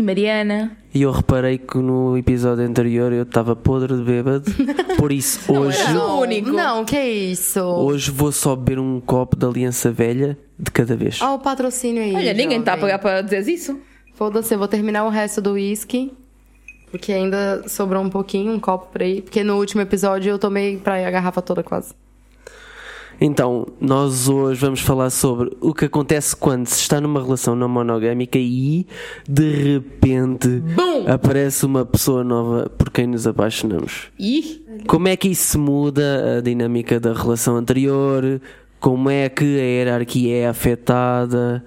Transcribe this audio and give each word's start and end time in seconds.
E 0.00 0.02
Mariana? 0.02 0.78
e 0.94 1.02
eu 1.02 1.10
reparei 1.12 1.58
que 1.58 1.76
no 1.76 2.16
episódio 2.16 2.64
anterior 2.64 3.12
eu 3.12 3.24
estava 3.24 3.54
podre 3.54 3.94
de 3.94 4.02
bêbado, 4.02 4.50
por 4.96 5.12
isso 5.12 5.52
hoje, 5.52 5.78
era 5.78 5.98
o 6.02 6.20
único. 6.22 6.50
Não, 6.50 6.86
que 6.86 6.98
isso? 6.98 7.60
hoje 7.60 8.10
vou 8.10 8.32
só 8.32 8.56
beber 8.56 8.78
um 8.78 8.98
copo 8.98 9.36
de 9.36 9.44
aliança 9.44 9.92
velha 9.92 10.38
de 10.58 10.70
cada 10.70 10.96
vez. 10.96 11.20
Ó, 11.20 11.34
o 11.34 11.38
patrocínio 11.38 12.02
aí. 12.02 12.16
Olha, 12.16 12.32
ninguém 12.32 12.60
está 12.60 12.72
a 12.72 12.78
pagar 12.78 12.98
para 12.98 13.20
dizer 13.20 13.46
isso. 13.52 13.78
Foda-se, 14.14 14.54
eu 14.54 14.58
vou 14.58 14.66
terminar 14.66 15.04
o 15.04 15.10
resto 15.10 15.42
do 15.42 15.52
uísque. 15.52 16.14
Porque 16.90 17.12
ainda 17.12 17.68
sobrou 17.68 18.02
um 18.02 18.08
pouquinho, 18.08 18.50
um 18.52 18.58
copo 18.58 18.90
pra 18.90 19.04
ir. 19.04 19.20
Porque 19.20 19.44
no 19.44 19.58
último 19.58 19.82
episódio 19.82 20.30
eu 20.30 20.38
tomei 20.38 20.78
pra 20.78 20.98
ir 20.98 21.04
a 21.04 21.10
garrafa 21.10 21.42
toda 21.42 21.62
quase. 21.62 21.92
Então, 23.20 23.66
nós 23.78 24.28
hoje 24.28 24.58
vamos 24.60 24.80
falar 24.80 25.10
sobre 25.10 25.54
o 25.60 25.74
que 25.74 25.84
acontece 25.84 26.34
quando 26.34 26.66
se 26.66 26.80
está 26.80 27.00
numa 27.02 27.22
relação 27.22 27.54
não 27.54 27.68
monogâmica 27.68 28.38
e 28.38 28.86
de 29.28 29.74
repente 29.74 30.62
aparece 31.06 31.66
uma 31.66 31.84
pessoa 31.84 32.24
nova 32.24 32.70
por 32.78 32.90
quem 32.90 33.06
nos 33.06 33.26
apaixonamos. 33.26 34.08
Ih, 34.18 34.64
Como 34.86 35.06
é 35.06 35.16
que 35.16 35.28
isso 35.28 35.58
muda 35.58 36.38
a 36.38 36.40
dinâmica 36.40 36.98
da 36.98 37.12
relação 37.12 37.56
anterior? 37.56 38.40
Como 38.80 39.10
é 39.10 39.28
que 39.28 39.44
a 39.44 39.62
hierarquia 39.64 40.36
é 40.38 40.46
afetada? 40.48 41.62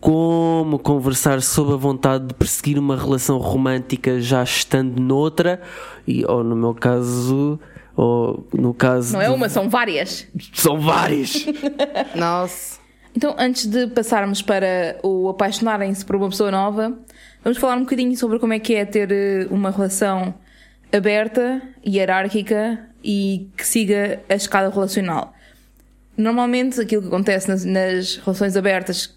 Como 0.00 0.80
conversar 0.80 1.40
sobre 1.42 1.74
a 1.74 1.76
vontade 1.76 2.26
de 2.26 2.34
perseguir 2.34 2.76
uma 2.78 2.96
relação 2.96 3.38
romântica 3.38 4.20
já 4.20 4.42
estando 4.42 5.00
noutra? 5.00 5.60
E, 6.06 6.24
ou 6.26 6.42
no 6.42 6.56
meu 6.56 6.74
caso, 6.74 7.60
ou 8.00 8.46
no 8.52 8.72
caso. 8.72 9.12
não 9.14 9.20
é 9.20 9.26
de- 9.26 9.34
uma, 9.34 9.48
são 9.48 9.68
várias. 9.68 10.24
São 10.54 10.80
várias! 10.80 11.44
Nossa. 12.14 12.78
Então, 13.16 13.34
antes 13.36 13.66
de 13.66 13.88
passarmos 13.88 14.40
para 14.40 14.96
o 15.02 15.28
apaixonarem-se 15.28 16.04
por 16.04 16.14
uma 16.14 16.28
pessoa 16.28 16.52
nova, 16.52 16.96
vamos 17.42 17.58
falar 17.58 17.74
um 17.76 17.80
bocadinho 17.80 18.16
sobre 18.16 18.38
como 18.38 18.52
é 18.52 18.60
que 18.60 18.74
é 18.76 18.84
ter 18.84 19.10
eh, 19.10 19.46
uma 19.50 19.72
relação 19.72 20.32
aberta, 20.92 21.60
hierárquica 21.84 22.78
e 23.02 23.48
que 23.56 23.66
siga 23.66 24.20
a 24.28 24.34
escada 24.36 24.70
relacional. 24.70 25.34
Normalmente, 26.16 26.80
aquilo 26.80 27.02
que 27.02 27.08
acontece 27.08 27.48
nas, 27.48 27.64
nas 27.64 28.16
relações 28.16 28.56
abertas 28.56 29.12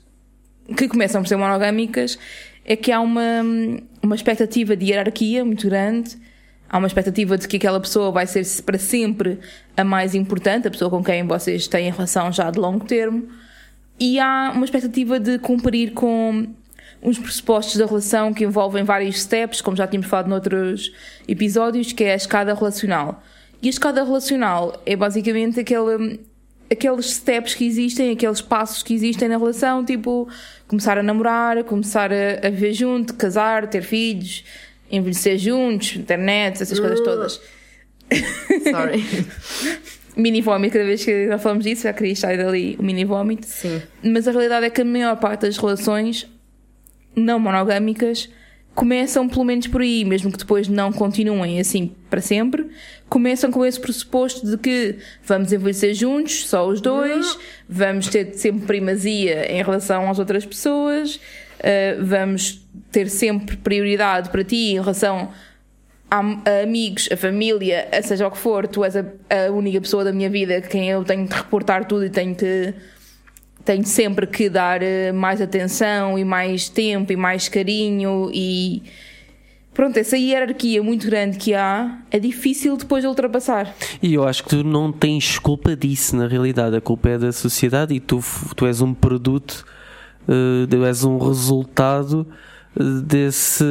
que 0.75 0.87
começam 0.87 1.21
por 1.21 1.27
ser 1.27 1.35
monogâmicas 1.35 2.17
é 2.65 2.75
que 2.75 2.91
há 2.91 2.99
uma, 2.99 3.41
uma 4.01 4.15
expectativa 4.15 4.75
de 4.75 4.87
hierarquia 4.87 5.45
muito 5.45 5.67
grande. 5.67 6.17
Há 6.71 6.77
uma 6.77 6.87
expectativa 6.87 7.37
de 7.37 7.49
que 7.49 7.57
aquela 7.57 7.81
pessoa 7.81 8.11
vai 8.11 8.25
ser 8.25 8.47
para 8.63 8.77
sempre 8.77 9.39
a 9.75 9.83
mais 9.83 10.15
importante, 10.15 10.69
a 10.69 10.71
pessoa 10.71 10.89
com 10.89 11.03
quem 11.03 11.27
vocês 11.27 11.67
têm 11.67 11.91
relação 11.91 12.31
já 12.31 12.49
de 12.49 12.57
longo 12.57 12.85
termo. 12.85 13.27
E 13.99 14.17
há 14.17 14.53
uma 14.55 14.63
expectativa 14.63 15.19
de 15.19 15.37
cumprir 15.37 15.91
com 15.91 16.47
uns 17.03 17.19
pressupostos 17.19 17.75
da 17.75 17.85
relação 17.85 18.33
que 18.33 18.45
envolvem 18.45 18.85
vários 18.85 19.21
steps, 19.21 19.59
como 19.59 19.75
já 19.75 19.85
tínhamos 19.85 20.09
falado 20.09 20.29
noutros 20.29 20.93
episódios, 21.27 21.91
que 21.91 22.05
é 22.05 22.13
a 22.13 22.15
escada 22.15 22.53
relacional. 22.53 23.21
E 23.61 23.67
a 23.67 23.69
escada 23.69 24.01
relacional 24.01 24.81
é 24.85 24.95
basicamente 24.95 25.59
aquele, 25.59 26.21
aqueles 26.71 27.13
steps 27.15 27.53
que 27.53 27.65
existem, 27.65 28.11
aqueles 28.11 28.39
passos 28.39 28.81
que 28.81 28.93
existem 28.93 29.27
na 29.27 29.37
relação, 29.37 29.83
tipo 29.83 30.29
começar 30.69 30.97
a 30.97 31.03
namorar, 31.03 31.61
começar 31.65 32.13
a, 32.13 32.47
a 32.47 32.49
viver 32.49 32.71
junto, 32.71 33.13
casar, 33.15 33.67
ter 33.67 33.81
filhos, 33.81 34.45
envelhecer 34.91 35.37
juntos, 35.37 35.95
internet, 35.95 36.61
essas 36.61 36.79
coisas 36.79 36.99
todas. 37.01 37.41
Sorry. 38.69 39.03
Mini 40.15 40.41
vómito, 40.41 40.73
cada 40.73 40.85
vez 40.85 41.05
que 41.05 41.27
nós 41.27 41.41
falamos 41.41 41.63
disso, 41.63 41.83
já 41.83 41.93
queria 41.93 42.15
sair 42.15 42.37
dali 42.37 42.75
o 42.77 42.83
mini 42.83 43.05
vómito. 43.05 43.47
Sim. 43.47 43.81
Mas 44.03 44.27
a 44.27 44.31
realidade 44.31 44.65
é 44.65 44.69
que 44.69 44.81
a 44.81 44.85
maior 44.85 45.15
parte 45.15 45.41
das 45.43 45.57
relações 45.57 46.27
não 47.15 47.39
monogâmicas 47.39 48.29
começam 48.73 49.27
pelo 49.27 49.43
menos 49.43 49.67
por 49.67 49.81
aí, 49.81 50.03
mesmo 50.05 50.31
que 50.31 50.37
depois 50.37 50.67
não 50.67 50.91
continuem 50.91 51.59
assim 51.59 51.91
para 52.09 52.21
sempre, 52.21 52.67
começam 53.09 53.51
com 53.51 53.65
esse 53.65 53.79
pressuposto 53.79 54.45
de 54.45 54.57
que 54.57 54.97
vamos 55.23 55.51
envelhecer 55.51 55.93
juntos, 55.93 56.47
só 56.47 56.67
os 56.67 56.79
dois, 56.79 57.37
vamos 57.67 58.07
ter 58.07 58.33
sempre 58.35 58.65
primazia 58.65 59.51
em 59.51 59.61
relação 59.61 60.09
às 60.09 60.19
outras 60.19 60.45
pessoas, 60.45 61.19
eh, 61.63 61.97
vamos 62.01 62.65
ter 62.91 63.09
sempre 63.09 63.55
prioridade 63.57 64.29
para 64.29 64.43
ti 64.43 64.71
em 64.71 64.79
relação 64.79 65.29
a, 66.09 66.19
a 66.19 66.63
amigos, 66.63 67.07
a 67.11 67.15
família, 67.15 67.87
a 67.91 68.01
seja 68.01 68.27
o 68.27 68.31
que 68.31 68.37
for, 68.37 68.67
tu 68.67 68.83
és 68.83 68.95
a, 68.95 69.05
a 69.29 69.51
única 69.51 69.79
pessoa 69.79 70.03
da 70.03 70.11
minha 70.11 70.29
vida 70.29 70.57
a 70.57 70.61
quem 70.61 70.89
eu 70.89 71.03
tenho 71.03 71.27
de 71.27 71.33
reportar 71.33 71.85
tudo 71.85 72.05
e 72.05 72.09
tenho 72.09 72.35
que 72.35 72.73
tenho 73.63 73.85
sempre 73.85 74.25
que 74.25 74.49
dar 74.49 74.81
eh, 74.81 75.11
mais 75.11 75.39
atenção 75.39 76.17
e 76.17 76.25
mais 76.25 76.67
tempo 76.67 77.13
e 77.13 77.15
mais 77.15 77.47
carinho 77.47 78.31
e 78.33 78.81
pronto, 79.73 79.97
essa 79.97 80.17
hierarquia 80.17 80.81
muito 80.81 81.05
grande 81.05 81.37
que 81.37 81.53
há 81.53 81.99
é 82.09 82.19
difícil 82.19 82.75
depois 82.75 83.03
de 83.03 83.07
ultrapassar. 83.07 83.73
E 84.01 84.15
eu 84.15 84.27
acho 84.27 84.43
que 84.43 84.49
tu 84.49 84.63
não 84.63 84.91
tens 84.91 85.37
culpa 85.37 85.75
disso, 85.75 86.15
na 86.15 86.27
realidade. 86.27 86.75
A 86.75 86.81
culpa 86.81 87.09
é 87.09 87.17
da 87.17 87.31
sociedade 87.31 87.93
e 87.93 87.99
tu, 87.99 88.19
tu 88.55 88.65
és 88.65 88.81
um 88.81 88.93
produto, 88.93 89.63
tu 90.69 90.85
és 90.85 91.03
um 91.03 91.17
resultado 91.17 92.27
eh, 92.79 92.83
desse, 93.03 93.65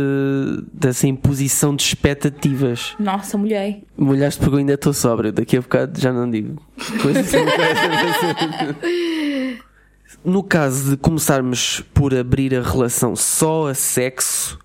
dessa 0.72 1.06
imposição 1.06 1.74
de 1.74 1.82
expectativas. 1.82 2.94
Nossa, 2.98 3.38
mulher. 3.38 3.80
Molhaste 3.96 4.40
porque 4.40 4.54
eu 4.54 4.58
ainda 4.58 4.74
estou 4.74 4.92
sóbrio, 4.92 5.32
daqui 5.32 5.56
a 5.56 5.60
bocado 5.60 6.00
já 6.00 6.12
não 6.12 6.30
digo. 6.30 6.60
Coisas 7.02 7.26
assim, 7.26 7.38
no 10.24 10.42
caso 10.42 10.90
de 10.90 10.96
começarmos 10.96 11.82
por 11.94 12.14
abrir 12.14 12.54
a 12.54 12.62
relação 12.62 13.16
só 13.16 13.68
a 13.68 13.74
sexo, 13.74 14.58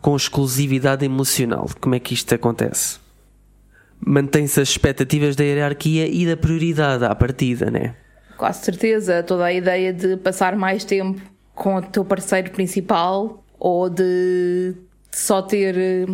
com 0.00 0.14
exclusividade 0.14 1.04
emocional, 1.04 1.68
como 1.80 1.94
é 1.94 1.98
que 1.98 2.14
isto 2.14 2.34
acontece? 2.34 2.98
Mantém-se 4.00 4.60
as 4.60 4.68
expectativas 4.68 5.34
da 5.34 5.42
hierarquia 5.42 6.06
e 6.06 6.26
da 6.26 6.36
prioridade 6.36 7.04
à 7.04 7.14
partida, 7.14 7.70
né? 7.70 7.96
Quase 8.36 8.64
certeza, 8.64 9.22
toda 9.22 9.44
a 9.44 9.52
ideia 9.52 9.92
de 9.92 10.16
passar 10.18 10.56
mais 10.56 10.84
tempo 10.84 11.20
com 11.54 11.76
o 11.76 11.82
teu 11.82 12.04
parceiro 12.04 12.50
principal 12.50 13.42
ou 13.58 13.88
de 13.88 14.74
só 15.10 15.40
ter 15.40 15.76
eh, 15.78 16.06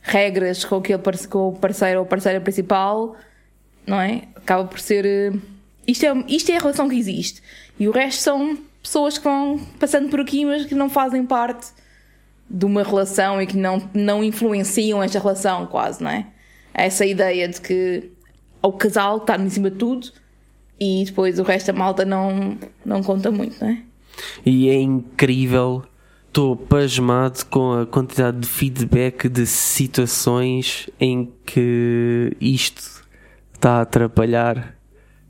regras 0.00 0.64
com, 0.64 0.76
aquele 0.76 1.02
com 1.28 1.48
o 1.48 1.52
parceiro 1.58 2.00
ou 2.00 2.06
parceira 2.06 2.40
principal, 2.40 3.16
não 3.84 4.00
é? 4.00 4.22
Acaba 4.36 4.64
por 4.64 4.78
ser. 4.78 5.04
eh, 5.04 5.32
Isto 5.88 6.06
é, 6.06 6.24
isto 6.28 6.50
é 6.52 6.56
a 6.56 6.60
relação 6.60 6.88
que 6.88 6.96
existe. 6.96 7.42
E 7.78 7.88
o 7.88 7.90
resto 7.90 8.22
são 8.22 8.56
pessoas 8.80 9.18
que 9.18 9.24
vão 9.24 9.58
passando 9.80 10.08
por 10.08 10.20
aqui, 10.20 10.44
mas 10.44 10.66
que 10.66 10.74
não 10.74 10.88
fazem 10.88 11.26
parte 11.26 11.66
de 12.48 12.64
uma 12.64 12.84
relação 12.84 13.42
e 13.42 13.46
que 13.46 13.56
não, 13.56 13.90
não 13.92 14.22
influenciam 14.22 15.02
esta 15.02 15.18
relação, 15.18 15.66
quase, 15.66 16.00
não 16.02 16.10
é? 16.10 16.26
Essa 16.72 17.04
ideia 17.04 17.48
de 17.48 17.60
que 17.60 18.12
o 18.62 18.72
casal 18.72 19.16
está 19.18 19.36
em 19.36 19.50
cima 19.50 19.68
de 19.70 19.78
tudo 19.78 20.12
e 20.78 21.04
depois 21.04 21.38
o 21.38 21.42
resto 21.42 21.68
da 21.68 21.78
malta 21.78 22.04
não, 22.04 22.56
não 22.84 23.02
conta 23.02 23.30
muito, 23.30 23.56
não 23.60 23.70
é? 23.70 23.82
E 24.44 24.68
é 24.68 24.80
incrível. 24.80 25.82
Estou 26.28 26.54
pasmado 26.54 27.44
com 27.46 27.72
a 27.72 27.86
quantidade 27.86 28.38
de 28.40 28.46
feedback 28.46 29.28
de 29.28 29.46
situações 29.46 30.88
em 31.00 31.32
que 31.46 32.36
isto 32.40 33.02
está 33.54 33.78
a 33.78 33.80
atrapalhar. 33.82 34.76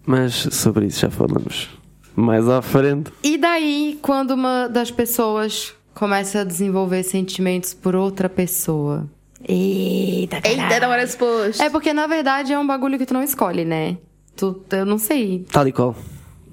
Mas 0.04 0.34
sobre 0.34 0.87
isso 0.87 1.00
já 1.00 1.10
falamos 1.10 1.69
mais 2.14 2.48
à 2.48 2.62
frente. 2.62 3.12
E 3.22 3.37
daí, 3.37 3.98
quando 4.02 4.32
uma 4.32 4.69
das 4.69 4.90
pessoas 4.90 5.75
começa 5.94 6.40
a 6.40 6.44
desenvolver 6.44 7.02
sentimentos 7.02 7.75
por 7.75 7.94
outra 7.94 8.28
pessoa? 8.28 9.08
Eita, 9.46 10.40
Eita, 10.44 10.81
da 10.81 10.88
hora 10.88 11.06
depois! 11.06 11.60
É 11.60 11.70
porque, 11.70 11.93
na 11.93 12.06
verdade, 12.06 12.52
é 12.52 12.58
um 12.58 12.66
bagulho 12.66 12.98
que 12.98 13.06
tu 13.06 13.14
não 13.14 13.22
escolhe, 13.22 13.64
né? 13.64 13.98
Tu, 14.36 14.62
eu 14.72 14.84
não 14.86 14.98
sei. 14.98 15.46
Tal 15.50 15.66
e 15.66 15.72
qual. 15.72 15.96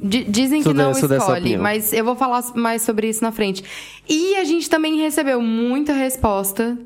Di- 0.02 0.24
Dizem 0.26 0.62
Sou 0.64 0.72
que 0.74 0.78
de- 0.78 0.84
não 0.84 0.94
sou 0.94 1.08
dessa 1.10 1.24
escolhe, 1.26 1.58
mas 1.58 1.94
eu 1.94 2.04
vou 2.04 2.16
falar 2.16 2.44
mais 2.56 2.82
sobre 2.82 3.08
isso 3.10 3.24
na 3.24 3.32
frente. 3.32 3.64
E 4.08 4.36
a 4.36 4.44
gente 4.44 4.70
também 4.70 4.98
recebeu 5.00 5.42
muita 5.42 5.94
resposta, 5.94 6.78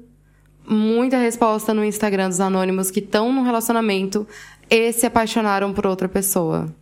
muita 0.67 1.17
resposta 1.17 1.73
no 1.73 1.83
Instagram 1.83 2.29
dos 2.29 2.39
anônimos 2.39 2.91
que 2.91 2.99
estão 2.99 3.31
num 3.33 3.43
relacionamento 3.43 4.27
e 4.69 4.91
se 4.91 5.05
apaixonaram 5.05 5.73
por 5.73 5.87
outra 5.87 6.07
pessoa. 6.09 6.73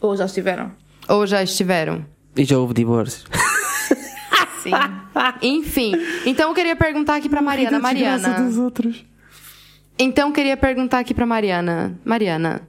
Ou 0.00 0.16
já 0.16 0.26
estiveram. 0.26 0.72
Ou 1.08 1.26
já 1.26 1.42
estiveram. 1.42 2.04
E 2.36 2.44
já 2.44 2.58
houve 2.58 2.74
divórcio. 2.74 3.26
Sim. 4.62 4.70
Enfim. 5.42 5.92
Então 6.26 6.48
eu 6.50 6.54
queria 6.54 6.76
perguntar 6.76 7.16
aqui 7.16 7.28
pra 7.28 7.40
Mariana. 7.40 7.78
Mariana. 7.78 8.40
dos 8.42 8.58
outros. 8.58 9.04
Então 9.98 10.28
eu 10.28 10.34
queria 10.34 10.56
perguntar 10.56 10.98
aqui 11.00 11.14
pra 11.14 11.24
Mariana. 11.26 11.98
Mariana, 12.04 12.62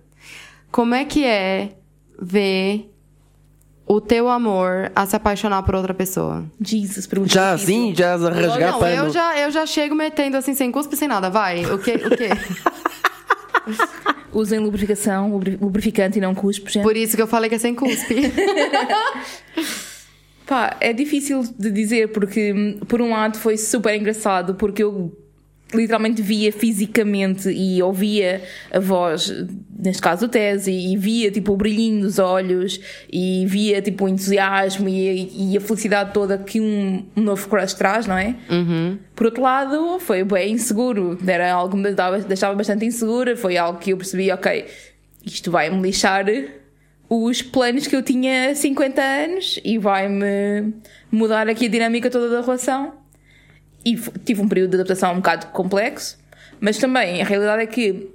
como 0.71 0.93
é 0.95 1.05
que 1.05 1.25
é 1.25 1.75
ver 2.21 2.93
o 3.87 3.99
teu 3.99 4.29
amor 4.29 4.91
a 4.95 5.05
se 5.05 5.15
apaixonar 5.15 5.63
por 5.63 5.75
outra 5.75 5.93
pessoa? 5.93 6.45
Jesus, 6.61 7.07
pergunta 7.07 7.33
Já 7.33 7.51
assim, 7.53 7.93
já 7.95 8.13
a 8.13 8.17
rasgar 8.29 8.79
Não, 8.79 8.87
eu 8.87 9.09
já, 9.09 9.37
eu 9.39 9.51
já 9.51 9.65
chego 9.65 9.95
metendo 9.95 10.37
assim, 10.37 10.53
sem 10.53 10.71
cuspe, 10.71 10.95
sem 10.95 11.07
nada. 11.07 11.29
Vai, 11.29 11.65
o 11.65 11.79
que? 11.79 11.91
O 11.95 12.09
quê? 12.11 12.29
Usem 14.31 14.59
lubrificação, 14.59 15.31
lubri- 15.31 15.57
lubrificante 15.59 16.19
e 16.19 16.21
não 16.21 16.35
cuspe, 16.35 16.71
gente. 16.71 16.83
Por 16.83 16.95
isso 16.95 17.15
que 17.15 17.21
eu 17.21 17.27
falei 17.27 17.49
que 17.49 17.55
é 17.55 17.59
sem 17.59 17.73
cuspe. 17.73 18.15
Pá, 20.45 20.75
é 20.79 20.93
difícil 20.93 21.43
de 21.57 21.71
dizer 21.71 22.11
porque, 22.11 22.53
hum, 22.53 22.79
por 22.87 23.01
um 23.01 23.11
lado, 23.11 23.37
foi 23.37 23.57
super 23.57 23.95
engraçado 23.95 24.55
porque 24.55 24.83
eu 24.83 25.15
literalmente 25.73 26.21
via 26.21 26.51
fisicamente 26.51 27.49
e 27.49 27.81
ouvia 27.81 28.41
a 28.71 28.79
voz, 28.79 29.31
neste 29.77 30.01
caso 30.01 30.27
do 30.27 30.31
Tese, 30.31 30.71
e 30.71 30.97
via 30.97 31.29
tipo 31.29 31.53
o 31.53 31.57
brilhinho 31.57 32.01
dos 32.01 32.17
olhos 32.17 32.79
e 33.11 33.45
via 33.47 33.81
tipo 33.81 34.05
o 34.05 34.09
entusiasmo 34.09 34.89
e, 34.89 35.51
e 35.53 35.57
a 35.57 35.61
felicidade 35.61 36.13
toda 36.13 36.37
que 36.37 36.59
um, 36.59 37.05
um 37.15 37.21
novo 37.21 37.47
crush 37.47 37.73
traz, 37.73 38.07
não 38.07 38.17
é? 38.17 38.35
Por 39.15 39.27
outro 39.27 39.43
lado, 39.43 39.99
foi 39.99 40.23
bem 40.23 40.53
inseguro, 40.53 41.17
era 41.25 41.51
algo 41.51 41.75
que 41.75 41.81
me 41.81 41.93
deixava 42.27 42.55
bastante 42.55 42.85
insegura, 42.85 43.35
foi 43.35 43.57
algo 43.57 43.79
que 43.79 43.91
eu 43.91 43.97
percebi, 43.97 44.31
ok, 44.31 44.65
isto 45.25 45.51
vai-me 45.51 45.81
lixar 45.81 46.25
os 47.09 47.41
planos 47.41 47.87
que 47.87 47.95
eu 47.95 48.03
tinha 48.03 48.51
há 48.51 48.55
50 48.55 49.01
anos 49.01 49.59
e 49.63 49.77
vai-me 49.77 50.73
mudar 51.11 51.49
aqui 51.49 51.65
a 51.65 51.69
dinâmica 51.69 52.09
toda 52.09 52.29
da 52.29 52.41
relação. 52.41 52.93
E 53.85 53.95
tive 54.25 54.41
um 54.41 54.47
período 54.47 54.71
de 54.71 54.75
adaptação 54.77 55.13
um 55.13 55.17
bocado 55.17 55.47
complexo, 55.47 56.17
mas 56.59 56.77
também 56.77 57.21
a 57.21 57.25
realidade 57.25 57.63
é 57.63 57.65
que, 57.65 58.09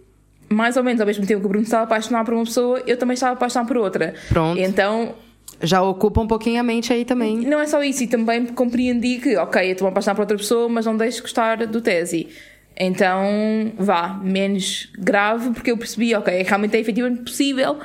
mais 0.48 0.76
ou 0.76 0.84
menos 0.84 1.00
ao 1.00 1.06
mesmo 1.06 1.24
tempo 1.26 1.40
que 1.40 1.46
o 1.46 1.48
Bruno 1.48 1.64
estava 1.64 1.84
apaixonado 1.84 2.26
por 2.26 2.34
uma 2.34 2.44
pessoa, 2.44 2.82
eu 2.86 2.96
também 2.96 3.14
estava 3.14 3.32
apaixonado 3.32 3.68
por 3.68 3.76
outra. 3.78 4.14
Pronto. 4.28 4.60
Então, 4.60 5.14
Já 5.62 5.80
ocupa 5.82 6.20
um 6.20 6.26
pouquinho 6.26 6.60
a 6.60 6.62
mente 6.62 6.92
aí 6.92 7.04
também. 7.04 7.38
não 7.38 7.60
é 7.60 7.66
só 7.66 7.82
isso, 7.82 8.02
e 8.02 8.06
também 8.06 8.44
compreendi 8.46 9.18
que, 9.18 9.36
ok, 9.36 9.66
eu 9.68 9.72
estou 9.72 9.86
a 9.86 9.90
apaixonar 9.90 10.14
por 10.16 10.22
outra 10.22 10.36
pessoa, 10.36 10.68
mas 10.68 10.84
não 10.84 10.96
deixo 10.96 11.18
de 11.18 11.22
gostar 11.22 11.66
do 11.66 11.80
Tesi. 11.80 12.28
Então, 12.76 13.72
vá, 13.78 14.20
menos 14.22 14.90
grave, 14.98 15.50
porque 15.50 15.70
eu 15.70 15.78
percebi, 15.78 16.14
ok, 16.14 16.42
realmente 16.42 16.76
é 16.76 16.80
efetivamente 16.80 17.22
possível 17.22 17.78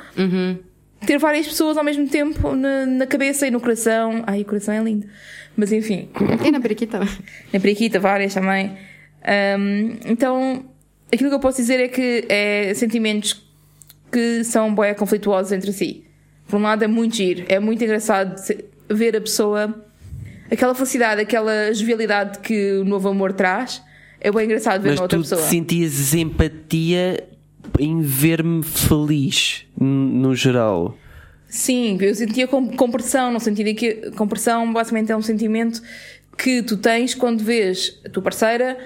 ter 1.06 1.16
várias 1.18 1.46
pessoas 1.46 1.76
ao 1.78 1.84
mesmo 1.84 2.06
tempo 2.08 2.54
na, 2.54 2.84
na 2.86 3.06
cabeça 3.06 3.46
e 3.46 3.50
no 3.50 3.60
coração. 3.60 4.22
Ai, 4.26 4.42
o 4.42 4.44
coração 4.44 4.74
é 4.74 4.82
lindo. 4.82 5.06
Mas 5.56 5.72
enfim, 5.72 6.08
E 6.44 6.50
na 6.50 6.60
periquita? 6.60 7.00
na 7.52 7.60
periquita, 7.60 7.98
várias 8.00 8.32
também. 8.34 8.76
Ahm, 9.22 9.96
então, 10.06 10.64
aquilo 11.12 11.28
que 11.28 11.34
eu 11.36 11.40
posso 11.40 11.58
dizer 11.58 11.80
é 11.80 11.88
que 11.88 12.24
é 12.28 12.72
sentimentos 12.74 13.46
que 14.10 14.42
são 14.44 14.74
bem 14.74 14.94
conflituosos 14.94 15.52
entre 15.52 15.72
si. 15.72 16.04
Por 16.48 16.58
um 16.58 16.62
lado, 16.62 16.82
é 16.82 16.86
muito 16.86 17.16
giro, 17.16 17.44
é 17.48 17.60
muito 17.60 17.82
engraçado 17.84 18.34
ver 18.88 19.14
a 19.16 19.20
pessoa, 19.20 19.84
aquela 20.50 20.74
felicidade, 20.74 21.20
aquela 21.20 21.72
jovialidade 21.72 22.38
que 22.40 22.72
o 22.78 22.84
novo 22.84 23.08
amor 23.08 23.32
traz. 23.32 23.82
É 24.20 24.30
bem 24.32 24.44
engraçado 24.46 24.82
ver 24.82 24.90
Mas 24.90 24.96
na 24.96 25.02
outra 25.02 25.18
tu 25.18 25.22
pessoa. 25.22 25.40
sentias 25.42 26.12
empatia 26.14 27.24
em 27.78 28.00
ver-me 28.02 28.62
feliz, 28.62 29.64
no 29.78 30.34
geral. 30.34 30.96
Sim, 31.50 31.98
eu 32.00 32.14
sentia 32.14 32.46
com- 32.48 32.68
compressão, 32.76 33.30
não 33.32 33.40
sentia 33.40 33.74
que 33.74 34.10
compressão 34.12 34.72
basicamente 34.72 35.10
é 35.12 35.16
um 35.16 35.20
sentimento 35.22 35.82
que 36.38 36.62
tu 36.62 36.76
tens 36.76 37.14
quando 37.14 37.42
vês 37.42 37.98
a 38.06 38.08
tua 38.08 38.22
parceira 38.22 38.78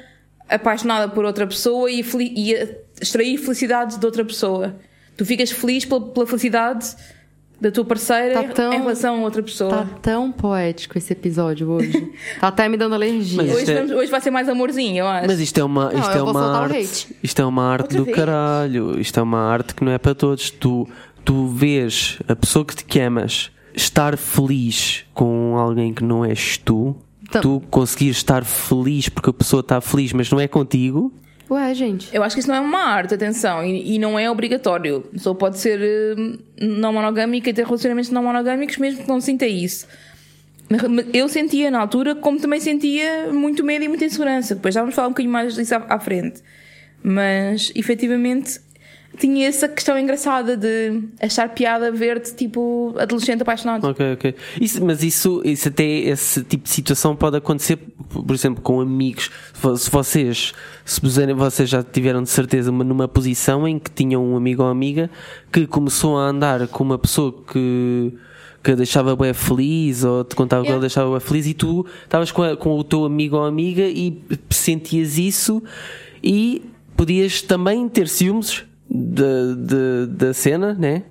apaixonada 0.49 1.08
por 1.08 1.25
outra 1.25 1.46
pessoa 1.46 1.90
e, 1.90 2.00
e 2.20 2.55
extrair 3.00 3.38
felicidade 3.38 3.99
de 3.99 4.05
outra 4.06 4.25
pessoa. 4.25 4.76
Tu 5.16 5.25
ficas 5.25 5.50
feliz 5.50 5.84
pela, 5.84 6.00
pela 6.00 6.26
felicidade 6.26 6.94
da 7.61 7.70
tua 7.70 7.84
parceira 7.84 8.43
Tá 8.43 8.49
tão- 8.52 8.72
em 8.75 8.78
relação 8.78 9.20
a 9.20 9.22
outra 9.22 9.43
pessoa. 9.43 9.70
Tá 9.70 9.87
tão 10.02 10.32
poético 10.32 10.99
esse 10.99 11.12
episódio 11.12 11.70
hoje. 11.70 12.12
Tá 12.40 12.49
até 12.49 12.69
me 12.69 12.76
dando 12.76 12.94
alergia. 12.96 13.43
Mas- 13.43 13.55
Hoje, 13.55 13.70
é- 13.70 13.75
vamos- 13.76 13.90
hoje 13.93 14.11
vai 14.11 14.20
ser 14.20 14.31
mais 14.31 14.49
amorzinho, 14.49 14.99
eu 14.99 15.06
acho. 15.06 15.26
Mas 15.28 15.38
isto 15.40 15.58
é 15.61 15.64
uma, 15.64 15.90
Não, 15.93 16.00
isto 16.00 16.11
eu 16.12 16.26
é 16.26 16.31
uma 16.31 16.58
arte. 16.58 17.16
Isto 17.22 17.43
é 17.43 17.44
uma 17.46 17.64
arte 17.72 17.82
Outra 17.82 17.99
do 17.99 18.05
vez? 18.05 18.16
caralho. 18.16 19.00
Isto 19.00 19.20
é 19.20 19.22
uma 19.22 19.38
arte 19.50 19.75
que 19.75 19.84
não 19.84 19.93
é 19.93 19.99
para 19.99 20.14
todos. 20.14 20.50
Tu, 20.50 20.87
tu 21.25 21.47
vês 21.49 22.19
a 22.29 22.37
pessoa 22.37 22.65
que 22.65 22.76
te 22.76 23.00
amas 23.00 23.50
estar 23.75 24.17
feliz 24.17 25.05
com 25.15 25.56
alguém 25.56 25.93
que 25.93 26.05
não 26.05 26.25
és 26.25 26.59
tu. 26.59 26.97
Então- 27.23 27.41
Tu 27.43 27.62
conseguires 27.71 28.19
estar 28.19 28.44
feliz 28.44 29.09
porque 29.09 29.31
a 29.31 29.32
pessoa 29.32 29.61
está 29.61 29.81
feliz, 29.81 30.12
mas 30.12 30.31
não 30.31 30.38
é 30.38 30.47
contigo. 30.47 31.12
Ué, 31.50 31.75
gente. 31.75 32.09
Eu 32.15 32.23
acho 32.23 32.37
que 32.37 32.41
isso 32.41 32.49
não 32.49 32.55
é 32.56 32.61
uma 32.61 32.79
arte, 32.85 33.15
atenção, 33.15 33.65
e, 33.65 33.94
e 33.94 33.99
não 33.99 34.19
é 34.19 34.31
obrigatório. 34.31 35.05
A 35.09 35.12
pessoa 35.12 35.35
pode 35.35 35.59
ser 35.59 35.79
eh, 35.81 36.15
não 36.61 36.93
monogâmica 36.93 37.50
e 37.50 37.53
ter 37.53 37.65
relacionamentos 37.67 38.11
não 38.11 38.23
monogâmicos, 38.23 38.76
mesmo 38.79 39.03
que 39.03 39.09
não 39.09 39.21
sinta 39.21 39.47
isso. 39.47 39.87
Eu 41.12 41.29
sentia 41.29 41.71
na 41.71 41.81
altura, 41.81 42.15
como 42.15 42.41
também 42.41 42.59
sentia 42.61 43.31
muito 43.32 43.62
medo 43.62 43.85
e 43.85 43.88
muita 43.88 44.05
insegurança. 44.06 44.55
Depois 44.55 44.75
já 44.75 44.81
vamos 44.81 44.94
falar 44.94 45.09
um 45.09 45.11
bocadinho 45.11 45.32
mais 45.32 45.55
disso 45.55 45.75
à, 45.75 45.85
à 45.91 45.99
frente. 46.00 46.41
Mas, 47.03 47.71
efetivamente, 47.75 48.61
tinha 49.19 49.46
essa 49.49 49.69
questão 49.69 49.99
engraçada 49.99 50.56
de 50.56 51.02
achar 51.20 51.49
piada 51.49 51.90
ver-te, 51.93 52.34
tipo, 52.34 52.94
adolescente 52.99 53.43
apaixonado. 53.43 53.87
Ok, 53.87 54.12
ok. 54.14 54.34
Isso, 54.61 54.84
mas 54.84 55.02
isso, 55.02 55.40
isso 55.44 55.69
até, 55.69 55.84
esse 55.84 56.43
tipo 56.44 56.64
de 56.64 56.70
situação 56.70 57.14
pode 57.16 57.37
acontecer, 57.37 57.78
por 58.11 58.34
exemplo, 58.34 58.62
com 58.62 58.81
amigos. 58.81 59.31
Se 59.52 59.61
vo- 59.62 59.76
Se 59.76 59.90
vocês, 59.90 60.52
se 60.84 61.00
vocês 61.00 61.69
já 61.69 61.82
tiveram 61.82 62.22
de 62.22 62.31
certeza 62.31 62.70
uma- 62.70 62.84
numa 62.84 63.08
posição 63.08 63.66
em 63.66 63.78
que 63.78 63.90
tinham 63.90 64.25
um 64.25 64.37
amigo 64.37 64.62
ou 64.62 64.69
amiga 64.69 65.11
que 65.52 65.66
começou 65.66 66.16
a 66.19 66.22
andar 66.28 66.66
com 66.69 66.82
uma 66.84 66.99
pessoa 66.99 67.32
que, 67.52 68.12
que 68.62 68.70
a 68.70 68.75
deixava 68.75 69.14
bem 69.14 69.32
feliz 69.34 70.05
ou 70.05 70.25
te 70.25 70.34
contava 70.34 70.62
que 70.62 70.69
Yeah. 70.69 70.76
ele 70.78 70.88
deixava 70.88 71.11
bem 71.11 71.20
feliz 71.20 71.46
e 71.46 71.55
tu 71.55 71.87
estavas 72.02 72.31
com, 72.32 72.56
com 72.56 72.78
o 72.78 72.82
teu 72.84 73.05
amigo 73.05 73.37
ou 73.37 73.44
amiga 73.44 73.82
e 73.82 74.20
sentias 74.50 75.19
isso 75.19 75.62
e 76.22 76.62
podias 76.96 77.43
também 77.43 77.88
ter 77.88 78.08
ciúmes 78.08 78.64
da, 78.89 79.55
da, 79.57 80.07
da 80.27 80.35
cena, 80.35 80.75
né? 80.75 81.05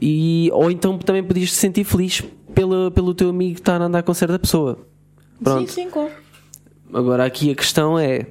E, 0.00 0.48
ou 0.52 0.70
então 0.70 0.98
também 0.98 1.22
podias 1.22 1.50
te 1.50 1.56
sentir 1.56 1.84
feliz 1.84 2.22
pelo, 2.54 2.90
pelo 2.90 3.14
teu 3.14 3.28
amigo 3.30 3.54
estar 3.58 3.80
a 3.80 3.84
andar 3.84 4.02
com 4.02 4.14
certa 4.14 4.38
pessoa. 4.38 4.78
Pronto. 5.42 5.70
Sim, 5.70 5.82
sim, 5.84 5.90
claro. 5.90 6.10
Agora 6.92 7.24
aqui 7.24 7.50
a 7.50 7.54
questão 7.54 7.98
é: 7.98 8.26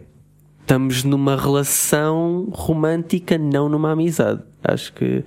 estamos 0.62 1.04
numa 1.04 1.36
relação 1.36 2.50
romântica, 2.52 3.38
não 3.38 3.70
numa 3.70 3.92
amizade. 3.92 4.42
Acho 4.64 4.94
que 4.94 5.24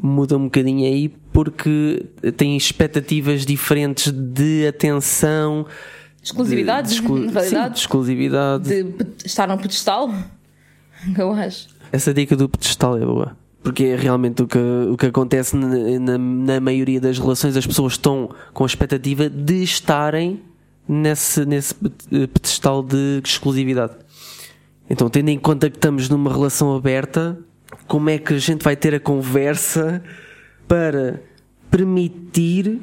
muda 0.00 0.36
um 0.36 0.44
bocadinho 0.44 0.86
aí 0.86 1.08
porque 1.32 2.04
tem 2.36 2.56
expectativas 2.56 3.46
diferentes 3.46 4.12
de 4.12 4.66
atenção, 4.66 5.66
Exclusividade, 6.22 6.88
de, 6.88 6.94
de 6.96 7.00
exclu- 7.02 7.40
sim, 7.42 7.70
de 7.70 7.78
exclusividade. 7.78 8.68
De 8.68 8.94
estar 9.24 9.46
num 9.46 9.56
pedestal, 9.56 10.12
eu 11.16 11.32
acho. 11.32 11.68
Essa 11.92 12.12
dica 12.12 12.36
do 12.36 12.48
pedestal 12.48 12.96
é 12.96 13.04
boa. 13.04 13.36
Porque 13.62 13.84
é 13.84 13.96
realmente 13.96 14.42
o 14.42 14.46
que, 14.46 14.58
o 14.58 14.96
que 14.96 15.06
acontece 15.06 15.56
na, 15.56 15.66
na, 15.98 16.18
na 16.18 16.60
maioria 16.60 17.00
das 17.00 17.18
relações, 17.18 17.56
as 17.56 17.66
pessoas 17.66 17.94
estão 17.94 18.30
com 18.52 18.62
a 18.62 18.66
expectativa 18.66 19.28
de 19.28 19.62
estarem 19.62 20.40
nesse, 20.88 21.44
nesse 21.44 21.74
ped- 21.74 22.28
pedestal 22.28 22.82
de 22.82 23.20
exclusividade. 23.24 23.94
Então, 24.88 25.08
tendo 25.08 25.30
em 25.30 25.38
conta 25.38 25.68
que 25.68 25.76
estamos 25.76 26.08
numa 26.08 26.32
relação 26.32 26.76
aberta, 26.76 27.36
como 27.88 28.08
é 28.08 28.18
que 28.18 28.34
a 28.34 28.38
gente 28.38 28.62
vai 28.62 28.76
ter 28.76 28.94
a 28.94 29.00
conversa 29.00 30.00
para 30.68 31.20
permitir 31.68 32.80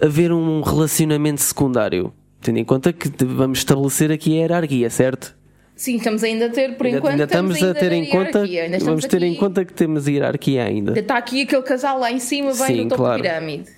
haver 0.00 0.32
um 0.32 0.60
relacionamento 0.60 1.40
secundário? 1.40 2.12
Tendo 2.40 2.58
em 2.58 2.64
conta 2.64 2.92
que 2.92 3.08
vamos 3.24 3.58
estabelecer 3.58 4.10
aqui 4.10 4.32
a 4.32 4.42
hierarquia, 4.42 4.90
certo? 4.90 5.36
Sim, 5.76 5.96
estamos 5.96 6.24
ainda 6.24 6.46
a 6.46 6.48
ter, 6.48 6.74
por 6.76 6.86
ainda, 6.86 6.98
enquanto, 6.98 7.12
ainda 7.12 7.24
estamos 7.24 7.62
a 7.62 7.66
ainda 7.66 7.78
ter 7.78 7.92
em 7.92 8.06
conta, 8.06 8.38
hierarquia, 8.38 8.62
ainda 8.62 8.76
estamos 8.78 9.02
vamos 9.02 9.04
ter 9.04 9.22
em 9.22 9.30
aqui- 9.32 9.38
conta 9.40 9.64
que 9.64 9.72
temos 9.74 10.08
hierarquia 10.08 10.64
ainda. 10.64 10.90
Ainda 10.92 11.00
está 11.00 11.18
aqui 11.18 11.42
aquele 11.42 11.62
casal 11.62 11.98
lá 11.98 12.10
em 12.10 12.18
cima, 12.18 12.48
bem 12.54 12.66
Sim, 12.66 12.82
no 12.84 12.88
topo 12.88 13.02
claro. 13.02 13.22
da 13.22 13.28
pirâmide. 13.28 13.70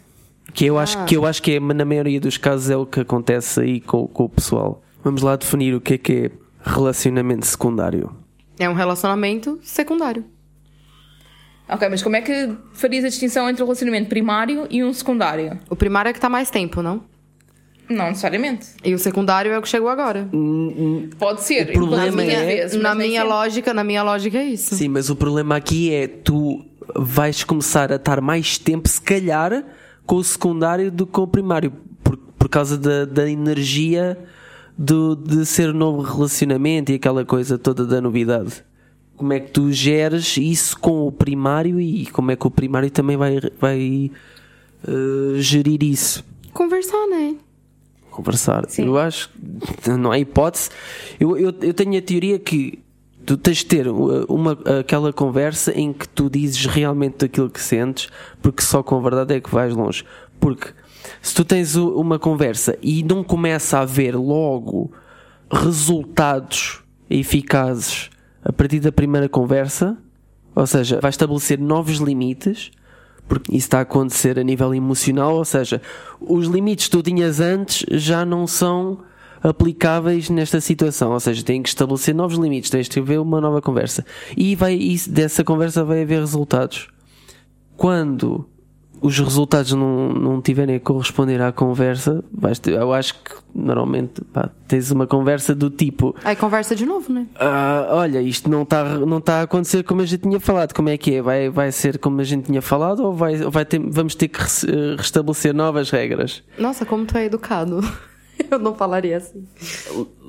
Que 0.55 0.67
eu 0.67 0.79
acho 0.79 1.05
que 1.05 1.17
eu 1.17 1.27
acho 1.27 1.43
que 1.43 1.53
é, 1.57 1.61
na 1.61 1.85
maioria 1.85 2.21
dos 2.21 2.39
casos 2.39 2.71
é 2.71 2.77
o 2.77 2.87
que 2.87 3.01
acontece 3.01 3.61
aí 3.61 3.81
com, 3.81 4.07
com 4.07 4.25
o 4.25 4.29
pessoal. 4.29 4.81
Vamos 5.03 5.23
lá 5.23 5.35
definir 5.37 5.75
o 5.75 5.81
que 5.81 5.95
é 5.95 5.99
que 5.99 6.13
é 6.13 6.31
relacionamento 6.63 7.45
secundário. 7.45 8.11
É 8.59 8.69
um 8.71 8.75
relacionamento 8.75 9.59
secundário. 9.63 10.25
Ok, 11.69 11.87
mas 11.91 12.03
como 12.03 12.17
é 12.17 12.23
que 12.23 12.51
farias 12.73 13.05
a 13.05 13.09
distinção 13.09 13.49
entre 13.51 13.63
o 13.63 13.67
relacionamento 13.67 14.09
primário 14.09 14.67
e 14.71 14.83
um 14.83 14.93
secundário? 14.93 15.59
O 15.69 15.77
primário 15.77 16.09
é 16.09 16.13
que 16.13 16.21
tá 16.21 16.29
mais 16.29 16.49
tempo, 16.51 16.81
não? 16.81 17.03
Não 17.89 18.09
necessariamente. 18.09 18.67
E 18.85 18.93
o 18.95 18.99
secundário 18.99 19.51
é 19.53 19.59
o 19.59 19.63
que 19.63 19.69
chegou 19.69 19.89
agora. 19.89 20.29
Pode 21.19 21.43
ser. 21.43 21.71
O 21.71 21.73
problema 21.73 22.23
é- 22.23 22.45
vezes, 22.45 22.81
na 22.81 22.95
minha 22.95 23.23
sempre. 23.23 23.29
lógica, 23.29 23.75
na 23.75 23.85
minha 23.85 24.03
lógica 24.03 24.39
é 24.39 24.45
isso. 24.45 24.75
Sim, 24.75 24.89
mas 24.89 25.09
o 25.11 25.17
problema 25.17 25.57
aqui 25.57 25.93
é 25.93 26.07
tu 26.07 26.65
vais 26.95 27.45
começar 27.45 27.91
a 27.93 27.97
estar 27.97 28.21
mais 28.21 28.59
tempo, 28.59 28.89
se 28.89 29.01
calhar, 29.01 29.65
com 30.07 30.17
o 30.17 30.25
secundário 30.25 30.91
do 30.91 31.07
que 31.07 31.13
com 31.13 31.23
o 31.23 31.27
primário. 31.27 31.73
Por- 32.05 32.17
por 32.17 32.49
causa 32.49 32.79
da, 32.79 33.05
da 33.05 33.29
energia 33.29 34.17
do, 34.77 35.17
de 35.17 35.45
ser 35.45 35.71
um 35.71 35.75
novo 35.77 36.03
relacionamento 36.03 36.93
e 36.93 36.95
aquela 36.95 37.25
coisa 37.25 37.59
toda 37.59 37.85
da 37.85 38.01
novidade. 38.01 38.65
Como 39.17 39.33
é 39.33 39.41
que 39.41 39.51
tu 39.51 39.73
geres 39.73 40.37
isso 40.37 40.79
com 40.79 41.07
o 41.07 41.11
primário 41.11 41.81
e 41.81 42.07
como 42.07 42.31
é 42.31 42.37
que 42.37 42.47
o 42.47 42.51
primário 42.51 42.89
também 42.91 43.17
vai, 43.17 43.41
vai 43.61 44.11
uh, 44.87 45.41
gerir 45.41 45.83
isso? 45.83 46.25
Conversar, 46.53 47.07
né? 47.09 47.35
Conversar. 48.19 48.65
Sim. 48.69 48.87
Eu 48.87 48.99
acho 48.99 49.31
que 49.81 49.91
não 49.91 50.11
há 50.11 50.19
hipótese. 50.19 50.71
Eu, 51.21 51.39
eu, 51.39 51.55
eu 51.61 51.73
tenho 51.73 51.97
a 51.97 52.03
teoria 52.03 52.37
que 52.37 52.83
tu 53.25 53.37
tens 53.37 53.59
de 53.59 53.67
ter 53.67 53.87
uma, 53.87 54.59
aquela 54.81 55.13
conversa 55.13 55.71
em 55.73 55.93
que 55.93 56.09
tu 56.09 56.29
dizes 56.29 56.67
realmente 56.67 57.25
aquilo 57.25 57.49
que 57.49 57.61
sentes, 57.61 58.09
porque 58.43 58.61
só 58.61 58.83
com 58.83 58.97
a 58.97 59.01
verdade 59.01 59.37
é 59.37 59.41
que 59.41 59.49
vais 59.49 59.73
longe. 59.73 60.05
Porque 60.41 60.71
se 61.23 61.33
tu 61.33 61.45
tens 61.45 61.77
uma 61.77 62.19
conversa 62.19 62.77
e 62.83 63.05
não 63.05 63.23
começa 63.23 63.79
a 63.79 63.83
haver 63.83 64.17
logo 64.17 64.91
resultados 65.49 66.83
eficazes 67.09 68.11
a 68.45 68.53
partir 68.53 68.81
da 68.81 68.91
primeira 68.91 69.29
conversa, 69.29 69.97
ou 70.57 70.67
seja, 70.67 70.99
vai 71.01 71.11
estabelecer 71.11 71.57
novos 71.57 71.99
limites, 71.99 72.73
porque 73.29 73.53
isso 73.53 73.67
está 73.67 73.79
a 73.79 73.83
acontecer 73.83 74.39
a 74.39 74.43
nível 74.43 74.75
emocional, 74.75 75.37
ou 75.37 75.45
seja, 75.45 75.81
os 76.21 76.47
limites 76.47 76.87
que 76.87 76.93
tu 76.93 77.03
tinhas 77.03 77.39
antes 77.39 77.85
já 77.91 78.25
não 78.25 78.47
são 78.47 78.99
aplicáveis 79.43 80.31
nesta 80.31 80.61
situação, 80.61 81.13
ou 81.13 81.21
seja, 81.21 81.45
tem 81.45 81.63
que 81.63 81.69
estabelecer 81.69 82.15
novos 82.15 82.39
limites, 82.39 82.71
tens 82.71 82.89
de 82.89 82.99
haver 82.99 83.21
uma 83.21 83.41
nova 83.41 83.63
conversa 83.63 84.05
e 84.37 84.57
vai 84.57 84.75
e 84.75 84.99
dessa 85.09 85.45
conversa 85.45 85.85
vai 85.85 86.03
haver 86.03 86.21
resultados. 86.21 86.89
Quando 87.77 88.49
os 89.01 89.19
resultados 89.19 89.73
não, 89.73 90.09
não 90.11 90.41
tiverem 90.41 90.77
a 90.77 90.81
corresponder 90.81 91.41
à 91.41 91.53
conversa, 91.53 92.25
ter, 92.63 92.73
eu 92.73 92.93
acho 92.93 93.15
que 93.15 93.35
normalmente 93.55 94.23
pá, 94.33 94.51
tens 94.67 94.91
uma 94.91 95.07
conversa 95.07 95.55
do 95.55 95.71
tipo. 95.71 96.15
Aí 96.25 96.37
conversa 96.37 96.75
de 96.75 96.87
novo, 96.87 97.13
né? 97.13 97.27
Ah, 97.37 97.89
olha, 97.91 98.21
isto 98.21 98.49
não 98.49 98.63
está 98.63 98.85
não 98.85 99.21
tá 99.21 99.41
a 99.41 99.43
acontecer 99.43 99.83
como 99.83 100.01
a 100.01 100.07
gente 100.07 100.23
tinha 100.23 100.41
falado. 100.41 100.73
Como 100.73 100.89
é 100.89 100.97
que 100.97 101.17
é? 101.17 101.23
Vai, 101.23 101.49
vai 101.49 101.73
ser 101.73 101.99
como 101.99 102.21
a 102.21 102.25
gente 102.25 102.47
tinha 102.47 102.63
falado 102.63 103.01
ou 103.05 103.13
vai, 103.13 103.37
vai 103.37 103.65
ter, 103.65 103.81
vamos 103.81 104.15
ter 104.15 104.29
que 104.29 104.41
restabelecer 104.97 105.55
novas 105.55 105.91
regras? 105.91 106.43
Nossa, 106.59 106.85
como 106.85 107.05
tu 107.05 107.17
é 107.17 107.25
educado. 107.25 107.81
Eu 108.51 108.59
não 108.59 108.75
falaria 108.75 109.17
assim. 109.17 109.47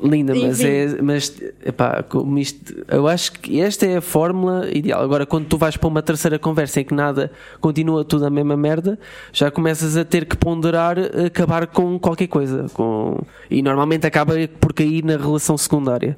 Linda, 0.01 0.33
mas 0.33 0.61
é. 0.61 1.01
Mas, 1.01 1.41
epá, 1.65 2.03
como 2.03 2.39
isto, 2.39 2.85
eu 2.87 3.07
acho 3.07 3.33
que 3.33 3.59
esta 3.61 3.85
é 3.85 3.97
a 3.97 4.01
fórmula 4.01 4.67
ideal. 4.71 5.01
Agora, 5.01 5.25
quando 5.25 5.47
tu 5.47 5.57
vais 5.57 5.77
para 5.77 5.87
uma 5.87 6.01
terceira 6.01 6.39
conversa 6.39 6.81
em 6.81 6.85
que 6.85 6.93
nada 6.93 7.31
continua 7.59 8.03
tudo 8.03 8.25
a 8.25 8.29
mesma 8.29 8.55
merda, 8.55 8.97
já 9.31 9.51
começas 9.51 9.97
a 9.97 10.05
ter 10.05 10.25
que 10.25 10.37
ponderar 10.37 10.97
acabar 11.25 11.67
com 11.67 11.99
qualquer 11.99 12.27
coisa. 12.27 12.67
Com, 12.73 13.19
e 13.49 13.61
normalmente 13.61 14.07
acaba 14.07 14.33
por 14.59 14.73
cair 14.73 15.03
na 15.03 15.17
relação 15.17 15.57
secundária. 15.57 16.17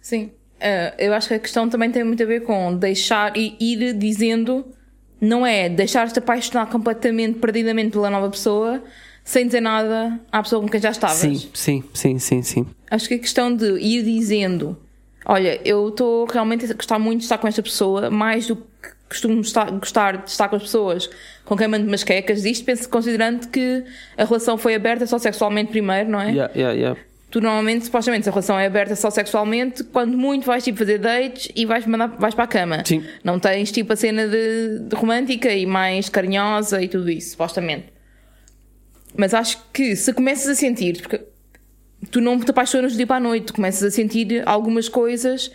Sim. 0.00 0.30
Uh, 0.56 0.94
eu 0.98 1.14
acho 1.14 1.28
que 1.28 1.34
a 1.34 1.38
questão 1.38 1.68
também 1.68 1.90
tem 1.90 2.02
muito 2.02 2.22
a 2.22 2.26
ver 2.26 2.40
com 2.40 2.74
deixar 2.74 3.36
e 3.36 3.56
ir 3.60 3.92
dizendo. 3.94 4.64
Não 5.20 5.44
é 5.44 5.68
deixar-te 5.68 6.20
apaixonar 6.20 6.66
completamente, 6.66 7.40
perdidamente 7.40 7.90
pela 7.90 8.08
nova 8.08 8.30
pessoa 8.30 8.80
sem 9.28 9.44
dizer 9.44 9.60
nada 9.60 10.18
à 10.32 10.42
pessoa 10.42 10.62
com 10.62 10.68
quem 10.70 10.80
já 10.80 10.88
estavas. 10.88 11.18
Sim, 11.18 11.50
sim, 11.52 11.84
sim, 11.92 12.18
sim, 12.18 12.42
sim. 12.42 12.66
Acho 12.90 13.08
que 13.08 13.14
a 13.14 13.18
questão 13.18 13.54
de 13.54 13.78
ir 13.78 14.02
dizendo, 14.02 14.74
olha, 15.26 15.60
eu 15.66 15.90
estou 15.90 16.24
realmente 16.24 16.64
a 16.64 16.72
gostar 16.72 16.98
muito 16.98 17.18
de 17.18 17.24
estar 17.26 17.36
com 17.36 17.46
esta 17.46 17.62
pessoa, 17.62 18.08
mais 18.08 18.46
do 18.46 18.56
que 18.56 18.88
costumo 19.06 19.38
estar, 19.42 19.70
gostar 19.72 20.24
de 20.24 20.30
estar 20.30 20.48
com 20.48 20.56
as 20.56 20.62
pessoas 20.62 21.10
com 21.44 21.54
quem 21.58 21.68
mando 21.68 21.86
umas 21.86 22.02
quecas, 22.02 22.46
isto 22.46 22.64
penso 22.64 22.88
considerando 22.88 23.48
que 23.48 23.84
a 24.16 24.24
relação 24.24 24.56
foi 24.56 24.74
aberta 24.74 25.06
só 25.06 25.18
sexualmente 25.18 25.70
primeiro, 25.70 26.08
não 26.08 26.22
é? 26.22 26.30
Yeah, 26.30 26.52
yeah, 26.54 26.74
yeah. 26.74 27.00
Tu 27.30 27.42
normalmente, 27.42 27.84
supostamente, 27.84 28.22
se 28.22 28.30
a 28.30 28.32
relação 28.32 28.58
é 28.58 28.64
aberta 28.64 28.96
só 28.96 29.10
sexualmente, 29.10 29.84
quando 29.84 30.16
muito 30.16 30.46
vais 30.46 30.64
tipo 30.64 30.78
fazer 30.78 30.96
dates 30.96 31.52
e 31.54 31.66
vais, 31.66 31.84
mandar, 31.84 32.06
vais 32.18 32.34
para 32.34 32.44
a 32.44 32.48
cama. 32.48 32.82
Sim. 32.86 33.04
Não 33.22 33.38
tens 33.38 33.70
tipo 33.70 33.92
a 33.92 33.96
cena 33.96 34.26
de, 34.26 34.78
de 34.88 34.96
romântica 34.96 35.52
e 35.52 35.66
mais 35.66 36.08
carinhosa 36.08 36.82
e 36.82 36.88
tudo 36.88 37.10
isso, 37.10 37.32
supostamente. 37.32 37.97
Mas 39.16 39.34
acho 39.34 39.62
que 39.72 39.96
se 39.96 40.12
começas 40.12 40.48
a 40.48 40.54
sentir, 40.54 41.00
porque 41.00 41.20
tu 42.10 42.20
não 42.20 42.38
te 42.38 42.50
apaixonas 42.50 42.92
do 42.92 42.96
dia 42.96 43.06
para 43.06 43.16
a 43.16 43.20
noite, 43.20 43.46
tu 43.46 43.54
começas 43.54 43.82
a 43.82 43.90
sentir 43.90 44.42
algumas 44.46 44.88
coisas 44.88 45.50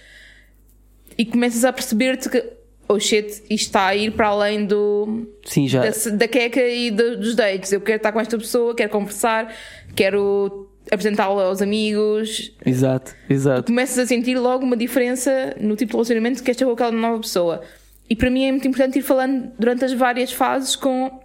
e 1.18 1.26
começas 1.26 1.64
a 1.64 1.72
perceber-te 1.72 2.30
que, 2.30 2.44
oh 2.88 3.00
shit, 3.00 3.28
isto 3.28 3.52
está 3.52 3.88
a 3.88 3.96
ir 3.96 4.12
para 4.12 4.28
além 4.28 4.66
do. 4.66 5.28
Sim, 5.46 5.68
já. 5.68 5.82
Da, 5.82 6.16
da 6.16 6.28
queca 6.28 6.62
e 6.62 6.92
do, 6.92 7.18
dos 7.18 7.36
dates. 7.36 7.72
Eu 7.72 7.82
quero 7.82 7.98
estar 7.98 8.12
com 8.12 8.20
esta 8.20 8.38
pessoa, 8.38 8.76
quero 8.76 8.90
conversar, 8.90 9.54
quero 9.96 10.70
apresentá-la 10.92 11.44
aos 11.44 11.62
amigos. 11.62 12.52
Exato, 12.66 13.16
exato. 13.30 13.68
Começas 13.68 13.98
a 13.98 14.06
sentir 14.06 14.38
logo 14.38 14.66
uma 14.66 14.76
diferença 14.76 15.56
no 15.60 15.76
tipo 15.76 15.92
de 15.92 15.98
relacionamento 15.98 16.40
que 16.40 16.46
queres 16.46 16.58
ter 16.58 16.66
com 16.66 16.72
aquela 16.72 16.92
nova 16.92 17.20
pessoa. 17.20 17.62
E 18.10 18.16
para 18.16 18.30
mim 18.30 18.46
é 18.46 18.52
muito 18.52 18.68
importante 18.68 19.00
ir 19.00 19.02
falando 19.02 19.52
durante 19.58 19.86
as 19.86 19.94
várias 19.94 20.32
fases 20.32 20.76
com 20.76 21.20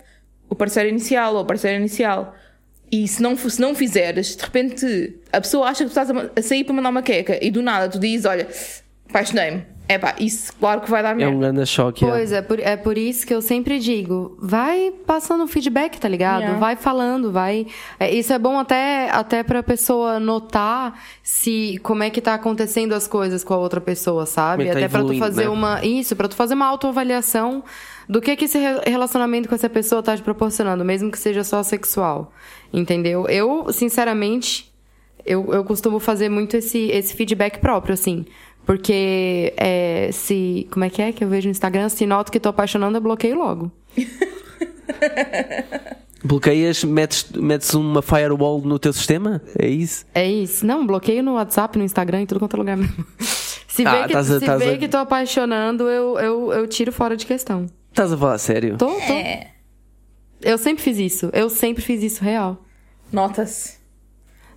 o 0.49 0.55
parceiro 0.55 0.89
inicial 0.89 1.35
ou 1.35 1.41
a 1.41 1.45
parceira 1.45 1.77
inicial. 1.77 2.35
E 2.91 3.07
se 3.07 3.23
não, 3.23 3.37
se 3.37 3.61
não 3.61 3.75
fizeres, 3.75 4.35
de 4.35 4.43
repente 4.43 5.17
a 5.33 5.41
pessoa 5.41 5.69
acha 5.69 5.85
que 5.85 5.91
tu 5.91 5.99
estás 5.99 6.11
a, 6.11 6.43
sair 6.43 6.65
para 6.65 6.75
mandar 6.75 6.89
uma 6.89 7.03
queca 7.03 7.39
e 7.43 7.51
do 7.51 7.63
nada 7.63 7.89
tu 7.89 7.99
dizes: 7.99 8.25
Olha, 8.25 8.49
apaixonei-me. 9.09 9.79
É 9.91 9.97
pá, 9.97 10.15
isso 10.21 10.53
claro 10.61 10.83
que 10.83 10.91
vai 10.91 11.03
dar 11.03 11.17
merda. 11.17 11.33
É 11.33 11.35
um 11.35 11.41
grande 11.41 11.65
choque. 11.65 12.05
Pois, 12.05 12.31
é. 12.31 12.37
é 12.37 12.43
por, 12.43 12.61
é 12.61 12.77
por 12.77 12.99
isso 12.99 13.27
que 13.27 13.33
eu 13.33 13.41
sempre 13.41 13.79
digo: 13.79 14.37
vai 14.39 14.93
passando 15.07 15.47
feedback, 15.47 15.99
tá 15.99 16.07
ligado? 16.07 16.41
Yeah. 16.41 16.59
Vai 16.59 16.77
falando, 16.77 17.33
vai. 17.33 17.67
É, 17.99 18.13
isso 18.13 18.31
é 18.31 18.39
bom 18.39 18.59
até, 18.59 19.09
até 19.11 19.43
pra 19.43 19.63
pessoa 19.63 20.21
notar 20.21 21.03
se 21.23 21.79
como 21.83 22.03
é 22.03 22.11
que 22.11 22.21
tá 22.21 22.35
acontecendo 22.35 22.93
as 22.93 23.09
coisas 23.09 23.43
com 23.43 23.55
a 23.55 23.57
outra 23.57 23.81
pessoa, 23.81 24.27
sabe? 24.27 24.67
Tá 24.67 24.73
até 24.73 24.89
para 24.89 25.05
tu 25.05 25.17
fazer 25.19 25.45
né? 25.45 25.49
uma. 25.49 25.83
Isso, 25.83 26.15
para 26.15 26.29
tu 26.29 26.37
fazer 26.37 26.53
uma 26.53 26.67
autoavaliação 26.67 27.65
do 28.09 28.21
que 28.21 28.35
que 28.37 28.47
esse 28.47 28.59
relacionamento 28.87 29.49
com 29.49 29.55
essa 29.55 29.69
pessoa 29.69 30.03
tá 30.03 30.17
te 30.17 30.23
proporcionando, 30.23 30.85
mesmo 30.85 31.11
que 31.11 31.19
seja 31.19 31.45
só 31.45 31.63
sexual. 31.63 32.33
Entendeu? 32.73 33.27
Eu, 33.29 33.73
sinceramente, 33.73 34.73
eu, 35.25 35.53
eu 35.53 35.65
costumo 35.65 35.99
fazer 35.99 36.29
muito 36.29 36.57
esse, 36.57 36.91
esse 36.91 37.15
feedback 37.15 37.59
próprio, 37.59 37.95
assim. 37.95 38.25
Porque 38.65 39.55
é, 39.57 40.11
se. 40.13 40.69
Como 40.71 40.85
é 40.85 40.91
que 40.91 41.01
é 41.01 41.13
que 41.13 41.25
eu 41.25 41.29
vejo 41.29 41.49
no 41.49 41.53
Instagram? 41.53 41.89
Se 41.89 42.07
noto 42.07 42.31
que 42.31 42.39
tô 42.39 42.51
apaixonando, 42.51 42.97
eu 42.97 43.01
bloqueio 43.01 43.37
logo. 43.37 43.73
Bloqueias, 46.23 46.83
metes, 46.83 47.31
metes 47.33 47.73
uma 47.75 48.03
firewall 48.03 48.61
no 48.61 48.79
teu 48.79 48.93
sistema? 48.93 49.41
É 49.57 49.69
isso? 49.69 50.05
É 50.13 50.29
isso. 50.29 50.67
Não, 50.67 50.85
bloqueio 50.85 51.23
no 51.23 51.35
WhatsApp, 51.35 51.79
no 51.79 51.85
Instagram, 51.85 52.23
em 52.23 52.27
tudo 52.27 52.41
quanto 52.41 52.57
é 52.57 52.59
lugar 52.59 52.77
mesmo. 52.77 53.07
Se 53.69 53.87
ah, 53.87 53.93
vê, 53.93 54.13
que, 54.13 54.25
se 54.25 54.39
vê 54.41 54.73
a... 54.73 54.79
que 54.79 54.89
tô 54.89 54.97
apaixonando, 54.97 55.85
eu, 55.85 56.19
eu, 56.19 56.53
eu 56.53 56.67
tiro 56.67 56.91
fora 56.91 57.17
de 57.17 57.25
questão. 57.25 57.67
Estás 57.91 58.13
a 58.13 58.17
falar 58.17 58.39
sério? 58.39 58.77
Tô, 58.77 58.87
tô. 58.87 59.13
É. 59.13 59.53
Eu 60.41 60.57
sempre 60.59 60.83
fiz 60.83 60.99
isso. 60.99 61.31
Eu 61.33 61.51
sempre 61.51 61.83
fiz 61.83 62.03
isso 62.03 62.23
real. 62.23 62.63
Notas. 63.13 63.79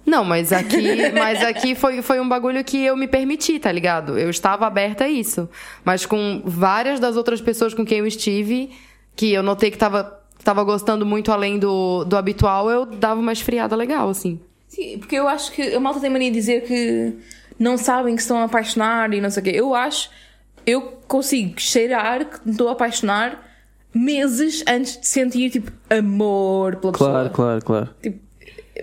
Não, 0.05 0.23
mas 0.23 0.51
aqui, 0.51 1.11
mas 1.13 1.43
aqui 1.43 1.75
foi, 1.75 2.01
foi 2.01 2.19
um 2.19 2.27
bagulho 2.27 2.63
que 2.63 2.83
eu 2.83 2.95
me 2.95 3.07
permiti, 3.07 3.59
tá 3.59 3.71
ligado? 3.71 4.17
Eu 4.17 4.29
estava 4.29 4.65
aberta 4.65 5.05
a 5.05 5.09
isso. 5.09 5.49
Mas 5.83 6.05
com 6.05 6.41
várias 6.43 6.99
das 6.99 7.15
outras 7.15 7.41
pessoas 7.41 7.73
com 7.73 7.85
quem 7.85 7.99
eu 7.99 8.07
estive, 8.07 8.71
que 9.15 9.31
eu 9.31 9.43
notei 9.43 9.71
que 9.71 9.77
tava, 9.77 10.19
tava 10.43 10.63
gostando 10.63 11.05
muito 11.05 11.31
além 11.31 11.59
do, 11.59 12.03
do 12.03 12.17
habitual, 12.17 12.69
eu 12.69 12.85
dava 12.85 13.19
uma 13.19 13.33
esfriada 13.33 13.75
legal, 13.75 14.09
assim. 14.09 14.39
Sim, 14.67 14.97
porque 14.99 15.15
eu 15.15 15.27
acho 15.27 15.51
que 15.51 15.73
a 15.73 15.79
malta 15.79 15.99
tem 15.99 16.09
mania 16.09 16.31
de 16.31 16.37
dizer 16.37 16.63
que 16.63 17.13
não 17.59 17.77
sabem 17.77 18.15
que 18.15 18.21
estão 18.21 18.37
a 18.37 18.45
apaixonar 18.45 19.13
e 19.13 19.21
não 19.21 19.29
sei 19.29 19.41
o 19.41 19.43
quê. 19.43 19.51
Eu 19.53 19.75
acho 19.75 20.09
eu 20.65 20.99
consigo 21.07 21.59
cheirar 21.59 22.25
que 22.25 22.39
me 22.45 22.51
estou 22.51 22.69
a 22.69 22.71
apaixonar 22.73 23.47
meses 23.93 24.63
antes 24.67 24.99
de 24.99 25.07
sentir, 25.07 25.49
tipo, 25.49 25.71
amor 25.89 26.77
pela 26.77 26.93
pessoa. 26.93 27.11
Claro, 27.11 27.29
claro, 27.31 27.65
claro. 27.65 27.89
Tipo, 28.01 28.19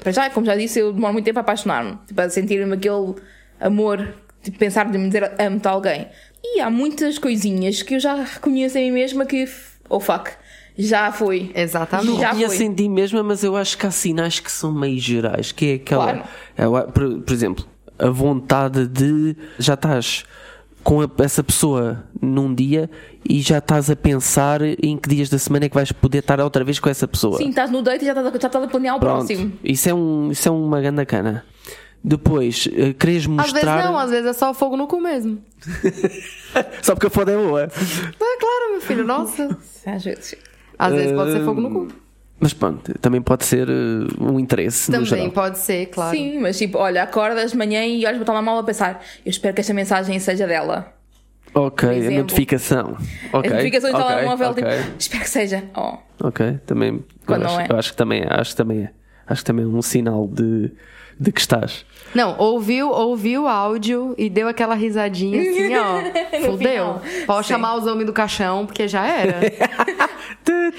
para 0.03 0.13
já, 0.13 0.31
como 0.31 0.47
já 0.47 0.55
disse, 0.55 0.79
eu 0.81 0.93
demoro 0.93 1.13
muito 1.13 1.25
tempo 1.25 1.39
a 1.39 1.43
apaixonar-me. 1.43 1.99
Tipo, 2.07 2.21
a 2.21 2.31
sentir-me 2.31 2.75
aquele 2.75 3.15
amor, 3.61 4.15
tipo, 4.43 4.59
pensar 4.59 4.91
de 4.91 4.99
me 4.99 5.07
dizer 5.07 5.33
amo-te 5.41 5.67
alguém. 5.67 6.09
E 6.43 6.61
há 6.61 6.71
muitas 6.71 7.19
coisinhas 7.19 7.83
que 7.83 7.95
eu 7.95 8.01
já 8.01 8.15
reconheço 8.15 8.79
em 8.79 8.91
mim 8.91 8.99
mesma 8.99 9.25
que, 9.25 9.49
oh 9.89 9.99
fuck, 9.99 10.31
já 10.77 11.11
foi. 11.11 11.51
Exatamente. 11.55 12.21
Já 12.21 12.35
ia 12.35 12.49
sentir 12.49 12.89
mesmo, 12.89 13.23
mas 13.25 13.43
eu 13.43 13.57
acho 13.57 13.77
que 13.77 13.87
há 13.87 13.91
sinais 13.91 14.39
que 14.39 14.53
são 14.53 14.73
meio 14.73 15.01
gerais, 15.01 15.51
que 15.51 15.73
é 15.73 15.75
aquela. 15.75 16.05
Claro. 16.05 16.29
É, 16.57 16.93
por, 16.93 17.21
por 17.23 17.33
exemplo, 17.33 17.67
a 17.99 18.09
vontade 18.11 18.87
de. 18.87 19.37
Já 19.59 19.75
estás 19.75 20.25
com 20.89 21.03
a, 21.03 21.09
essa 21.19 21.45
pessoa 21.45 22.03
num 22.19 22.55
dia 22.55 22.89
e 23.23 23.43
já 23.43 23.59
estás 23.59 23.91
a 23.91 23.97
pensar 23.97 24.63
em 24.63 24.97
que 24.97 25.07
dias 25.07 25.29
da 25.29 25.39
semana 25.39 25.67
é 25.67 25.69
que 25.69 25.75
vais 25.75 25.93
poder 25.93 26.21
estar 26.21 26.41
outra 26.41 26.65
vez 26.65 26.81
com 26.81 26.89
essa 26.89 27.07
pessoa. 27.07 27.37
Sim, 27.37 27.51
estás 27.51 27.71
no 27.71 27.83
date 27.83 28.05
e 28.05 28.07
já 28.07 28.13
estás, 28.13 28.41
já 28.41 28.47
estás 28.47 28.65
a 28.65 28.69
planear 28.69 28.97
o 28.97 28.99
Pronto. 28.99 29.27
próximo. 29.27 29.53
Isso 29.63 29.87
é, 29.91 29.93
um, 29.93 30.31
isso 30.31 30.49
é 30.49 30.51
uma 30.51 30.81
grande 30.81 31.05
cana. 31.05 31.45
Depois, 32.03 32.65
uh, 32.69 32.95
queres 32.95 33.27
mostrar. 33.27 33.59
Às 33.59 33.75
vezes 33.75 33.85
não, 33.85 33.99
às 33.99 34.11
vezes 34.11 34.27
é 34.31 34.33
só 34.33 34.55
fogo 34.55 34.79
no 34.79 34.87
cu 34.87 34.99
mesmo. 34.99 35.43
só 36.81 36.95
porque 36.95 37.09
a 37.09 37.11
foda 37.11 37.33
é 37.33 37.37
boa. 37.37 37.65
É 37.65 37.69
claro, 37.69 38.71
meu 38.71 38.81
filho, 38.81 39.05
nossa. 39.05 39.59
Às 39.85 40.05
vezes. 40.05 40.37
Às 40.79 40.95
vezes 40.95 41.13
pode 41.13 41.33
ser 41.33 41.45
fogo 41.45 41.61
no 41.61 41.71
cu. 41.71 41.89
Mas 42.41 42.53
pronto, 42.53 42.97
também 43.01 43.21
pode 43.21 43.45
ser 43.45 43.69
uh, 43.69 44.07
um 44.21 44.39
interesse 44.39 44.91
no 44.91 44.99
Também 44.99 45.09
geral. 45.09 45.31
pode 45.33 45.59
ser, 45.59 45.87
claro. 45.87 46.17
Sim, 46.17 46.39
mas 46.39 46.57
tipo, 46.57 46.79
olha, 46.79 47.03
acordas 47.03 47.51
de 47.51 47.57
manhã 47.57 47.85
e 47.85 48.07
olhas 48.07 48.17
para 48.17 48.23
o 48.23 48.25
telemóvel 48.25 48.61
a 48.61 48.65
pensar, 48.65 49.05
eu 49.27 49.31
espero 49.31 49.55
que 49.55 49.61
esta 49.61 49.75
mensagem 49.75 50.19
seja 50.21 50.47
dela. 50.47 50.95
Ok, 51.53 51.89
a 51.89 52.11
notificação. 52.11 52.97
Ok, 53.33 53.51
As 53.51 53.57
notificações 53.57 53.93
do 53.93 54.01
ok, 54.01 54.15
telemóvel, 54.15 54.51
ok. 54.51 54.65
tipo, 54.65 54.95
espero 54.99 55.25
que 55.25 55.31
seja. 55.31 55.65
Oh. 55.77 55.99
Ok, 56.23 56.61
também. 56.67 57.05
Quando 57.27 57.43
eu 57.43 57.49
não 57.49 57.57
acho, 57.57 57.61
é. 57.61 57.73
eu 57.73 57.79
acho 57.79 57.91
que 57.91 57.97
também 57.97 58.23
é. 58.23 58.29
Acho 58.31 58.51
que 58.51 58.57
também 58.57 58.83
é. 58.83 58.91
Acho 59.27 59.41
que 59.43 59.47
também 59.47 59.65
é 59.65 59.69
um 59.69 59.83
sinal 59.83 60.29
de, 60.29 60.71
de 61.21 61.33
que 61.33 61.41
estás. 61.41 61.85
Não, 62.15 62.37
ouviu, 62.39 62.89
ouviu 62.91 63.43
o 63.43 63.49
áudio 63.49 64.15
e 64.17 64.31
deu 64.31 64.49
aquela 64.49 64.75
risadinha 64.75 65.43
assim, 65.43 65.75
ó. 65.77 66.01
Fudeu. 66.51 67.01
Pode 67.27 67.47
Sim. 67.47 67.53
chamar 67.55 67.77
os 67.77 67.87
homens 67.87 68.07
do 68.07 68.13
caixão, 68.13 68.65
porque 68.65 68.89
já 68.89 69.07
era. 69.07 69.41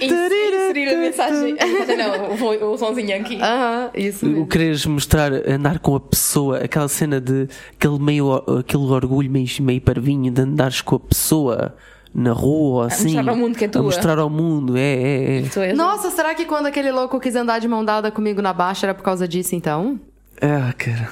Inserir 0.01 0.89
a 0.89 0.97
mensagem. 0.97 1.55
A 1.59 1.65
não, 1.95 2.29
o, 2.31 2.73
o 2.73 2.77
somzinho 2.77 3.15
aqui. 3.19 3.39
Aham, 3.41 3.91
isso 3.93 4.25
O 4.27 4.47
quereres 4.47 4.85
mostrar, 4.85 5.31
andar 5.47 5.79
com 5.79 5.95
a 5.95 5.99
pessoa, 5.99 6.59
aquela 6.59 6.87
cena 6.87 7.19
de 7.19 7.47
aquele, 7.75 7.99
meio, 7.99 8.33
aquele 8.59 8.83
orgulho 8.83 9.29
meio, 9.29 9.47
meio 9.61 9.81
parvinho 9.81 10.31
de 10.31 10.41
andares 10.41 10.81
com 10.81 10.95
a 10.95 10.99
pessoa 10.99 11.75
na 12.13 12.31
rua 12.31 12.87
assim. 12.87 13.13
mostrar 13.15 13.29
ao 13.31 13.37
mundo 13.37 13.57
que 13.57 13.65
é 13.65 13.67
A 13.67 13.71
tua. 13.71 13.81
mostrar 13.83 14.19
ao 14.19 14.29
mundo, 14.29 14.75
é, 14.77 15.41
é, 15.41 15.43
é. 15.57 15.73
Nossa, 15.73 16.09
será 16.09 16.33
que 16.33 16.45
quando 16.45 16.65
aquele 16.65 16.91
louco 16.91 17.19
quis 17.19 17.35
andar 17.35 17.59
de 17.59 17.67
mão 17.67 17.85
dada 17.85 18.09
comigo 18.09 18.41
na 18.41 18.51
baixa 18.51 18.87
era 18.87 18.93
por 18.95 19.03
causa 19.03 19.27
disso, 19.27 19.53
então? 19.55 19.99
Ah, 20.41 20.73
cara. 20.77 21.09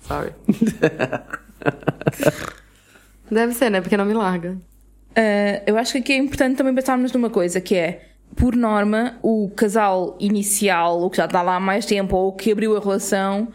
Sorry. 0.00 0.32
Deve 3.30 3.52
ser, 3.52 3.70
né? 3.70 3.80
Porque 3.80 3.96
não 3.96 4.06
me 4.06 4.14
larga. 4.14 4.56
Ah, 5.14 5.62
eu 5.66 5.76
acho 5.76 5.92
que 5.92 5.98
aqui 5.98 6.12
é 6.12 6.16
importante 6.16 6.56
também 6.56 6.74
pensarmos 6.74 7.12
numa 7.12 7.28
coisa 7.28 7.60
que 7.60 7.74
é, 7.74 8.08
por 8.34 8.56
norma, 8.56 9.18
o 9.22 9.50
casal 9.54 10.16
inicial, 10.20 11.02
o 11.02 11.10
que 11.10 11.16
já 11.16 11.26
está 11.26 11.42
lá 11.42 11.56
há 11.56 11.60
mais 11.60 11.84
tempo 11.84 12.16
ou 12.16 12.28
o 12.28 12.32
que 12.32 12.52
abriu 12.52 12.76
a 12.76 12.80
relação, 12.80 13.48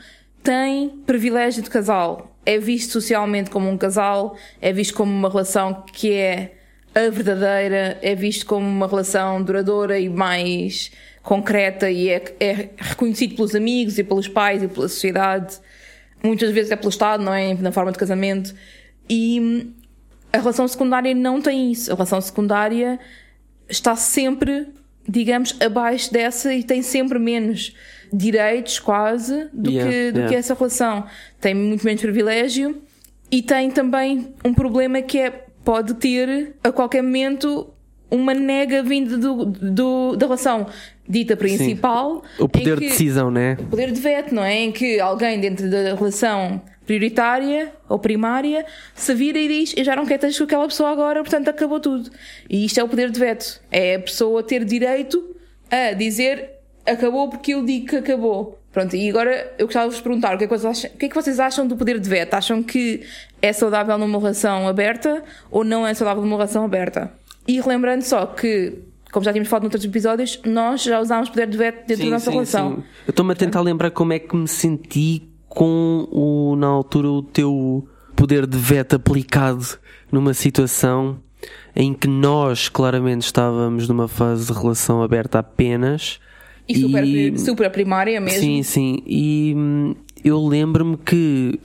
tem 0.44 0.90
privilégio 1.06 1.64
de 1.64 1.70
casal. 1.70 2.36
É 2.46 2.60
visto 2.60 2.92
socialmente 2.92 3.50
como 3.50 3.70
um 3.70 3.78
casal, 3.78 4.36
é 4.62 4.74
visto 4.74 4.94
como 4.94 5.12
uma 5.12 5.30
relação 5.30 5.84
que 5.94 6.14
é 6.14 6.56
a 6.94 7.10
verdadeira, 7.10 7.98
é 8.02 8.14
visto 8.14 8.46
como 8.46 8.68
uma 8.68 8.88
relação 8.88 9.42
duradoura 9.42 9.98
e 9.98 10.10
mais 10.10 10.92
concreta 11.24 11.90
e 11.90 12.10
é, 12.10 12.36
é 12.40 12.70
reconhecido 12.78 13.36
pelos 13.36 13.56
amigos 13.56 13.98
e 13.98 14.04
pelos 14.04 14.28
pais 14.28 14.62
e 14.62 14.68
pela 14.68 14.88
sociedade. 14.90 15.58
Muitas 16.22 16.52
vezes 16.52 16.72
é 16.72 16.76
pelo 16.76 16.90
Estado, 16.90 17.24
não 17.24 17.34
é? 17.34 17.54
Na 17.56 17.72
forma 17.72 17.92
de 17.92 17.98
casamento. 17.98 18.54
E 19.10 19.40
hum, 19.40 19.74
a 20.32 20.38
relação 20.38 20.68
secundária 20.68 21.16
não 21.16 21.42
tem 21.42 21.72
isso. 21.72 21.92
A 21.92 21.96
relação 21.96 22.20
secundária 22.20 23.00
está 23.70 23.96
sempre, 23.96 24.68
digamos, 25.08 25.56
abaixo 25.62 26.12
dessa 26.12 26.54
e 26.54 26.62
tem 26.64 26.82
sempre 26.82 27.18
menos 27.18 27.74
direitos, 28.12 28.78
quase, 28.80 29.48
do, 29.52 29.72
Yeah, 29.72 29.92
que, 29.92 30.12
do 30.12 30.18
yeah. 30.18 30.28
que 30.28 30.36
essa 30.36 30.54
relação. 30.54 31.06
Tem 31.40 31.56
muito 31.56 31.86
menos 31.86 32.02
privilégio 32.02 32.82
e 33.32 33.42
tem 33.42 33.72
também 33.72 34.34
um 34.46 34.54
problema 34.54 35.02
que 35.02 35.20
é 35.20 35.46
pode 35.64 35.94
ter 35.96 36.56
a 36.64 36.72
qualquer 36.72 37.02
momento 37.02 37.73
uma 38.16 38.34
nega 38.34 38.84
vinda 38.84 39.18
do, 39.18 39.46
do- 39.46 40.16
da 40.16 40.26
relação 40.26 40.68
dita 41.08 41.36
principal. 41.36 42.24
O 42.40 42.48
poder 42.48 42.78
que- 42.78 42.86
de 42.86 42.92
decisão, 42.92 43.32
né? 43.32 43.58
poder 43.70 43.92
de 43.92 44.00
veto, 44.00 44.34
não 44.34 44.44
é? 44.44 44.54
Em 44.56 44.72
que 44.72 45.00
alguém 45.00 45.40
dentro 45.40 45.70
da 45.70 45.96
relação 45.96 46.62
prioritária 46.86 47.72
ou 47.90 47.98
primária 47.98 48.66
se 48.94 49.14
vira 49.14 49.38
e 49.40 49.48
diz 49.48 49.74
eu 49.76 49.84
já 49.84 49.96
não 49.96 50.06
quero 50.06 50.26
estar 50.28 50.38
com 50.38 50.44
aquela 50.44 50.68
pessoa 50.68 50.92
agora, 50.92 51.22
portanto 51.22 51.48
acabou 51.50 51.80
tudo. 51.80 52.10
E 52.50 52.66
isto 52.66 52.80
é 52.80 52.84
o 52.84 52.88
poder 52.88 53.10
de 53.10 53.20
veto. 53.20 53.60
É 53.72 53.96
a 53.96 54.00
pessoa 54.00 54.44
ter 54.44 54.64
direito 54.64 55.36
a 55.72 55.94
dizer 55.94 56.50
acabou 56.86 57.30
porque 57.30 57.54
eu 57.54 57.64
digo 57.66 57.88
que 57.88 57.96
acabou. 57.98 58.60
Pronto, 58.72 58.96
e 58.96 59.08
agora 59.10 59.54
eu 59.60 59.68
gostava 59.68 59.88
de 59.88 59.94
vos 59.94 60.02
perguntar 60.02 60.34
o 60.34 60.38
que, 60.38 60.46
é 60.46 60.48
que 60.48 60.54
vocês 60.58 60.66
acham, 60.66 60.90
o 60.92 60.98
que 60.98 61.06
é 61.06 61.10
que 61.10 61.16
vocês 61.16 61.40
acham 61.40 61.68
do 61.68 61.76
poder 61.78 62.00
de 62.00 62.10
veto? 62.10 62.34
Acham 62.34 62.64
que 62.64 63.02
é 63.42 63.54
saudável 63.54 63.98
numa 64.00 64.18
relação 64.20 64.68
aberta 64.68 65.24
ou 65.52 65.64
não 65.64 65.86
é 65.86 65.94
saudável 65.94 66.24
numa 66.24 66.36
relação 66.38 66.66
aberta? 66.66 67.12
E 67.48 67.60
relembrando 67.60 68.04
só 68.04 68.26
que, 68.26 68.80
como 69.12 69.24
já 69.24 69.32
tínhamos 69.32 69.50
falado 69.50 69.64
noutros 69.64 69.84
episódios, 69.84 70.40
nós 70.46 70.84
já 70.84 71.00
usámos 71.00 71.30
poder 71.30 71.48
de 71.48 71.58
veto 71.58 71.88
dentro 71.88 72.06
da 72.06 72.12
nossa 72.12 72.32
relação. 72.32 72.76
sim. 72.76 72.84
Eu 73.08 73.12
estou-me 73.12 73.34
a 73.34 73.36
tentar 73.36 73.62
lembrar 73.62 73.92
como 73.92 74.14
é 74.14 74.20
que 74.20 74.36
me 74.36 74.48
senti 74.48 75.24
com 75.48 76.08
o, 76.12 76.56
na 76.56 76.68
altura 76.68 77.10
o 77.10 77.22
teu 77.22 77.88
poder 78.16 78.48
de 78.48 78.58
veto 78.58 78.96
aplicado 78.96 79.66
numa 80.12 80.34
situação 80.34 81.20
em 81.76 81.94
que 81.94 82.08
nós 82.08 82.70
claramente 82.70 83.22
estávamos 83.24 83.88
numa 83.88 84.08
fase 84.08 84.52
de 84.52 84.58
relação 84.58 85.02
aberta 85.02 85.40
apenas. 85.40 86.20
E 86.68 86.80
super, 86.80 87.40
super 87.40 87.70
primária 87.72 88.22
mesmo. 88.22 88.40
Sim, 88.40 88.64
sim. 88.64 89.04
E 89.06 89.54
hum, 89.56 89.96
eu 90.24 90.46
lembro-me 90.46 90.98
que 90.98 91.60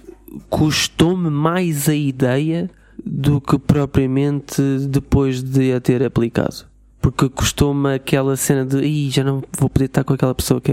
custou-me 0.50 1.30
mais 1.30 1.88
a 1.88 1.94
ideia 1.94 2.70
do 3.04 3.40
que 3.40 3.58
propriamente 3.58 4.61
depois 4.88 5.42
de 5.42 5.72
a 5.72 5.80
ter 5.80 6.02
aplicado. 6.02 6.66
Porque 7.00 7.28
custou-me 7.28 7.94
aquela 7.94 8.37
cena 8.37 8.64
de 8.66 8.78
Ih, 8.84 9.11
já 9.11 9.22
não 9.22 9.42
vou 9.58 9.70
poder 9.70 9.84
estar 9.87 10.02
com 10.04 10.12
aquela 10.14 10.34
pessoa 10.34 10.61
que, 10.61 10.72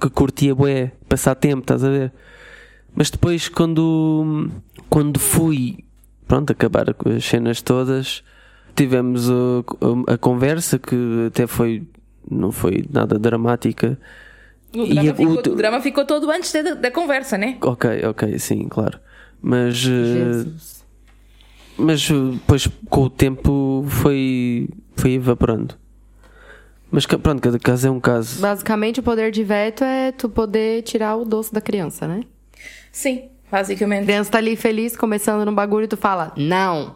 que 0.00 0.08
curtia 0.10 0.54
bué, 0.54 0.92
passar 1.08 1.34
tempo, 1.34 1.60
estás 1.62 1.82
a 1.82 1.90
ver? 1.90 2.12
Mas 2.94 3.10
depois 3.10 3.48
quando, 3.48 4.48
quando 4.88 5.18
fui 5.18 5.78
pronto, 6.28 6.52
acabar 6.52 6.94
com 6.94 7.08
as 7.10 7.24
cenas 7.24 7.60
todas, 7.60 8.22
tivemos 8.76 9.28
a, 9.28 10.14
a 10.14 10.16
conversa 10.16 10.78
que 10.78 11.26
até 11.26 11.46
foi 11.46 11.82
não 12.30 12.50
foi 12.52 12.84
nada 12.90 13.18
dramática. 13.18 13.98
O 14.74 14.84
E 14.84 14.94
drama, 14.94 15.10
a- 15.10 15.14
ficou, 15.14 15.34
o- 15.34 15.52
o 15.52 15.56
drama 15.56 15.80
ficou 15.80 16.04
todo 16.06 16.30
antes 16.30 16.52
da, 16.52 16.62
da 16.74 16.90
conversa, 16.90 17.36
né? 17.36 17.58
Ok, 17.60 17.90
ok, 18.06 18.38
sim, 18.38 18.66
claro. 18.68 18.98
Mas 19.42 19.84
eh, 19.86 20.32
Jesus. 20.44 20.73
Mas 21.76 22.08
eh, 22.10 22.14
depois 22.32 22.68
com 22.88 23.02
o 23.02 23.10
tempo 23.10 23.84
foi 23.88 24.68
foi 24.96 25.12
evaporando. 25.12 25.74
Mas 26.90 27.06
pronto, 27.06 27.42
cada 27.42 27.58
caso 27.58 27.88
é 27.88 27.90
um 27.90 27.98
caso. 27.98 28.40
Basicamente, 28.40 29.00
o 29.00 29.02
poder 29.02 29.32
de 29.32 29.42
veto 29.42 29.82
é 29.82 30.12
tu 30.12 30.28
poder 30.28 30.82
tirar 30.82 31.16
o 31.16 31.24
doce 31.24 31.52
da 31.52 31.60
criança, 31.60 32.06
né? 32.06 32.20
Sim, 32.92 33.24
A 33.50 33.56
basicamente. 33.56 34.04
criança 34.04 34.30
tá 34.30 34.38
ali 34.38 34.54
feliz, 34.54 34.96
começando 34.96 35.44
no 35.44 35.50
bagulho, 35.52 35.86
e 35.86 35.88
tu 35.88 35.96
fala, 35.96 36.32
não. 36.36 36.94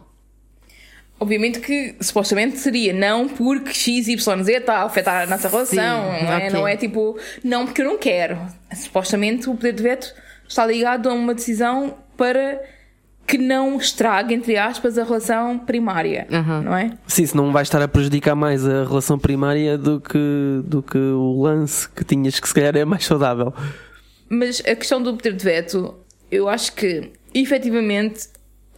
Obviamente 1.18 1.58
que 1.58 1.96
supostamente 2.00 2.58
seria 2.58 2.92
não 2.92 3.28
porque 3.28 3.74
XYZ 3.74 4.18
está 4.46 4.76
a 4.76 4.82
afetar 4.84 5.22
a 5.24 5.26
nossa 5.26 5.48
relação, 5.48 6.02
não, 6.02 6.12
é? 6.14 6.36
ok. 6.36 6.50
não 6.50 6.68
é 6.68 6.76
tipo 6.76 7.18
não 7.42 7.66
porque 7.66 7.82
eu 7.82 7.86
não 7.86 7.98
quero. 7.98 8.38
Supostamente 8.72 9.50
o 9.50 9.54
poder 9.56 9.72
de 9.72 9.82
veto 9.82 10.14
está 10.46 10.64
ligado 10.64 11.08
a 11.08 11.12
uma 11.12 11.34
decisão 11.34 11.96
para 12.16 12.62
que 13.28 13.36
não 13.38 13.76
estrague, 13.76 14.32
entre 14.34 14.56
aspas, 14.56 14.96
a 14.96 15.04
relação 15.04 15.58
primária, 15.58 16.26
Uhum. 16.30 16.62
não 16.62 16.74
é? 16.76 16.92
Sim, 17.06 17.26
se 17.26 17.36
não 17.36 17.52
vai 17.52 17.62
estar 17.62 17.80
a 17.82 17.86
prejudicar 17.86 18.34
mais 18.34 18.66
a 18.66 18.84
relação 18.84 19.18
primária 19.18 19.76
do 19.76 20.00
que, 20.00 20.62
do 20.64 20.82
que 20.82 20.96
o 20.96 21.42
lance 21.42 21.86
que 21.90 22.02
tinhas 22.04 22.40
que 22.40 22.48
se 22.48 22.54
calhar 22.54 22.74
é 22.74 22.84
mais 22.86 23.04
saudável. 23.04 23.52
Mas 24.30 24.60
a 24.66 24.74
questão 24.74 25.02
do 25.02 25.14
poder 25.14 25.34
de 25.34 25.44
veto, 25.44 25.94
eu 26.30 26.48
acho 26.48 26.72
que 26.72 27.12
efetivamente 27.34 28.28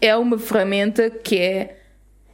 é 0.00 0.16
uma 0.16 0.36
ferramenta 0.38 1.10
que 1.10 1.38
é. 1.38 1.76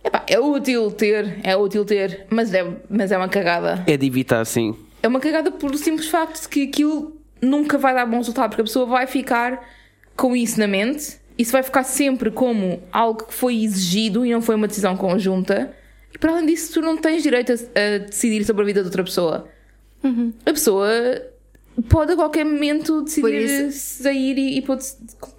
epá, 0.02 0.22
é 0.26 0.40
útil 0.40 0.90
ter, 0.90 1.38
é 1.42 1.54
útil 1.56 1.84
ter, 1.84 2.26
mas 2.30 2.52
é, 2.54 2.66
mas 2.88 3.12
é 3.12 3.18
uma 3.18 3.28
cagada. 3.28 3.84
É 3.86 3.96
de 3.96 4.06
evitar, 4.06 4.44
sim. 4.46 4.74
É 5.02 5.08
uma 5.08 5.20
cagada 5.20 5.50
por 5.50 5.70
o 5.70 5.76
simples 5.76 6.08
facto 6.08 6.42
de 6.42 6.48
que 6.48 6.62
aquilo 6.64 7.16
nunca 7.42 7.76
vai 7.76 7.92
dar 7.94 8.06
bom 8.06 8.16
resultado, 8.16 8.48
porque 8.50 8.62
a 8.62 8.64
pessoa 8.64 8.86
vai 8.86 9.06
ficar 9.06 9.60
com 10.16 10.34
isso 10.34 10.58
na 10.58 10.66
mente, 10.66 11.18
isso 11.38 11.52
vai 11.52 11.62
ficar 11.62 11.84
sempre 11.84 12.30
como 12.30 12.82
algo 12.92 13.24
que 13.24 13.34
foi 13.34 13.62
exigido 13.62 14.24
e 14.24 14.32
não 14.32 14.40
foi 14.42 14.54
uma 14.54 14.66
decisão 14.66 14.96
conjunta. 14.96 15.74
E 16.14 16.18
para 16.18 16.32
além 16.32 16.46
disso, 16.46 16.72
tu 16.74 16.80
não 16.80 16.96
tens 16.96 17.22
direito 17.22 17.52
a, 17.52 17.54
a 17.54 17.98
decidir 17.98 18.44
sobre 18.44 18.62
a 18.62 18.66
vida 18.66 18.80
de 18.80 18.86
outra 18.86 19.04
pessoa. 19.04 19.48
A 20.46 20.52
pessoa 20.52 20.88
pode 21.88 22.12
a 22.12 22.16
qualquer 22.16 22.44
momento 22.44 23.02
decidir 23.02 23.44
isso- 23.68 24.02
sair 24.02 24.38
e, 24.38 24.58
e 24.58 24.62
para 24.62 24.78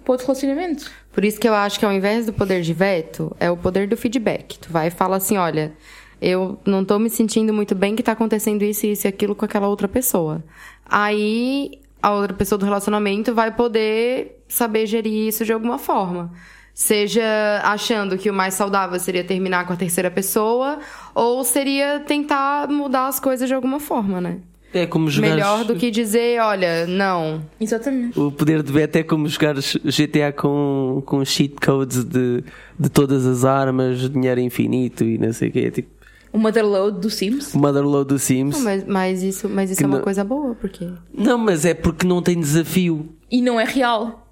outro 0.06 0.26
relacionamento. 0.26 0.90
Por 1.10 1.24
isso 1.24 1.40
que 1.40 1.48
eu 1.48 1.54
acho 1.54 1.78
que 1.80 1.84
ao 1.84 1.92
invés 1.92 2.26
do 2.26 2.32
poder 2.32 2.60
de 2.62 2.72
veto, 2.74 3.34
é 3.40 3.50
o 3.50 3.56
poder 3.56 3.88
do 3.88 3.96
feedback. 3.96 4.58
Tu 4.58 4.70
vai 4.70 4.86
e 4.88 4.90
fala 4.90 5.16
assim, 5.16 5.36
olha, 5.36 5.72
eu 6.20 6.58
não 6.64 6.84
tô 6.84 6.98
me 6.98 7.10
sentindo 7.10 7.52
muito 7.52 7.74
bem 7.74 7.96
que 7.96 8.02
tá 8.02 8.12
acontecendo 8.12 8.62
isso, 8.62 8.86
isso 8.86 9.06
e 9.06 9.08
aquilo 9.08 9.34
com 9.34 9.44
aquela 9.44 9.66
outra 9.68 9.88
pessoa. 9.88 10.44
Aí 10.84 11.80
a 12.00 12.12
outra 12.14 12.36
pessoa 12.36 12.58
do 12.58 12.64
relacionamento 12.64 13.34
vai 13.34 13.54
poder 13.54 14.37
saber 14.48 14.86
gerir 14.86 15.28
isso 15.28 15.44
de 15.44 15.52
alguma 15.52 15.78
forma. 15.78 16.32
Seja 16.74 17.60
achando 17.64 18.16
que 18.16 18.30
o 18.30 18.32
mais 18.34 18.54
saudável 18.54 18.98
seria 19.00 19.24
terminar 19.24 19.66
com 19.66 19.72
a 19.72 19.76
terceira 19.76 20.10
pessoa, 20.10 20.78
ou 21.14 21.42
seria 21.42 21.98
tentar 22.00 22.68
mudar 22.68 23.08
as 23.08 23.18
coisas 23.18 23.48
de 23.48 23.54
alguma 23.54 23.80
forma, 23.80 24.20
né? 24.20 24.38
É 24.72 24.86
como 24.86 25.10
jogar. 25.10 25.30
Melhor 25.30 25.64
do 25.64 25.74
que 25.74 25.90
dizer, 25.90 26.40
olha, 26.40 26.86
não, 26.86 27.42
Exatamente. 27.58 28.20
O 28.20 28.30
poder 28.30 28.62
de 28.62 28.70
veto 28.70 28.96
é 28.96 29.02
como 29.02 29.26
jogar 29.26 29.54
GTA 29.56 30.30
com, 30.36 31.02
com 31.04 31.24
cheat 31.24 31.54
codes 31.56 32.04
de, 32.04 32.44
de 32.78 32.88
todas 32.88 33.26
as 33.26 33.44
armas, 33.44 34.08
dinheiro 34.10 34.40
infinito 34.40 35.02
e 35.04 35.18
não 35.18 35.32
sei 35.32 35.48
o 35.48 35.52
quê. 35.52 35.60
É 35.60 35.70
tipo, 35.70 35.88
O 36.32 36.38
Motherload 36.38 37.00
do 37.00 37.08
Sims. 37.10 37.54
O 37.54 37.58
Motherload 37.58 38.06
do 38.08 38.18
Sims. 38.18 38.56
Não, 38.58 38.62
mas, 38.64 38.84
mas 38.86 39.22
isso, 39.22 39.48
mas 39.48 39.70
isso 39.70 39.78
Que 39.78 39.84
é 39.84 39.86
uma 39.88 39.96
não- 39.96 40.04
coisa 40.04 40.22
boa, 40.22 40.54
porque. 40.54 40.86
Não, 41.12 41.38
mas 41.38 41.64
é 41.64 41.72
porque 41.74 42.06
não 42.06 42.22
tem 42.22 42.38
desafio. 42.38 43.08
E 43.30 43.40
não 43.40 43.58
é 43.58 43.64
real. 43.64 44.27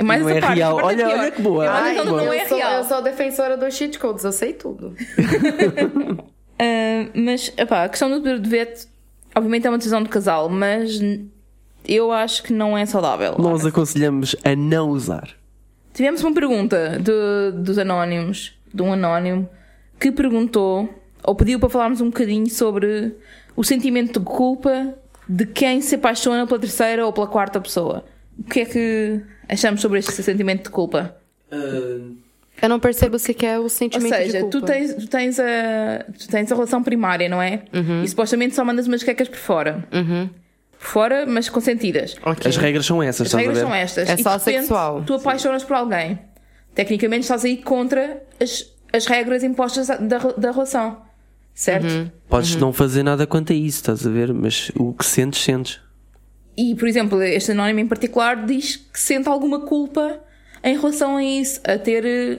É 0.00 0.02
mais 0.02 0.22
Não 0.22 0.28
essa 0.30 0.38
é 0.38 0.40
parte. 0.40 0.56
real. 0.56 0.80
é 0.80 0.82
Olha- 0.84 0.96
pior. 1.06 1.18
olha 1.18 1.30
que 1.30 1.42
boa. 1.42 1.64
É 1.64 1.68
mais 1.68 1.84
Ai, 1.98 2.04
não 2.04 2.06
boa. 2.12 2.34
é 2.36 2.44
real. 2.46 2.84
sou 2.84 3.02
defensora 3.02 3.56
dos 3.58 3.74
cheat 3.74 3.98
codes, 3.98 4.24
eu 4.24 4.32
sei 4.32 4.52
tudo. 4.54 4.94
Ah, 6.62 7.08
mas, 7.14 7.50
epá, 7.56 7.84
a 7.84 7.88
questão 7.88 8.10
do 8.10 8.16
poder 8.16 8.38
de 8.38 8.48
veto, 8.50 8.86
obviamente 9.34 9.66
é 9.66 9.70
uma 9.70 9.78
decisão 9.78 10.02
de 10.02 10.10
casal, 10.10 10.48
mas 10.50 11.00
eu 11.88 12.12
acho 12.12 12.42
que 12.42 12.52
não 12.52 12.76
é 12.76 12.84
saudável. 12.84 13.34
Nós 13.38 13.64
aconselhamos 13.64 14.36
a 14.44 14.54
não 14.54 14.90
usar. 14.90 15.30
Tivemos 15.94 16.22
uma 16.22 16.34
pergunta 16.34 16.98
de- 17.00 17.52
dos 17.62 17.78
anónimos, 17.78 18.54
de 18.74 18.82
um 18.82 18.92
anónimo, 18.92 19.48
que 19.98 20.12
perguntou, 20.12 20.86
ou 21.24 21.34
pediu 21.34 21.58
para 21.58 21.70
falarmos 21.70 22.02
um 22.02 22.06
bocadinho 22.10 22.48
sobre 22.50 23.14
o 23.56 23.64
sentimento 23.64 24.20
de 24.20 24.26
culpa 24.26 24.94
de 25.26 25.46
quem 25.46 25.80
se 25.80 25.94
apaixona 25.94 26.46
pela 26.46 26.60
terceira 26.60 27.06
ou 27.06 27.12
pela 27.12 27.26
quarta 27.26 27.58
pessoa. 27.58 28.04
O 28.40 28.44
que 28.44 28.60
é 28.60 28.64
que 28.64 29.20
achamos 29.48 29.80
sobre 29.80 29.98
este 29.98 30.12
sentimento 30.22 30.64
de 30.64 30.70
culpa? 30.70 31.16
Eu 32.62 32.68
não 32.68 32.78
percebo 32.78 33.18
sequer 33.18 33.58
o 33.58 33.62
Ou 33.64 33.68
sentimento 33.68 34.12
de 34.16 34.24
seja, 34.24 34.40
culpa. 34.40 34.58
tu 34.58 34.64
tens, 34.66 34.94
tu, 34.94 35.06
tens 35.08 35.38
a, 35.40 36.04
tu 36.18 36.28
tens 36.28 36.52
a 36.52 36.54
relação 36.54 36.82
primária, 36.82 37.28
não 37.28 37.40
é? 37.40 37.62
E 38.04 38.08
supostamente 38.08 38.54
só 38.54 38.64
mandas 38.64 38.86
umas 38.86 39.02
quecas 39.02 39.28
por 39.28 39.38
fora. 39.38 39.84
Por 39.90 40.86
fora, 40.86 41.26
mas 41.26 41.48
consentidas. 41.48 42.16
Ok. 42.22 42.48
As 42.48 42.56
regras 42.56 42.86
são 42.86 43.02
essas, 43.02 43.22
As 43.22 43.26
estás 43.28 43.34
a 43.34 43.38
regras 43.46 43.58
ver? 43.58 43.64
são 43.64 43.74
estas. 43.74 44.08
É 44.08 44.14
E, 44.14 44.22
só 44.22 44.36
de 44.36 44.44
repente, 44.44 44.60
sexual. 44.62 45.02
Tu 45.04 45.14
apaixonas 45.14 45.64
por 45.64 45.74
alguém. 45.76 46.18
Tecnicamente 46.74 47.22
estás 47.22 47.44
aí 47.44 47.56
contra 47.58 48.22
as, 48.40 48.64
as 48.92 49.06
regras 49.06 49.42
impostas 49.42 49.88
da, 49.88 49.96
da 50.18 50.50
relação. 50.52 51.02
Certo? 51.54 51.86
Uhum. 51.86 52.10
Podes 52.28 52.56
não 52.56 52.72
fazer 52.72 53.02
nada 53.02 53.26
quanto 53.26 53.52
a 53.52 53.56
isso, 53.56 53.78
estás 53.78 54.06
a 54.06 54.10
ver? 54.10 54.32
Mas 54.32 54.70
o 54.76 54.92
que 54.94 55.04
sentes, 55.04 55.42
sentes. 55.42 55.80
E, 56.60 56.74
por 56.74 56.86
exemplo, 56.86 57.22
este 57.22 57.52
anónimo 57.52 57.80
em 57.80 57.88
particular 57.88 58.44
diz 58.44 58.76
que 58.76 59.00
sente 59.00 59.26
alguma 59.30 59.60
culpa 59.60 60.20
em 60.62 60.76
relação 60.76 61.16
a 61.16 61.24
isso, 61.24 61.58
a 61.64 61.78
ter 61.78 62.04
eh, 62.04 62.38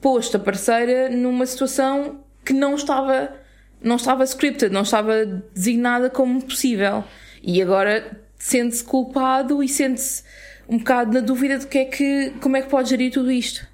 posto 0.00 0.36
a 0.36 0.38
parceira 0.38 1.08
numa 1.08 1.44
situação 1.44 2.20
que 2.44 2.52
não 2.52 2.76
estava, 2.76 3.34
não 3.82 3.96
estava 3.96 4.22
scripted, 4.22 4.72
não 4.72 4.82
estava 4.82 5.26
designada 5.52 6.08
como 6.08 6.40
possível. 6.44 7.02
E 7.42 7.60
agora 7.60 8.22
sente-se 8.38 8.84
culpado 8.84 9.60
e 9.60 9.68
sente-se 9.68 10.22
um 10.68 10.78
bocado 10.78 11.12
na 11.12 11.20
dúvida 11.20 11.58
de 11.58 11.66
que 11.66 11.78
é 11.78 11.84
que, 11.86 12.34
como 12.40 12.56
é 12.56 12.62
que 12.62 12.68
pode 12.68 12.90
gerir 12.90 13.10
tudo 13.10 13.32
isto. 13.32 13.66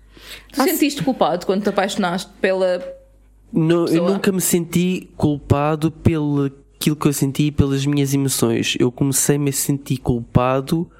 Tu 0.54 0.62
Ah, 0.62 0.64
sentiste 0.64 1.02
culpado 1.02 1.44
quando 1.44 1.64
te 1.64 1.68
apaixonaste 1.68 2.30
pela. 2.40 2.82
Não, 3.52 3.86
eu 3.88 4.06
nunca 4.06 4.32
me 4.32 4.40
senti 4.40 5.10
culpado 5.18 5.90
pelo 5.90 6.61
aquilo 6.82 6.96
que 6.96 7.06
eu 7.06 7.12
senti 7.12 7.52
pelas 7.52 7.86
minhas 7.86 8.12
emoções. 8.12 8.74
Eu 8.80 8.90
comecei-me 8.90 9.50
a 9.50 9.52
sentir 9.52 9.98
culpado 9.98 10.90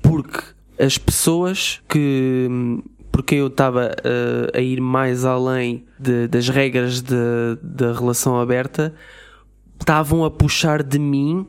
porque 0.00 0.38
as 0.78 0.96
pessoas 0.96 1.80
que 1.88 2.48
porque 3.10 3.34
eu 3.34 3.48
estava 3.48 3.90
eh, 4.04 4.50
a 4.58 4.60
ir 4.60 4.80
mais 4.80 5.24
além 5.24 5.84
de- 5.98 6.28
das 6.28 6.48
regras 6.48 7.02
da 7.02 7.92
relação 7.92 8.38
aberta 8.40 8.94
estavam 9.78 10.24
a 10.24 10.30
puxar 10.30 10.82
de 10.82 10.98
mim 10.98 11.46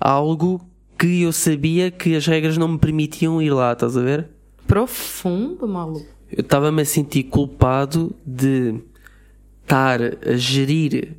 algo 0.00 0.60
que 0.98 1.22
eu 1.22 1.32
sabia 1.32 1.90
que 1.90 2.16
as 2.16 2.26
regras 2.26 2.56
não 2.58 2.66
me 2.66 2.78
permitiam 2.78 3.40
ir 3.40 3.50
lá, 3.50 3.72
estás 3.74 3.96
a 3.96 4.00
ver? 4.00 4.26
Profundo, 4.66 5.68
maluco. 5.68 6.06
Eu 6.32 6.40
estava-me 6.40 6.82
a 6.82 6.84
sentir 6.84 7.24
culpado 7.24 8.12
de 8.26 8.74
estar 9.62 10.00
a 10.02 10.34
gerir 10.36 11.14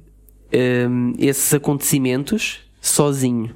hum, 0.54 1.14
esses 1.18 1.54
acontecimentos 1.54 2.60
sozinho. 2.82 3.56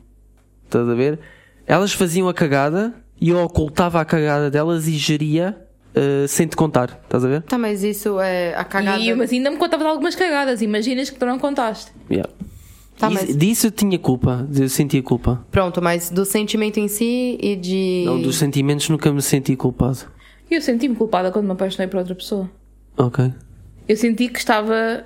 Estás 0.65 0.88
a 0.88 0.93
ver? 0.93 1.19
Elas 1.65 1.93
faziam 1.93 2.27
a 2.27 2.34
cagada 2.34 2.93
e 3.19 3.29
eu 3.29 3.39
ocultava 3.39 4.01
a 4.01 4.06
cagada 4.06 4.49
delas 4.51 4.88
e 4.88 4.91
geria 4.97 5.58
uh, 5.95 6.27
sem 6.27 6.47
te 6.47 6.56
contar. 6.56 6.99
Estás 7.03 7.23
a 7.23 7.27
ver? 7.27 7.41
Tá, 7.43 7.58
mas 7.58 7.84
isso 7.84 8.19
é 8.19 8.56
a 8.56 8.63
cagada. 8.63 8.99
E, 8.99 9.13
mas 9.13 9.32
ainda 9.32 9.49
me 9.51 9.58
contava 9.58 9.84
de 9.84 9.89
algumas 9.89 10.15
cagadas. 10.15 10.62
Imaginas 10.62 11.10
que 11.10 11.17
tu 11.17 11.25
não 11.25 11.39
contaste. 11.39 11.91
Yeah. 12.10 12.29
Tá, 12.97 13.10
Isso- 13.12 13.25
mas- 13.27 13.38
Disso 13.38 13.67
eu 13.67 13.71
tinha 13.71 13.97
culpa. 13.97 14.47
Eu 14.56 14.67
sentia 14.69 15.01
culpa. 15.01 15.45
Pronto, 15.51 15.82
mas 15.82 16.10
do 16.10 16.25
sentimento 16.25 16.79
em 16.79 16.88
si 16.88 17.38
e 17.41 17.56
de. 17.56 18.03
Não, 18.06 18.21
dos 18.21 18.36
sentimentos 18.38 18.89
nunca 18.89 19.12
me 19.12 19.21
senti 19.21 19.56
culpado. 19.56 19.99
E 20.51 20.56
eu 20.56 20.62
senti-me 20.62 20.95
culpada 20.95 21.32
quando 21.32 21.45
me 21.45 21.51
apaixonei 21.53 21.88
por 21.88 21.97
outra 21.97 22.13
pessoa. 22.13 22.49
Ok. 22.97 23.32
Eu 23.88 23.97
senti 23.97 24.27
que 24.27 24.38
estava, 24.38 25.06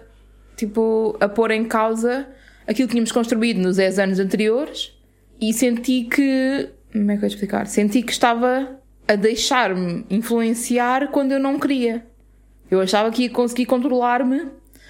tipo, 0.58 1.15
a 1.22 1.30
pôr 1.30 1.52
em 1.52 1.63
causa 1.65 2.28
aquilo 2.67 2.88
que 2.89 2.93
tínhamos 2.93 3.12
construído 3.13 3.60
nos 3.62 3.78
10 3.78 4.00
anos 4.00 4.20
anteriores 4.20 4.91
e 5.39 5.54
senti 5.54 6.04
que. 6.04 6.70
Como 6.91 7.10
é 7.12 7.15
que 7.15 7.24
eu 7.24 7.28
ia 7.28 7.34
explicar? 7.34 7.67
Senti 7.67 8.02
que 8.02 8.12
estava 8.12 8.78
a 9.08 9.15
deixar-me 9.15 10.06
influenciar 10.10 11.08
quando 11.12 11.32
eu 11.32 11.39
não 11.39 11.58
queria. 11.58 12.06
Eu 12.70 12.82
achava 12.82 13.10
que 13.12 13.24
ia 13.24 13.30
conseguir 13.30 13.65
controlar-me 13.65 14.48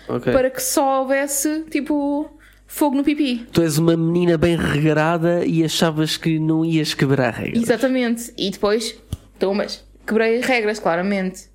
Ok. 0.09 0.33
para 0.33 0.49
que 0.49 0.61
só 0.61 1.01
houvesse, 1.01 1.65
tipo, 1.69 2.27
fogo 2.65 2.95
no 2.95 3.03
pipi. 3.03 3.45
Tu 3.51 3.61
és 3.61 3.77
uma 3.77 3.95
menina 3.95 4.37
bem 4.37 4.55
regrada 4.55 5.45
e 5.45 5.63
achavas 5.63 6.17
que 6.17 6.39
não 6.39 6.65
ias 6.65 6.93
quebrar 6.95 7.33
regras. 7.33 7.61
Exatamente. 7.61 8.33
E 8.37 8.49
depois, 8.49 8.97
tomas. 9.37 9.85
Quebrei 10.07 10.39
regras, 10.41 10.79
claramente. 10.79 11.49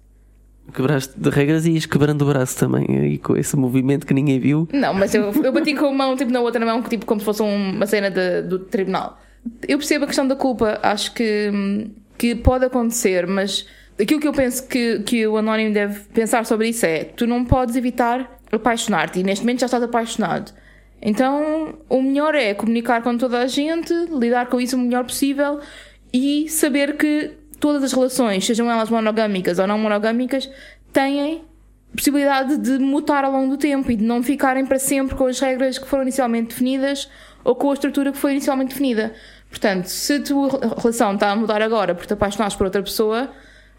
Quebraste 0.74 1.12
de 1.18 1.28
regras 1.30 1.66
e 1.66 1.72
ias 1.72 1.87
quebrando 1.87 2.22
o 2.22 2.26
braço 2.26 2.58
também, 2.58 2.87
aí 2.98 3.18
com 3.18 3.37
esse 3.37 3.56
movimento 3.56 4.06
que 4.06 4.14
ninguém 4.14 4.40
viu. 4.40 4.66
Não, 4.72 4.94
mas 4.94 5.14
eu, 5.14 5.30
eu 5.44 5.52
bati 5.52 5.74
com 5.74 5.87
a 5.87 5.92
mão 5.92 6.16
tipo, 6.16 6.30
na 6.32 6.40
outra 6.40 6.64
mão, 6.64 6.82
tipo, 6.82 7.04
como 7.06 7.20
se 7.20 7.24
fosse 7.24 7.42
um- 7.42 7.72
uma 7.76 7.87
cena 7.87 8.11
de- 8.11 8.42
do 8.42 8.58
tribunal. 8.58 9.20
Eu 9.68 9.76
percebo 9.78 10.04
a 10.04 10.06
questão 10.06 10.26
da 10.26 10.37
culpa, 10.37 10.78
acho 10.82 11.12
que, 11.14 11.50
que 12.16 12.35
pode 12.35 12.64
acontecer, 12.64 13.26
mas 13.26 13.66
aquilo 14.00 14.20
que 14.20 14.28
eu 14.28 14.32
penso 14.32 14.66
que, 14.68 15.00
que 15.00 15.26
o 15.26 15.37
Anónimo 15.37 15.74
deve 15.74 16.00
pensar 16.14 16.46
sobre 16.46 16.68
isso 16.68 16.87
é: 16.87 17.04
tu 17.04 17.26
não 17.26 17.44
podes 17.44 17.76
evitar 17.76 18.38
apaixonar-te 18.50 19.20
e 19.20 19.22
neste 19.22 19.44
momento 19.44 19.61
já 19.61 19.66
estás 19.66 19.82
apaixonado. 19.82 20.52
Então, 21.00 21.74
o 21.88 22.00
melhor 22.00 22.35
é 22.35 22.54
comunicar 22.54 23.02
com 23.02 23.16
toda 23.18 23.40
a 23.40 23.46
gente, 23.46 23.92
lidar 24.16 24.46
com 24.46 24.61
isso 24.61 24.76
o 24.76 24.78
melhor 24.78 25.04
possível 25.04 25.58
e 26.12 26.48
saber 26.48 26.96
que 26.96 27.32
todas 27.62 27.85
as 27.85 27.92
relações, 27.92 28.44
sejam 28.44 28.68
elas 28.68 28.90
monogâmicas 28.90 29.61
ou 29.61 29.68
não 29.68 29.79
monogâmicas, 29.79 30.51
têm 30.92 31.44
possibilidade 31.94 32.57
de 32.57 32.77
mutar 32.81 33.25
ao 33.25 33.31
longo 33.31 33.51
do 33.51 33.57
tempo 33.57 33.88
e 33.88 33.94
de 33.94 34.03
não 34.03 34.20
ficarem 34.20 34.66
para 34.66 34.81
sempre 34.81 35.14
com 35.14 35.27
as 35.27 35.38
regras 35.38 35.79
que 35.79 35.87
foram 35.87 36.03
inicialmente 36.03 36.48
definidas 36.48 37.09
ou 37.44 37.55
com 37.55 37.70
a 37.70 37.75
estrutura 37.75 38.11
que 38.11 38.18
foi 38.18 38.33
inicialmente 38.33 38.70
definida. 38.70 39.14
Portanto, 39.48 39.87
se 39.87 40.14
a 40.14 40.20
tua 40.20 40.48
relação 40.77 41.14
está 41.14 41.31
a 41.31 41.37
mudar 41.37 41.62
agora 41.62 41.94
porque 41.94 42.09
te 42.09 42.14
apaixonaste 42.14 42.59
por 42.59 42.64
outra 42.64 42.83
pessoa, 42.83 43.31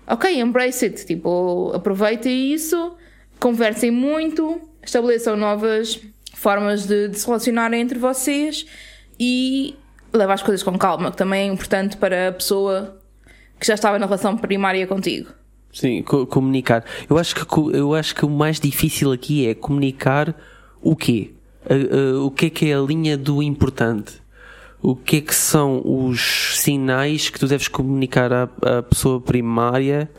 ok, 0.08 0.40
embrace 0.40 0.86
it. 0.86 1.06
Tipo, 1.06 1.74
aproveita 1.76 2.30
isso, 2.30 2.96
conversem 3.38 3.92
muito, 3.92 4.62
estabeleçam 4.82 5.36
novas 5.36 6.00
formas 6.34 6.88
de, 6.88 7.10
de 7.10 7.20
se 7.20 7.26
relacionarem 7.26 7.82
entre 7.82 8.00
vocês 8.00 8.66
e 9.20 9.76
leva 10.14 10.34
as 10.34 10.42
coisas 10.42 10.64
com 10.64 10.78
calma, 10.78 11.12
que 11.12 11.18
também 11.18 11.50
é 11.50 11.52
importante 11.52 11.98
para 11.98 12.30
a 12.30 12.32
pessoa 12.32 13.03
que 13.64 13.68
já 13.68 13.76
estava 13.76 13.98
na 13.98 14.06
relação 14.06 14.36
primária 14.38 14.86
contigo. 14.86 15.30
Sim, 15.72 16.04
co- 16.04 16.28
comunicar. 16.28 16.84
Eu 17.10 17.18
acho, 17.18 17.34
que, 17.36 17.46
eu 17.76 17.96
acho 17.96 18.14
que 18.14 18.26
o 18.26 18.30
mais 18.30 18.60
difícil 18.60 19.12
aqui 19.12 19.48
é 19.48 19.56
comunicar 19.56 20.36
o 20.82 20.96
quê? 20.96 21.32
A- 21.68 21.74
a- 21.74 22.20
o 22.26 22.30
que 22.30 22.48
é 22.48 22.50
que 22.50 22.70
é 22.70 22.76
a 22.76 22.80
linha 22.82 23.18
do 23.18 23.42
importante? 23.42 24.22
O 24.82 24.96
que 24.98 25.18
é 25.18 25.22
que 25.22 25.34
são 25.34 25.82
os 25.86 26.60
sinais 26.60 27.30
que 27.30 27.40
tu 27.40 27.48
deves 27.48 27.70
comunicar 27.70 28.34
à, 28.34 28.44
à 28.62 28.84
pessoa 28.84 29.22
primária 29.22 30.10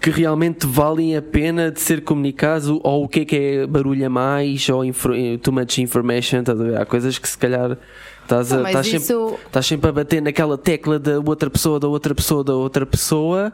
que 0.00 0.10
realmente 0.10 0.66
valem 0.66 1.16
a 1.16 1.22
pena 1.22 1.70
de 1.70 1.80
ser 1.80 2.02
comunicados 2.02 2.68
ou 2.68 3.04
o 3.04 3.08
que 3.08 3.20
é 3.20 3.24
que 3.24 3.36
é 3.36 3.66
barulho 3.66 4.04
a 4.04 4.10
mais 4.10 4.68
ou 4.68 4.84
info- 4.84 5.12
too 5.42 5.52
much 5.54 5.78
information, 5.78 6.40
estás? 6.40 6.60
Há 6.74 6.84
coisas 6.84 7.18
que 7.18 7.26
se 7.28 7.38
calhar 7.38 7.78
estás, 8.22 8.50
Não, 8.50 8.66
estás, 8.66 8.86
isso- 8.86 9.28
sempre, 9.28 9.46
estás 9.46 9.66
sempre 9.66 9.88
a 9.90 9.92
bater 9.92 10.22
naquela 10.22 10.56
tecla 10.58 10.98
da 10.98 11.18
outra 11.20 11.50
pessoa, 11.50 11.78
da 11.80 11.88
outra 11.88 12.14
pessoa, 12.14 12.42
da 12.44 12.54
outra 12.54 12.84
pessoa 12.86 13.52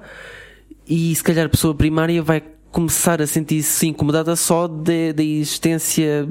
e 0.87 1.15
se 1.15 1.23
calhar 1.23 1.47
a 1.47 1.49
pessoa 1.49 1.75
primária 1.75 2.23
vai 2.23 2.43
começar 2.71 3.21
a 3.21 3.27
sentir-se 3.27 3.87
incomodada 3.87 4.35
só 4.37 4.67
da 4.69 5.23
existência 5.23 6.29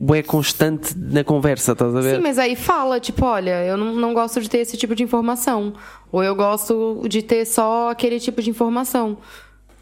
bué 0.00 0.22
constante 0.22 0.96
na 0.96 1.24
conversa, 1.24 1.72
estás 1.72 1.94
a 1.94 2.00
ver? 2.00 2.16
Sim, 2.16 2.22
mas 2.22 2.38
aí 2.38 2.54
fala, 2.54 3.00
tipo, 3.00 3.24
olha, 3.24 3.64
eu 3.64 3.76
não, 3.76 3.94
não 3.96 4.14
gosto 4.14 4.40
de 4.40 4.48
ter 4.48 4.58
esse 4.58 4.76
tipo 4.76 4.94
de 4.94 5.02
informação. 5.02 5.72
Ou 6.12 6.22
eu 6.22 6.34
gosto 6.36 7.02
de 7.08 7.20
ter 7.22 7.44
só 7.44 7.90
aquele 7.90 8.20
tipo 8.20 8.40
de 8.40 8.50
informação. 8.50 9.18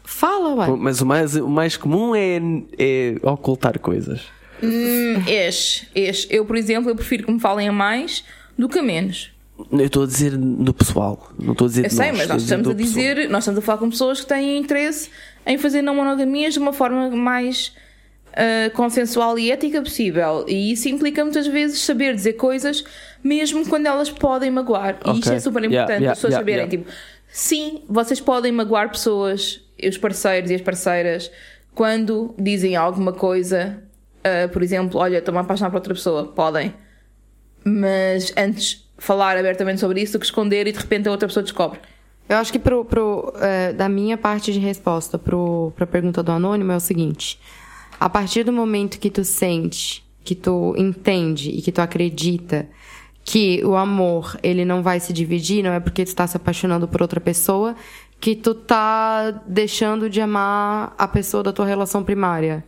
Fala, 0.03 0.55
ué. 0.55 0.67
Mas 0.77 1.01
o 1.01 1.05
mais, 1.05 1.35
o 1.35 1.47
mais 1.47 1.77
comum 1.77 2.15
é, 2.15 2.39
é 2.79 3.15
ocultar 3.21 3.77
coisas. 3.79 4.21
Hum, 4.63 5.23
és, 5.27 5.85
és. 5.95 6.27
Eu, 6.29 6.45
por 6.45 6.55
exemplo, 6.55 6.89
eu 6.89 6.95
prefiro 6.95 7.25
que 7.25 7.31
me 7.31 7.39
falem 7.39 7.67
a 7.67 7.71
mais 7.71 8.23
do 8.57 8.67
que 8.67 8.79
a 8.79 8.83
menos. 8.83 9.31
Eu 9.71 9.85
estou 9.85 10.03
a 10.03 10.05
dizer 10.05 10.37
no 10.37 10.71
pessoal, 10.73 11.31
não 11.39 11.53
estou 11.53 11.65
a 11.65 11.67
dizer 11.69 11.85
Eu 11.85 11.89
sei, 11.89 12.09
nós, 12.09 12.17
mas 12.19 12.27
nós 12.27 12.41
estamos 12.43 12.67
a 12.67 12.71
do 12.71 12.77
pessoal. 12.77 12.95
dizer, 12.95 13.29
nós 13.29 13.43
estamos 13.43 13.57
a 13.57 13.61
falar 13.61 13.77
com 13.79 13.89
pessoas 13.89 14.21
que 14.21 14.27
têm 14.27 14.57
interesse 14.57 15.09
em 15.45 15.57
fazer 15.57 15.81
não 15.81 15.95
monogamias 15.95 16.53
de 16.53 16.59
uma 16.59 16.71
forma 16.73 17.09
mais 17.09 17.73
uh, 18.33 18.69
consensual 18.75 19.37
e 19.39 19.49
ética 19.51 19.81
possível. 19.81 20.45
E 20.47 20.71
isso 20.73 20.87
implica 20.89 21.23
muitas 21.23 21.47
vezes 21.47 21.79
saber 21.79 22.13
dizer 22.13 22.33
coisas, 22.33 22.83
mesmo 23.23 23.67
quando 23.67 23.87
elas 23.87 24.11
podem 24.11 24.51
magoar. 24.51 24.99
E 25.05 25.11
isto 25.13 25.27
Ok. 25.27 25.33
é 25.37 25.39
super 25.39 25.63
Yeah, 25.63 25.75
importante, 25.75 26.01
yeah, 26.03 26.11
as 26.11 26.17
pessoas 26.19 26.31
yeah, 26.33 26.41
saberem. 26.41 26.65
yeah. 26.69 26.77
Tipo, 26.77 26.91
sim, 27.31 27.81
vocês 27.89 28.19
podem 28.19 28.51
magoar 28.51 28.91
pessoas, 28.91 29.59
os 29.83 29.97
parceiros 29.97 30.51
e 30.51 30.55
as 30.55 30.61
parceiras, 30.61 31.31
quando 31.73 32.35
dizem 32.37 32.75
alguma 32.75 33.11
coisa, 33.13 33.81
uh, 34.45 34.49
por 34.49 34.61
exemplo, 34.61 34.99
olha, 34.99 35.17
estou-me 35.17 35.37
a 35.37 35.41
apaixonar 35.41 35.69
por 35.69 35.77
outra 35.77 35.93
pessoa. 35.93 36.25
Podem. 36.25 36.73
Mas 37.63 38.33
antes 38.37 38.87
falar 38.97 39.37
abertamente 39.37 39.79
sobre 39.79 40.01
isso 40.01 40.13
do 40.13 40.19
que 40.19 40.25
esconder 40.25 40.67
e 40.67 40.71
de 40.71 40.79
repente 40.79 41.07
a 41.07 41.11
outra 41.11 41.27
pessoa 41.27 41.43
descobre. 41.43 41.79
Eu 42.27 42.37
acho 42.37 42.51
que 42.51 42.59
pro, 42.59 42.83
pro, 42.83 43.33
é, 43.39 43.71
da 43.71 43.87
minha 43.87 44.17
parte 44.17 44.51
de 44.51 44.59
resposta 44.59 45.17
pro, 45.17 45.71
pra 45.75 45.87
pergunta 45.87 46.21
do 46.21 46.31
anônimo 46.31 46.71
é 46.71 46.75
o 46.75 46.79
seguinte. 46.79 47.39
A 47.99 48.09
partir 48.09 48.43
do 48.43 48.51
momento 48.51 48.99
que 48.99 49.09
tu 49.09 49.23
sente, 49.23 50.05
que 50.23 50.35
tu 50.35 50.75
entende 50.77 51.49
e 51.51 51.61
que 51.61 51.71
tu 51.71 51.79
acredita 51.79 52.67
que 53.23 53.63
o 53.65 53.75
amor, 53.75 54.37
ele 54.43 54.63
não 54.63 54.81
vai 54.83 54.99
se 54.99 55.11
dividir, 55.11 55.63
não 55.63 55.71
é 55.71 55.79
porque 55.79 56.05
tu 56.05 56.15
tá 56.15 56.27
se 56.27 56.37
apaixonando 56.37 56.87
por 56.87 57.01
outra 57.01 57.19
pessoa 57.19 57.75
que 58.19 58.35
tu 58.35 58.55
tá 58.55 59.31
deixando 59.45 60.09
de 60.09 60.19
amar 60.19 60.95
a 60.97 61.07
pessoa 61.07 61.43
da 61.43 61.53
tua 61.53 61.65
relação 61.65 62.03
primária. 62.03 62.63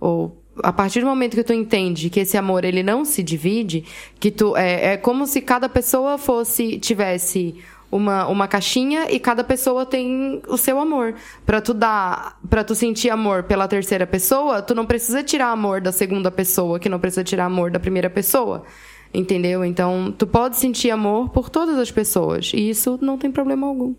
Ou 0.00 0.42
a 0.62 0.72
partir 0.72 1.00
do 1.00 1.06
momento 1.06 1.36
que 1.36 1.44
tu 1.44 1.52
entende 1.52 2.10
que 2.10 2.20
esse 2.20 2.36
amor 2.36 2.64
ele 2.64 2.82
não 2.82 3.04
se 3.04 3.22
divide, 3.22 3.84
que 4.18 4.30
tu 4.30 4.56
é, 4.56 4.94
é 4.94 4.96
como 4.96 5.26
se 5.26 5.40
cada 5.40 5.68
pessoa 5.68 6.18
fosse 6.18 6.78
tivesse 6.78 7.56
uma, 7.90 8.26
uma 8.26 8.46
caixinha 8.46 9.10
e 9.10 9.18
cada 9.18 9.42
pessoa 9.42 9.86
tem 9.86 10.42
o 10.48 10.56
seu 10.56 10.78
amor. 10.78 11.14
Pra 11.44 11.60
tu 11.60 11.72
dar, 11.72 12.38
para 12.48 12.62
tu 12.62 12.74
sentir 12.74 13.10
amor 13.10 13.44
pela 13.44 13.66
terceira 13.66 14.06
pessoa, 14.06 14.62
tu 14.62 14.74
não 14.74 14.86
precisa 14.86 15.22
tirar 15.22 15.50
amor 15.50 15.80
da 15.80 15.92
segunda 15.92 16.30
pessoa, 16.30 16.78
que 16.78 16.88
não 16.88 16.98
precisa 16.98 17.24
tirar 17.24 17.46
amor 17.46 17.70
da 17.70 17.80
primeira 17.80 18.10
pessoa. 18.10 18.64
Entendeu? 19.12 19.64
Então, 19.64 20.14
tu 20.16 20.26
pode 20.26 20.58
sentir 20.58 20.90
amor 20.90 21.30
por 21.30 21.48
todas 21.48 21.78
as 21.78 21.90
pessoas, 21.90 22.52
e 22.54 22.68
isso 22.68 22.98
não 23.00 23.16
tem 23.16 23.30
problema 23.30 23.66
algum. 23.66 23.94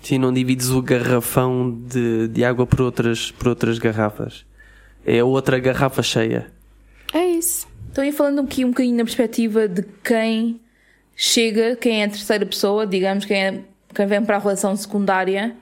Sim, 0.00 0.18
não 0.18 0.32
divides 0.32 0.70
o 0.70 0.80
garrafão 0.80 1.80
de, 1.88 2.28
de 2.28 2.44
água 2.44 2.66
por 2.66 2.80
outras, 2.80 3.30
por 3.32 3.48
outras 3.48 3.78
garrafas. 3.78 4.44
É 5.06 5.22
outra 5.22 5.58
garrafa 5.58 6.02
cheia. 6.02 6.46
É 7.12 7.24
isso. 7.24 7.66
Então, 7.90 8.02
ia 8.04 8.12
falando 8.12 8.40
aqui 8.40 8.64
um 8.64 8.68
bocadinho 8.68 8.96
na 8.96 9.04
perspectiva 9.04 9.68
de 9.68 9.82
quem 10.02 10.60
chega, 11.14 11.76
quem 11.76 12.02
é 12.02 12.06
a 12.06 12.08
terceira 12.08 12.46
pessoa, 12.46 12.86
digamos, 12.86 13.24
quem, 13.24 13.36
é, 13.36 13.60
quem 13.94 14.06
vem 14.06 14.24
para 14.24 14.36
a 14.36 14.38
relação 14.38 14.74
secundária, 14.74 15.54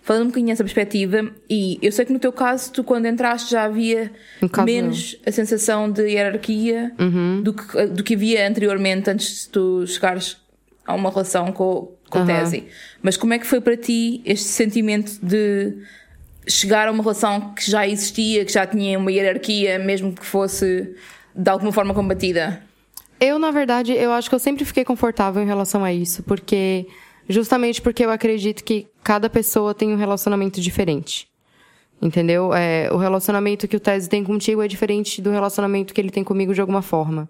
falando 0.00 0.22
um 0.22 0.26
bocadinho 0.28 0.48
nessa 0.48 0.64
perspectiva. 0.64 1.30
E 1.48 1.78
eu 1.82 1.92
sei 1.92 2.04
que 2.04 2.12
no 2.12 2.18
teu 2.18 2.32
caso, 2.32 2.72
tu 2.72 2.82
quando 2.82 3.06
entraste 3.06 3.50
já 3.50 3.64
havia 3.64 4.10
menos 4.64 5.16
a 5.26 5.30
sensação 5.30 5.90
de 5.90 6.08
hierarquia 6.08 6.92
do, 7.42 7.52
que, 7.52 7.86
do 7.86 8.02
que 8.02 8.14
havia 8.14 8.48
anteriormente, 8.48 9.10
antes 9.10 9.44
de 9.44 9.48
tu 9.50 9.86
chegares 9.86 10.38
a 10.86 10.94
uma 10.94 11.10
relação 11.10 11.52
com, 11.52 11.92
com. 12.08 12.24
Tese. 12.24 12.64
Mas 13.02 13.16
como 13.16 13.34
é 13.34 13.38
que 13.38 13.46
foi 13.46 13.60
para 13.60 13.76
ti 13.76 14.22
este 14.24 14.46
sentimento 14.46 15.18
de 15.22 15.74
chegar 16.46 16.88
a 16.88 16.90
uma 16.90 17.02
relação 17.02 17.54
que 17.54 17.70
já 17.70 17.86
existia, 17.86 18.44
que 18.44 18.52
já 18.52 18.66
tinha 18.66 18.98
uma 18.98 19.10
hierarquia, 19.10 19.78
mesmo 19.78 20.12
que 20.12 20.24
fosse 20.24 20.94
de 21.34 21.50
alguma 21.50 21.72
forma 21.72 21.94
combatida? 21.94 22.62
Eu, 23.20 23.38
na 23.38 23.50
verdade, 23.50 23.92
eu 23.92 24.12
acho 24.12 24.28
que 24.28 24.34
eu 24.34 24.38
sempre 24.38 24.64
fiquei 24.64 24.84
confortável 24.84 25.42
em 25.42 25.46
relação 25.46 25.84
a 25.84 25.92
isso, 25.92 26.22
porque 26.22 26.86
justamente 27.28 27.80
porque 27.80 28.04
eu 28.04 28.10
acredito 28.10 28.62
que 28.62 28.86
cada 29.02 29.30
pessoa 29.30 29.74
tem 29.74 29.92
um 29.92 29.96
relacionamento 29.96 30.60
diferente. 30.60 31.28
Entendeu? 32.02 32.52
É, 32.52 32.90
o 32.92 32.96
relacionamento 32.96 33.66
que 33.66 33.76
o 33.76 33.80
Tese 33.80 34.10
tem 34.10 34.22
contigo 34.22 34.60
é 34.60 34.68
diferente 34.68 35.22
do 35.22 35.30
relacionamento 35.30 35.94
que 35.94 36.00
ele 36.00 36.10
tem 36.10 36.22
comigo 36.22 36.52
de 36.52 36.60
alguma 36.60 36.82
forma. 36.82 37.28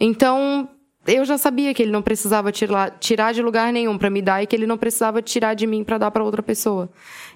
Então, 0.00 0.68
eu 1.06 1.24
já 1.24 1.38
sabia 1.38 1.72
que 1.72 1.82
ele 1.82 1.90
não 1.90 2.02
precisava 2.02 2.50
tirar, 2.50 2.90
tirar 2.98 3.32
de 3.32 3.42
lugar 3.42 3.72
nenhum 3.72 3.96
pra 3.96 4.10
me 4.10 4.20
dar 4.20 4.42
e 4.42 4.46
que 4.46 4.54
ele 4.54 4.66
não 4.66 4.76
precisava 4.76 5.22
tirar 5.22 5.54
de 5.54 5.66
mim 5.66 5.84
pra 5.84 5.98
dar 5.98 6.10
pra 6.10 6.24
outra 6.24 6.42
pessoa. 6.42 6.88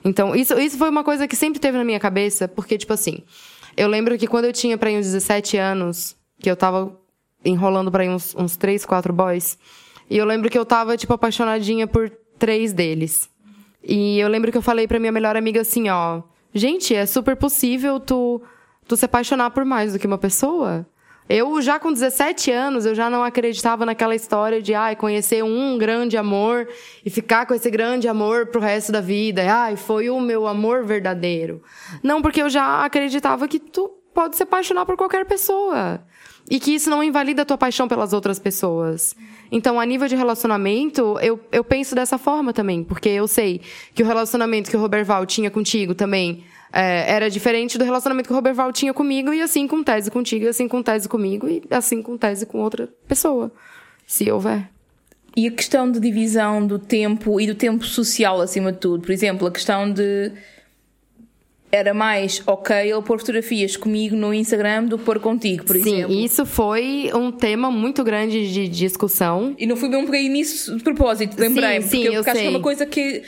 Então, 0.05 0.35
isso, 0.35 0.59
isso 0.59 0.77
foi 0.77 0.89
uma 0.89 1.05
coisa 1.05 1.29
que 1.29 1.37
sempre 1.37 1.61
teve 1.61 1.79
na 1.79 1.85
minha 1.85 2.01
cabeça, 2.01 2.49
porque, 2.49 2.77
tipo 2.77 2.93
assim, 2.93 3.23
eu 3.77 3.89
lembro 3.89 4.17
que 4.19 4.27
quando 4.27 4.47
eu 4.47 4.53
tinha 4.53 4.77
pra 4.77 4.91
ir 4.91 4.99
uns 4.99 5.07
17 5.07 5.57
anos, 5.57 6.17
que 6.39 6.51
eu 6.51 6.57
tava 6.57 6.97
enrolando 7.45 7.91
pra 7.91 8.05
ir 8.05 8.09
uns, 8.09 8.35
uns 8.35 8.57
3, 8.57 8.85
4 8.85 9.13
boys, 9.13 9.59
e 10.09 10.17
eu 10.17 10.25
lembro 10.25 10.51
que 10.51 10.59
eu 10.59 10.67
tava, 10.67 10.97
tipo, 10.97 11.13
apaixonadinha 11.13 11.87
por 11.87 12.11
três 12.39 12.73
deles. 12.73 13.31
E 13.83 14.19
eu 14.19 14.29
lembro 14.29 14.51
que 14.51 14.59
eu 14.59 14.63
falei 14.63 14.89
pra 14.89 14.99
minha 14.99 15.13
melhor 15.13 15.37
amiga 15.37 15.61
assim, 15.61 15.89
ó, 15.89 16.23
gente, 16.53 16.95
é 16.95 17.07
super 17.07 17.37
possível 17.37 18.01
tu, 18.01 18.43
tu 18.87 18.97
se 18.97 19.05
apaixonar 19.05 19.51
por 19.51 19.65
mais 19.65 19.93
do 19.93 19.99
que 19.99 20.07
uma 20.07 20.19
pessoa. 20.19 20.87
Eu 21.33 21.62
já 21.62 21.79
com 21.79 21.93
17 21.93 22.51
anos, 22.51 22.85
eu 22.85 22.93
já 22.93 23.09
não 23.09 23.23
acreditava 23.23 23.87
naquela 23.87 24.16
história 24.16 24.61
de, 24.61 24.75
ai, 24.75 24.97
conhecer 24.97 25.45
um 25.45 25.79
grande 25.79 26.16
amor 26.16 26.66
e 27.07 27.09
ficar 27.09 27.47
com 27.47 27.55
esse 27.55 27.71
grande 27.71 28.09
amor 28.09 28.47
pro 28.47 28.61
resto 28.61 28.90
da 28.90 29.01
vida. 29.01 29.40
Ai, 29.49 29.77
foi 29.77 30.11
o 30.11 30.19
meu 30.19 30.49
amor 30.49 30.83
verdadeiro. 30.85 31.62
Não, 32.03 32.21
porque 32.21 32.43
eu 32.43 32.51
já 32.51 32.85
acreditava 32.85 33.47
que 33.47 33.61
tu 33.61 33.88
pode 34.12 34.35
se 34.35 34.43
apaixonar 34.43 34.85
por 34.85 34.97
qualquer 34.97 35.25
pessoa. 35.25 36.03
E 36.51 36.59
que 36.59 36.75
isso 36.75 36.90
não 36.90 37.01
invalida 37.01 37.43
a 37.43 37.45
tua 37.45 37.57
paixão 37.57 37.87
pelas 37.87 38.12
outras 38.12 38.40
pessoas. 38.40 39.14
Então, 39.53 39.79
a 39.79 39.87
nível 39.87 40.09
de 40.09 40.16
relacionamento, 40.16 41.16
eu, 41.23 41.38
eu 41.53 41.62
penso 41.62 41.95
dessa 41.95 42.19
forma 42.19 42.53
também. 42.53 42.83
Porque 42.83 43.09
eu 43.09 43.29
sei 43.29 43.61
que 43.95 44.03
o 44.03 44.07
relacionamento 44.07 44.69
que 44.69 44.77
o 44.77 44.81
Roberval 44.81 45.25
tinha 45.27 45.49
contigo 45.49 45.95
também 45.95 46.43
é, 46.73 47.13
era 47.13 47.31
diferente 47.31 47.77
do 47.77 47.85
relacionamento 47.85 48.29
que 48.29 48.33
o 48.33 48.37
Roberval 48.37 48.73
tinha 48.73 48.93
comigo. 48.95 49.33
E 49.33 49.41
assim 49.43 49.67
com 49.67 49.83
tese 49.83 50.11
contigo, 50.11 50.45
e 50.45 50.49
assim 50.49 50.69
com 50.69 50.83
tese 50.83 51.09
comigo, 51.09 51.49
e 51.49 51.63
assim 51.71 52.03
com 52.03 52.17
tese 52.17 52.47
com 52.47 52.59
outra 52.59 52.89
pessoa. 53.07 53.51
Se 54.07 54.31
houver. 54.31 54.69
E 55.37 55.47
a 55.47 55.51
questão 55.51 55.91
de 55.91 56.01
divisão 56.01 56.67
do 56.67 56.79
tempo 56.79 57.41
e 57.41 57.47
do 57.47 57.55
tempo 57.55 57.85
social 57.85 58.41
acima 58.41 58.73
de 58.73 58.79
tudo. 58.79 59.03
Por 59.03 59.13
exemplo, 59.13 59.47
a 59.47 59.51
questão 59.51 59.91
de 59.91 60.33
era 61.73 61.95
mais 61.95 62.43
ok 62.47 62.77
ele 62.77 63.01
pôr 63.03 63.19
fotografias 63.21 63.77
comigo 63.77 64.17
no 64.17 64.35
Instagram 64.35 64.87
do 64.87 64.99
que 64.99 65.05
pôr 65.05 65.21
contigo, 65.21 65.65
por 65.65 65.77
Sim, 65.77 65.99
exemplo. 65.99 66.13
isso 66.13 66.45
foi 66.45 67.13
um 67.15 67.31
tema 67.31 67.71
muito 67.71 68.03
grande 68.03 68.53
de 68.53 68.69
discussão. 68.69 69.55
E 69.57 69.67
não 69.67 69.77
fui 69.77 69.89
bem 69.89 70.05
um 70.05 70.11
nisso 70.33 70.77
de 70.77 70.83
propósito, 70.83 71.41
lembrei-me. 71.41 71.83
sim, 71.85 72.03
porque, 72.03 72.09
eu 72.09 72.13
porque 72.15 72.31
acho 72.31 72.39
que 72.39 72.39
é 72.39 72.43
sei. 72.43 72.49
uma 72.49 72.61
coisa 72.61 72.87
que 72.87 73.23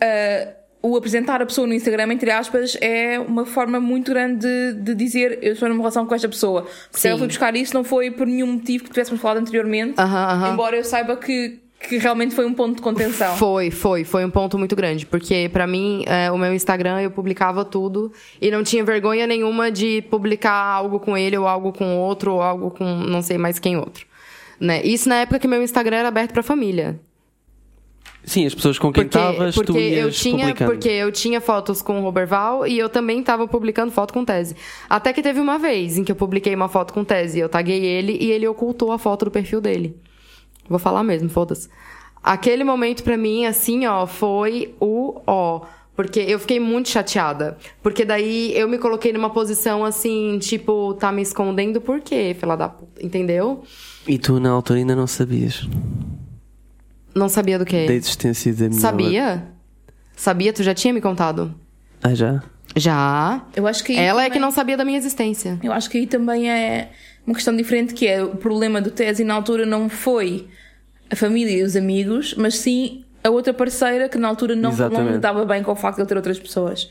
ah, 0.00 0.57
o 0.80 0.96
apresentar 0.96 1.42
a 1.42 1.46
pessoa 1.46 1.66
no 1.66 1.74
Instagram, 1.74 2.12
entre 2.12 2.30
aspas, 2.30 2.76
é 2.80 3.18
uma 3.18 3.44
forma 3.44 3.80
muito 3.80 4.12
grande 4.12 4.46
de, 4.46 4.72
de 4.74 4.94
dizer 4.94 5.38
eu 5.42 5.54
estou 5.54 5.68
numa 5.68 5.78
relação 5.80 6.06
com 6.06 6.14
esta 6.14 6.28
pessoa. 6.28 6.62
Porque 6.90 7.00
Sim. 7.00 7.08
eu 7.08 7.18
fui 7.18 7.26
buscar 7.26 7.54
isso, 7.56 7.74
não 7.74 7.82
foi 7.82 8.10
por 8.10 8.26
nenhum 8.26 8.52
motivo 8.52 8.84
que 8.84 8.90
tivéssemos 8.90 9.20
falado 9.20 9.38
anteriormente, 9.38 10.00
Aham, 10.00 10.26
aham. 10.28 10.52
embora 10.52 10.76
eu 10.76 10.84
saiba 10.84 11.16
que, 11.16 11.58
que 11.80 11.98
realmente 11.98 12.32
foi 12.34 12.46
um 12.46 12.54
ponto 12.54 12.76
de 12.76 12.82
contenção. 12.82 13.36
Foi, 13.36 13.72
foi, 13.72 14.04
foi 14.04 14.24
um 14.24 14.30
ponto 14.30 14.56
muito 14.56 14.76
grande, 14.76 15.04
porque 15.04 15.50
pra 15.52 15.66
mim, 15.66 16.04
é, 16.06 16.30
o 16.30 16.38
meu 16.38 16.54
Instagram 16.54 17.00
eu 17.00 17.10
publicava 17.10 17.64
tudo 17.64 18.12
e 18.40 18.48
não 18.50 18.62
tinha 18.62 18.84
vergonha 18.84 19.26
nenhuma 19.26 19.72
de 19.72 20.02
publicar 20.02 20.52
algo 20.52 21.00
com 21.00 21.16
ele 21.18 21.36
ou 21.36 21.48
algo 21.48 21.72
com 21.72 21.96
outro 21.96 22.34
ou 22.34 22.42
algo 22.42 22.70
com 22.70 22.84
não 22.84 23.20
sei 23.20 23.36
mais 23.36 23.58
quem 23.58 23.76
outro, 23.76 24.06
né? 24.60 24.80
Isso 24.84 25.08
na 25.08 25.16
época 25.16 25.40
que 25.40 25.48
meu 25.48 25.60
Instagram 25.60 25.96
era 25.96 26.08
aberto 26.08 26.32
pra 26.32 26.42
família. 26.42 27.00
Sim, 28.28 28.44
as 28.44 28.54
pessoas 28.54 28.78
com 28.78 28.92
quem 28.92 29.06
estavas, 29.06 29.54
tu 29.54 29.78
ias 29.78 30.04
eu 30.04 30.10
tinha, 30.10 30.38
publicando. 30.48 30.70
porque 30.70 30.88
eu 30.90 31.10
tinha 31.10 31.40
fotos 31.40 31.80
com 31.80 31.98
o 31.98 32.02
Roberval 32.02 32.66
e 32.66 32.78
eu 32.78 32.86
também 32.90 33.22
tava 33.22 33.48
publicando 33.48 33.90
foto 33.90 34.12
com 34.12 34.22
tese. 34.22 34.54
Até 34.88 35.14
que 35.14 35.22
teve 35.22 35.40
uma 35.40 35.58
vez 35.58 35.96
em 35.96 36.04
que 36.04 36.12
eu 36.12 36.16
publiquei 36.16 36.54
uma 36.54 36.68
foto 36.68 36.92
com 36.92 37.02
tese, 37.02 37.38
eu 37.38 37.48
taguei 37.48 37.82
ele 37.82 38.18
e 38.20 38.30
ele 38.30 38.46
ocultou 38.46 38.92
a 38.92 38.98
foto 38.98 39.24
do 39.24 39.30
perfil 39.30 39.62
dele. 39.62 39.96
Vou 40.68 40.78
falar 40.78 41.02
mesmo, 41.02 41.30
foda-se. 41.30 41.70
Aquele 42.22 42.64
momento 42.64 43.02
pra 43.02 43.16
mim, 43.16 43.46
assim, 43.46 43.86
ó, 43.86 44.06
foi 44.06 44.74
o 44.78 45.22
ó. 45.26 45.62
Porque 45.96 46.20
eu 46.20 46.38
fiquei 46.38 46.60
muito 46.60 46.90
chateada. 46.90 47.56
Porque 47.82 48.04
daí 48.04 48.52
eu 48.54 48.68
me 48.68 48.76
coloquei 48.76 49.10
numa 49.10 49.30
posição 49.30 49.86
assim, 49.86 50.38
tipo, 50.38 50.92
tá 50.94 51.10
me 51.10 51.22
escondendo 51.22 51.80
por 51.80 52.00
quê, 52.00 52.36
fila 52.38 52.56
da 52.56 52.68
puta, 52.68 53.04
entendeu? 53.04 53.62
E 54.06 54.18
tu 54.18 54.38
na 54.38 54.50
altura 54.50 54.80
ainda 54.80 54.94
não 54.94 55.06
sabias 55.06 55.66
Não 57.18 57.28
sabia 57.28 57.58
do 57.58 57.64
da 57.64 57.70
quê. 57.70 57.86
existência 57.90 58.52
da 58.54 58.68
minha. 58.68 58.80
Sabia? 58.80 59.42
Sabia? 60.16 60.52
Tu 60.52 60.62
já 60.62 60.74
tinha 60.74 60.92
me 60.94 61.00
contado? 61.00 61.54
Ah, 62.02 62.14
já? 62.14 62.42
Já. 62.76 63.42
Eu 63.56 63.66
acho 63.66 63.82
que 63.84 63.92
Ela 63.96 64.22
é 64.22 64.24
também- 64.26 64.30
que 64.32 64.38
não 64.38 64.50
sabia 64.50 64.76
da 64.76 64.84
minha 64.84 64.98
existência. 64.98 65.58
Eu 65.62 65.72
acho 65.72 65.88
que 65.90 65.98
aí 65.98 66.06
também 66.06 66.50
é 66.50 66.90
uma 67.26 67.34
questão 67.34 67.54
diferente, 67.56 67.94
que 67.94 68.06
é 68.06 68.22
o 68.22 68.36
problema 68.36 68.80
do 68.80 68.90
Tese 68.90 69.24
na 69.24 69.34
altura 69.34 69.66
não 69.66 69.88
foi 69.88 70.46
a 71.10 71.16
família 71.16 71.56
e 71.58 71.62
os 71.62 71.74
amigos, 71.76 72.34
mas 72.36 72.56
sim 72.58 73.04
a 73.24 73.30
outra 73.30 73.52
parceira 73.52 74.08
que 74.08 74.18
na 74.18 74.28
altura 74.28 74.54
não, 74.54 74.62
não 74.64 74.70
Exatamente. 74.70 75.12
lidava 75.14 75.44
bem 75.44 75.62
com 75.62 75.72
o 75.72 75.76
facto 75.76 75.96
de 75.96 76.02
ele 76.02 76.08
ter 76.08 76.16
outras 76.16 76.38
pessoas. 76.38 76.88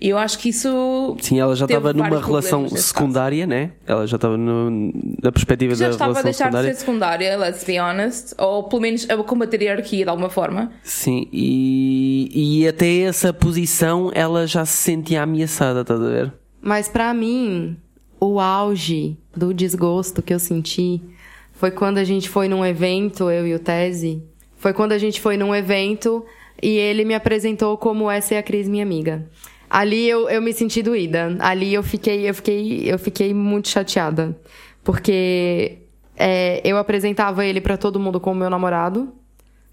E 0.00 0.10
eu 0.10 0.18
acho 0.18 0.38
que 0.38 0.50
isso 0.50 1.16
Sim, 1.20 1.40
ela 1.40 1.56
já 1.56 1.64
estava 1.64 1.92
numa 1.92 2.20
relação 2.20 2.68
secundária, 2.68 3.46
né? 3.46 3.72
Ela 3.86 4.06
já 4.06 4.16
estava 4.16 4.36
na 4.36 5.32
perspectiva 5.32 5.74
já 5.74 5.86
da 5.86 5.90
estava 5.92 6.10
a 6.12 6.20
relação 6.20 6.24
deixar 6.24 6.44
de 6.44 6.50
secundária. 6.50 6.74
ser 6.74 6.80
secundária, 6.80 7.36
let's 7.38 7.64
be 7.64 7.80
honest, 7.80 8.34
ou 8.38 8.64
pelo 8.64 8.82
menos 8.82 9.08
a 9.08 9.16
combater 9.16 9.60
a 9.60 9.64
hierarquia 9.64 10.04
de 10.04 10.10
alguma 10.10 10.28
forma. 10.28 10.70
Sim, 10.82 11.28
e, 11.32 12.60
e 12.62 12.68
até 12.68 13.00
essa 13.00 13.32
posição 13.32 14.10
ela 14.14 14.46
já 14.46 14.66
se 14.66 14.76
sentia 14.76 15.22
ameaçada, 15.22 15.80
estás 15.80 16.00
a 16.00 16.08
ver? 16.08 16.32
Mas 16.60 16.88
pra 16.88 17.14
mim, 17.14 17.76
o 18.20 18.38
auge 18.38 19.16
do 19.34 19.54
desgosto 19.54 20.20
que 20.20 20.34
eu 20.34 20.38
senti 20.38 21.00
foi 21.52 21.70
quando 21.70 21.98
a 21.98 22.04
gente 22.04 22.28
foi 22.28 22.48
num 22.48 22.64
evento, 22.64 23.30
eu 23.30 23.46
e 23.46 23.54
o 23.54 23.58
Tese. 23.58 24.22
Foi 24.58 24.74
quando 24.74 24.92
a 24.92 24.98
gente 24.98 25.20
foi 25.20 25.36
num 25.36 25.54
evento 25.54 26.24
e 26.62 26.70
ele 26.76 27.04
me 27.04 27.14
apresentou 27.14 27.76
como 27.78 28.10
essa 28.10 28.34
é 28.34 28.38
a 28.38 28.42
Cris, 28.42 28.68
minha 28.68 28.82
amiga. 28.82 29.26
Ali 29.68 30.08
eu, 30.08 30.28
eu 30.28 30.40
me 30.40 30.52
senti 30.52 30.82
doída. 30.82 31.36
Ali 31.40 31.74
eu 31.74 31.82
fiquei, 31.82 32.28
eu 32.28 32.34
fiquei, 32.34 32.92
eu 32.92 32.98
fiquei 32.98 33.34
muito 33.34 33.68
chateada. 33.68 34.36
Porque 34.84 35.78
é, 36.16 36.60
eu 36.64 36.76
apresentava 36.78 37.44
ele 37.44 37.60
pra 37.60 37.76
todo 37.76 38.00
mundo 38.00 38.20
como 38.20 38.40
meu 38.40 38.50
namorado. 38.50 39.12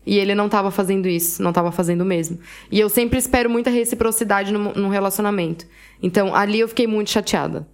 E 0.06 0.17
ele 0.17 0.36
não 0.36 0.49
tava 0.49 0.69
fazendo 0.69 1.08
isso, 1.08 1.41
não 1.41 1.53
tava 1.53 1.71
fazendo 1.71 2.03
mesmo. 2.03 2.38
E 2.69 2.79
eu 2.79 2.89
sempre 2.89 3.17
espero 3.17 3.49
muita 3.49 3.69
reciprocidade 3.69 4.51
no, 4.51 4.73
no 4.73 4.89
relacionamento. 4.89 5.65
Então, 6.01 6.36
ali 6.36 6.60
eu 6.60 6.67
fiquei 6.67 6.86
muito 6.86 7.10
chateada. 7.10 7.65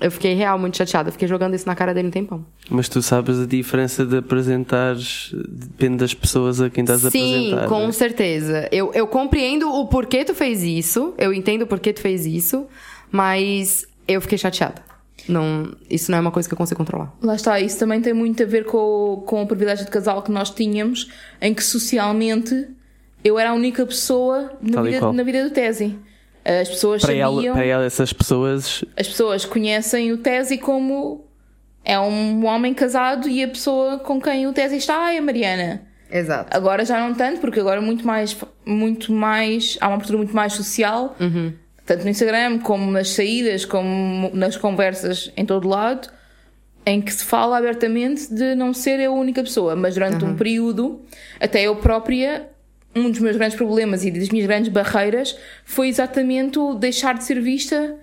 Eu 0.00 0.10
fiquei 0.10 0.34
real 0.34 0.58
muito 0.58 0.76
chateada. 0.76 1.08
Eu 1.08 1.12
fiquei 1.12 1.28
jogando 1.28 1.54
isso 1.54 1.66
na 1.66 1.74
cara 1.74 1.92
dele 1.92 2.08
um 2.08 2.10
tempão. 2.10 2.44
Mas 2.70 2.88
tu 2.88 3.02
sabes 3.02 3.38
a 3.38 3.46
diferença 3.46 4.04
de 4.06 4.16
apresentares, 4.16 5.30
depende 5.48 5.98
das 5.98 6.14
pessoas 6.14 6.60
a 6.60 6.70
quem 6.70 6.82
estás 6.84 7.04
a 7.04 7.10
Sim, 7.10 7.48
apresentar. 7.52 7.68
com 7.68 7.86
né? 7.86 7.92
certeza. 7.92 8.68
Eu, 8.72 8.92
eu 8.94 9.06
compreendo 9.06 9.68
o 9.70 9.86
porquê 9.86 10.24
tu 10.24 10.34
fez 10.34 10.62
isso. 10.62 11.14
Eu 11.18 11.32
entendo 11.34 11.62
o 11.62 11.66
porquê 11.66 11.92
tu 11.92 12.00
fez 12.00 12.24
isso. 12.26 12.66
Mas 13.10 13.86
eu 14.08 14.20
fiquei 14.20 14.38
chateada. 14.38 14.82
Não, 15.28 15.70
isso 15.88 16.10
não 16.10 16.18
é 16.18 16.20
uma 16.20 16.30
coisa 16.30 16.48
que 16.48 16.54
eu 16.54 16.58
consigo 16.58 16.78
controlar. 16.78 17.12
Lá 17.22 17.34
está, 17.34 17.60
isso 17.60 17.78
também 17.78 18.00
tem 18.00 18.12
muito 18.14 18.42
a 18.42 18.46
ver 18.46 18.64
com, 18.64 18.78
o- 18.78 19.16
com 19.26 19.42
o 19.42 19.46
privilégio 19.46 19.84
de 19.84 19.90
casal 19.90 20.22
que 20.22 20.32
nós 20.32 20.50
tínhamos, 20.50 21.08
em 21.40 21.52
que 21.52 21.62
socialmente 21.62 22.66
eu 23.22 23.38
era 23.38 23.50
a 23.50 23.52
única 23.52 23.84
pessoa 23.84 24.50
na, 24.62 24.72
Tal 24.74 24.84
vida, 24.84 25.12
na 25.12 25.22
vida 25.22 25.44
do 25.44 25.50
Tesi. 25.50 25.96
As 26.60 26.68
pessoas 26.68 27.02
Para 27.02 27.14
ela, 27.14 27.34
sabiam, 27.34 27.54
para 27.54 27.64
ela, 27.64 27.84
essas 27.84 28.12
pessoas, 28.12 28.84
as 28.96 29.06
pessoas 29.06 29.44
conhecem 29.44 30.10
o 30.12 30.18
Tesi 30.18 30.58
como 30.58 31.24
é 31.84 31.98
um 31.98 32.44
homem 32.44 32.74
casado 32.74 33.28
e 33.28 33.42
a 33.42 33.48
pessoa 33.48 33.98
com 33.98 34.20
quem 34.20 34.46
o 34.46 34.52
Tesi 34.52 34.76
está 34.76 35.12
é 35.12 35.18
a 35.18 35.22
Mariana. 35.22 35.82
Exato. 36.10 36.56
Agora 36.56 36.84
já 36.84 36.98
não 36.98 37.14
tanto, 37.14 37.40
porque 37.40 37.60
agora 37.60 37.80
muito 37.80 38.04
mais, 38.04 38.36
muito 38.66 39.12
mais, 39.12 39.78
há 39.80 39.86
uma 39.86 39.94
abertura 39.94 40.18
muito 40.18 40.34
mais 40.34 40.52
social, 40.54 41.16
tanto 41.86 42.02
no 42.02 42.10
Instagram 42.10 42.58
como 42.58 42.90
nas 42.90 43.10
saídas, 43.10 43.64
como 43.64 44.30
nas 44.34 44.56
conversas 44.56 45.32
em 45.36 45.46
todo 45.46 45.68
lado, 45.68 46.08
em 46.84 47.00
que 47.00 47.12
se 47.12 47.24
fala 47.24 47.58
abertamente 47.58 48.32
de 48.32 48.54
não 48.54 48.74
ser 48.74 48.98
eu 48.98 49.12
a 49.12 49.16
única 49.16 49.42
pessoa, 49.42 49.76
mas 49.76 49.94
durante 49.94 50.24
um 50.24 50.34
período, 50.34 51.00
até 51.38 51.62
eu 51.62 51.76
própria, 51.76 52.48
um 52.94 53.10
dos 53.10 53.20
meus 53.20 53.36
grandes 53.36 53.56
problemas 53.56 54.04
e 54.04 54.10
das 54.10 54.28
minhas 54.30 54.46
grandes 54.46 54.70
barreiras 54.70 55.36
foi 55.64 55.88
exatamente 55.88 56.58
o 56.58 56.74
deixar 56.74 57.14
de 57.14 57.24
ser 57.24 57.40
vista 57.40 57.96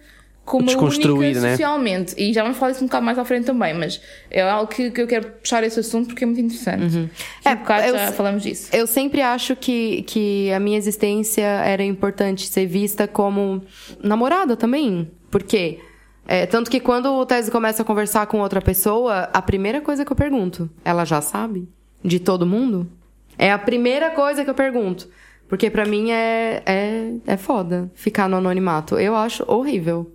como 0.47 0.71
a 0.71 0.77
única 0.77 1.41
né? 1.41 1.51
socialmente. 1.51 2.15
E 2.17 2.31
já 2.31 2.41
vamos 2.41 2.57
falar 2.57 2.71
disso 2.71 2.83
um 2.83 2.87
bocado 2.87 3.05
mais 3.05 3.19
à 3.19 3.25
frente 3.25 3.45
também, 3.45 3.73
mas 3.73 3.99
é 4.31 4.41
algo 4.41 4.71
que, 4.71 4.89
que 4.89 5.01
eu 5.01 5.05
quero 5.05 5.29
puxar 5.29 5.61
esse 5.65 5.77
assunto 5.77 6.07
porque 6.07 6.23
é 6.23 6.27
muito 6.27 6.39
interessante. 6.39 7.09
É, 7.43 7.49
É, 7.49 7.51
um 7.51 7.55
bocado 7.57 7.85
eu 7.85 7.93
já 7.95 8.11
falamos 8.13 8.43
disso. 8.43 8.69
Eu 8.71 8.87
sempre 8.87 9.21
acho 9.21 9.57
que, 9.57 10.03
que 10.03 10.49
a 10.53 10.59
minha 10.59 10.77
existência 10.77 11.43
era 11.43 11.83
importante 11.83 12.47
ser 12.47 12.65
vista 12.65 13.07
como 13.09 13.61
namorada 14.01 14.55
também. 14.55 15.11
Por 15.29 15.43
quê? 15.43 15.79
É, 16.25 16.45
tanto 16.45 16.71
que 16.71 16.79
quando 16.79 17.11
o 17.13 17.25
Tese 17.25 17.51
começa 17.51 17.81
a 17.81 17.85
conversar 17.85 18.25
com 18.27 18.39
outra 18.39 18.61
pessoa, 18.61 19.29
a 19.33 19.41
primeira 19.41 19.81
coisa 19.81 20.05
que 20.05 20.11
eu 20.11 20.15
pergunto, 20.15 20.69
ela 20.83 21.03
já 21.03 21.19
sabe? 21.19 21.67
De 22.03 22.19
todo 22.19 22.45
mundo? 22.45 22.89
É 23.37 23.51
a 23.51 23.57
primeira 23.57 24.11
coisa 24.11 24.43
que 24.43 24.49
eu 24.49 24.55
pergunto. 24.55 25.07
Porque 25.47 25.69
pra 25.69 25.85
mim 25.85 26.11
é, 26.11 26.61
é, 26.65 27.13
é 27.25 27.37
foda 27.37 27.89
ficar 27.95 28.27
no 28.27 28.37
anonimato. 28.37 28.95
Eu 28.95 29.15
acho 29.15 29.43
horrível. 29.47 30.11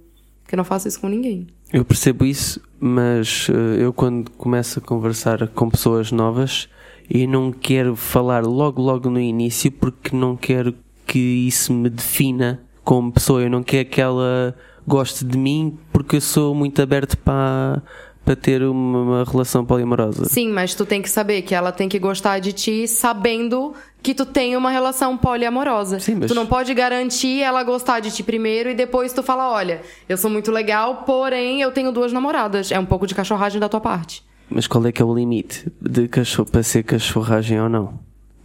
Que 0.46 0.54
eu 0.54 0.58
não 0.58 0.64
faço 0.64 0.88
isso 0.88 1.00
com 1.00 1.08
ninguém. 1.08 1.46
eu 1.72 1.84
percebo 1.84 2.26
isso, 2.26 2.60
mas 2.78 3.48
eh, 3.48 3.82
eu 3.82 3.92
quando 3.92 4.30
começo 4.32 4.78
a 4.78 4.82
conversar 4.82 5.48
com 5.48 5.70
pessoas 5.70 6.12
novas 6.12 6.68
e 7.08 7.26
não 7.26 7.50
quero 7.50 7.96
falar 7.96 8.44
logo 8.44 8.82
logo 8.82 9.08
no 9.08 9.18
início 9.18 9.72
porque 9.72 10.14
não 10.14 10.36
quero 10.36 10.74
que 11.06 11.18
isso 11.18 11.72
me 11.72 11.88
defina 11.88 12.60
como 12.84 13.12
pessoa. 13.12 13.42
Eu 13.42 13.48
não 13.48 13.62
quero 13.62 13.88
que 13.88 14.00
ela 14.00 14.54
goste 14.86 15.24
de 15.24 15.38
mim 15.38 15.78
porque 15.92 16.16
eu 16.16 16.20
sou 16.20 16.54
muito 16.54 16.82
aberto 16.82 17.16
para 17.16 17.82
para 18.24 18.36
ter 18.36 18.62
uma, 18.62 19.00
uma 19.02 19.24
relação 19.24 19.64
poliamorosa. 19.64 20.26
Sim, 20.26 20.48
mas 20.50 20.74
tu 20.74 20.86
tem 20.86 21.02
que 21.02 21.10
saber 21.10 21.42
que 21.42 21.54
ela 21.54 21.72
tem 21.72 21.88
que 21.88 21.98
gostar 21.98 22.38
de 22.38 22.52
ti 22.52 22.86
sabendo 22.86 23.74
que 24.02 24.14
tu 24.14 24.24
tem 24.26 24.56
uma 24.56 24.70
relação 24.70 25.16
poliamorosa. 25.16 25.98
Sim, 26.00 26.16
mas- 26.16 26.28
Tu 26.28 26.34
não 26.34 26.46
pode 26.46 26.72
garantir 26.74 27.40
ela 27.40 27.62
gostar 27.62 28.00
de 28.00 28.10
ti 28.10 28.22
primeiro 28.22 28.70
e 28.70 28.74
depois 28.74 29.12
tu 29.12 29.22
fala, 29.22 29.50
olha, 29.50 29.80
eu 30.08 30.16
sou 30.16 30.30
muito 30.30 30.50
legal, 30.52 31.02
porém 31.06 31.60
eu 31.62 31.70
tenho 31.72 31.90
duas 31.92 32.12
namoradas. 32.12 32.70
É 32.72 32.78
um 32.78 32.86
pouco 32.86 33.06
de 33.06 33.14
cachorragem 33.14 33.60
da 33.60 33.68
tua 33.68 33.80
parte. 33.80 34.22
Mas 34.50 34.66
qual 34.66 34.84
é 34.86 34.92
que 34.92 35.00
é 35.00 35.04
o 35.04 35.14
limite 35.14 35.70
de 35.80 36.08
cachorro 36.08 36.48
para 36.50 36.62
ser 36.62 36.82
cachorragem 36.82 37.60
ou 37.60 37.68
não? 37.68 37.94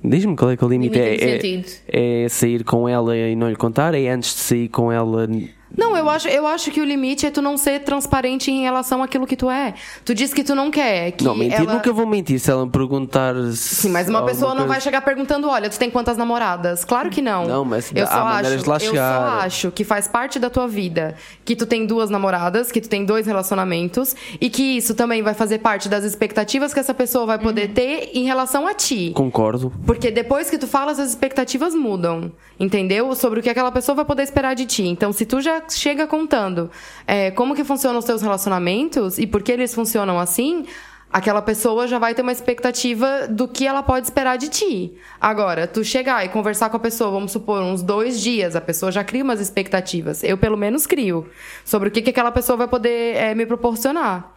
Diz-me 0.04 0.36
qual 0.36 0.52
é 0.52 0.56
que 0.58 0.63
é 0.63 0.68
o 0.68 0.70
limite. 0.70 0.98
Limite 0.98 1.82
É, 1.88 2.22
é, 2.22 2.24
é 2.24 2.30
sair 2.30 2.63
com 2.63 2.88
ela 2.88 3.18
e 3.18 3.36
não 3.36 3.50
lhe 3.50 3.56
contar? 3.56 3.94
É 3.96 4.08
antes 4.10 4.34
de 4.36 4.40
sair 4.42 4.70
com 4.70 4.92
ela? 4.92 5.28
Não, 5.75 5.95
eu 5.97 6.10
acho, 6.10 6.27
eu 6.27 6.45
acho 6.47 6.71
que 6.71 6.80
o 6.80 6.86
limite 6.86 7.25
é 7.25 7.32
tu 7.32 7.41
não 7.41 7.58
ser 7.58 7.80
transparente 7.80 8.51
em 8.51 8.62
relação 8.62 9.01
àquilo 9.01 9.25
que 9.25 9.36
tu 9.36 9.49
é. 9.49 9.73
Tu 10.06 10.13
diz 10.13 10.34
que 10.34 10.43
tu 10.43 10.53
não 10.56 10.69
quer, 10.71 11.12
que 11.12 11.23
não, 11.23 11.36
mentir 11.36 11.62
ela... 11.62 11.73
nunca 11.73 11.91
vou 11.91 12.06
mentir 12.06 12.39
se 12.39 12.49
ela 12.51 12.65
me 12.65 12.71
perguntar. 12.71 13.34
Sim, 13.53 13.89
mas 13.89 14.08
uma 14.08 14.25
pessoa 14.25 14.53
não 14.53 14.67
vai 14.67 14.80
chegar 14.82 15.01
perguntando, 15.01 15.47
olha, 15.49 15.69
tu 15.69 15.77
tem 15.80 15.89
quantas 15.89 16.17
namoradas? 16.17 16.86
Claro 16.86 17.10
que 17.10 17.21
não. 17.21 17.45
Não, 17.45 17.65
mas 17.65 17.91
eu 17.93 18.06
só 18.06 18.13
acho, 18.13 18.58
de 18.58 18.69
lá 18.69 18.75
Eu 18.82 18.93
só 18.93 19.39
acho 19.45 19.71
que 19.71 19.84
faz 19.84 20.08
parte 20.08 20.39
da 20.39 20.49
tua 20.49 20.67
vida 20.67 21.15
que 21.43 21.56
tu 21.56 21.65
tem 21.65 21.86
duas 21.86 22.10
namoradas, 22.10 22.71
que 22.71 22.80
tu 22.82 22.89
tem 22.89 23.06
dois 23.06 23.25
relacionamentos 23.25 24.15
e 24.39 24.49
que 24.49 24.77
isso 24.77 24.93
também 24.95 25.21
vai 25.21 25.34
fazer 25.34 25.60
parte 25.60 25.89
das 25.89 26.03
expectativas 26.03 26.73
que 26.73 26.80
essa 26.80 26.93
pessoa 26.93 27.25
vai 27.25 27.38
Uhum. 27.38 27.43
poder 27.43 27.67
ter 27.69 28.12
em 28.13 28.23
relação 28.25 28.67
a 28.67 28.73
ti. 28.73 29.12
Concordo. 29.13 29.71
Porque 29.86 30.10
depois 30.12 30.49
que 30.49 30.58
tu 30.58 30.65
falas, 30.67 30.99
as 30.99 31.10
expectativas 31.10 31.73
mudam, 31.75 32.32
entendeu? 32.60 33.13
Sobre 33.15 33.39
o 33.39 33.43
que 33.43 33.49
aquela 33.49 33.71
pessoa 33.71 33.95
vai 33.95 34.06
poder 34.06 34.23
esperar 34.23 34.56
de 34.56 34.65
ti. 34.65 34.84
Então, 34.88 35.13
se 35.13 35.25
tu 35.25 35.39
já 35.39 35.57
chega 35.70 36.08
contando 36.08 36.70
é, 37.06 37.32
como 37.32 37.56
que 37.56 37.63
funcionam 37.63 38.00
os 38.00 38.06
teus 38.06 38.22
relacionamentos 38.22 39.17
e 39.17 39.26
por 39.28 39.41
que 39.43 39.52
eles 39.52 39.74
funcionam 39.74 40.20
assim, 40.20 40.65
aquela 41.12 41.41
pessoa 41.41 41.88
já 41.88 41.98
vai 42.00 42.13
ter 42.13 42.22
uma 42.22 42.32
expectativa 42.32 43.28
do 43.30 43.48
que 43.48 43.65
ela 43.65 43.82
pode 43.82 44.08
esperar 44.08 44.38
de 44.38 44.50
ti. 44.50 44.93
Agora, 45.22 45.65
tu 45.67 45.84
chegar 45.84 46.26
e 46.26 46.30
conversar 46.30 46.70
com 46.70 46.78
a 46.78 46.80
pessoa, 46.80 47.10
vamos 47.12 47.32
supor, 47.32 47.62
uns 47.62 47.82
dois 47.82 48.20
dias, 48.22 48.56
a 48.56 48.62
pessoa 48.62 48.91
já 48.91 49.04
cria 49.04 49.24
umas 49.24 49.39
expectativas. 49.39 50.24
Eu, 50.24 50.38
pelo 50.38 50.58
menos, 50.58 50.86
crio. 50.86 51.28
Sobre 51.63 51.89
o 51.89 51.91
que, 51.91 52.02
que 52.02 52.10
aquela 52.10 52.32
pessoa 52.32 52.58
vai 52.58 52.67
poder 52.67 53.15
é, 53.15 53.34
me 53.36 53.46
proporcionar. 53.46 54.34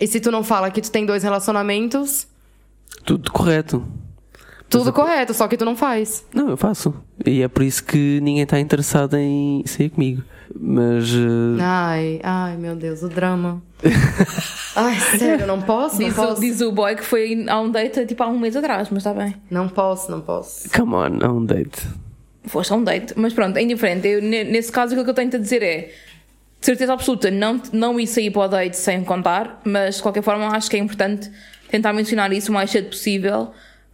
E 0.00 0.06
se 0.06 0.20
tu 0.20 0.30
não 0.30 0.42
fala 0.44 0.70
que 0.70 0.80
tu 0.80 0.90
tem 0.90 1.04
dois 1.04 1.22
relacionamentos, 1.22 2.26
Tudo 3.04 3.30
correto. 3.30 3.86
tudo 4.68 4.92
correto, 4.92 5.34
só 5.34 5.48
que 5.48 5.56
tu 5.56 5.64
não 5.64 5.76
faz. 5.76 6.24
Não, 6.32 6.48
eu 6.48 6.56
faço. 6.56 6.94
E 7.26 7.42
é 7.42 7.48
por 7.48 7.62
isso 7.62 7.82
que 7.84 8.20
ninguém 8.22 8.42
está 8.44 8.58
interessado 8.60 9.16
em 9.16 9.62
sair 9.66 9.90
comigo. 9.90 10.22
Mas. 10.58 11.08
eh, 11.10 11.60
Ai, 11.60 12.20
ai, 12.22 12.56
meu 12.56 12.74
Deus, 12.76 13.02
o 13.02 13.08
drama. 13.08 13.62
ai, 14.76 14.98
sério, 15.18 15.46
não 15.46 15.60
posso? 15.62 16.00
Não 16.00 16.08
Diz, 16.08 16.18
o, 16.18 16.22
posso? 16.26 16.40
diz 16.40 16.60
o 16.60 16.72
boy 16.72 16.96
que 16.96 17.04
foi 17.04 17.44
a 17.48 17.60
um 17.60 17.70
date 17.70 18.04
tipo 18.06 18.22
há 18.22 18.28
um 18.28 18.38
mês 18.38 18.56
atrás, 18.56 18.88
mas 18.90 18.98
está 18.98 19.12
bem. 19.14 19.34
Não 19.50 19.68
posso, 19.68 20.10
não 20.10 20.20
posso. 20.20 20.68
Come 20.70 20.94
on, 20.94 21.18
é 21.20 21.28
um 21.28 21.44
date. 21.44 21.86
Foste 22.46 22.72
a 22.72 22.76
um 22.76 22.84
date. 22.84 23.14
Mas 23.16 23.32
pronto, 23.32 23.56
é 23.56 23.62
indiferente. 23.62 24.06
Eu, 24.08 24.20
ne- 24.22 24.44
nesse 24.44 24.72
caso, 24.72 24.92
aquilo 24.92 25.04
que 25.04 25.10
eu 25.10 25.14
tenho 25.14 25.34
a 25.34 25.38
dizer 25.38 25.62
é. 25.62 25.92
De 26.60 26.66
certeza 26.66 26.92
absoluta, 26.92 27.30
não, 27.30 27.58
não 27.72 27.98
ir 27.98 28.06
sair 28.06 28.30
para 28.30 28.42
o 28.42 28.48
date 28.48 28.76
sem 28.76 29.02
contar, 29.02 29.62
mas 29.64 29.96
de 29.96 30.02
qualquer 30.02 30.22
forma 30.22 30.46
acho 30.48 30.68
que 30.68 30.76
é 30.76 30.78
importante 30.78 31.30
tentar 31.70 31.92
mencionar 31.94 32.30
isso 32.34 32.50
o 32.50 32.54
mais 32.54 32.70
cedo 32.70 32.88
possível, 32.88 33.50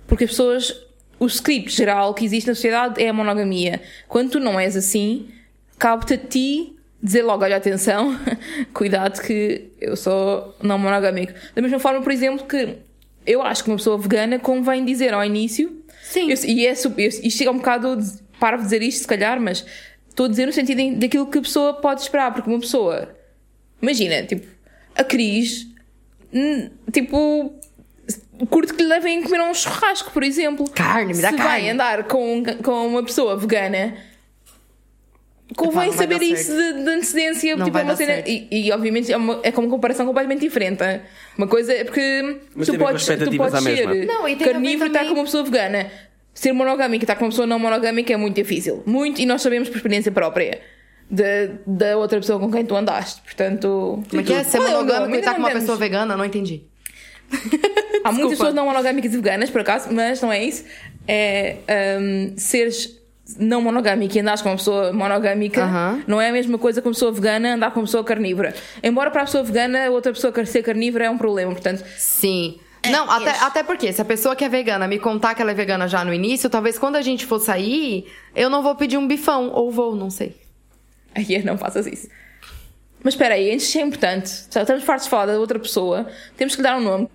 porque 0.06 0.24
as 0.24 0.30
pessoas. 0.30 0.82
O 1.18 1.24
script 1.28 1.70
geral 1.74 2.12
que 2.12 2.26
existe 2.26 2.46
na 2.48 2.54
sociedade 2.54 3.02
é 3.02 3.08
a 3.08 3.12
monogamia. 3.12 3.80
Quando 4.06 4.32
tu 4.32 4.38
não 4.40 4.60
és 4.60 4.76
assim, 4.76 5.28
cabe-te 5.78 6.14
a 6.14 6.18
ti 6.18 6.76
dizer 7.02 7.22
logo: 7.22 7.42
olha, 7.44 7.56
atenção, 7.56 8.18
cuidado 8.72 9.20
que 9.22 9.70
eu 9.80 9.96
sou 9.96 10.54
não 10.62 10.78
monogâmico. 10.78 11.32
Da 11.54 11.62
mesma 11.62 11.78
forma, 11.78 12.00
por 12.02 12.12
exemplo, 12.12 12.46
que 12.46 12.76
eu 13.26 13.42
acho 13.42 13.64
que 13.64 13.70
uma 13.70 13.76
pessoa 13.76 13.98
vegana 13.98 14.38
convém 14.38 14.84
dizer 14.84 15.12
ao 15.12 15.24
início 15.24 15.82
Sim. 16.02 16.30
eu- 16.30 16.38
e 16.44 16.66
é, 16.66 16.70
eu- 16.72 17.08
isto 17.08 17.30
chega 17.30 17.50
um 17.50 17.56
bocado. 17.58 17.98
Para 18.38 18.58
de 18.58 18.64
dizer 18.64 18.82
isto, 18.82 19.00
se 19.00 19.06
calhar, 19.08 19.40
mas 19.40 19.64
estou 20.10 20.26
a 20.26 20.28
dizer 20.28 20.44
no 20.44 20.52
sentido 20.52 20.98
daquilo 20.98 21.26
que 21.26 21.38
a 21.38 21.42
pessoa 21.42 21.72
pode 21.74 22.02
esperar, 22.02 22.34
porque 22.34 22.50
uma 22.50 22.60
pessoa. 22.60 23.08
Imagina, 23.80 24.22
tipo, 24.24 24.46
a 24.94 25.02
Cris, 25.02 25.66
tipo, 26.92 27.54
curto 28.50 28.74
que 28.74 28.82
lhe 28.82 28.88
levem 28.88 29.20
a 29.20 29.22
comer 29.22 29.40
um 29.40 29.54
churrasco, 29.54 30.10
por 30.12 30.22
exemplo. 30.22 30.68
Carne, 30.70 31.14
me 31.14 31.22
dá 31.22 31.30
se 31.30 31.36
carne. 31.36 31.50
vai 31.62 31.70
andar 31.70 32.04
com, 32.04 32.42
com 32.62 32.86
uma 32.86 33.02
pessoa 33.02 33.36
vegana. 33.38 33.96
Convém 35.54 35.90
vai 35.90 35.92
saber 35.92 36.22
isso 36.22 36.50
de, 36.50 36.84
de 36.84 36.90
antecedência, 36.90 37.56
Não 37.56 37.66
tipo, 37.66 37.78
é 37.78 37.82
uma 37.82 37.94
cena. 37.94 38.24
E, 38.26 38.48
e, 38.50 38.72
obviamente 38.72 39.12
é, 39.12 39.16
uma, 39.16 39.38
é 39.44 39.52
com 39.52 39.60
uma 39.60 39.70
comparação 39.70 40.04
completamente 40.04 40.40
diferente. 40.40 40.82
Uma 41.38 41.46
coisa 41.46 41.72
é 41.72 41.84
porque 41.84 42.40
Mas 42.54 42.66
tu 42.66 42.76
podes, 42.76 43.06
tu 43.06 43.36
podes 43.36 43.62
ser 43.62 44.06
Não, 44.06 44.28
e 44.28 44.34
carnívoro 44.36 44.86
e 44.86 44.88
estar 44.88 44.98
também- 44.98 45.08
com 45.08 45.14
uma 45.20 45.24
pessoa 45.24 45.44
vegana. 45.44 45.90
Ser 46.34 46.52
monogâmico 46.52 47.02
e 47.02 47.04
estar 47.04 47.14
com 47.14 47.24
uma 47.24 47.30
pessoa 47.30 47.46
não 47.46 47.58
monogâmica 47.58 48.12
é 48.12 48.16
muito 48.16 48.34
difícil. 48.34 48.82
Muito, 48.84 49.20
e 49.20 49.26
nós 49.26 49.40
sabemos 49.40 49.68
por 49.68 49.76
experiência 49.76 50.10
própria. 50.10 50.60
da, 51.08 51.96
outra 51.96 52.18
pessoa 52.18 52.40
com 52.40 52.50
quem 52.50 52.66
tu 52.66 52.74
andaste. 52.74 53.22
Portanto. 53.22 54.02
Como 54.10 54.20
é 54.20 54.24
que 54.24 54.32
é? 54.32 54.42
Ser 54.42 54.58
monogâmico 54.58 55.14
e 55.14 55.18
estar 55.18 55.34
com 55.34 55.40
uma 55.40 55.50
pessoa 55.50 55.78
vegana? 55.78 56.16
Não 56.16 56.24
entendi. 56.24 56.64
Há 58.04 58.10
muitas 58.12 58.32
pessoas 58.32 58.54
não 58.54 58.66
monogâmicas 58.66 59.12
e 59.12 59.16
veganas, 59.16 59.50
por 59.50 59.60
acaso, 59.60 59.92
mas 59.92 60.20
não 60.20 60.32
é 60.32 60.44
isso. 60.44 60.64
É 61.08 61.56
hum, 62.00 62.34
seres 62.36 62.95
não 63.38 63.60
monogâmico 63.60 64.16
e 64.16 64.20
andares 64.20 64.40
com 64.40 64.50
uma 64.50 64.56
pessoa 64.56 64.92
monogâmica 64.92 65.66
não 66.06 66.20
é 66.20 66.28
a 66.28 66.32
mesma 66.32 66.58
coisa 66.58 66.80
que 66.80 66.86
uma 66.86 66.94
pessoa 66.94 67.10
vegana 67.10 67.54
andar 67.54 67.72
com 67.72 67.80
uma 67.80 67.86
pessoa 67.86 68.04
carnívora. 68.04 68.54
Embora 68.82 69.10
para 69.10 69.22
a 69.22 69.24
pessoa 69.24 69.42
vegana 69.42 69.90
outra 69.90 70.12
pessoa 70.12 70.32
quer 70.32 70.46
ser 70.46 70.62
carnívora 70.62 71.06
é 71.06 71.10
um 71.10 71.18
problema, 71.18 71.52
portanto. 71.52 71.84
Sim. 71.96 72.60
Não, 72.90 73.10
até, 73.10 73.30
até 73.30 73.62
porque 73.62 73.92
se 73.92 74.00
a 74.00 74.04
pessoa 74.04 74.36
que 74.36 74.44
é 74.44 74.48
vegana 74.48 74.86
me 74.86 74.98
contar 74.98 75.34
que 75.34 75.42
ela 75.42 75.50
é 75.50 75.54
vegana 75.54 75.88
já 75.88 76.04
no 76.04 76.14
início, 76.14 76.48
talvez 76.48 76.78
quando 76.78 76.96
a 76.96 77.02
gente 77.02 77.26
for 77.26 77.40
sair, 77.40 78.06
eu 78.34 78.48
não 78.48 78.62
vou 78.62 78.76
pedir 78.76 78.96
um 78.96 79.08
bifão. 79.08 79.50
Ou 79.50 79.72
vou, 79.72 79.96
não 79.96 80.08
sei. 80.08 80.36
Aí 81.14 81.42
não 81.42 81.58
faças 81.58 81.86
isso. 81.86 82.08
Mas 83.02 83.14
espera 83.14 83.34
aí, 83.34 83.52
antes 83.52 83.74
é 83.74 83.82
importante, 83.82 84.30
já 84.50 84.62
estamos 84.62 84.84
fartos 84.84 85.04
de 85.04 85.10
falar 85.10 85.26
da 85.26 85.38
outra 85.38 85.58
pessoa, 85.58 86.06
temos 86.36 86.54
que 86.54 86.62
lhe 86.62 86.68
dar 86.68 86.76
um 86.76 86.80
nome. 86.80 87.08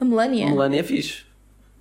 A 0.00 0.04
Melania. 0.04 0.46
Melania 0.46 0.80
é 0.80 0.82
fixe. 0.82 1.24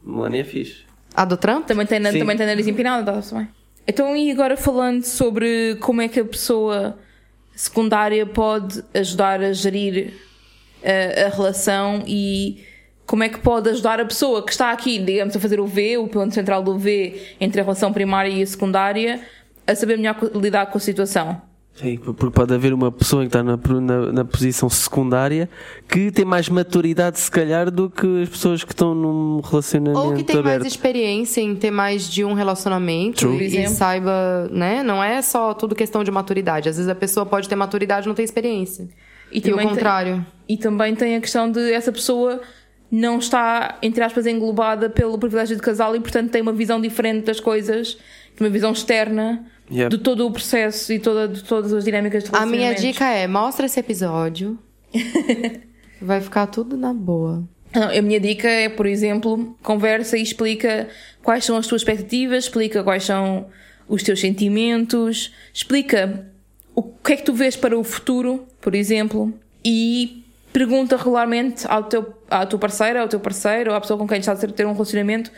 Melania 0.03 0.41
é 0.41 0.43
fixe. 0.43 0.83
A 1.13 1.25
do 1.25 1.35
Trump? 1.37 1.65
Também 1.65 1.85
tem, 1.85 2.03
Sim. 2.03 2.19
também 2.19 2.37
tem 2.37 2.45
nariz 2.45 2.67
empinado, 2.67 3.19
está 3.19 3.37
bem. 3.37 3.49
Então, 3.89 4.15
e 4.15 4.29
agora 4.29 4.55
falando 4.55 5.01
sobre 5.01 5.75
como 5.81 5.99
é 5.99 6.07
que 6.07 6.19
a 6.19 6.23
pessoa 6.23 6.99
secundária 7.55 8.23
pode 8.23 8.83
ajudar 8.93 9.41
a 9.41 9.51
gerir 9.51 10.13
a, 10.83 11.25
a 11.25 11.29
relação 11.29 12.03
e 12.05 12.63
como 13.07 13.23
é 13.23 13.29
que 13.29 13.39
pode 13.39 13.67
ajudar 13.67 13.99
a 13.99 14.05
pessoa 14.05 14.45
que 14.45 14.51
está 14.51 14.69
aqui, 14.69 14.99
digamos, 14.99 15.35
a 15.35 15.39
fazer 15.39 15.59
o 15.59 15.65
V, 15.65 15.97
o 15.97 16.07
ponto 16.07 16.35
central 16.35 16.61
do 16.61 16.77
V 16.77 17.19
entre 17.41 17.61
a 17.61 17.63
relação 17.63 17.91
primária 17.91 18.29
e 18.29 18.43
a 18.43 18.45
secundária, 18.45 19.21
a 19.65 19.73
saber 19.73 19.97
melhor 19.97 20.17
lidar 20.35 20.67
com 20.67 20.77
a 20.77 20.81
situação. 20.81 21.41
Sim, 21.75 21.97
porque 21.97 22.29
pode 22.29 22.53
haver 22.53 22.73
uma 22.73 22.91
pessoa 22.91 23.21
que 23.21 23.27
está 23.27 23.41
na, 23.41 23.55
na, 23.57 24.11
na 24.11 24.25
posição 24.25 24.69
secundária 24.69 25.47
que 25.87 26.11
tem 26.11 26.25
mais 26.25 26.49
maturidade, 26.49 27.17
se 27.17 27.31
calhar, 27.31 27.71
do 27.71 27.89
que 27.89 28.23
as 28.23 28.27
pessoas 28.27 28.63
que 28.65 28.73
estão 28.73 28.93
num 28.93 29.39
relacionamento 29.39 29.97
Ou 29.97 30.13
que 30.13 30.23
tem 30.25 30.37
aberto. 30.39 30.59
mais 30.59 30.73
experiência 30.73 31.39
em 31.39 31.55
ter 31.55 31.71
mais 31.71 32.09
de 32.09 32.25
um 32.25 32.33
relacionamento 32.33 33.19
True. 33.19 33.33
Por 33.37 33.41
e 33.41 33.45
exemplo. 33.45 33.69
saiba, 33.75 34.49
né? 34.51 34.83
Não 34.83 35.01
é 35.01 35.21
só 35.21 35.53
tudo 35.53 35.73
questão 35.73 36.03
de 36.03 36.11
maturidade. 36.11 36.67
Às 36.67 36.75
vezes 36.75 36.89
a 36.89 36.95
pessoa 36.95 37.25
pode 37.25 37.47
ter 37.47 37.55
maturidade 37.55 38.05
e 38.05 38.09
não 38.09 38.15
ter 38.15 38.23
experiência. 38.23 38.89
E, 39.31 39.39
o 39.39 39.41
também 39.41 39.59
tem- 39.59 39.67
contrário. 39.69 40.25
E 40.49 40.57
também 40.57 40.93
tem 40.95 41.15
a 41.15 41.21
questão 41.21 41.49
de 41.49 41.71
essa 41.71 41.93
pessoa 41.93 42.41
não 42.91 43.19
está, 43.19 43.77
entre 43.81 44.03
aspas, 44.03 44.25
englobada 44.25 44.89
pelo 44.89 45.17
privilégio 45.17 45.55
de 45.55 45.61
casal 45.61 45.95
e, 45.95 45.99
portanto, 46.01 46.31
tem 46.31 46.41
uma 46.41 46.51
visão 46.51 46.81
diferente 46.81 47.23
das 47.25 47.39
coisas, 47.39 47.97
uma 48.37 48.49
visão 48.49 48.71
externa 48.71 49.45
Yep. 49.71 49.89
de 49.89 49.97
todo 49.99 50.25
o 50.25 50.31
processo 50.31 50.91
e 50.91 50.99
toda, 50.99 51.27
de 51.27 51.43
todas 51.43 51.71
as 51.71 51.83
dinâmicas 51.83 52.23
de 52.23 52.29
A 52.33 52.45
minha 52.45 52.73
dica 52.73 53.05
é: 53.05 53.27
mostra 53.27 53.65
esse 53.65 53.79
episódio. 53.79 54.57
Vai 56.01 56.21
ficar 56.21 56.47
tudo 56.47 56.75
na 56.77 56.93
boa. 56.93 57.43
Não, 57.73 57.83
a 57.83 58.01
minha 58.01 58.19
dica 58.19 58.47
é, 58.47 58.67
por 58.67 58.85
exemplo, 58.85 59.55
conversa 59.61 60.17
e 60.17 60.23
explica 60.23 60.87
quais 61.21 61.45
são 61.45 61.55
as 61.55 61.67
tuas 61.67 61.81
expectativas, 61.81 62.45
explica 62.45 62.83
quais 62.83 63.03
são 63.03 63.45
os 63.87 64.01
teus 64.01 64.19
sentimentos, 64.19 65.31
explica 65.53 66.25
o 66.73 66.81
que 66.81 67.13
é 67.13 67.15
que 67.17 67.23
tu 67.23 67.33
vês 67.33 67.55
para 67.55 67.77
o 67.77 67.83
futuro, 67.83 68.47
por 68.61 68.73
exemplo, 68.73 69.33
e 69.63 70.23
pergunta 70.51 70.97
regularmente 70.97 71.65
ao 71.67 71.83
teu, 71.83 72.13
à 72.29 72.45
tua 72.45 72.57
parceira, 72.57 73.01
ao 73.01 73.07
teu 73.07 73.19
parceiro, 73.19 73.71
ou 73.71 73.77
à 73.77 73.81
pessoa 73.81 73.99
com 73.99 74.07
quem 74.07 74.19
estás 74.19 74.43
a 74.43 74.47
ter 74.47 74.65
um 74.65 74.73
relacionamento, 74.73 75.31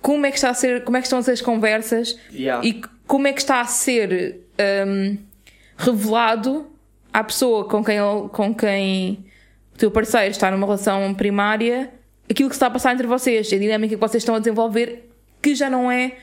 como 0.00 0.26
é 0.26 0.30
que 0.30 0.36
está 0.36 0.50
a 0.50 0.54
ser, 0.54 0.84
como 0.84 0.96
é 0.96 1.00
que 1.00 1.06
estão 1.06 1.20
a 1.20 1.22
ser 1.22 1.32
as 1.32 1.40
conversas 1.40 2.18
Yeah. 2.32 2.66
e 2.66 2.82
como 3.12 3.26
é 3.26 3.32
que 3.34 3.42
está 3.42 3.60
a 3.60 3.66
ser 3.66 4.40
hum, 4.88 5.18
revelado 5.76 6.66
à 7.12 7.22
pessoa 7.22 7.68
com 7.68 7.84
quem, 7.84 7.98
com 8.32 8.54
quem 8.54 9.26
o 9.74 9.76
teu 9.76 9.90
parceiro 9.90 10.30
está 10.30 10.50
numa 10.50 10.64
relação 10.64 11.12
primária 11.12 11.92
aquilo 12.30 12.48
que 12.48 12.54
se 12.54 12.56
está 12.56 12.68
a 12.68 12.70
passar 12.70 12.94
entre 12.94 13.06
vocês, 13.06 13.52
a 13.52 13.58
dinâmica 13.58 13.96
que 13.96 14.00
vocês 14.00 14.22
estão 14.22 14.34
a 14.34 14.38
desenvolver, 14.38 15.10
que 15.42 15.54
já 15.54 15.68
não 15.68 15.92
é 15.92 16.16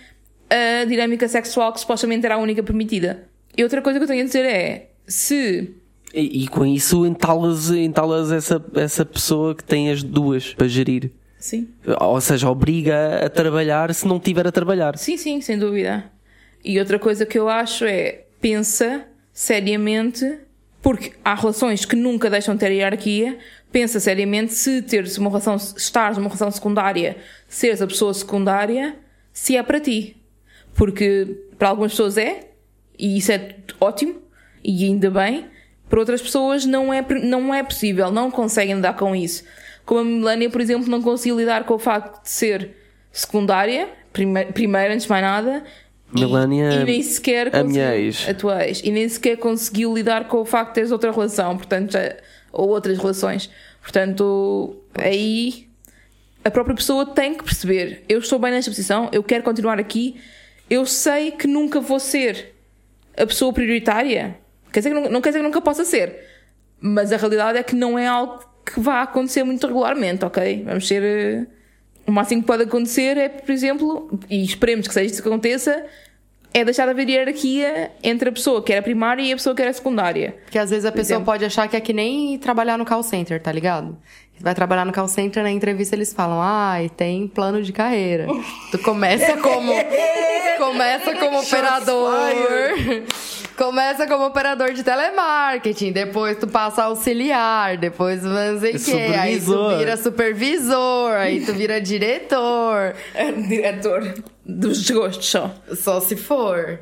a 0.49 0.85
dinâmica 0.85 1.27
sexual 1.27 1.71
que 1.73 1.79
supostamente 1.79 2.25
era 2.25 2.33
a 2.33 2.37
única 2.39 2.63
permitida. 2.63 3.29
E 3.55 3.61
outra 3.61 3.83
coisa 3.83 3.99
que 3.99 4.05
eu 4.05 4.07
tenho 4.07 4.23
a 4.23 4.25
dizer 4.25 4.45
é: 4.45 4.89
se 5.05 5.71
E, 6.11 6.43
e 6.43 6.47
com 6.47 6.65
isso 6.65 7.05
entalas, 7.05 7.69
entalas 7.69 8.31
essa, 8.31 8.65
essa 8.73 9.05
pessoa 9.05 9.53
que 9.53 9.63
tem 9.63 9.91
as 9.91 10.01
duas 10.01 10.55
para 10.55 10.67
gerir. 10.67 11.11
Sim. 11.37 11.67
Ou 12.01 12.19
seja, 12.19 12.49
obriga 12.49 13.27
a 13.27 13.29
trabalhar 13.29 13.93
se 13.93 14.07
não 14.07 14.19
tiver 14.19 14.47
a 14.47 14.51
trabalhar. 14.51 14.97
Sim, 14.97 15.17
sim, 15.17 15.39
sem 15.39 15.59
dúvida. 15.59 16.11
E 16.63 16.79
outra 16.79 16.99
coisa 16.99 17.25
que 17.25 17.37
eu 17.37 17.47
acho 17.47 17.85
é 17.85 18.25
pensa 18.41 19.05
seriamente, 19.31 20.39
porque 20.81 21.13
há 21.23 21.35
relações 21.35 21.85
que 21.85 21.95
nunca 21.95 22.29
deixam 22.29 22.55
de 22.55 22.59
ter 22.59 22.71
hierarquia. 22.71 23.37
Pensa 23.71 23.99
seriamente 23.99 24.53
se 24.53 24.81
teres 24.81 25.17
uma 25.17 25.29
relação, 25.29 25.55
estares 25.55 26.17
numa 26.17 26.27
relação 26.27 26.49
secundária, 26.51 27.17
seres 27.47 27.81
a 27.81 27.87
pessoa 27.87 28.13
secundária, 28.13 28.97
se 29.31 29.55
é 29.55 29.63
para 29.63 29.79
ti. 29.79 30.17
Porque 30.73 31.43
para 31.57 31.69
algumas 31.69 31.91
pessoas 31.91 32.17
é, 32.17 32.49
e 32.97 33.17
isso 33.17 33.31
é 33.31 33.55
ótimo, 33.79 34.21
e 34.63 34.85
ainda 34.85 35.09
bem. 35.09 35.45
Para 35.89 35.99
outras 35.99 36.21
pessoas 36.21 36.65
não 36.65 36.93
é, 36.93 37.03
não 37.23 37.53
é 37.53 37.63
possível, 37.63 38.11
não 38.11 38.29
conseguem 38.29 38.75
lidar 38.75 38.93
com 38.93 39.15
isso. 39.15 39.43
Como 39.85 40.01
a 40.01 40.03
Melania, 40.03 40.49
por 40.49 40.61
exemplo, 40.61 40.89
não 40.89 41.01
conseguiu 41.01 41.37
lidar 41.37 41.63
com 41.63 41.73
o 41.73 41.79
facto 41.79 42.21
de 42.23 42.29
ser 42.29 42.75
secundária, 43.11 43.89
prime 44.13 44.45
primeiro, 44.45 44.93
antes 44.93 45.05
de 45.05 45.09
mais 45.09 45.23
nada. 45.23 45.63
E- 46.15 46.19
Melania, 46.19 46.71
e, 46.73 46.83
nem 46.85 47.03
sequer 47.03 47.55
a 47.55 47.63
minha 47.63 47.95
ex. 47.95 48.27
a 48.27 48.33
tua 48.33 48.65
ex. 48.65 48.81
E 48.83 48.91
nem 48.91 49.07
sequer 49.07 49.37
conseguiu 49.37 49.93
lidar 49.93 50.27
com 50.27 50.37
o 50.37 50.45
facto 50.45 50.69
de 50.69 50.75
teres 50.75 50.91
outra 50.91 51.11
relação, 51.11 51.57
portanto, 51.57 51.91
já- 51.91 52.15
ou 52.51 52.69
outras 52.69 52.97
relações. 52.97 53.49
Portanto, 53.81 54.75
aí 54.95 55.67
a 56.43 56.49
própria 56.51 56.75
pessoa 56.75 57.05
tem 57.05 57.35
que 57.35 57.43
perceber: 57.43 58.03
eu 58.09 58.19
estou 58.19 58.39
bem 58.39 58.51
nesta 58.51 58.71
posição, 58.71 59.09
eu 59.11 59.23
quero 59.23 59.43
continuar 59.43 59.79
aqui, 59.79 60.19
eu 60.69 60.85
sei 60.85 61.31
que 61.31 61.47
nunca 61.47 61.79
vou 61.79 61.99
ser 61.99 62.55
a 63.17 63.25
pessoa 63.25 63.51
prioritária. 63.53 64.37
Quer 64.71 64.79
dizer 64.81 64.89
que 64.89 64.95
não, 64.99 65.09
não 65.09 65.21
quer 65.21 65.29
dizer 65.29 65.39
que 65.39 65.45
nunca 65.45 65.61
possa 65.61 65.83
ser, 65.85 66.15
mas 66.79 67.11
a 67.11 67.17
realidade 67.17 67.57
é 67.57 67.63
que 67.63 67.75
não 67.75 67.97
é 67.97 68.07
algo 68.07 68.43
que 68.65 68.79
vá 68.79 69.01
acontecer 69.01 69.43
muito 69.43 69.65
regularmente, 69.65 70.23
ok? 70.25 70.63
Vamos 70.65 70.87
ser. 70.87 71.47
O 72.09 72.11
máximo 72.11 72.41
que 72.41 72.47
pode 72.47 72.63
acontecer 72.63 73.17
é, 73.17 73.29
por 73.29 73.51
exemplo, 73.51 74.19
e 74.27 74.43
esperemos 74.43 74.87
que 74.87 74.93
seja 74.95 75.05
isso 75.05 75.21
que 75.21 75.27
aconteça, 75.29 75.85
é 76.51 76.65
deixar 76.65 76.85
de 76.85 76.89
haver 76.89 77.07
hierarquia 77.07 77.91
entre 78.01 78.29
a 78.29 78.31
pessoa 78.31 78.63
que 78.63 78.73
era 78.73 78.81
primária 78.81 79.21
e 79.21 79.31
a 79.31 79.35
pessoa 79.35 79.55
que 79.55 79.61
era 79.61 79.71
secundária. 79.71 80.35
Porque 80.43 80.57
às 80.57 80.71
vezes 80.71 80.85
a 80.85 80.91
pessoa 80.91 81.17
exemplo. 81.17 81.25
pode 81.25 81.45
achar 81.45 81.67
que 81.67 81.77
é 81.77 81.79
que 81.79 81.93
nem 81.93 82.39
trabalhar 82.39 82.79
no 82.79 82.85
call 82.85 83.03
center, 83.03 83.39
tá 83.39 83.51
ligado? 83.51 83.95
Vai 84.39 84.55
trabalhar 84.55 84.85
no 84.85 84.91
call 84.91 85.07
center, 85.07 85.43
na 85.43 85.51
entrevista 85.51 85.95
eles 85.95 86.11
falam, 86.11 86.41
ai, 86.41 86.89
tem 86.89 87.27
plano 87.27 87.61
de 87.61 87.71
carreira. 87.71 88.25
Tu 88.71 88.79
começa 88.79 89.37
como. 89.37 89.71
começa 90.57 91.15
como 91.15 91.39
operador. 91.41 92.09
Começa 93.59 94.07
como 94.07 94.25
operador 94.25 94.71
de 94.71 94.83
telemarketing, 94.83 95.91
depois 95.91 96.37
tu 96.37 96.47
passa 96.47 96.81
a 96.81 96.85
auxiliar, 96.85 97.77
depois 97.77 98.23
não 98.23 98.57
sei 98.57 98.77
o 98.77 98.79
quê, 98.79 99.13
aí 99.19 99.41
tu 99.41 99.77
vira 99.77 99.97
supervisor, 99.97 101.11
aí 101.11 101.45
tu 101.45 101.51
vira 101.51 101.79
diretor, 101.81 102.95
É 103.13 103.29
diretor 103.33 104.13
dos 104.45 104.79
desgostos 104.79 105.27
só. 105.27 105.53
só 105.75 105.99
se 105.99 106.15
for. 106.15 106.79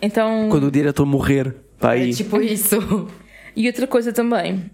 Então. 0.00 0.46
Quando 0.50 0.68
o 0.68 0.70
diretor 0.70 1.04
morrer, 1.04 1.52
pá, 1.80 1.96
É 1.96 2.08
tipo 2.10 2.40
isso. 2.40 2.78
E 3.56 3.66
outra 3.66 3.86
coisa 3.86 4.12
também, 4.12 4.70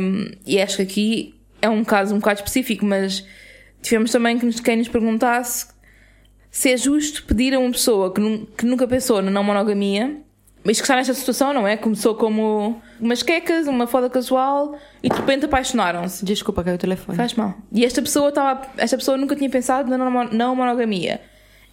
hum, 0.00 0.30
e 0.46 0.60
acho 0.60 0.76
que 0.76 0.82
aqui 0.82 1.34
é 1.62 1.68
um 1.68 1.82
caso 1.82 2.14
um 2.14 2.18
bocado 2.18 2.40
específico, 2.40 2.84
mas 2.84 3.26
tivemos 3.82 4.10
também 4.10 4.38
que 4.38 4.44
nos, 4.46 4.60
quem 4.60 4.76
nos 4.76 4.88
perguntasse 4.88 5.66
se 6.50 6.70
é 6.70 6.76
justo 6.76 7.24
pedir 7.24 7.54
a 7.54 7.58
uma 7.58 7.72
pessoa 7.72 8.12
que, 8.12 8.46
que 8.56 8.66
nunca 8.66 8.86
pensou 8.86 9.22
na 9.22 9.30
não 9.30 9.42
monogamia, 9.42 10.21
mas 10.64 10.76
que 10.76 10.84
está 10.84 10.94
nesta 10.94 11.12
situação, 11.12 11.52
não 11.52 11.66
é? 11.66 11.76
Começou 11.76 12.14
como 12.14 12.80
umas 13.00 13.22
quecas, 13.22 13.66
uma 13.66 13.86
foda 13.86 14.08
casual 14.08 14.78
e 15.02 15.08
de 15.08 15.16
repente 15.16 15.46
apaixonaram-se. 15.46 16.24
Desculpa, 16.24 16.62
caiu 16.62 16.76
o 16.76 16.78
telefone. 16.78 17.16
Faz 17.16 17.34
mal. 17.34 17.54
E 17.72 17.84
esta 17.84 18.00
pessoa 18.00 18.28
estava, 18.28 18.62
esta 18.76 18.96
pessoa 18.96 19.16
nunca 19.16 19.34
tinha 19.34 19.50
pensado 19.50 19.90
na 19.90 19.98
não, 20.30 20.54
monogamia. 20.54 21.20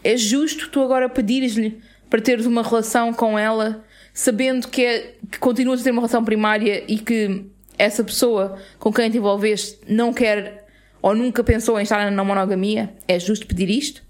É 0.03 0.17
justo 0.17 0.69
tu 0.69 0.81
agora 0.81 1.07
pedires-lhe 1.07 1.79
para 2.09 2.19
teres 2.19 2.47
uma 2.47 2.63
relação 2.63 3.13
com 3.13 3.37
ela, 3.37 3.83
sabendo 4.11 4.67
que, 4.67 4.83
é, 4.83 5.15
que 5.29 5.37
continuas 5.37 5.81
a 5.81 5.83
ter 5.83 5.91
uma 5.91 6.01
relação 6.01 6.23
primária 6.23 6.83
e 6.87 6.97
que 6.97 7.45
essa 7.77 8.03
pessoa 8.03 8.57
com 8.79 8.91
quem 8.91 9.11
te 9.11 9.17
envolveste 9.17 9.77
não 9.87 10.11
quer 10.11 10.67
ou 11.01 11.15
nunca 11.15 11.43
pensou 11.43 11.79
em 11.79 11.83
estar 11.83 12.03
na 12.03 12.11
não 12.11 12.25
monogamia? 12.25 12.93
É 13.07 13.19
justo 13.19 13.45
pedir 13.45 13.69
isto? 13.69 14.01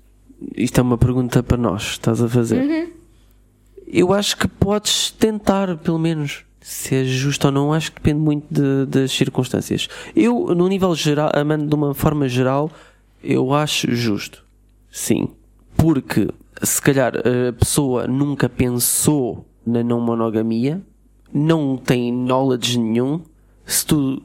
Isto 0.55 0.79
é 0.79 0.83
uma 0.83 0.97
pergunta 0.97 1.43
para 1.43 1.57
nós, 1.57 1.83
estás 1.83 2.21
a 2.21 2.29
fazer. 2.29 2.61
Uhum. 2.61 2.98
Eu 3.91 4.13
acho 4.13 4.37
que 4.37 4.47
podes 4.47 5.09
tentar, 5.11 5.75
pelo 5.77 5.97
menos. 5.99 6.43
Se 6.61 6.93
é 6.95 7.03
justo 7.03 7.45
ou 7.47 7.51
não, 7.51 7.73
acho 7.73 7.91
que 7.91 7.97
depende 8.01 8.19
muito 8.19 8.45
de- 8.51 8.85
das 8.85 9.11
circunstâncias. 9.11 9.87
Eu, 10.15 10.53
no 10.53 10.67
nível 10.67 10.93
geral, 10.93 11.31
amando 11.33 11.65
de 11.67 11.73
uma 11.73 11.93
forma 11.95 12.27
geral, 12.29 12.69
eu 13.23 13.53
acho 13.53 13.91
justo. 13.95 14.43
Sim. 14.91 15.29
Porque, 15.75 16.27
se 16.61 16.81
calhar, 16.81 17.13
a 17.17 17.53
pessoa 17.53 18.05
nunca 18.05 18.47
pensou 18.47 19.45
na 19.65 19.81
não 19.81 19.99
monogamia, 20.01 20.81
não 21.33 21.77
tem 21.77 22.11
knowledge 22.11 22.77
nenhum, 22.77 23.21
se 23.65 23.85
tu 23.85 24.21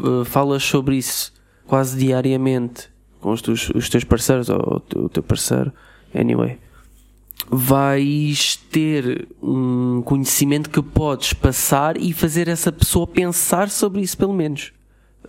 uh, 0.00 0.24
falas 0.24 0.62
sobre 0.62 0.96
isso 0.96 1.32
quase 1.66 1.98
diariamente 1.98 2.88
com 3.20 3.32
os 3.32 3.42
teus, 3.42 3.68
os 3.74 3.88
teus 3.88 4.04
parceiros 4.04 4.48
ou 4.48 4.82
o 4.96 5.08
teu 5.08 5.22
parceiro, 5.22 5.72
anyway, 6.14 6.58
vais 7.50 8.56
ter 8.70 9.28
um 9.42 10.02
conhecimento 10.02 10.70
que 10.70 10.82
podes 10.82 11.32
passar 11.32 11.96
e 11.96 12.12
fazer 12.12 12.48
essa 12.48 12.70
pessoa 12.70 13.06
pensar 13.06 13.70
sobre 13.70 14.02
isso, 14.02 14.16
pelo 14.16 14.32
menos. 14.34 14.72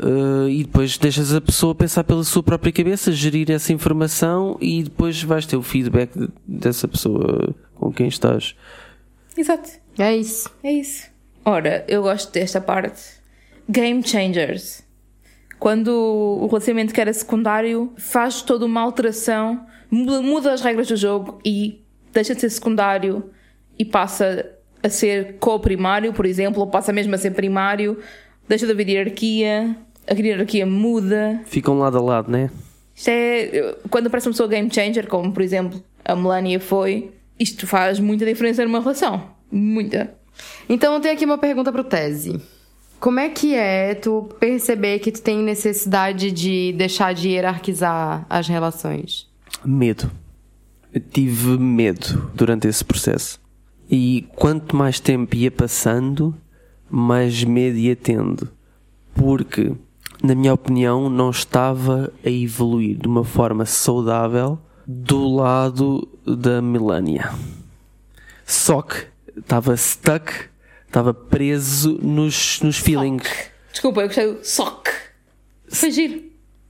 Uh, 0.02 0.48
e 0.48 0.64
depois 0.64 0.98
deixas 0.98 1.34
a 1.34 1.42
pessoa 1.42 1.76
pensar 1.76 2.06
pela 2.06 2.24
sua 2.24 2.42
própria 2.42 2.72
cabeça, 2.72 3.12
gerir 3.12 3.52
essa 3.52 3.74
informação 3.74 4.58
e 4.62 4.84
depois 4.84 5.22
vais 5.24 5.46
ter 5.46 5.58
o 5.58 5.62
feedback 5.62 6.18
de- 6.18 6.30
dessa 6.48 6.88
pessoa 6.88 7.54
com 7.76 7.92
quem 7.92 8.08
estás. 8.08 8.56
Exato. 9.38 9.70
É 9.98 10.16
isso. 10.16 10.50
É 10.64 10.72
isso. 10.72 11.08
Ora, 11.44 11.84
eu 11.88 12.02
gosto 12.04 12.32
desta 12.32 12.62
parte. 12.62 13.02
Game 13.68 14.02
changers. 14.06 14.84
Quando 15.60 15.90
o 15.90 16.48
relacionamento 16.48 16.94
que 16.94 17.02
era 17.02 17.12
secundário 17.12 17.92
faz 17.98 18.42
toda 18.42 18.66
uma 18.66 18.80
alteração, 18.80 19.66
muda, 19.92 20.22
muda 20.22 20.54
as 20.54 20.62
regras 20.62 20.88
do 20.88 20.96
jogo 20.96 21.40
e 21.46 21.82
deixa 22.12 22.36
de 22.36 22.42
ser 22.42 22.50
secundário 22.50 23.30
e 23.78 23.86
passa 23.86 24.50
a 24.82 24.90
ser 24.90 25.36
co-primário, 25.40 26.14
por 26.14 26.26
exemplo, 26.26 26.62
ou 26.62 26.68
passa 26.68 26.94
mesmo 26.94 27.14
a 27.16 27.18
ser 27.18 27.32
primário, 27.32 28.00
deixa 28.48 28.66
de 28.66 28.72
haver 28.72 28.88
hierarquia, 28.88 29.76
a 30.08 30.14
hierarquia 30.14 30.66
muda. 30.66 31.42
Ficam 31.46 31.78
lado 31.78 31.98
a 31.98 32.02
lado, 32.02 32.32
né? 32.32 32.50
Isto 32.96 33.10
é. 33.10 33.76
Quando 33.90 34.08
aparece 34.08 34.28
uma 34.28 34.34
pessoa 34.34 34.50
game 34.50 34.70
changer, 34.74 35.08
como 35.08 35.32
por 35.32 35.42
exemplo 35.42 35.82
a 36.04 36.16
Melania 36.16 36.60
foi, 36.60 37.12
isto 37.40 37.68
faz 37.68 38.00
muita 38.00 38.26
diferença 38.26 38.64
numa 38.64 38.80
relação. 38.80 39.32
Muita. 39.52 40.14
Então 40.68 40.94
eu 40.94 41.00
tenho 41.00 41.14
aqui 41.14 41.26
uma 41.26 41.38
pergunta 41.38 41.72
pro 41.72 41.84
Tese. 41.84 42.42
Como 43.00 43.20
é 43.20 43.30
que 43.30 43.56
é 43.56 43.96
tu 43.96 44.30
perceber 44.40 45.00
que 45.00 45.12
tu 45.12 45.22
tem 45.22 45.38
necessidade 45.38 46.32
de 46.32 46.74
deixar 46.74 47.14
de 47.14 47.30
hierarquizar 47.30 48.26
as 48.30 48.48
relações? 48.48 49.28
Medo. 49.64 50.12
Tive 51.12 51.58
medo 51.58 52.32
durante 52.34 52.68
esse 52.68 52.84
processo. 52.84 53.40
E 53.90 54.28
quanto 54.36 54.76
mais 54.76 55.00
tempo 55.00 55.36
ia 55.36 55.52
passando, 55.52 56.36
mais 56.90 57.44
medo 57.44 57.78
ia 57.78 57.96
tendo. 57.96 58.50
Porque, 59.14 59.74
na 60.24 60.36
minha 60.36 60.54
opinião, 60.54 61.10
não 61.10 61.30
estava 61.30 62.12
a 62.26 62.30
evoluir 62.30 62.98
de 62.98 63.08
uma 63.08 63.24
forma 63.24 63.66
saudável 63.66 64.60
do 64.88 65.36
lado 65.36 66.08
da 66.26 66.62
Melania. 66.62 67.32
Só 68.46 68.82
que 68.82 69.08
estava 69.38 69.76
stuck, 69.78 70.34
estava 70.88 71.14
preso 71.14 72.00
nos, 72.02 72.60
nos 72.62 72.78
feelings. 72.78 73.28
Desculpa, 73.72 74.02
eu 74.02 74.08
gostei 74.08 74.34
do 74.34 74.44
sock. 74.44 74.90
Foi 75.68 75.92
giro. 75.92 76.24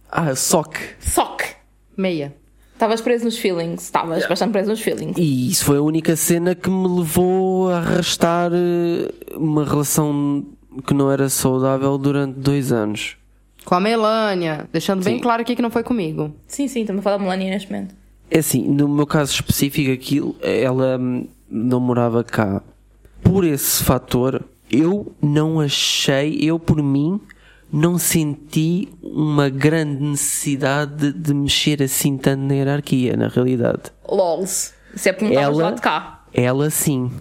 Ah, 0.10 0.34
que. 0.36 0.80
Sock. 1.00 1.46
Meia. 1.96 2.36
Estavas 2.80 3.02
preso 3.02 3.26
nos 3.26 3.38
feelings. 3.38 3.84
Estavas 3.84 4.26
bastante 4.26 4.54
preso 4.54 4.70
nos 4.70 4.80
feelings. 4.80 5.18
E 5.18 5.50
isso 5.50 5.66
foi 5.66 5.80
a 5.80 5.82
única 5.82 6.16
cena 6.16 6.56
que 6.56 6.70
me 6.70 6.88
levou 6.88 7.70
a 7.70 7.80
arrastar 7.80 8.54
eh, 8.54 9.36
uma 9.36 9.66
relação 9.66 10.46
que 10.88 10.94
não 10.94 11.12
era 11.12 11.28
saudável 11.28 11.98
durante 11.98 12.40
dois 12.40 12.72
anos. 12.72 13.18
Com 13.66 13.76
a 13.76 13.82
Melânia. 13.82 14.66
Deixando 14.72 15.04
bem 15.04 15.18
Sim. 15.18 15.22
claro 15.22 15.42
aqui 15.42 15.58
que 15.58 15.62
não 15.62 15.70
foi 15.70 15.84
comigo. 15.84 16.34
Sim, 16.48 16.70
sim, 16.70 16.80
estamos 16.80 17.02
a 17.02 17.04
falar 17.04 17.18
da 17.18 17.24
Melania 17.24 17.50
neste 17.50 17.70
momento. 17.70 17.94
É 18.32 18.40
assim, 18.40 18.66
no 18.66 18.88
meu 18.88 19.06
caso 19.06 19.34
específico, 19.34 19.92
aquilo, 19.92 20.38
ela 20.42 20.98
hum, 20.98 21.28
não 21.52 21.82
morava 21.82 22.24
cá. 22.24 22.64
Por 23.22 23.44
esse 23.44 23.84
fator, 23.84 24.42
eu 24.72 25.12
não 25.22 25.60
achei, 25.60 26.38
eu 26.42 26.58
por 26.58 26.82
mim, 26.82 27.20
não 27.72 27.98
senti 27.98 28.90
uma 29.02 29.50
grande 29.50 30.02
necessidade 30.04 31.12
de, 31.14 31.34
mexer 31.34 31.82
assim 31.84 32.18
tanto 32.18 32.42
na 32.42 32.54
hierarquia, 32.56 33.16
na 33.16 33.28
realidade. 33.28 33.84
LOLs. 34.08 34.74
Isso 34.96 35.10
é 35.10 35.14
porque 35.14 35.34
não 35.34 35.42
Ela- 35.42 35.64
lá 35.64 35.72
de 35.72 35.82
cá. 35.82 36.26
Ela 36.34 36.70
sim. 36.70 37.12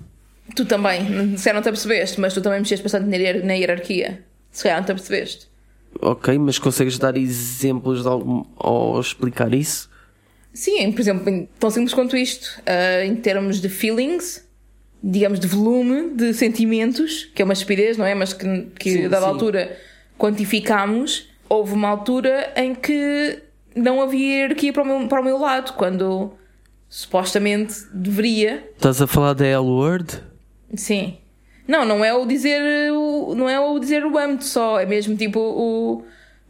Tu 0.55 0.65
também. 0.65 1.37
Se 1.37 1.53
não 1.53 1.61
te 1.61 1.69
apercebeste, 1.69 2.21
mas 2.21 2.33
tu 2.33 2.41
também 2.41 2.61
mexeste 2.61 2.83
bastante 2.83 3.07
na 3.07 3.17
hier- 3.17 3.45
na 3.45 3.53
hierarquia. 3.55 4.25
Se 4.51 4.63
calhar 4.63 4.79
não 4.79 4.87
te 4.87 4.93
apercebeste. 4.93 5.47
Ok, 6.01 6.39
mas 6.39 6.59
consegues 6.59 6.99
dar 6.99 7.17
exemplos 7.17 8.03
de 8.03 8.09
algum, 8.09 8.45
ou 8.57 8.99
explicar 9.01 9.53
isso? 9.55 9.89
Sim, 10.53 10.91
por 10.93 11.01
exemplo, 11.01 11.29
em- 11.29 11.49
tão 11.59 11.71
simples 11.71 11.93
quanto 11.95 12.17
isto. 12.17 12.61
ah, 12.67 13.05
em 13.05 13.15
termos 13.17 13.61
de 13.61 13.69
feelings, 13.69 14.45
digamos, 15.03 15.39
de 15.39 15.47
volume 15.47 16.15
de 16.15 16.33
sentimentos, 16.35 17.27
que 17.35 17.43
é 17.43 17.45
uma 17.45 17.53
estupidez, 17.55 17.97
não 17.97 18.05
é? 18.07 18.15
Mas 18.15 18.33
que, 18.33 18.67
que 18.79 18.91
Sim, 18.93 19.05
a 19.05 19.09
dada 19.09 19.27
sim. 19.27 19.33
altura 19.33 19.77
quantificámos, 20.19 21.29
houve 21.49 21.73
uma 21.73 21.89
altura 21.89 22.53
em 22.57 22.75
que 22.75 23.43
não 23.75 24.03
havia 24.03 24.41
hierarquia 24.41 24.73
para 24.73 24.83
o 24.83 24.87
meu, 24.87 25.09
para 25.09 25.21
o 25.21 25.25
meu 25.25 25.39
lado, 25.39 25.73
quando 25.75 26.33
supostamente 26.89 27.75
deveria. 27.93 28.69
Estás 28.77 29.01
a 29.01 29.07
falar 29.07 29.35
da 29.35 29.47
L-word? 29.47 30.23
Sim. 30.75 31.19
Não, 31.67 31.85
não 31.85 32.05
é 32.05 32.13
o 32.15 32.27
dizer 32.27 32.93
o, 32.93 33.35
não 33.35 33.49
é 33.49 33.61
o 33.61 33.79
dizer 33.79 34.05
o 34.05 34.19
âmbito 34.19 34.45
só, 34.45 34.81
é 34.81 34.87
mesmo 34.87 35.15
tipo 35.17 35.39
o 35.39 36.03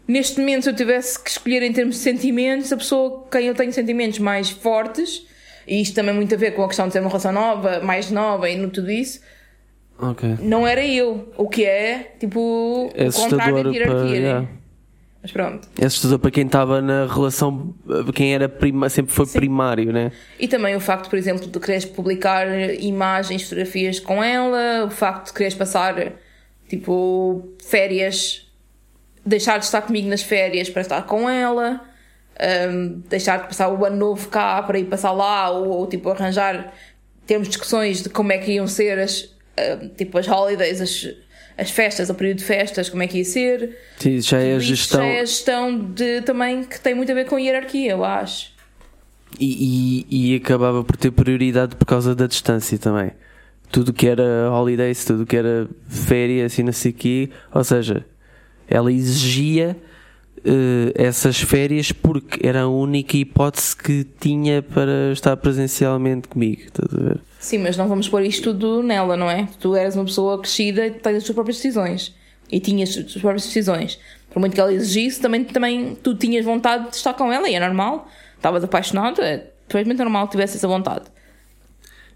neste 0.06 0.40
momento 0.40 0.62
se 0.62 0.70
eu 0.70 0.74
tivesse 0.74 1.22
que 1.22 1.28
escolher 1.28 1.62
em 1.62 1.72
termos 1.72 1.96
de 1.96 2.00
sentimentos, 2.00 2.72
a 2.72 2.76
pessoa 2.76 3.26
quem 3.30 3.46
eu 3.46 3.54
tenho 3.54 3.72
sentimentos 3.72 4.18
mais 4.20 4.48
fortes, 4.48 5.26
e 5.66 5.82
isto 5.82 5.94
também 5.94 6.14
muito 6.14 6.34
a 6.34 6.38
ver 6.38 6.52
com 6.52 6.62
a 6.62 6.68
questão 6.68 6.86
de 6.86 6.94
ter 6.94 7.00
uma 7.00 7.08
relação 7.08 7.32
nova, 7.32 7.80
mais 7.80 8.10
nova 8.10 8.48
e 8.48 8.56
no 8.56 8.70
tudo 8.70 8.90
isso, 8.90 9.20
Ok. 10.00 10.36
não 10.40 10.66
era 10.66 10.84
eu, 10.86 11.28
o 11.36 11.48
que 11.48 11.64
é 11.64 12.14
tipo 12.20 12.90
É 12.94 13.08
o 13.08 13.12
contrário 13.12 13.70
de 13.70 13.76
hierarquia, 13.78 13.86
para- 13.86 14.04
né? 14.04 14.16
yeah. 14.16 14.48
Mas 15.20 15.32
pronto. 15.32 15.68
É 15.80 15.84
assustador 15.86 16.20
para 16.20 16.30
quem 16.30 16.46
estava 16.46 16.80
na 16.80 17.06
relação, 17.12 17.74
quem 18.14 18.32
era 18.34 18.48
prima, 18.48 18.88
sempre 18.88 19.12
foi 19.12 19.26
primário, 19.26 19.92
né? 19.92 20.12
E 20.38 20.46
também 20.46 20.76
o 20.76 20.80
facto, 20.80 21.10
por 21.10 21.18
exemplo, 21.18 21.44
de 21.48 21.58
quereres 21.58 21.84
publicar 21.84 22.46
imagens, 22.80 23.42
fotografias 23.42 23.98
com 23.98 24.22
ela, 24.22 24.84
o 24.86 24.90
facto 24.90 25.26
de 25.26 25.32
quereres 25.32 25.54
passar, 25.58 26.12
tipo, 26.68 27.48
férias, 27.64 28.46
deixar 29.26 29.58
de 29.58 29.64
estar 29.64 29.82
comigo 29.82 30.08
nas 30.08 30.22
férias 30.22 30.70
para 30.70 30.82
estar 30.82 31.02
com 31.02 31.28
ela, 31.28 31.80
hum, 32.70 33.02
deixar 33.08 33.38
de 33.40 33.48
passar 33.48 33.68
o 33.70 33.84
ano 33.84 33.96
novo 33.96 34.28
cá 34.28 34.62
para 34.62 34.78
ir 34.78 34.84
passar 34.84 35.10
lá, 35.10 35.50
ou, 35.50 35.68
ou, 35.68 35.86
tipo, 35.88 36.08
arranjar, 36.10 36.72
termos 37.26 37.48
discussões 37.48 38.04
de 38.04 38.08
como 38.08 38.30
é 38.30 38.38
que 38.38 38.52
iam 38.52 38.68
ser 38.68 39.00
as, 39.00 39.34
tipo, 39.96 40.18
as 40.18 40.28
holidays, 40.28 40.80
as, 40.80 41.08
as 41.56 41.70
festas, 41.70 42.08
o 42.08 42.14
período 42.14 42.38
de 42.38 42.44
festas, 42.44 42.88
como 42.88 43.02
é 43.02 43.06
que 43.06 43.18
ia 43.18 43.24
ser. 43.24 43.76
Sim, 43.98 44.20
já 44.20 44.38
é 44.38 44.54
a 44.54 44.58
gestão. 44.58 45.00
já 45.00 45.06
é 45.06 45.20
a 45.20 45.24
gestão 45.24 45.78
de, 45.78 46.22
também 46.22 46.64
que 46.64 46.80
tem 46.80 46.94
muito 46.94 47.10
a 47.10 47.14
ver 47.14 47.26
com 47.26 47.36
a 47.36 47.40
hierarquia, 47.40 47.92
eu 47.92 48.04
acho. 48.04 48.52
E, 49.38 50.06
e, 50.08 50.32
e 50.32 50.36
acabava 50.36 50.82
por 50.82 50.96
ter 50.96 51.10
prioridade 51.10 51.76
por 51.76 51.84
causa 51.84 52.14
da 52.14 52.26
distância 52.26 52.78
também. 52.78 53.10
Tudo 53.70 53.92
que 53.92 54.06
era 54.06 54.50
holidays, 54.50 55.04
tudo 55.04 55.26
que 55.26 55.36
era 55.36 55.68
férias 55.88 56.56
e 56.58 56.62
não 56.62 56.72
sei 56.72 56.92
o 56.92 56.94
quê. 56.94 57.30
Ou 57.52 57.62
seja, 57.62 58.06
ela 58.66 58.90
exigia 58.90 59.76
eh, 60.44 60.92
essas 60.94 61.40
férias 61.40 61.92
porque 61.92 62.46
era 62.46 62.62
a 62.62 62.68
única 62.68 63.16
hipótese 63.16 63.76
que 63.76 64.04
tinha 64.20 64.62
para 64.62 65.12
estar 65.12 65.36
presencialmente 65.36 66.28
comigo. 66.28 66.62
Estás 66.62 66.92
a 66.94 67.08
ver? 67.08 67.20
Sim, 67.38 67.58
mas 67.58 67.76
não 67.76 67.86
vamos 67.88 68.08
pôr 68.08 68.22
isto 68.24 68.52
tudo 68.52 68.82
nela, 68.82 69.16
não 69.16 69.30
é? 69.30 69.48
Tu 69.60 69.74
eras 69.76 69.94
uma 69.96 70.04
pessoa 70.04 70.40
crescida 70.40 70.86
e 70.86 70.90
tens 70.90 71.16
as 71.18 71.24
tuas 71.24 71.34
próprias 71.34 71.56
decisões. 71.56 72.14
E 72.50 72.58
tinhas 72.60 72.90
as 72.90 72.96
tuas 73.04 73.20
próprias 73.20 73.44
decisões. 73.46 73.98
Por 74.30 74.40
muito 74.40 74.54
que 74.54 74.60
ela 74.60 74.72
exigisse, 74.72 75.20
também, 75.20 75.44
também 75.44 75.96
tu 76.02 76.14
tinhas 76.14 76.44
vontade 76.44 76.90
de 76.90 76.96
estar 76.96 77.14
com 77.14 77.32
ela 77.32 77.48
e 77.48 77.54
é 77.54 77.60
normal. 77.60 78.08
Estavas 78.36 78.62
apaixonado, 78.64 79.20
é 79.22 79.38
perfeitamente 79.66 79.98
normal 80.02 80.26
que 80.26 80.32
tivesse 80.32 80.56
essa 80.56 80.66
vontade. 80.68 81.04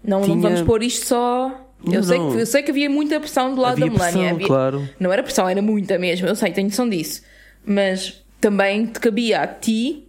Não, 0.03 0.19
não 0.19 0.25
Tinha- 0.27 0.41
vamos 0.41 0.61
pôr 0.63 0.83
isto 0.83 1.05
só. 1.05 1.51
Não, 1.85 1.93
Eu 1.95 2.03
sei, 2.03 2.17
não. 2.17 2.31
que, 2.31 2.37
eu 2.39 2.45
sei 2.45 2.63
que 2.63 2.71
havia 2.71 2.89
muita 2.89 3.19
pressão 3.19 3.53
do 3.53 3.61
lado 3.61 3.73
Havia 3.73 3.85
da 3.87 3.91
Melania. 3.91 4.11
pressão, 4.13 4.35
Havia- 4.35 4.47
claro. 4.47 4.89
Não 4.99 5.11
era 5.11 5.21
pressão, 5.23 5.49
era 5.49 5.61
muita 5.61 5.97
mesmo. 5.97 6.27
Eu 6.27 6.35
sei, 6.35 6.51
tenho 6.51 6.67
noção 6.67 6.87
disso. 6.89 7.21
Mas 7.65 8.23
também 8.39 8.85
te 8.85 8.99
cabia 8.99 9.41
a 9.41 9.47
ti 9.47 10.07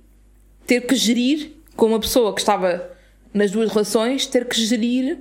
ter 0.67 0.81
que 0.83 0.95
gerir, 0.95 1.53
com 1.77 1.87
uma 1.87 2.01
pessoa 2.01 2.35
que 2.35 2.41
estava 2.41 2.91
nas 3.33 3.51
duas 3.51 3.71
relações, 3.71 4.27
ter 4.27 4.47
que 4.47 4.61
gerir 4.61 5.19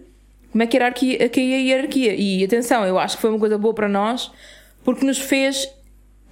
como 0.51 0.61
é 0.61 0.67
que 0.67 0.77
hierarquia, 0.77 1.29
que 1.29 1.39
é 1.39 1.55
a 1.55 1.57
hierarquia. 1.57 2.15
E 2.15 2.43
atenção, 2.43 2.85
eu 2.85 2.99
acho 2.99 3.15
que 3.15 3.21
foi 3.21 3.31
uma 3.31 3.39
coisa 3.39 3.57
boa 3.57 3.73
para 3.73 3.89
nós, 3.89 4.31
porque 4.83 5.03
nos 5.03 5.17
fez 5.17 5.67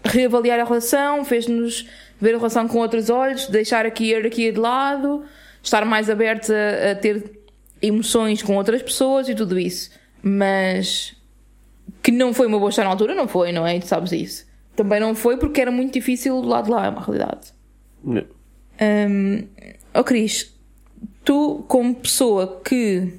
reavaliar 0.03 0.59
a 0.59 0.63
relação, 0.63 1.25
fez-nos 1.25 1.87
ver 2.19 2.35
a 2.35 2.37
relação 2.37 2.67
com 2.67 2.77
outros 2.77 3.09
olhos, 3.09 3.47
deixar 3.47 3.85
aqui 3.85 4.13
a 4.13 4.17
hierarquia 4.17 4.53
de 4.53 4.59
lado, 4.59 5.25
estar 5.63 5.83
mais 5.85 6.07
abertos 6.07 6.51
a, 6.51 6.91
a 6.91 6.95
ter 6.95 7.39
emoções 7.81 8.43
com 8.43 8.55
outras 8.55 8.83
pessoas 8.83 9.27
e 9.27 9.33
tudo 9.33 9.57
isso. 9.57 9.89
Mas 10.21 11.15
que 12.03 12.11
não 12.11 12.31
foi 12.31 12.45
uma 12.45 12.59
boa 12.59 12.69
história 12.69 12.87
na 12.87 12.93
altura, 12.93 13.15
não 13.15 13.27
foi, 13.27 13.51
não 13.51 13.65
é? 13.65 13.79
Tu 13.79 13.87
sabes 13.87 14.11
isso. 14.11 14.50
Também 14.83 14.99
não 14.99 15.13
foi 15.15 15.37
porque 15.37 15.61
era 15.61 15.71
muito 15.71 15.93
difícil 15.93 16.41
do 16.41 16.47
lado 16.47 16.65
de 16.65 16.71
lá, 16.71 16.85
é 16.85 16.89
uma 16.89 17.01
realidade. 17.01 17.53
Hum, 18.79 19.47
oh 19.93 20.03
Cris, 20.03 20.53
tu 21.23 21.63
como 21.67 21.93
pessoa 21.95 22.61
que 22.65 23.13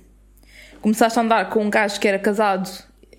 começaste 0.81 1.19
a 1.19 1.23
andar 1.23 1.49
com 1.51 1.65
um 1.65 1.71
gajo 1.71 2.01
que 2.01 2.09
era 2.09 2.19
casado 2.19 2.69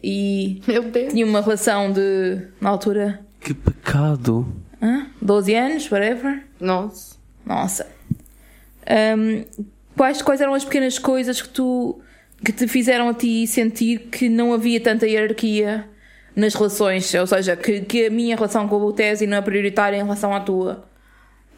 e 0.03 0.61
Meu 0.67 0.83
Deus. 0.83 1.13
tinha 1.13 1.25
uma 1.25 1.39
relação 1.41 1.91
de, 1.91 2.47
na 2.59 2.69
altura, 2.69 3.21
Que 3.39 3.53
pecado. 3.53 4.45
hã? 4.81 5.07
12 5.21 5.55
anos, 5.55 5.89
whatever. 5.91 6.43
Nossa. 6.59 7.15
Nossa. 7.45 7.87
Hum, 9.17 9.45
quais, 9.95 10.21
quais 10.21 10.41
eram 10.41 10.53
as 10.53 10.65
pequenas 10.65 10.99
coisas 10.99 11.41
que 11.41 11.49
tu 11.49 11.99
que 12.43 12.51
te 12.51 12.67
fizeram 12.67 13.07
a 13.07 13.13
ti 13.13 13.47
sentir 13.47 13.99
que 14.11 14.27
não 14.27 14.51
havia 14.51 14.81
tanta 14.81 15.07
hierarquia 15.07 15.87
nas 16.35 16.53
relações? 16.53 17.13
Ou 17.13 17.27
seja, 17.27 17.55
que, 17.55 17.81
que 17.81 18.05
a 18.05 18.09
minha 18.09 18.35
relação 18.35 18.67
com 18.67 18.77
o 18.77 18.91
Tesi 18.93 19.25
não 19.27 19.37
é 19.37 19.41
prioritária 19.41 19.97
em 19.97 20.03
relação 20.03 20.33
à 20.33 20.39
tua? 20.39 20.83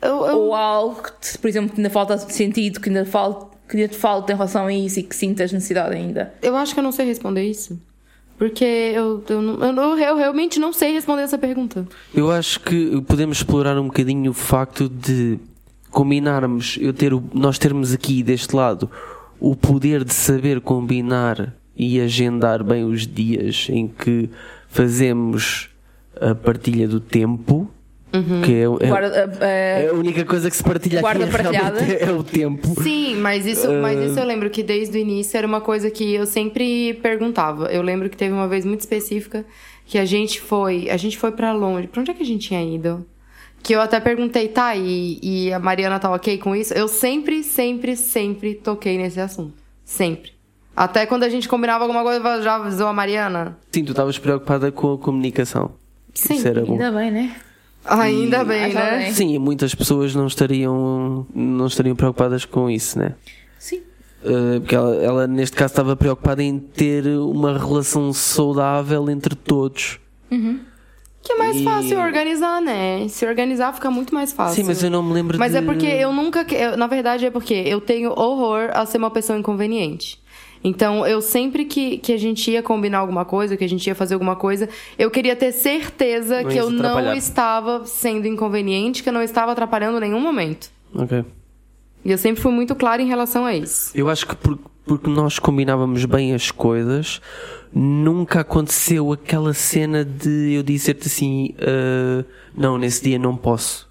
Eu, 0.02 0.26
eu- 0.26 0.38
Ou 0.40 0.56
algo 0.56 1.02
que, 1.02 1.12
te, 1.32 1.38
por 1.38 1.48
exemplo, 1.48 1.70
que 1.72 1.78
ainda 1.80 1.90
falta 1.90 2.18
sentido, 2.18 2.80
que 2.80 2.90
ainda, 2.90 3.06
falta, 3.06 3.56
que 3.68 3.78
ainda 3.78 3.88
te 3.90 3.98
falta 3.98 4.32
em 4.32 4.36
relação 4.36 4.66
a 4.68 4.74
isso 4.74 5.00
e 5.00 5.04
que 5.04 5.16
sintas 5.16 5.52
necessidade 5.52 5.96
ainda? 5.96 6.34
eu 6.42 6.56
acho 6.56 6.74
que 6.74 6.80
eu 6.80 6.84
não 6.84 6.92
sei 6.92 7.06
responder 7.06 7.44
isso. 7.44 7.80
Porque 8.38 8.66
eu, 8.66 9.24
eu, 9.30 9.42
eu, 9.64 9.98
eu 9.98 10.16
realmente 10.18 10.60
não 10.60 10.74
sei 10.74 10.92
responder 10.92 11.22
essa 11.22 11.38
pergunta. 11.38 11.88
Eu 12.14 12.30
acho 12.30 12.60
que 12.60 13.02
podemos 13.08 13.38
explorar 13.38 13.80
um 13.80 13.86
bocadinho 13.86 14.30
o 14.32 14.34
facto 14.34 14.90
de 14.90 15.40
combinarmos, 15.90 16.78
eu 16.82 16.92
ter, 16.92 17.14
o- 17.14 17.24
nós 17.34 17.58
termos 17.58 17.94
aqui 17.94 18.22
deste 18.22 18.54
lado 18.54 18.92
o 19.40 19.56
poder 19.56 20.04
de 20.04 20.14
saber 20.14 20.60
combinar 20.60 21.54
e 21.78 22.00
agendar 22.02 22.62
bem 22.64 22.84
os 22.84 23.08
dias 23.08 23.68
em 23.70 23.88
que 23.88 24.30
fazemos 24.76 25.70
a 26.20 26.36
partilha 26.36 26.88
do 26.88 27.00
tempo, 27.00 27.70
que 28.44 28.54
é, 28.54 28.64
é- 28.64 28.88
Guarda, 28.90 29.38
é 29.42 29.90
a 29.90 29.94
única 29.94 30.24
coisa 30.26 30.50
que 30.50 30.56
se 30.56 30.64
partilha 30.64 31.00
aqui 31.00 31.02
Guarda 31.02 31.24
é, 31.26 31.28
realmente 31.42 31.62
partilhada. 31.62 31.94
é 31.94 32.12
o 32.12 32.24
tempo. 32.24 32.82
Sim, 32.84 33.16
mas 33.18 33.46
isso, 33.46 33.72
mas 33.82 34.00
isso 34.00 34.20
eu 34.20 34.26
lembro 34.26 34.50
que 34.50 34.62
desde 34.64 34.98
o 34.98 35.02
início 35.02 35.38
era 35.38 35.46
uma 35.48 35.60
coisa 35.62 35.90
que 35.90 36.14
eu 36.14 36.26
sempre 36.26 36.94
perguntava. 37.02 37.66
Eu 37.68 37.82
lembro 37.82 38.10
que 38.10 38.16
teve 38.18 38.34
uma 38.34 38.48
vez 38.48 38.66
muito 38.66 38.82
específica 38.82 39.46
que 39.86 39.98
a 39.98 40.06
gente 40.06 40.40
foi, 40.42 40.90
a 40.90 40.98
gente 40.98 41.18
foi 41.18 41.32
pra 41.32 41.52
longe. 41.54 41.88
Pra 41.88 42.02
onde 42.02 42.12
é 42.12 42.14
que 42.14 42.24
a 42.24 42.26
gente 42.26 42.48
tinha 42.48 42.64
ido? 42.64 43.06
Que 43.62 43.74
eu 43.74 43.82
até 43.82 44.00
perguntei, 44.00 44.48
tá, 44.48 44.76
e, 44.76 45.20
e 45.24 45.54
a 45.54 45.60
Mariana 45.60 46.00
tá 46.00 46.12
ok 46.12 46.38
com 46.38 46.56
isso? 46.56 46.74
Eu 46.74 46.88
sempre, 46.88 47.44
sempre, 47.44 47.96
sempre 47.96 48.54
toquei 48.56 48.98
nesse 48.98 49.20
assunto. 49.20 49.54
Sempre. 49.84 50.35
Até 50.76 51.06
quando 51.06 51.24
a 51.24 51.30
gente 51.30 51.48
combinava 51.48 51.84
alguma 51.84 52.04
coisa, 52.04 52.42
já 52.42 52.56
avisou 52.56 52.88
a 52.88 52.94
Mariana? 52.94 53.58
Sim, 53.72 53.86
tu 53.86 53.92
estavas 53.92 54.18
preocupada 54.20 54.72
com 54.72 54.94
a 54.94 54.98
comunicação. 54.98 55.72
Sim. 56.14 56.36
Isso 56.36 56.48
era 56.48 56.66
bom. 56.66 56.74
ainda 56.74 56.92
bem, 56.92 57.12
né? 57.12 57.36
Ainda 57.86 58.44
bem, 58.44 58.64
Ainda 58.66 58.80
né? 58.80 58.98
bem. 58.98 59.14
Sim, 59.14 59.34
e 59.36 59.40
muitas 59.40 59.74
pessoas 59.76 60.16
não 60.16 60.26
estariam, 60.28 61.26
não 61.34 61.68
estariam 61.68 61.96
preocupadas 61.96 62.44
com 62.44 62.70
isso, 62.70 62.98
né? 62.98 63.14
Sim. 63.60 63.82
Uh, 64.24 64.60
porque 64.60 64.74
ela, 64.76 64.96
ela, 64.96 65.28
neste 65.28 65.56
caso 65.56 65.72
estava 65.72 65.96
preocupada 65.96 66.42
em 66.42 66.58
ter 66.58 67.06
uma 67.08 67.58
relação 67.58 68.12
saudável 68.12 69.08
entre 69.10 69.36
todos. 69.36 70.00
Que 70.30 71.32
é 71.32 71.38
mais 71.38 71.56
E- 71.58 71.64
fácil 71.64 72.00
organizar, 72.00 72.62
né? 72.62 73.08
Se 73.08 73.26
organizar 73.26 73.74
fica 73.74 73.90
muito 73.90 74.14
mais 74.14 74.32
fácil. 74.34 74.56
Sim, 74.56 74.64
mas 74.68 74.84
eu 74.84 74.92
não 74.92 75.02
me 75.02 75.14
lembro 75.14 75.38
Mas 75.40 75.52
de... 75.54 75.58
é 75.60 75.62
porque 75.62 75.86
eu 75.86 76.12
nunca. 76.14 76.46
eu- 76.54 76.76
na 76.78 76.88
verdade, 76.88 77.26
é 77.26 77.32
porque 77.32 77.54
eu 77.54 77.80
tenho 77.82 78.12
horror 78.12 78.70
a 78.74 78.86
ser 78.86 78.98
uma 79.00 79.10
pessoa 79.10 79.38
inconveniente. 79.38 80.20
Então, 80.68 81.06
eu 81.06 81.22
sempre 81.22 81.64
que, 81.66 82.00
que 82.00 82.12
a 82.12 82.18
gente 82.18 82.50
ia 82.50 82.64
combinar 82.64 82.98
alguma 82.98 83.24
coisa, 83.24 83.56
que 83.56 83.64
a 83.64 83.70
gente 83.70 83.86
ia 83.86 83.94
fazer 83.94 84.16
alguma 84.16 84.36
coisa, 84.36 84.68
eu 84.98 85.12
queria 85.12 85.36
ter 85.36 85.52
certeza 85.52 86.42
Não 86.42 86.50
que 86.50 86.58
eu 86.58 86.70
não 86.72 87.14
estava 87.14 87.86
sendo 87.86 88.26
inconveniente, 88.28 89.04
que 89.04 89.10
eu 89.10 89.14
não 89.14 89.22
estava 89.22 89.52
atrapalhando 89.52 89.98
em 89.98 90.02
nenhum 90.10 90.20
momento. 90.20 90.72
Ok. 90.96 91.24
E 92.04 92.12
eu 92.12 92.18
sempre 92.18 92.42
fui 92.42 92.52
muito 92.52 92.74
clara 92.76 93.00
em 93.00 93.08
relação 93.08 93.46
a 93.46 93.54
isso. 93.56 93.92
Eu 93.94 94.10
acho 94.10 94.26
que 94.26 94.36
por- 94.36 94.58
porque 94.86 95.08
nós 95.10 95.38
combinávamos 95.38 96.04
bem 96.06 96.34
as 96.34 96.50
coisas, 96.50 97.22
nunca 97.74 98.40
aconteceu 98.42 99.12
aquela 99.12 99.54
cena 99.54 100.04
de 100.04 100.54
eu 100.54 100.64
dizer-te 100.64 101.08
assim: 101.08 101.54
"Ah, 101.60 102.24
não, 102.56 102.78
nesse 102.78 103.04
dia 103.04 103.20
não 103.20 103.36
posso. 103.36 103.85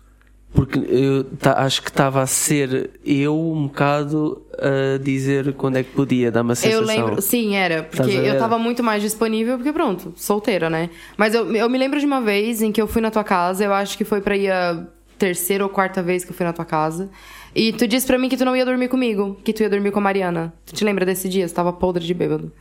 Porque 0.55 0.78
eu 0.78 1.24
ta- 1.38 1.59
acho 1.64 1.82
que 1.82 1.88
estava 1.88 2.22
a 2.22 2.26
ser 2.26 2.90
eu 3.05 3.36
um 3.36 3.66
bocado 3.66 4.40
a 4.57 4.98
dizer 5.02 5.52
quando 5.55 5.76
é 5.78 5.82
que 5.82 5.90
podia, 5.90 6.30
dar 6.30 6.42
uma 6.42 6.55
sensação. 6.55 6.80
Eu 6.82 6.86
lembro, 6.86 7.20
sim, 7.20 7.57
era, 7.57 7.82
porque 7.82 8.11
eu 8.12 8.38
tava 8.38 8.57
muito 8.57 8.80
mais 8.82 9.02
disponível, 9.02 9.57
porque 9.57 9.72
pronto, 9.72 10.12
solteira, 10.16 10.70
né? 10.70 10.90
Mas 11.16 11.34
eu, 11.34 11.52
eu 11.57 11.68
me 11.68 11.76
lembro 11.76 11.98
de 11.98 12.07
uma 12.07 12.20
vez 12.20 12.62
em 12.62 12.70
que 12.70 12.80
eu 12.80 12.86
fui 12.86 13.02
na 13.02 13.11
tua 13.11 13.24
casa, 13.24 13.64
eu 13.64 13.72
acho 13.72 13.98
que 13.98 14.05
foi 14.05 14.20
pra 14.20 14.36
ir 14.36 14.48
a 14.50 14.86
terceira 15.18 15.64
ou 15.64 15.68
quarta 15.70 16.00
vez 16.02 16.24
que 16.24 16.30
eu 16.30 16.34
fui 16.36 16.46
na 16.46 16.52
tua 16.52 16.64
casa. 16.64 17.11
E 17.52 17.72
tu 17.72 17.86
disse 17.88 18.07
pra 18.07 18.16
mim 18.18 18.28
que 18.28 18.36
tu 18.36 18.44
não 18.44 18.55
ia 18.57 18.64
dormir 18.64 18.86
comigo, 18.88 19.36
que 19.42 19.52
tu 19.52 19.62
ia 19.62 19.68
dormir 19.70 19.90
com 19.90 19.98
a 19.98 20.02
Mariana. 20.02 20.52
Tu 20.66 20.72
te 20.74 20.84
lembra 20.84 21.05
desse 21.05 21.28
dia? 21.28 21.46
Você 21.48 21.55
tava 21.55 21.72
podre 21.72 22.05
de 22.05 22.14
bêbado. 22.14 22.52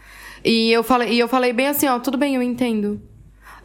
E 0.43 0.71
eu 0.71 0.83
falei, 0.83 1.13
e 1.13 1.19
eu 1.19 1.27
falei 1.27 1.53
bem 1.53 1.67
assim, 1.67 1.87
ó, 1.87 1.99
tudo 1.99 2.17
bem, 2.17 2.35
eu 2.35 2.41
entendo. 2.41 2.99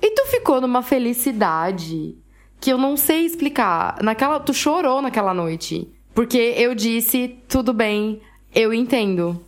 E 0.03 0.11
tu 0.15 0.27
ficou 0.27 0.61
numa 0.61 0.83
felicidade 0.83 2.15
que 2.61 2.71
eu 2.71 2.79
não 2.79 2.97
sei 2.97 3.25
explicar. 3.25 3.99
Naquela, 4.03 4.41
tu 4.41 4.53
chorou 4.53 5.01
naquela 5.03 5.33
noite. 5.35 5.89
Porque 6.15 6.55
eu 6.57 6.75
disse, 6.75 7.37
tudo 7.49 7.73
bem, 7.73 8.21
eu 8.55 8.75
entendo. 8.75 9.45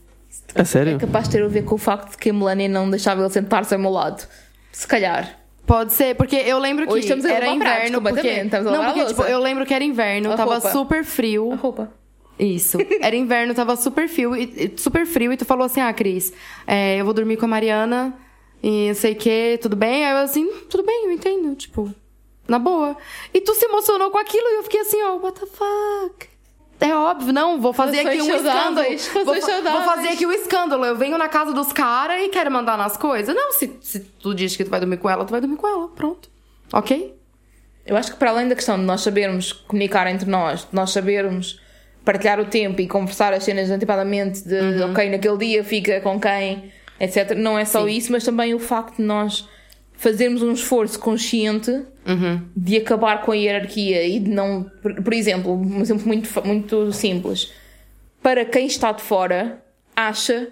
A 0.54 0.64
sério? 0.64 0.96
É 0.96 0.98
capaz 0.98 1.24
de 1.28 1.32
ter 1.36 1.42
a 1.44 1.48
ver 1.48 1.64
com 1.64 1.74
o 1.74 1.78
facto 1.78 2.12
de 2.12 2.16
que 2.18 2.30
a 2.30 2.32
Melania 2.32 2.68
não 2.68 2.88
deixava 2.88 3.20
ele 3.22 3.30
sentar-se 3.30 3.74
ao 3.74 3.80
meu 3.80 3.90
lado. 3.90 4.26
Se 4.70 4.86
calhar. 4.86 5.36
Pode 5.66 5.92
ser, 5.92 6.16
porque 6.16 6.36
eu 6.36 6.58
lembro 6.58 6.86
que 6.86 6.92
Hoje 6.92 7.02
estamos 7.02 7.24
a 7.24 7.32
era 7.32 7.46
inverno, 7.48 8.00
porque 8.02 8.16
completamente, 8.16 8.44
estamos 8.46 8.66
a 8.66 8.70
não, 8.70 8.84
porque 8.86 9.00
a 9.00 9.06
tipo, 9.06 9.22
eu 9.22 9.38
lembro 9.38 9.64
que 9.66 9.72
era 9.74 9.84
inverno, 9.84 10.32
A 10.32 10.36
tava 10.36 10.54
roupa. 10.54 10.72
super 10.72 11.00
A 11.00 11.04
frio. 11.04 11.54
roupa. 11.54 11.92
Isso. 12.38 12.78
Era 13.02 13.14
inverno, 13.14 13.54
tava 13.54 13.76
super 13.76 14.08
frio, 14.08 14.34
e, 14.34 14.72
super 14.76 15.06
frio, 15.06 15.32
e 15.32 15.36
tu 15.36 15.44
falou 15.44 15.64
assim: 15.66 15.80
"Ah, 15.80 15.92
Cris, 15.92 16.32
é, 16.66 16.96
eu 17.00 17.04
vou 17.04 17.12
dormir 17.14 17.36
com 17.36 17.44
a 17.44 17.48
Mariana 17.48 18.14
e 18.62 18.88
não 18.88 18.94
sei 18.94 19.12
o 19.12 19.16
que, 19.16 19.58
tudo 19.62 19.76
bem?" 19.76 20.04
Aí 20.06 20.12
eu 20.12 20.18
assim, 20.18 20.48
tudo 20.68 20.82
bem, 20.84 21.04
eu 21.06 21.12
entendo, 21.12 21.54
tipo, 21.54 21.92
na 22.51 22.59
boa. 22.59 22.96
E 23.32 23.40
tu 23.40 23.55
se 23.55 23.64
emocionou 23.64 24.11
com 24.11 24.18
aquilo 24.18 24.46
e 24.46 24.57
eu 24.59 24.62
fiquei 24.64 24.80
assim, 24.80 25.03
ó, 25.05 25.16
what 25.16 25.38
the 25.38 25.46
fuck? 25.46 26.28
É 26.80 26.94
óbvio, 26.94 27.32
não, 27.32 27.61
vou 27.61 27.72
fazer 27.74 28.01
aqui 28.01 28.22
um 28.22 28.34
escândalo. 28.34 28.86
Vou, 29.12 29.24
vou 29.72 29.82
fazer 29.82 30.09
aqui 30.09 30.26
um 30.26 30.32
escândalo. 30.32 30.84
Eu 30.84 30.96
venho 30.96 31.18
na 31.18 31.28
casa 31.28 31.53
dos 31.53 31.72
caras 31.72 32.22
e 32.22 32.28
quero 32.30 32.51
mandar 32.51 32.76
nas 32.78 32.96
coisas. 32.96 33.34
Não, 33.34 33.53
se, 33.53 33.78
se 33.82 34.01
tu 34.01 34.34
diz 34.34 34.57
que 34.57 34.64
tu 34.64 34.70
vai 34.70 34.80
dormir 34.80 34.96
com 34.96 35.09
ela, 35.09 35.24
tu 35.24 35.30
vai 35.30 35.40
dormir 35.40 35.57
com 35.57 35.68
ela. 35.68 35.88
Pronto. 35.88 36.30
Ok? 36.72 37.14
Eu 37.86 37.96
acho 37.96 38.12
que 38.12 38.18
para 38.18 38.30
além 38.30 38.48
da 38.48 38.55
questão 38.55 38.78
de 38.78 38.84
nós 38.84 39.03
sabermos 39.03 39.53
comunicar 39.53 40.07
entre 40.07 40.28
nós, 40.28 40.61
de 40.62 40.68
nós 40.72 40.90
sabermos 40.90 41.61
partilhar 42.05 42.40
o 42.40 42.46
tempo 42.46 42.80
e 42.80 42.88
conversar 42.88 43.32
as 43.34 43.44
cenas 43.44 43.68
antecipadamente 43.70 44.42
de 44.42 44.55
Uhum. 44.55 44.90
ok, 44.90 45.11
naquele 45.11 45.36
dia 45.36 45.62
fica 45.62 46.01
com 46.01 46.18
quem, 46.18 46.72
etc. 46.98 47.32
Não 47.36 47.59
é 47.59 47.64
só 47.66 47.86
isso, 47.86 48.11
mas 48.11 48.24
também 48.24 48.55
o 48.55 48.59
facto 48.59 48.96
de 48.96 49.03
nós 49.03 49.46
fazermos 50.01 50.42
um 50.42 50.53
esforço 50.53 50.98
consciente 50.98 51.70
Uhum. 52.07 52.40
de 52.57 52.78
acabar 52.78 53.22
com 53.22 53.30
a 53.30 53.36
hierarquia 53.36 54.03
e 54.09 54.18
de 54.18 54.30
não. 54.30 54.64
Por, 54.82 54.94
por 55.03 55.12
exemplo, 55.12 55.53
um 55.55 55.82
exemplo 55.82 56.07
muito, 56.07 56.28
muito 56.46 56.92
simples. 56.92 57.53
Para 58.22 58.42
quem 58.46 58.66
está 58.66 58.90
de 58.90 59.03
fora, 59.03 59.62
acha 59.94 60.48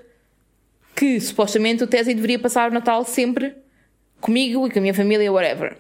que 0.95 1.19
supostamente 1.19 1.83
o 1.83 1.87
Tesi 1.87 2.13
deveria 2.13 2.39
passar 2.39 2.71
o 2.71 2.75
Natal 2.75 3.03
sempre 3.05 3.55
comigo 4.21 4.67
e 4.67 4.71
com 4.71 4.79
a 4.79 4.83
minha 4.83 4.95
família, 4.95 5.33
whatever. 5.33 5.79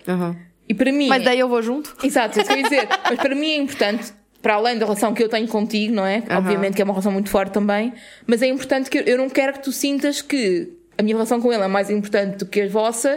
E 0.66 0.72
para 0.72 0.90
mim. 0.90 1.08
Mas 1.08 1.22
daí 1.22 1.38
eu 1.38 1.48
vou 1.48 1.62
junto? 1.62 1.94
Exato, 2.02 2.40
isso 2.40 2.48
que 2.48 2.54
eu 2.54 2.58
ia 2.58 2.62
dizer. 2.64 2.88
Mas 3.04 3.18
para 3.18 3.34
mim 3.34 3.50
é 3.50 3.56
importante, 3.58 4.10
para 4.40 4.54
além 4.54 4.78
da 4.78 4.86
relação 4.86 5.12
que 5.12 5.22
eu 5.22 5.28
tenho 5.28 5.46
contigo, 5.46 5.92
não 5.94 6.06
é? 6.06 6.22
Obviamente 6.30 6.74
que 6.76 6.82
é 6.82 6.84
uma 6.84 6.94
relação 6.94 7.12
muito 7.12 7.28
forte 7.28 7.52
também, 7.52 7.92
mas 8.26 8.40
é 8.40 8.46
importante 8.46 8.88
que 8.88 8.98
eu, 8.98 9.02
eu 9.02 9.18
não 9.18 9.28
quero 9.28 9.52
que 9.52 9.62
tu 9.62 9.70
sintas 9.70 10.22
que 10.22 10.77
a 10.98 11.02
minha 11.02 11.14
relação 11.14 11.40
com 11.40 11.52
ele 11.52 11.62
é 11.62 11.68
mais 11.68 11.88
importante 11.88 12.38
do 12.38 12.46
que 12.46 12.62
a 12.62 12.68
vossa 12.68 13.16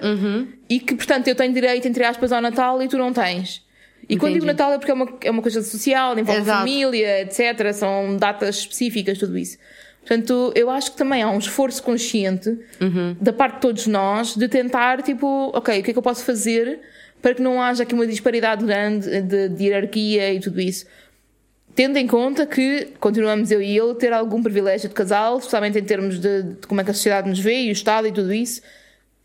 e 0.70 0.80
que, 0.80 0.94
portanto, 0.96 1.28
eu 1.28 1.36
tenho 1.36 1.52
direito, 1.52 1.88
entre 1.88 2.04
aspas, 2.04 2.32
ao 2.32 2.40
Natal 2.40 2.82
e 2.82 2.88
tu 2.88 2.98
não 2.98 3.12
tens. 3.12 3.66
E 4.08 4.18
quando 4.18 4.34
digo 4.34 4.46
Entendi. 4.46 4.60
Natal 4.60 4.74
é 4.74 4.78
porque 4.78 4.92
é 4.92 4.94
uma, 4.94 5.08
é 5.22 5.32
uma 5.32 5.42
coisa 5.42 5.62
social, 5.62 6.18
envolve 6.18 6.42
Exato. 6.42 6.60
família, 6.60 7.22
etc. 7.22 7.74
São 7.74 8.18
datas 8.18 8.58
específicas, 8.58 9.18
tudo 9.18 9.38
isso. 9.38 9.58
Portanto, 10.02 10.52
eu 10.56 10.70
acho 10.70 10.92
que 10.92 10.98
também 10.98 11.22
há 11.22 11.30
um 11.30 11.38
esforço 11.38 11.82
consciente 11.82 12.58
da 13.20 13.32
parte 13.32 13.56
de 13.56 13.62
todos 13.62 13.88
nós 13.88 14.36
de 14.36 14.48
tentar, 14.48 15.02
tipo, 15.02 15.52
ok, 15.54 15.80
o 15.80 15.84
que 15.84 15.92
é 15.92 15.94
que 15.94 16.00
eu 16.00 16.04
posso 16.04 16.24
fazer 16.26 16.80
para 17.22 17.36
que 17.36 17.42
não 17.42 17.62
haja 17.62 17.84
aqui 17.84 17.94
uma 17.94 18.08
disparidade 18.08 18.66
grande 18.66 19.22
de, 19.22 19.50
de 19.50 19.64
hierarquia 19.64 20.34
e 20.34 20.40
tudo 20.40 20.60
isso. 20.60 20.86
Tendo 21.76 21.98
em 21.98 22.06
conta 22.08 22.46
que 22.46 22.90
continuamos 23.00 23.50
eu 23.52 23.62
e 23.62 23.78
ele 23.78 23.92
a 23.92 23.96
ter 23.96 24.12
algum 24.14 24.42
privilégio 24.44 24.90
de 24.90 24.96
casal, 24.96 25.38
especialmente 25.38 25.78
em 25.80 25.84
termos 25.84 26.20
de, 26.20 26.44
de 26.44 26.68
como 26.68 26.82
é 26.82 26.84
que 26.84 26.92
a 26.92 26.94
sociedade 26.94 27.30
nos 27.30 27.40
vê 27.40 27.62
e 27.64 27.70
o 27.70 27.72
Estado 27.72 28.08
e 28.08 28.12
tudo 28.12 28.34
isso, 28.34 28.62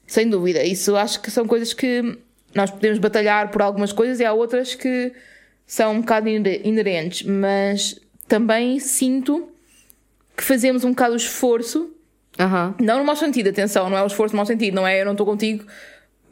sem 0.07 0.29
dúvida. 0.29 0.63
Isso 0.63 0.95
acho 0.97 1.21
que 1.21 1.31
são 1.31 1.47
coisas 1.47 1.73
que 1.73 2.19
nós 2.55 2.71
podemos 2.71 2.99
batalhar 2.99 3.51
por 3.51 3.63
algumas 3.63 3.93
coisas 3.93 4.21
e 4.21 4.25
há 4.25 4.33
outras 4.33 4.75
que 4.75 5.13
são 5.67 5.95
um 5.95 6.01
bocado 6.01 6.29
iner- 6.29 6.61
inerentes, 6.65 7.23
mas 7.27 7.99
também 8.29 8.79
sinto 8.79 9.49
que 10.37 10.43
fazemos 10.45 10.85
um 10.85 10.91
bocado 10.91 11.15
o 11.15 11.17
esforço 11.17 11.91
Aham. 12.39 12.75
não 12.81 12.99
no 12.99 13.05
mau 13.05 13.17
sentido, 13.17 13.49
atenção, 13.49 13.91
não 13.91 13.97
é 13.99 14.03
o 14.03 14.07
esforço 14.07 14.35
no 14.35 14.37
mau 14.37 14.47
sentido, 14.47 14.75
não 14.75 14.87
é 14.87 15.01
eu 15.01 15.05
não 15.05 15.13
estou 15.13 15.27
contigo 15.27 15.65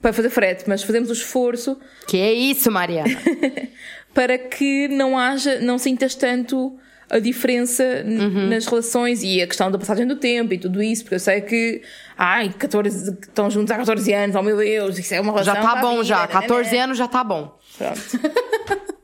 para 0.00 0.12
fazer 0.12 0.28
frete, 0.30 0.64
mas 0.68 0.82
fazemos 0.82 1.08
o 1.08 1.14
esforço 1.14 1.78
Que 2.06 2.18
é 2.18 2.32
isso, 2.32 2.70
Mariana? 2.70 3.08
para 4.14 4.38
que 4.38 4.88
não 4.88 5.18
haja, 5.18 5.58
não 5.60 5.76
sintas 5.78 6.14
tanto 6.14 6.78
a 7.10 7.18
diferença 7.18 7.82
n- 8.02 8.48
nas 8.48 8.64
relações 8.66 9.22
e 9.22 9.42
a 9.42 9.46
questão 9.46 9.70
da 9.70 9.78
passagem 9.78 10.06
do 10.06 10.16
tempo 10.16 10.54
e 10.54 10.58
tudo 10.58 10.82
isso, 10.82 11.02
porque 11.02 11.16
eu 11.16 11.20
sei 11.20 11.40
que, 11.42 11.82
ai, 12.16 12.48
14, 12.58 13.10
estão 13.20 13.50
juntos 13.50 13.70
há 13.72 13.76
14 13.76 14.12
anos, 14.14 14.34
oh 14.36 14.42
meu 14.42 14.56
Deus, 14.56 14.98
isso 14.98 15.12
é 15.14 15.20
uma 15.20 15.32
relação. 15.32 15.54
Já 15.54 15.60
tá 15.60 15.72
a 15.72 15.76
bom, 15.82 15.90
vida, 15.92 16.04
já. 16.04 16.16
nananã. 16.20 16.40
14 16.40 16.76
anos 16.78 16.98
já 16.98 17.06
tá 17.08 17.22
bom. 17.22 17.58
Pronto. 17.76 18.00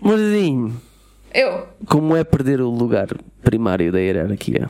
Mordinho, 0.00 0.80
Eu. 1.32 1.68
como 1.86 2.16
é 2.16 2.24
perder 2.24 2.60
o 2.60 2.68
lugar 2.70 3.06
primário 3.42 3.92
da 3.92 4.00
hierarquia? 4.00 4.68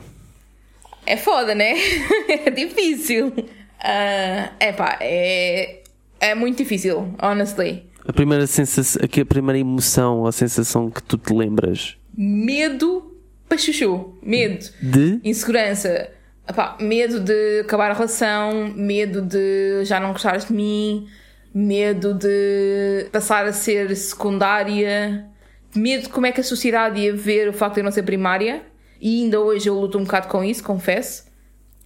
É 1.05 1.17
foda, 1.17 1.55
né? 1.55 1.73
é 2.29 2.49
difícil. 2.51 3.33
Ah, 3.79 4.51
epá, 4.59 4.97
é, 5.01 5.81
é 6.19 6.35
muito 6.35 6.57
difícil, 6.59 7.13
honestly. 7.21 7.83
A 8.05 8.13
primeira 8.13 8.45
sensação, 8.47 9.01
a 9.03 9.25
primeira 9.25 9.59
emoção 9.59 10.19
ou 10.19 10.31
sensação 10.31 10.89
que 10.89 11.01
tu 11.01 11.17
te 11.17 11.33
lembras 11.33 11.97
Medo 12.15 13.17
para 13.47 13.57
chuchu. 13.57 14.17
Medo. 14.21 14.65
de 14.81 15.19
Insegurança. 15.23 16.09
Epá, 16.47 16.77
medo 16.79 17.19
de 17.21 17.61
acabar 17.61 17.91
a 17.91 17.93
relação, 17.93 18.73
medo 18.75 19.21
de 19.21 19.85
já 19.85 19.99
não 19.99 20.11
gostares 20.11 20.45
de 20.45 20.53
mim, 20.53 21.07
medo 21.53 22.13
de 22.13 23.07
passar 23.11 23.45
a 23.45 23.53
ser 23.53 23.95
secundária, 23.95 25.25
medo 25.73 26.03
de 26.03 26.09
como 26.09 26.25
é 26.25 26.31
que 26.31 26.41
a 26.41 26.43
sociedade 26.43 26.99
ia 26.99 27.15
ver 27.15 27.47
o 27.47 27.53
facto 27.53 27.75
de 27.75 27.79
eu 27.79 27.85
não 27.85 27.91
ser 27.91 28.03
primária, 28.03 28.61
e 28.99 29.23
ainda 29.23 29.39
hoje 29.39 29.69
eu 29.69 29.79
luto 29.79 29.97
um 29.97 30.03
bocado 30.03 30.27
com 30.27 30.43
isso, 30.43 30.61
confesso. 30.63 31.25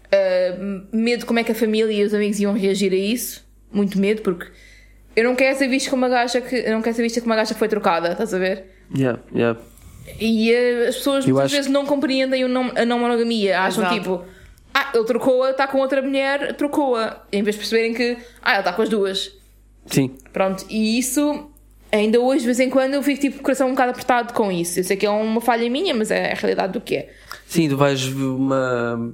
Uh, 0.07 0.88
medo 0.91 1.20
de 1.20 1.26
como 1.26 1.38
é 1.38 1.43
que 1.43 1.51
a 1.51 1.55
família 1.55 1.91
e 1.91 2.03
os 2.03 2.13
amigos 2.13 2.39
iam 2.39 2.53
reagir 2.53 2.91
a 2.91 2.95
isso, 2.95 3.45
muito 3.72 3.99
medo, 3.99 4.24
porque 4.24 4.47
eu 5.18 5.24
não 5.24 5.36
quero 5.36 5.57
ser 5.57 5.68
vista 5.68 5.89
como 5.89 6.03
uma 6.03 6.09
gaja 6.09 6.39
que 6.39 6.55
eu 6.55 6.72
não 6.72 6.82
quero 6.82 6.95
ser 6.95 7.01
vista 7.01 7.20
como 7.20 7.32
uma 7.32 7.36
gaja 7.38 7.53
que 7.53 7.59
foi 7.59 7.68
trocada, 7.68 8.11
estás 8.11 8.34
a 8.34 8.38
ver? 8.38 8.65
Yeah, 8.95 9.20
yeah. 9.36 9.59
E 10.22 10.51
eh, 10.53 10.88
as 10.88 10.95
pessoas 10.95 11.28
Eu 11.28 11.34
muitas 11.34 11.51
vezes 11.51 11.70
não 11.72 11.86
compreendem 11.86 12.45
o 12.45 12.47
não, 12.47 12.72
a 12.76 12.86
não 12.86 12.99
monogamia. 12.99 13.59
Acham 13.59 13.84
Exato. 13.84 13.95
tipo, 13.99 14.24
ah, 14.74 14.91
ele 14.93 15.03
trocou-a, 15.03 15.49
está 15.51 15.68
com 15.68 15.80
outra 15.80 16.01
mulher, 16.01 16.53
trocou-a. 16.55 17.24
Em 17.32 17.43
vez 17.43 17.55
de 17.55 17.59
perceberem 17.61 17.93
que, 17.93 18.15
ah, 18.41 18.51
ele 18.51 18.59
está 18.59 18.72
com 18.74 18.82
as 18.84 18.89
duas. 18.89 19.32
Sim. 19.88 20.11
Pronto, 20.32 20.65
e 20.70 20.97
isso, 20.99 21.49
ainda 21.91 22.20
hoje, 22.20 22.41
de 22.41 22.45
vez 22.45 22.59
em 22.59 22.70
quando, 22.70 22.93
eu 22.93 23.01
fico 23.03 23.20
tipo 23.20 23.41
coração 23.41 23.68
um 23.68 23.72
bocado 23.72 23.91
apertado 23.91 24.34
com 24.34 24.51
isso. 24.51 24.80
Eu 24.80 24.84
sei 24.84 24.95
que 24.95 25.05
é 25.05 25.09
uma 25.09 25.41
falha 25.41 25.70
minha, 25.70 25.93
mas 25.95 26.11
é 26.11 26.32
a 26.32 26.36
realidade 26.36 26.74
do 26.74 26.80
que 26.82 26.95
é. 26.95 27.09
Sim, 27.47 27.68
tu 27.70 27.76
vais 27.76 28.01
ver 28.03 28.24
uma 28.24 29.13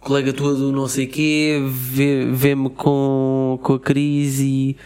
colega 0.00 0.32
tua 0.32 0.54
do 0.54 0.70
não 0.70 0.86
sei 0.86 1.06
quê, 1.06 1.60
vê- 1.66 2.26
vê-me 2.30 2.70
com, 2.70 3.58
com 3.62 3.72
a 3.74 3.80
crise 3.80 4.44
e, 4.46 4.76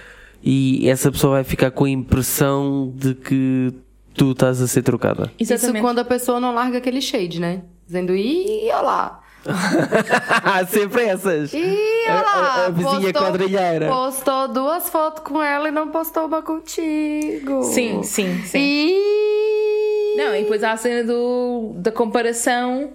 e 0.43 0.89
essa 0.89 1.11
pessoa 1.13 1.35
vai 1.35 1.45
ficar 1.45 1.71
com 1.71 1.85
a 1.85 1.91
impressão 1.91 2.93
de 2.97 3.15
que 3.15 3.73
tu 4.15 4.33
estás 4.33 4.61
a 4.61 4.67
ser 4.67 4.83
trocada. 4.83 5.31
Isso 5.39 5.53
Exatamente. 5.55 5.83
quando 5.83 5.99
a 6.01 6.05
pessoa 6.05 6.39
não 6.41 6.55
larga 6.55 6.79
aquele 6.79 7.01
shade, 7.01 7.41
né? 7.41 7.63
Dizendo, 7.87 8.15
ih, 8.15 8.65
olha 8.71 8.81
lá. 8.81 9.19
Sempre 10.69 11.03
essas! 11.05 11.53
Ih, 11.53 11.65
A- 12.09 12.13
olha 12.15 12.23
lá. 12.23 12.33
a- 12.33 12.67
a 12.67 12.71
vizinha 12.71 13.13
quadrilheira. 13.13 13.89
Postou 13.89 14.49
duas 14.49 14.89
fotos 14.89 15.23
com 15.25 15.43
ela 15.43 15.69
e 15.69 15.73
não 15.73 15.89
postou 15.89 16.27
uma 16.27 16.43
contigo. 16.43 17.63
Sim, 17.65 18.03
sim, 18.03 18.43
sim. 18.45 18.59
Ih. 18.59 20.17
Não, 20.17 20.35
e 20.37 20.43
depois 20.43 20.63
há 20.63 20.73
a 20.73 20.77
cena 20.77 21.05
do, 21.05 21.73
da 21.77 21.91
comparação 21.91 22.91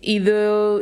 e 0.00 0.20
de, 0.20 0.30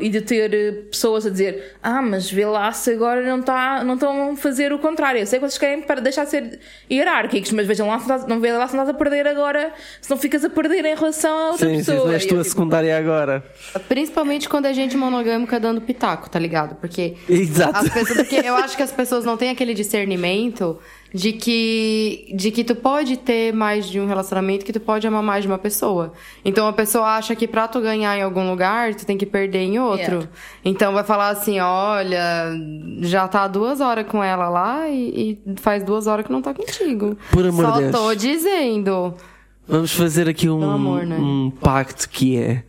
e 0.01 0.09
de 0.11 0.21
ter 0.21 0.89
pessoas 0.91 1.25
a 1.27 1.31
dizer 1.31 1.77
ah, 1.83 2.03
mas 2.03 2.31
vê 2.31 2.45
lá 2.45 2.71
se 2.73 2.93
agora 2.93 3.23
não, 3.23 3.41
tá, 3.41 3.83
não 3.83 3.95
estão 3.95 4.33
a 4.33 4.37
fazer 4.37 4.73
o 4.73 4.79
contrário. 4.79 5.21
Eu 5.21 5.27
sei 5.27 5.39
que 5.39 5.47
vocês 5.47 5.59
querem 5.59 5.83
para 5.83 6.01
deixar 6.01 6.25
de 6.25 6.31
ser 6.31 6.61
hierárquicos, 6.91 7.51
mas 7.53 7.67
vejam 7.67 7.89
lá 7.89 7.99
se 7.99 8.09
não, 8.09 8.29
não 8.29 8.41
vê 8.41 8.53
lá 8.53 8.69
se 8.69 8.75
não 8.77 8.83
estás 8.83 8.95
a 8.95 8.99
perder 8.99 9.27
agora, 9.27 9.73
se 10.01 10.11
não 10.11 10.19
ficas 10.19 10.45
a 10.45 10.51
perder 10.51 10.85
em 10.85 10.95
relação 10.95 11.37
a 11.37 11.51
outra 11.53 11.69
Sim, 11.69 11.79
sim, 11.83 11.93
pessoa. 11.93 12.07
não 12.07 12.13
és 12.13 12.27
tu 12.27 12.35
eu, 12.35 12.41
a 12.41 12.43
tipo, 12.43 12.51
secundária 12.51 12.99
agora. 12.99 13.45
Principalmente 13.89 14.49
quando 14.49 14.67
é 14.67 14.75
gente 14.75 14.97
monogâmica 14.97 15.59
dando 15.59 15.81
pitaco, 15.81 16.29
tá 16.29 16.39
ligado? 16.39 16.77
Porque 16.77 17.15
Exato. 17.29 17.79
As 17.79 17.89
pessoas, 17.89 18.17
porque 18.19 18.37
eu 18.37 18.55
acho 18.57 18.77
que 18.77 18.83
as 18.83 18.93
pessoas 18.93 19.25
não 19.25 19.37
têm 19.37 19.51
aquele 19.51 19.73
discernimento 19.73 20.79
de 21.17 21.33
que, 21.33 22.31
de 22.35 22.51
que 22.51 22.63
tu 22.63 22.75
pode 22.75 23.17
ter 23.17 23.51
mais 23.51 23.89
de 23.89 23.99
um 23.99 24.07
relacionamento, 24.07 24.67
que 24.67 24.73
tu 24.73 24.81
pode 24.81 25.07
amar 25.07 25.23
mais 25.23 25.43
de 25.43 25.49
uma 25.49 25.57
pessoa. 25.57 26.13
Então 26.45 26.69
a 26.69 26.75
pessoa 26.75 27.17
acha 27.17 27.35
que 27.35 27.49
pra 27.49 27.67
tu 27.67 27.81
ganhar 27.81 28.19
em 28.19 28.23
algum 28.23 28.51
lugar, 28.51 28.95
tu 28.95 29.07
tem 29.07 29.17
que 29.17 29.25
perder 29.25 29.61
em 29.61 29.79
outro. 29.79 30.17
Yeah. 30.17 30.29
Então 30.63 30.93
vai 30.93 31.05
falar 31.05 31.31
assim, 31.31 31.59
olha, 31.59 32.53
já 33.01 33.27
tá 33.27 33.49
duas 33.49 33.81
horas 33.81 34.07
com 34.07 34.23
ela 34.23 34.51
lá 34.51 34.91
e, 34.91 35.41
e 35.47 35.55
faz 35.57 35.83
duas 35.83 36.07
horas 36.07 36.27
que 36.27 36.31
não 36.33 36.43
tá 36.43 36.53
contigo. 36.53 37.17
Por 37.31 37.47
amor 37.47 37.65
Só 37.65 37.73
de 37.73 37.81
Deus. 37.81 37.93
tô 37.93 38.15
dizendo. 38.15 39.15
Vamos 39.67 39.93
fazer 39.93 40.29
aqui 40.29 40.51
um, 40.51 40.71
amor, 40.71 41.07
né? 41.07 41.17
um 41.17 41.51
pacto 41.51 42.11
que 42.11 42.37
é. 42.37 42.63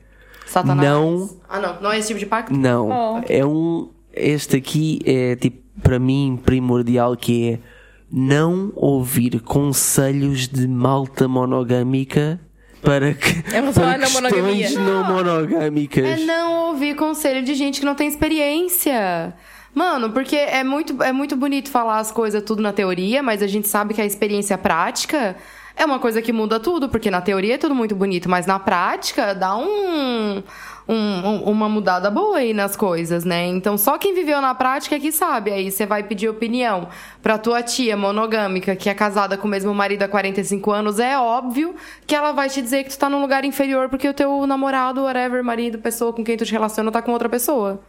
Satanás. 0.45 0.89
Não. 0.89 1.29
Ah, 1.49 1.59
não. 1.59 1.81
Não 1.81 1.91
é 1.91 1.99
esse 1.99 2.07
tipo 2.07 2.19
de 2.19 2.25
pacto? 2.25 2.53
Não. 2.53 2.89
Oh. 2.89 3.21
É 3.27 3.45
um. 3.45 3.89
Este 4.13 4.55
aqui 4.55 5.01
é 5.05 5.35
tipo, 5.35 5.61
para 5.83 5.99
mim, 5.99 6.39
primordial 6.43 7.17
que 7.17 7.49
é 7.51 7.76
não 8.12 8.72
ouvir 8.76 9.39
conselhos 9.41 10.47
de 10.47 10.68
malta 10.68 11.28
monogâmica 11.28 12.39
para 12.82 13.14
que. 13.14 13.43
Relação 13.49 13.84
para 13.84 13.95
à 13.95 13.97
não 13.97 14.30
questões 14.30 14.76
não 14.76 15.03
monogâmicas. 15.03 16.05
É 16.05 16.26
não 16.26 16.68
ouvir 16.70 16.95
conselho 16.95 17.43
de 17.43 17.53
gente 17.55 17.80
que 17.80 17.86
não 17.86 17.95
tem 17.95 18.08
experiência. 18.08 19.34
Mano, 19.74 20.10
porque 20.10 20.36
é 20.36 20.64
muito, 20.64 21.03
é 21.03 21.12
muito 21.12 21.36
bonito 21.36 21.70
falar 21.70 21.99
as 21.99 22.12
coisas 22.12 22.41
tudo 22.43 22.62
na 22.64 22.74
teoria, 22.74 23.22
mas 23.22 23.43
a 23.43 23.47
gente 23.47 23.68
sabe 23.68 23.93
que 23.93 24.01
a 24.01 24.05
experiência 24.05 24.58
prática 24.58 25.36
é 25.78 25.86
uma 25.86 25.99
coisa 25.99 26.21
que 26.21 26.34
muda 26.34 26.59
tudo, 26.59 26.89
porque 26.89 27.11
na 27.11 27.21
teoria 27.21 27.53
é 27.55 27.57
tudo 27.57 27.75
muito 27.75 27.95
bonito, 27.95 28.28
mas 28.30 28.45
na 28.45 28.57
prática 28.59 29.34
dá 29.36 29.55
um, 29.55 30.41
um- 30.88 30.93
um- 31.28 31.43
uma 31.43 31.69
mudada 31.69 32.09
boa 32.09 32.38
aí 32.38 32.53
nas 32.53 32.75
coisas, 32.75 33.23
né? 33.23 33.45
Então 33.47 33.78
só 33.78 33.97
quem 33.97 34.13
viveu 34.15 34.41
na 34.41 34.55
prática 34.55 34.95
é 34.95 34.99
que 34.99 35.11
sabe. 35.11 35.51
Aí 35.51 35.69
você 35.71 35.86
vai 35.86 36.01
pedir 36.03 36.30
opinião 36.30 36.88
pra 37.21 37.38
tua 37.38 37.61
tia 37.61 37.95
monogâmica 37.95 38.75
que 38.75 38.89
é 38.89 38.93
casada 38.93 39.38
com 39.38 39.47
o 39.47 39.51
mesmo 39.51 39.73
marido 39.73 40.03
há 40.03 40.07
45 40.07 40.71
anos, 40.71 40.99
é 40.99 41.17
óbvio 41.17 41.75
que 42.07 42.15
ela 42.15 42.32
vai 42.32 42.49
te 42.49 42.61
dizer 42.61 42.84
que 42.84 42.89
tu 42.89 42.97
tá 42.97 43.09
num 43.09 43.21
lugar 43.21 43.45
inferior 43.45 43.88
porque 43.88 44.09
o 44.09 44.13
teu 44.13 44.47
namorado, 44.47 45.03
whatever, 45.03 45.43
marido, 45.43 45.78
pessoa 45.78 46.11
com 46.11 46.23
quem 46.23 46.36
tu 46.36 46.45
te 46.45 46.51
relaciona 46.51 46.91
tá 46.91 47.01
com 47.01 47.11
outra 47.11 47.30
pessoa. 47.30 47.80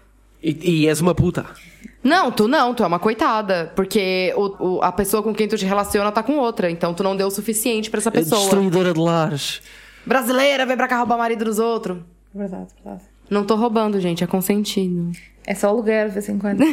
E, 0.43 0.82
e 0.82 0.89
és 0.89 1.01
uma 1.01 1.14
puta. 1.14 1.47
Não, 2.03 2.30
tu 2.30 2.46
não, 2.49 2.74
tu 2.74 2.82
é 2.82 2.86
uma 2.86 2.99
coitada. 2.99 3.72
Porque 3.74 4.32
o, 4.36 4.76
o- 4.76 4.82
a 4.82 4.92
pessoa 4.92 5.22
com 5.22 5.34
quem 5.34 5.49
tu 5.49 5.57
te 5.59 5.64
relaciona 5.66 6.11
tá 6.12 6.22
com 6.22 6.36
outra. 6.38 6.70
Então 6.70 6.94
tu 6.94 7.03
não 7.03 7.16
deu 7.16 7.26
o 7.26 7.30
suficiente 7.30 7.90
pra 7.90 7.99
essa 7.99 8.09
É 8.11 8.12
pessoa. 8.12 8.40
destruidora 8.40 8.92
de 8.94 9.01
lares. 9.01 9.61
Brasileira, 10.07 10.64
vem 10.64 10.76
pra 10.76 10.88
cá 10.88 10.96
roubar 10.99 11.18
marido 11.18 11.44
dos 11.44 11.59
outros. 11.59 11.99
Verdade, 12.34 12.68
verdade. 12.84 13.05
Não 13.28 13.44
tô 13.44 13.57
roubando, 13.57 14.01
gente, 14.01 14.24
é 14.24 14.26
consentido. 14.26 15.11
É 15.46 15.55
só 15.55 15.68
aluguel 15.68 16.09
de 16.09 16.14
vez 16.14 16.28
em 16.28 16.38
quando. 16.38 16.62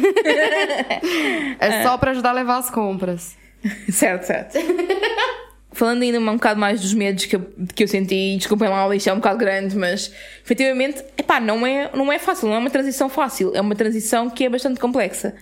É, 1.58 1.82
só 1.82 1.96
pra 1.98 2.10
ajudar 2.12 2.30
a 2.30 2.34
levar 2.34 2.58
as 2.58 2.70
compras. 2.70 3.36
certo, 3.90 4.24
certo. 4.24 4.56
Falando 5.76 6.00
ainda 6.00 6.18
um 6.18 6.36
bocado 6.36 6.58
mais 6.58 6.80
dos 6.80 6.94
medos 6.94 7.26
que 7.26 7.36
eu, 7.36 7.52
que 7.74 7.84
eu 7.84 7.88
senti, 7.88 8.34
desculpem 8.38 8.66
lá, 8.66 8.96
isto 8.96 9.10
é 9.10 9.12
um 9.12 9.16
bocado 9.16 9.38
grande, 9.38 9.76
mas 9.76 10.10
efetivamente, 10.42 11.04
epá, 11.18 11.38
não 11.38 11.66
é, 11.66 11.90
não 11.94 12.10
é 12.10 12.18
fácil, 12.18 12.48
não 12.48 12.54
é 12.54 12.58
uma 12.58 12.70
transição 12.70 13.10
fácil, 13.10 13.52
é 13.54 13.60
uma 13.60 13.74
transição 13.74 14.30
que 14.30 14.46
é 14.46 14.48
bastante 14.48 14.80
complexa. 14.80 15.34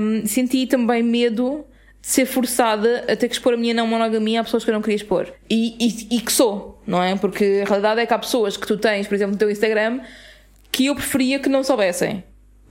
Hum, 0.00 0.24
senti 0.24 0.68
também 0.68 1.02
medo 1.02 1.64
de 2.00 2.06
ser 2.06 2.26
forçada 2.26 3.04
a 3.08 3.16
ter 3.16 3.26
que 3.26 3.34
expor 3.34 3.54
a 3.54 3.56
minha 3.56 3.74
não 3.74 3.88
monogamia 3.88 4.40
a 4.40 4.44
pessoas 4.44 4.62
que 4.62 4.70
eu 4.70 4.74
não 4.74 4.82
queria 4.82 4.94
expor. 4.94 5.26
E, 5.50 5.74
e, 5.80 6.18
e 6.18 6.20
que 6.20 6.30
sou, 6.30 6.80
não 6.86 7.02
é? 7.02 7.16
Porque 7.16 7.62
a 7.64 7.68
realidade 7.68 8.02
é 8.02 8.06
que 8.06 8.14
há 8.14 8.18
pessoas 8.20 8.56
que 8.56 8.68
tu 8.68 8.76
tens, 8.76 9.08
por 9.08 9.16
exemplo, 9.16 9.32
no 9.32 9.38
teu 9.38 9.50
Instagram, 9.50 9.98
que 10.70 10.86
eu 10.86 10.94
preferia 10.94 11.40
que 11.40 11.48
não 11.48 11.64
soubessem. 11.64 12.22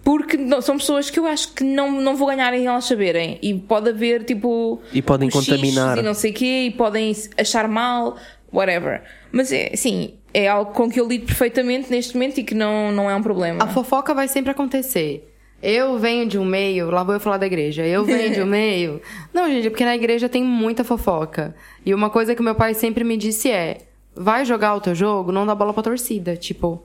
Porque 0.10 0.38
não- 0.38 0.60
são 0.60 0.76
pessoas 0.78 1.12
que 1.12 1.20
eu 1.20 1.28
acho 1.28 1.54
que 1.54 1.64
não, 1.64 1.92
não 2.02 2.16
vou 2.16 2.28
ganhar 2.28 2.52
em 2.56 2.66
elas 2.66 2.86
saberem. 2.86 3.38
E 3.44 3.54
pode 3.54 3.90
haver, 3.90 4.24
tipo... 4.24 4.82
E 4.92 5.04
podem 5.04 5.30
contaminar. 5.30 6.00
E 6.00 6.02
não 6.02 6.16
sei 6.16 6.32
o 6.32 6.34
quê, 6.34 6.64
e 6.66 6.72
podem 6.72 7.16
achar 7.38 7.68
mal, 7.68 8.18
whatever. 8.52 9.04
Mas 9.32 9.52
é, 9.52 9.70
assim, 9.72 10.16
é 10.34 10.48
algo 10.48 10.72
com 10.72 10.90
que 10.90 11.00
eu 11.00 11.08
lido 11.08 11.28
perfeitamente 11.28 11.92
neste 11.92 12.16
momento 12.16 12.40
e 12.40 12.44
que 12.44 12.56
não, 12.56 12.92
não 12.92 13.08
é 13.08 13.16
um 13.16 13.22
problema. 13.22 13.64
A 13.64 13.68
fofoca 13.68 14.12
vai 14.16 14.28
sempre 14.28 14.50
acontecer. 14.50 15.32
Eu 15.62 16.00
venho 16.00 16.26
de 16.26 16.40
um 16.40 16.46
meio, 16.46 16.90
lá 16.90 17.04
vou 17.04 17.14
eu 17.14 17.20
falar 17.20 17.38
da 17.38 17.46
igreja. 17.46 17.86
Eu 17.86 18.04
venho 18.04 18.34
de 18.34 18.42
um 18.42 18.48
meio. 18.50 19.00
Não, 19.32 19.48
gente, 19.48 19.68
é 19.68 19.70
porque 19.70 19.86
na 19.86 19.96
igreja 19.96 20.28
tem 20.28 20.44
muita 20.44 20.84
fofoca. 20.84 21.54
E 21.86 21.94
uma 21.94 22.10
coisa 22.10 22.34
que 22.34 22.42
meu 22.42 22.56
pai 22.56 22.74
sempre 22.74 23.04
me 23.04 23.16
disse 23.16 23.52
é: 23.52 23.78
vai 24.16 24.44
jogar 24.44 24.74
o 24.74 24.82
teu 24.82 24.96
jogo, 24.96 25.32
não 25.32 25.46
dá 25.46 25.54
bola 25.54 25.72
pra 25.72 25.84
torcida. 25.84 26.36
Tipo, 26.36 26.82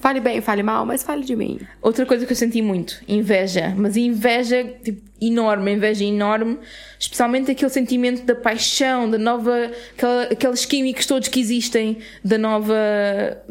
fale 0.00 0.20
bem, 0.20 0.40
fale 0.40 0.62
mal, 0.62 0.84
mas 0.84 1.02
fale 1.02 1.24
de 1.24 1.36
mim. 1.36 1.60
Outra 1.80 2.06
coisa 2.06 2.26
que 2.26 2.32
eu 2.32 2.36
senti 2.36 2.60
muito, 2.62 3.00
inveja. 3.06 3.74
Mas 3.76 3.96
inveja 3.96 4.64
tipo, 4.82 5.02
enorme, 5.20 5.72
inveja 5.72 6.04
enorme. 6.04 6.58
Especialmente 6.98 7.50
aquele 7.50 7.70
sentimento 7.70 8.24
da 8.24 8.34
paixão, 8.34 9.08
da 9.08 9.18
nova. 9.18 9.70
Aquela, 9.92 10.22
aqueles 10.24 10.64
químicos 10.64 11.06
todos 11.06 11.28
que 11.28 11.38
existem, 11.38 11.98
da 12.24 12.38
nova. 12.38 12.74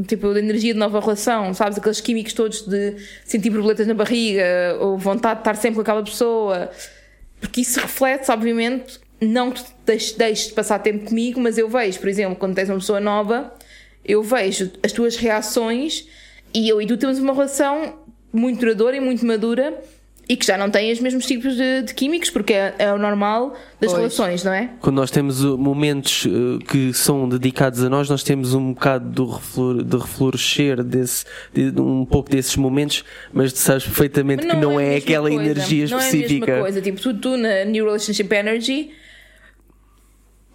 Tipo, 0.07 0.33
da 0.33 0.39
energia 0.39 0.73
de 0.73 0.79
nova 0.79 0.99
relação, 0.99 1.53
sabes? 1.53 1.77
Aqueles 1.77 2.01
químicos 2.01 2.33
todos 2.33 2.61
de 2.61 2.95
sentir 3.23 3.49
borboletas 3.49 3.87
na 3.87 3.93
barriga, 3.93 4.43
ou 4.79 4.97
vontade 4.97 5.35
de 5.35 5.41
estar 5.41 5.55
sempre 5.55 5.75
com 5.75 5.81
aquela 5.81 6.03
pessoa. 6.03 6.69
Porque 7.39 7.61
isso 7.61 7.79
reflete, 7.79 8.29
obviamente, 8.31 8.99
não 9.21 9.51
que 9.51 9.63
deixes, 9.85 10.13
deixes 10.13 10.47
de 10.47 10.53
passar 10.53 10.79
tempo 10.79 11.05
comigo, 11.05 11.39
mas 11.39 11.57
eu 11.57 11.69
vejo, 11.69 11.99
por 11.99 12.09
exemplo, 12.09 12.35
quando 12.35 12.55
tens 12.55 12.69
uma 12.69 12.79
pessoa 12.79 12.99
nova, 12.99 13.53
eu 14.05 14.23
vejo 14.23 14.71
as 14.83 14.91
tuas 14.91 15.15
reações 15.15 16.07
e 16.53 16.69
eu 16.69 16.81
e 16.81 16.85
tu 16.85 16.97
temos 16.97 17.19
uma 17.19 17.33
relação 17.33 17.99
muito 18.31 18.59
duradoura 18.59 18.95
e 18.95 18.99
muito 18.99 19.25
madura 19.25 19.81
e 20.29 20.37
que 20.37 20.45
já 20.45 20.55
não 20.55 20.69
tem 20.69 20.91
os 20.91 20.99
mesmos 20.99 21.25
tipos 21.25 21.55
de, 21.55 21.81
de 21.81 21.93
químicos, 21.95 22.29
porque 22.29 22.53
é, 22.53 22.75
é 22.77 22.93
o 22.93 22.99
normal 22.99 23.55
das 23.81 23.89
Pois. 23.89 23.93
relações, 23.93 24.43
não 24.43 24.53
é? 24.53 24.69
Quando 24.79 24.97
nós 24.97 25.09
temos 25.09 25.43
uh, 25.43 25.57
momentos 25.57 26.25
uh, 26.25 26.59
que 26.69 26.93
são 26.93 27.27
dedicados 27.27 27.83
a 27.83 27.89
nós, 27.89 28.07
nós 28.07 28.21
temos 28.21 28.53
um 28.53 28.73
bocado 28.73 29.09
do 29.09 29.25
reflor, 29.25 29.83
de 29.83 29.97
reflorescer 29.97 30.83
desse, 30.83 31.25
de, 31.51 31.81
um 31.81 32.05
pouco 32.05 32.29
desses 32.29 32.55
momentos, 32.55 33.03
mas 33.33 33.51
tu 33.51 33.57
sabes 33.57 33.85
perfeitamente 33.85 34.45
que 34.45 34.55
não 34.55 34.79
é, 34.79 34.89
mesma 34.89 34.97
aquela 34.99 35.29
coisa. 35.29 35.43
energia 35.43 35.87
Não 35.87 35.97
é 35.97 36.01
a 36.01 36.05
específica. 36.05 36.45
mesma 36.45 36.61
coisa. 36.61 36.81
Tipo, 36.81 37.01
tu, 37.01 37.13
tu 37.15 37.35
na 37.35 37.65
New 37.65 37.85
Relationship 37.85 38.31
Energy, 38.31 38.91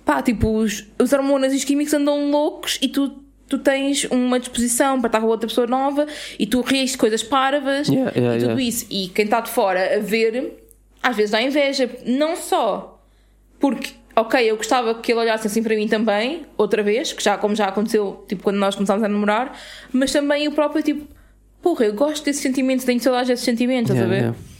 pá, 0.05 0.23
tipo, 0.23 0.57
os, 0.57 0.87
os 1.01 1.13
hormonas 1.13 1.53
e 1.53 1.57
os 1.57 1.65
químicos 1.65 1.93
andam 1.93 2.31
loucos 2.31 2.79
e 2.81 2.87
tu, 2.87 3.24
tu 3.49 3.59
tens 3.59 4.05
uma 4.05 4.39
disposição 4.39 5.01
para 5.01 5.09
estar 5.09 5.21
com 5.21 5.27
outra 5.27 5.49
pessoa 5.49 5.67
nova 5.67 6.07
e 6.39 6.47
tu 6.47 6.61
rires 6.61 6.93
de 6.93 6.99
coisas 6.99 7.23
parvas 7.23 7.89
Yeah, 7.89 8.13
yeah, 8.17 8.37
e 8.37 8.41
tudo 8.41 8.51
yeah. 8.51 8.63
isso. 8.63 8.87
E 8.91 9.09
quem 9.09 9.25
está 9.25 9.41
de 9.41 9.51
fora 9.51 9.97
a 9.97 10.01
ver, 10.01 10.53
às 11.03 11.17
vezes 11.17 11.31
dá 11.31 11.43
inveja. 11.43 11.91
Não 12.07 12.37
só 12.37 13.03
porque, 13.61 13.93
ok, 14.17 14.51
eu 14.51 14.57
gostava 14.57 14.95
que 14.95 15.13
ele 15.13 15.21
olhasse 15.21 15.47
assim 15.47 15.63
para 15.63 15.75
mim 15.75 15.89
também, 15.89 16.47
outra 16.57 16.83
vez, 16.83 17.13
que 17.13 17.23
já, 17.23 17.37
como 17.37 17.55
já 17.55 17.67
aconteceu, 17.67 18.25
tipo, 18.29 18.43
quando 18.43 18.57
nós 18.57 18.75
começámos 18.75 19.03
a 19.03 19.09
namorar, 19.09 19.59
mas 19.93 20.13
também 20.13 20.47
o 20.49 20.53
próprio, 20.53 20.83
tipo, 20.83 21.07
porra, 21.63 21.87
eu 21.87 21.95
gosto 21.95 22.25
desse 22.25 22.43
sentimento, 22.43 22.85
tenho 22.85 23.01
saudades 23.01 23.29
desses 23.29 23.45
sentimentos, 23.45 23.91
estás 23.91 24.07
a 24.07 24.13
ver? 24.13 24.25
Eu 24.25 24.55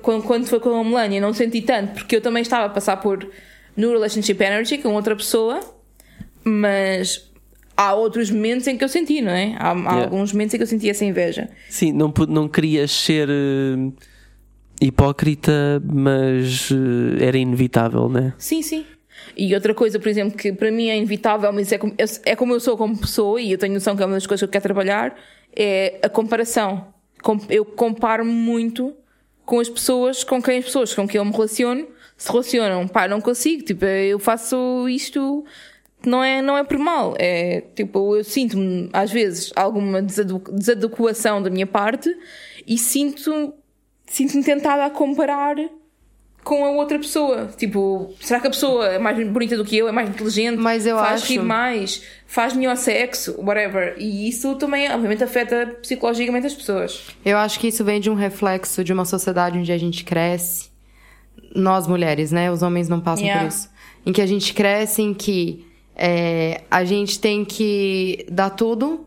quando, 0.00 0.22
quando 0.22 0.46
foi 0.46 0.60
com 0.60 0.70
a 0.70 0.84
Melania, 0.84 1.20
não 1.20 1.32
senti 1.32 1.60
tanto, 1.60 1.94
porque 1.94 2.16
eu 2.16 2.20
também 2.20 2.42
estava 2.42 2.66
a 2.66 2.68
passar 2.68 2.96
por 2.98 3.28
no 3.76 3.90
Relationship 3.90 4.42
Energy 4.42 4.78
com 4.78 4.94
outra 4.94 5.14
pessoa, 5.14 5.60
mas 6.42 7.25
há 7.76 7.94
outros 7.94 8.30
momentos 8.30 8.66
em 8.66 8.76
que 8.76 8.84
eu 8.84 8.88
senti, 8.88 9.20
não 9.20 9.32
é? 9.32 9.54
Há, 9.58 9.70
há 9.72 9.74
Yeah. 9.76 10.04
alguns 10.04 10.32
momentos 10.32 10.54
em 10.54 10.56
que 10.58 10.62
eu 10.62 10.66
senti 10.66 10.88
essa 10.88 11.04
inveja. 11.04 11.48
Sim, 11.68 11.92
não, 11.92 12.12
não 12.28 12.48
querias 12.48 12.90
ser 12.90 13.28
uh, 13.28 13.92
hipócrita, 14.80 15.82
mas 15.84 16.70
uh, 16.70 17.16
era 17.20 17.36
inevitável, 17.38 18.08
né? 18.08 18.34
Sim, 18.38 18.62
sim. 18.62 18.84
E 19.36 19.54
outra 19.54 19.74
coisa, 19.74 19.98
por 19.98 20.08
exemplo, 20.08 20.36
que 20.36 20.52
para 20.52 20.70
mim 20.70 20.88
é 20.88 20.96
inevitável, 20.96 21.52
mas 21.52 21.72
é 21.72 21.78
como, 21.78 21.94
eu- 21.98 22.06
é 22.24 22.36
como 22.36 22.52
eu 22.54 22.60
sou 22.60 22.76
como 22.76 22.96
pessoa, 22.96 23.40
e 23.40 23.52
eu 23.52 23.58
tenho 23.58 23.74
noção 23.74 23.96
que 23.96 24.02
é 24.02 24.06
uma 24.06 24.14
das 24.14 24.26
coisas 24.26 24.40
que 24.40 24.44
eu 24.44 24.52
quero 24.52 24.62
trabalhar, 24.62 25.16
é 25.54 25.98
a 26.02 26.08
comparação. 26.08 26.86
Com- 27.22 27.40
Eu 27.48 27.64
comparo-me 27.64 28.30
muito 28.30 28.94
com 29.44 29.58
as 29.60 29.68
pessoas 29.68 30.22
com 30.24 30.42
quem 30.42 30.58
as 30.58 30.64
pessoas 30.64 30.92
com 30.92 31.06
quem 31.08 31.18
eu 31.18 31.24
me 31.24 31.32
relaciono 31.32 31.86
se 32.16 32.30
relacionam. 32.30 32.86
Pá, 32.88 33.06
não 33.08 33.20
consigo, 33.20 33.62
tipo, 33.64 33.84
eu 33.84 34.18
faço 34.18 34.88
isto 34.88 35.44
não 36.04 36.22
é, 36.22 36.40
não 36.42 36.56
é 36.56 36.62
por 36.64 36.78
mal, 36.78 37.14
é 37.18 37.62
tipo, 37.74 38.16
eu 38.16 38.22
sinto-me 38.24 38.88
às 38.92 39.10
vezes 39.10 39.52
alguma 39.56 40.00
desadequação 40.02 41.42
da 41.42 41.50
minha 41.50 41.66
parte 41.66 42.08
e 42.66 42.76
sinto 42.78 43.54
sinto-me 44.06 44.44
tentada 44.44 44.84
a 44.84 44.90
comparar 44.90 45.56
com 46.44 46.64
a 46.64 46.70
outra 46.70 46.96
pessoa. 46.96 47.48
Tipo, 47.56 48.14
será 48.20 48.38
que 48.38 48.46
a 48.46 48.50
pessoa 48.50 48.86
é 48.86 48.98
mais 49.00 49.16
bonita 49.28 49.56
do 49.56 49.64
que 49.64 49.76
eu, 49.76 49.88
é 49.88 49.92
mais 49.92 50.08
inteligente, 50.08 50.56
Mas 50.58 50.86
eu 50.86 50.96
faz 50.96 51.22
acho- 51.22 51.32
rir 51.32 51.40
mais, 51.42 52.02
faz 52.24 52.52
melhor 52.54 52.76
sexo, 52.76 53.34
whatever. 53.42 53.96
E 53.98 54.28
isso 54.28 54.54
também, 54.54 54.88
obviamente, 54.92 55.24
afeta 55.24 55.76
psicologicamente 55.82 56.46
as 56.46 56.54
pessoas. 56.54 57.04
Eu 57.24 57.36
acho 57.36 57.58
que 57.58 57.66
isso 57.66 57.82
vem 57.84 57.98
de 57.98 58.08
um 58.08 58.14
reflexo 58.14 58.84
de 58.84 58.92
uma 58.92 59.04
sociedade 59.04 59.58
onde 59.58 59.72
a 59.72 59.78
gente 59.78 60.04
cresce. 60.04 60.70
Nós 61.52 61.88
mulheres, 61.88 62.30
né? 62.30 62.48
Os 62.48 62.62
homens 62.62 62.88
não 62.88 63.00
passam 63.00 63.24
Yeah. 63.24 63.42
por 63.42 63.48
isso. 63.48 63.68
Em 64.04 64.12
que 64.12 64.22
a 64.22 64.26
gente 64.26 64.54
cresce 64.54 65.02
em 65.02 65.12
que 65.12 65.66
é, 65.96 66.62
a 66.70 66.84
gente 66.84 67.18
tem 67.18 67.44
que 67.44 68.26
dar 68.30 68.50
tudo 68.50 69.06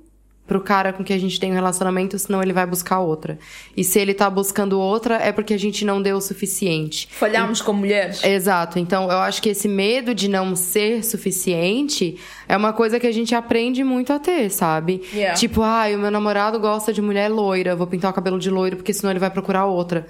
pro 0.49 0.59
cara 0.59 0.91
com 0.91 1.03
que 1.03 1.13
a 1.13 1.17
gente 1.19 1.39
tem 1.39 1.51
um 1.51 1.53
relacionamento, 1.53 2.17
senão 2.17 2.41
ele 2.41 2.51
vai 2.51 2.65
buscar 2.65 2.99
outra. 2.99 3.37
E 3.77 3.83
se 3.83 3.99
ele 3.99 4.15
tá 4.15 4.27
buscando 4.27 4.79
outra, 4.79 5.17
é 5.17 5.31
porque 5.31 5.53
a 5.53 5.59
gente 5.59 5.85
não 5.85 6.01
deu 6.01 6.17
o 6.17 6.21
suficiente. 6.21 7.07
Falhámos 7.11 7.61
como 7.61 7.81
mulheres. 7.81 8.23
Exato. 8.23 8.79
Então, 8.79 9.03
eu 9.11 9.19
acho 9.19 9.43
que 9.43 9.49
esse 9.49 9.67
medo 9.67 10.15
de 10.15 10.27
não 10.27 10.55
ser 10.55 11.05
suficiente 11.05 12.17
é 12.47 12.57
uma 12.57 12.73
coisa 12.73 12.99
que 12.99 13.05
a 13.05 13.11
gente 13.11 13.35
aprende 13.35 13.83
muito 13.83 14.11
a 14.11 14.17
ter, 14.17 14.49
sabe? 14.49 15.03
Yeah. 15.13 15.37
Tipo, 15.37 15.61
ai, 15.61 15.95
o 15.95 15.99
meu 15.99 16.09
namorado 16.09 16.59
gosta 16.59 16.91
de 16.91 16.99
mulher 16.99 17.29
loira, 17.29 17.75
vou 17.75 17.85
pintar 17.85 18.09
o 18.09 18.13
cabelo 18.13 18.39
de 18.39 18.49
loiro 18.49 18.75
porque 18.75 18.91
senão 18.91 19.11
ele 19.11 19.19
vai 19.19 19.29
procurar 19.29 19.67
outra. 19.67 20.07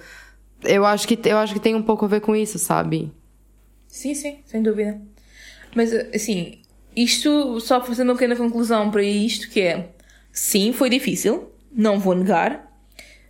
Eu 0.63 0.85
acho 0.85 1.05
que 1.05 1.19
eu 1.27 1.37
acho 1.37 1.53
que 1.53 1.59
tem 1.59 1.75
um 1.75 1.83
pouco 1.83 2.05
a 2.05 2.07
ver 2.07 2.21
com 2.21 2.33
isso, 2.33 2.57
sabe? 2.57 3.11
Sim, 3.89 4.13
sim, 4.13 4.39
sem 4.45 4.63
dúvida. 4.63 5.01
Mas, 5.75 5.93
assim, 5.93 6.58
isto, 6.95 7.59
só 7.59 7.81
fazendo 7.81 8.09
uma 8.09 8.15
pequena 8.15 8.35
conclusão 8.35 8.89
para 8.91 9.03
isto, 9.03 9.49
que 9.49 9.61
é, 9.61 9.89
sim, 10.31 10.73
foi 10.73 10.89
difícil, 10.89 11.51
não 11.71 11.99
vou 11.99 12.15
negar, 12.15 12.69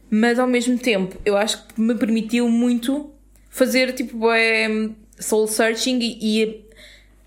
mas 0.09 0.39
ao 0.39 0.47
mesmo 0.47 0.77
tempo, 0.77 1.17
eu 1.25 1.37
acho 1.37 1.67
que 1.67 1.79
me 1.79 1.95
permitiu 1.95 2.49
muito 2.49 3.11
fazer, 3.49 3.93
tipo, 3.93 4.31
é, 4.31 4.89
soul 5.19 5.47
searching 5.47 5.99
e, 5.99 6.17
e 6.21 6.65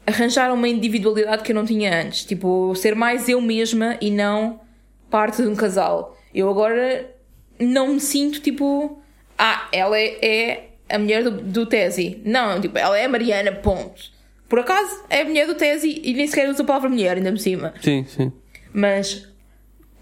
arranjar 0.06 0.52
uma 0.52 0.68
individualidade 0.68 1.42
que 1.42 1.52
eu 1.52 1.56
não 1.56 1.64
tinha 1.64 2.02
antes. 2.02 2.24
Tipo, 2.24 2.74
ser 2.74 2.94
mais 2.94 3.28
eu 3.28 3.40
mesma 3.40 3.96
e 4.00 4.10
não 4.10 4.60
parte 5.10 5.42
de 5.42 5.48
um 5.48 5.54
casal. 5.54 6.18
Eu 6.34 6.48
agora 6.48 7.10
não 7.58 7.94
me 7.94 8.00
sinto, 8.00 8.40
tipo, 8.40 9.00
ah, 9.38 9.68
ela 9.72 9.98
é, 9.98 10.18
é 10.24 10.68
a 10.88 10.98
mulher 10.98 11.22
do, 11.22 11.30
do 11.30 11.66
Tesi. 11.66 12.20
Não, 12.24 12.60
tipo, 12.60 12.78
ela 12.78 12.98
é 12.98 13.04
a 13.04 13.08
Mariana, 13.08 13.52
ponto. 13.52 14.10
Por 14.52 14.58
acaso, 14.58 15.02
é 15.08 15.22
a 15.22 15.24
mulher 15.24 15.46
do 15.46 15.54
Tesi 15.54 15.98
e 16.04 16.12
nem 16.12 16.26
sequer 16.26 16.46
usa 16.50 16.62
a 16.62 16.66
palavra 16.66 16.90
mulher, 16.90 17.16
ainda 17.16 17.30
por 17.32 17.38
cima. 17.38 17.72
Sim, 17.80 18.04
sim. 18.06 18.30
Mas. 18.70 19.26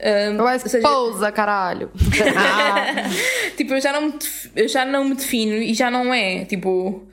hum, 0.01 0.37
Eu 0.41 0.59
seja, 0.59 0.79
esposa, 0.79 1.31
caralho. 1.31 1.89
tipo, 3.57 3.75
eu 3.75 3.81
já, 3.81 3.93
não 3.93 4.03
me, 4.07 4.13
def- 4.19 4.51
eu 4.57 4.67
já 4.67 4.85
não 4.85 5.05
me 5.05 5.15
defino 5.15 5.55
e 5.55 5.73
já 5.73 5.89
não 5.89 6.13
é, 6.13 6.45
tipo, 6.47 7.07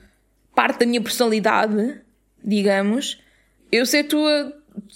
parte 0.52 0.80
da 0.80 0.86
minha 0.86 1.00
personalidade, 1.00 2.00
digamos, 2.42 3.22
eu 3.70 3.86
ser 3.86 4.02
tua, 4.02 4.52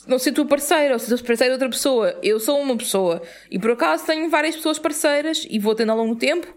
não 0.08 0.18
ser 0.18 0.32
tua 0.32 0.44
parceira 0.44 0.94
ou 0.94 0.98
ser 0.98 1.14
tua 1.16 1.24
parceira 1.24 1.52
de 1.56 1.62
outra 1.62 1.68
pessoa. 1.68 2.18
Eu 2.24 2.40
sou 2.40 2.60
uma 2.60 2.76
pessoa 2.76 3.22
e 3.52 3.56
por 3.56 3.70
acaso 3.70 4.04
tenho 4.04 4.28
várias 4.28 4.56
pessoas 4.56 4.80
parceiras 4.80 5.46
e 5.48 5.60
vou 5.60 5.76
tendo 5.76 5.92
ao 5.92 5.98
longo 5.98 6.14
do 6.14 6.18
tempo, 6.18 6.52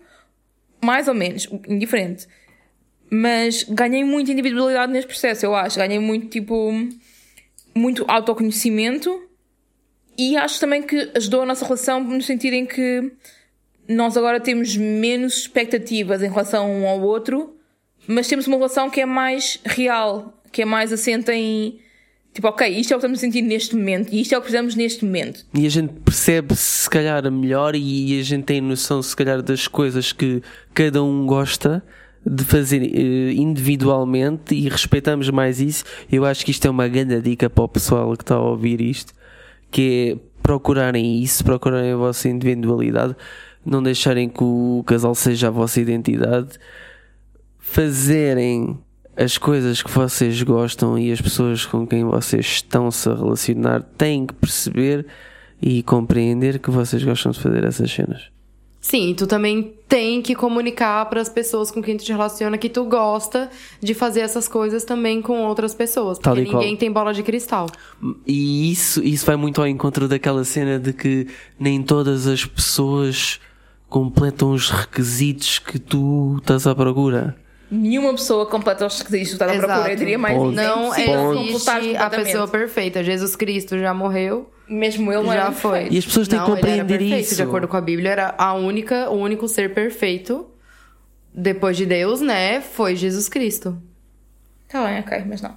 mais 0.84 1.08
ou 1.08 1.14
menos, 1.14 1.48
indiferente. 1.68 2.28
Mas 3.18 3.64
ganhei 3.64 4.04
muita 4.04 4.34
individualidade 4.34 4.92
neste 4.92 5.08
processo, 5.08 5.46
eu 5.46 5.56
acho. 5.56 5.78
Ganhei 5.78 6.00
muito, 6.00 6.28
tipo, 6.28 6.72
muito 7.74 8.04
autoconhecimento 8.10 9.24
e 10.18 10.36
acho 10.36 10.60
também 10.60 10.82
que 10.82 11.12
ajudou 11.16 11.44
a 11.44 11.46
nossa 11.46 11.64
relação 11.64 12.04
no 12.04 12.22
sentido 12.22 12.54
em 12.54 12.66
que 12.66 13.12
nós 13.88 14.18
agora 14.18 14.40
temos 14.40 14.76
menos 14.76 15.38
expectativas 15.38 16.22
em 16.22 16.30
relação 16.30 16.70
um 16.70 16.88
ao 16.88 17.02
outro, 17.02 17.56
mas 18.06 18.28
temos 18.28 18.48
uma 18.48 18.58
relação 18.58 18.90
que 18.90 19.00
é 19.00 19.06
mais 19.06 19.60
real, 19.64 20.42
que 20.52 20.62
é 20.62 20.66
mais 20.66 20.92
assente 20.92 21.32
em 21.32 21.80
tipo, 22.34 22.50
ok, 22.50 22.68
isto 22.68 22.94
é 22.94 22.98
o 22.98 23.00
que 23.00 23.06
estamos 23.06 23.20
a 23.20 23.22
sentir 23.22 23.42
neste 23.42 23.78
momento 23.78 24.12
e 24.12 24.20
isto 24.20 24.34
é 24.34 24.38
o 24.38 24.42
que 24.42 24.48
precisamos 24.48 24.76
neste 24.76 25.06
momento. 25.06 25.46
E 25.54 25.66
a 25.66 25.70
gente 25.70 25.94
percebe 26.04 26.54
se 26.54 26.90
calhar 26.90 27.32
melhor 27.32 27.76
e 27.76 28.20
a 28.20 28.24
gente 28.24 28.44
tem 28.44 28.60
noção 28.60 29.02
se 29.02 29.16
calhar 29.16 29.42
das 29.42 29.70
coisas 29.70 30.12
que 30.12 30.42
cada 30.74 31.02
um 31.02 31.26
gosta 31.26 31.82
de 32.26 32.44
fazer 32.44 32.82
eh, 32.82 33.34
individualmente 33.34 34.56
e 34.56 34.68
respeitamos 34.68 35.30
mais 35.30 35.62
isso. 35.62 35.84
Eu 36.12 36.26
acho 36.26 36.44
que 36.44 36.52
isto 36.52 36.66
é 36.66 36.70
uma 36.70 36.88
grande 36.88 37.22
dica 37.22 37.50
para 37.50 37.64
o 37.64 37.68
pessoal 37.68 38.12
que 38.16 38.24
está 38.24 38.36
a 38.36 38.42
ouvir 38.42 38.82
isto, 38.82 39.14
que 39.70 40.18
é 40.18 40.36
procurarem 40.42 41.22
isso, 41.22 41.44
procurarem 41.44 41.92
a 41.92 41.98
vossa 41.98 42.30
individualidade, 42.30 43.16
não 43.66 43.82
deixarem 43.82 44.30
que 44.30 44.44
o 44.44 44.84
casal 44.86 45.16
seja 45.16 45.48
a 45.48 45.52
vossa 45.52 45.80
identidade, 45.82 46.60
fazerem 47.58 48.78
as 49.18 49.38
coisas 49.38 49.82
que 49.82 49.90
vocês 49.90 50.42
gostam 50.44 51.00
e 51.00 51.12
as 51.12 51.22
pessoas 51.22 51.66
com 51.66 51.88
quem 51.88 52.04
vocês 52.04 52.46
estão-se 52.46 53.10
a 53.10 53.16
relacionar 53.16 53.82
têm 53.98 54.26
que 54.26 54.34
perceber 54.34 55.06
e 55.62 55.82
compreender 55.82 56.60
que 56.60 56.70
vocês 56.70 57.04
gostam 57.04 57.32
de 57.32 57.40
fazer 57.40 57.64
essas 57.64 57.92
cenas. 57.92 58.35
Sim, 58.86 59.16
tu 59.16 59.26
também 59.26 59.74
tem 59.90 60.22
que 60.22 60.36
comunicar 60.36 61.08
para 61.08 61.20
as 61.20 61.28
pessoas 61.28 61.72
com 61.72 61.82
quem 61.82 61.98
tu 61.98 62.04
te 62.04 62.12
relaciona 62.12 62.56
que 62.56 62.70
tu 62.70 62.86
gosta 62.86 63.50
de 63.82 63.96
fazer 63.96 64.20
essas 64.20 64.48
coisas 64.48 64.84
também 64.84 65.24
com 65.24 65.42
outras 65.42 65.74
pessoas. 65.74 66.20
Porque 66.20 66.42
e 66.42 66.46
qual. 66.46 66.62
ninguém 66.62 66.78
tem 66.78 66.92
bola 66.92 67.12
de 67.12 67.24
cristal. 67.24 67.66
E 68.28 68.72
isso, 68.72 69.04
isso 69.04 69.26
vai 69.26 69.36
muito 69.38 69.60
ao 69.60 69.68
encontro 69.68 70.08
daquela 70.08 70.44
cena 70.44 70.78
de 70.78 70.94
que 70.94 71.26
nem 71.60 71.82
todas 71.82 72.28
as 72.28 72.46
pessoas 72.46 73.40
completam 73.90 74.52
os 74.52 74.70
requisitos 74.70 75.58
que 75.58 75.80
tu 75.80 76.38
estás 76.38 76.68
à 76.68 76.76
procura. 76.76 77.36
Nenhuma 77.76 78.12
pessoa 78.12 78.46
completa 78.46 78.86
os 78.86 79.00
requisitos 79.00 79.30
que 79.30 79.34
estás 79.36 79.64
à 79.64 79.68
procura, 79.68 79.92
eu 79.92 79.96
diria 79.96 80.18
mais 80.18 80.38
Ponto. 80.38 80.60
É 80.60 80.64
Não 80.64 80.84
completar 81.36 81.82
existe 81.82 81.98
a 81.98 82.10
pessoa 82.10 82.48
perfeita. 82.48 83.04
Jesus 83.04 83.36
Cristo 83.36 83.78
já 83.78 83.94
morreu, 83.94 84.52
Mesmo 84.68 85.12
ele 85.12 85.24
não 85.24 85.34
já 85.34 85.52
foi. 85.52 85.88
E 85.92 85.98
as 85.98 86.06
pessoas 86.06 86.28
têm 86.28 86.40
que 86.40 86.46
Não, 86.46 86.54
era 86.54 86.62
compreender 86.62 86.98
perfeito, 86.98 87.26
isso. 87.26 87.36
De 87.36 87.42
acordo 87.44 87.68
com 87.68 87.78
a 87.78 87.82
Bíblia, 87.82 88.12
era 88.12 88.36
a 88.38 88.54
única, 88.54 89.10
o 89.10 89.16
único 89.16 89.48
ser 89.48 89.74
perfeito 89.74 90.48
depois 91.34 91.78
de 91.78 91.86
Deus, 91.86 92.22
né? 92.22 92.62
Foi 92.62 92.96
Jesus 92.96 93.30
Cristo. 93.30 93.78
Tá 94.68 94.86
bem, 94.86 95.00
ok, 95.00 95.24
mas 95.28 95.42
não. 95.42 95.56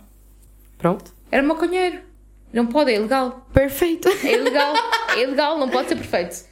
Pronto. 0.76 1.12
Era 1.30 1.42
maconheiro. 1.42 2.00
Não 2.52 2.66
pode, 2.66 2.90
é 2.92 2.96
ilegal. 2.96 3.46
Perfeito. 3.52 4.08
É 4.08 4.32
ilegal. 4.34 4.74
é 5.16 5.22
ilegal, 5.22 5.58
não 5.58 5.68
pode 5.68 5.88
ser 5.88 5.96
perfeito. 5.96 6.46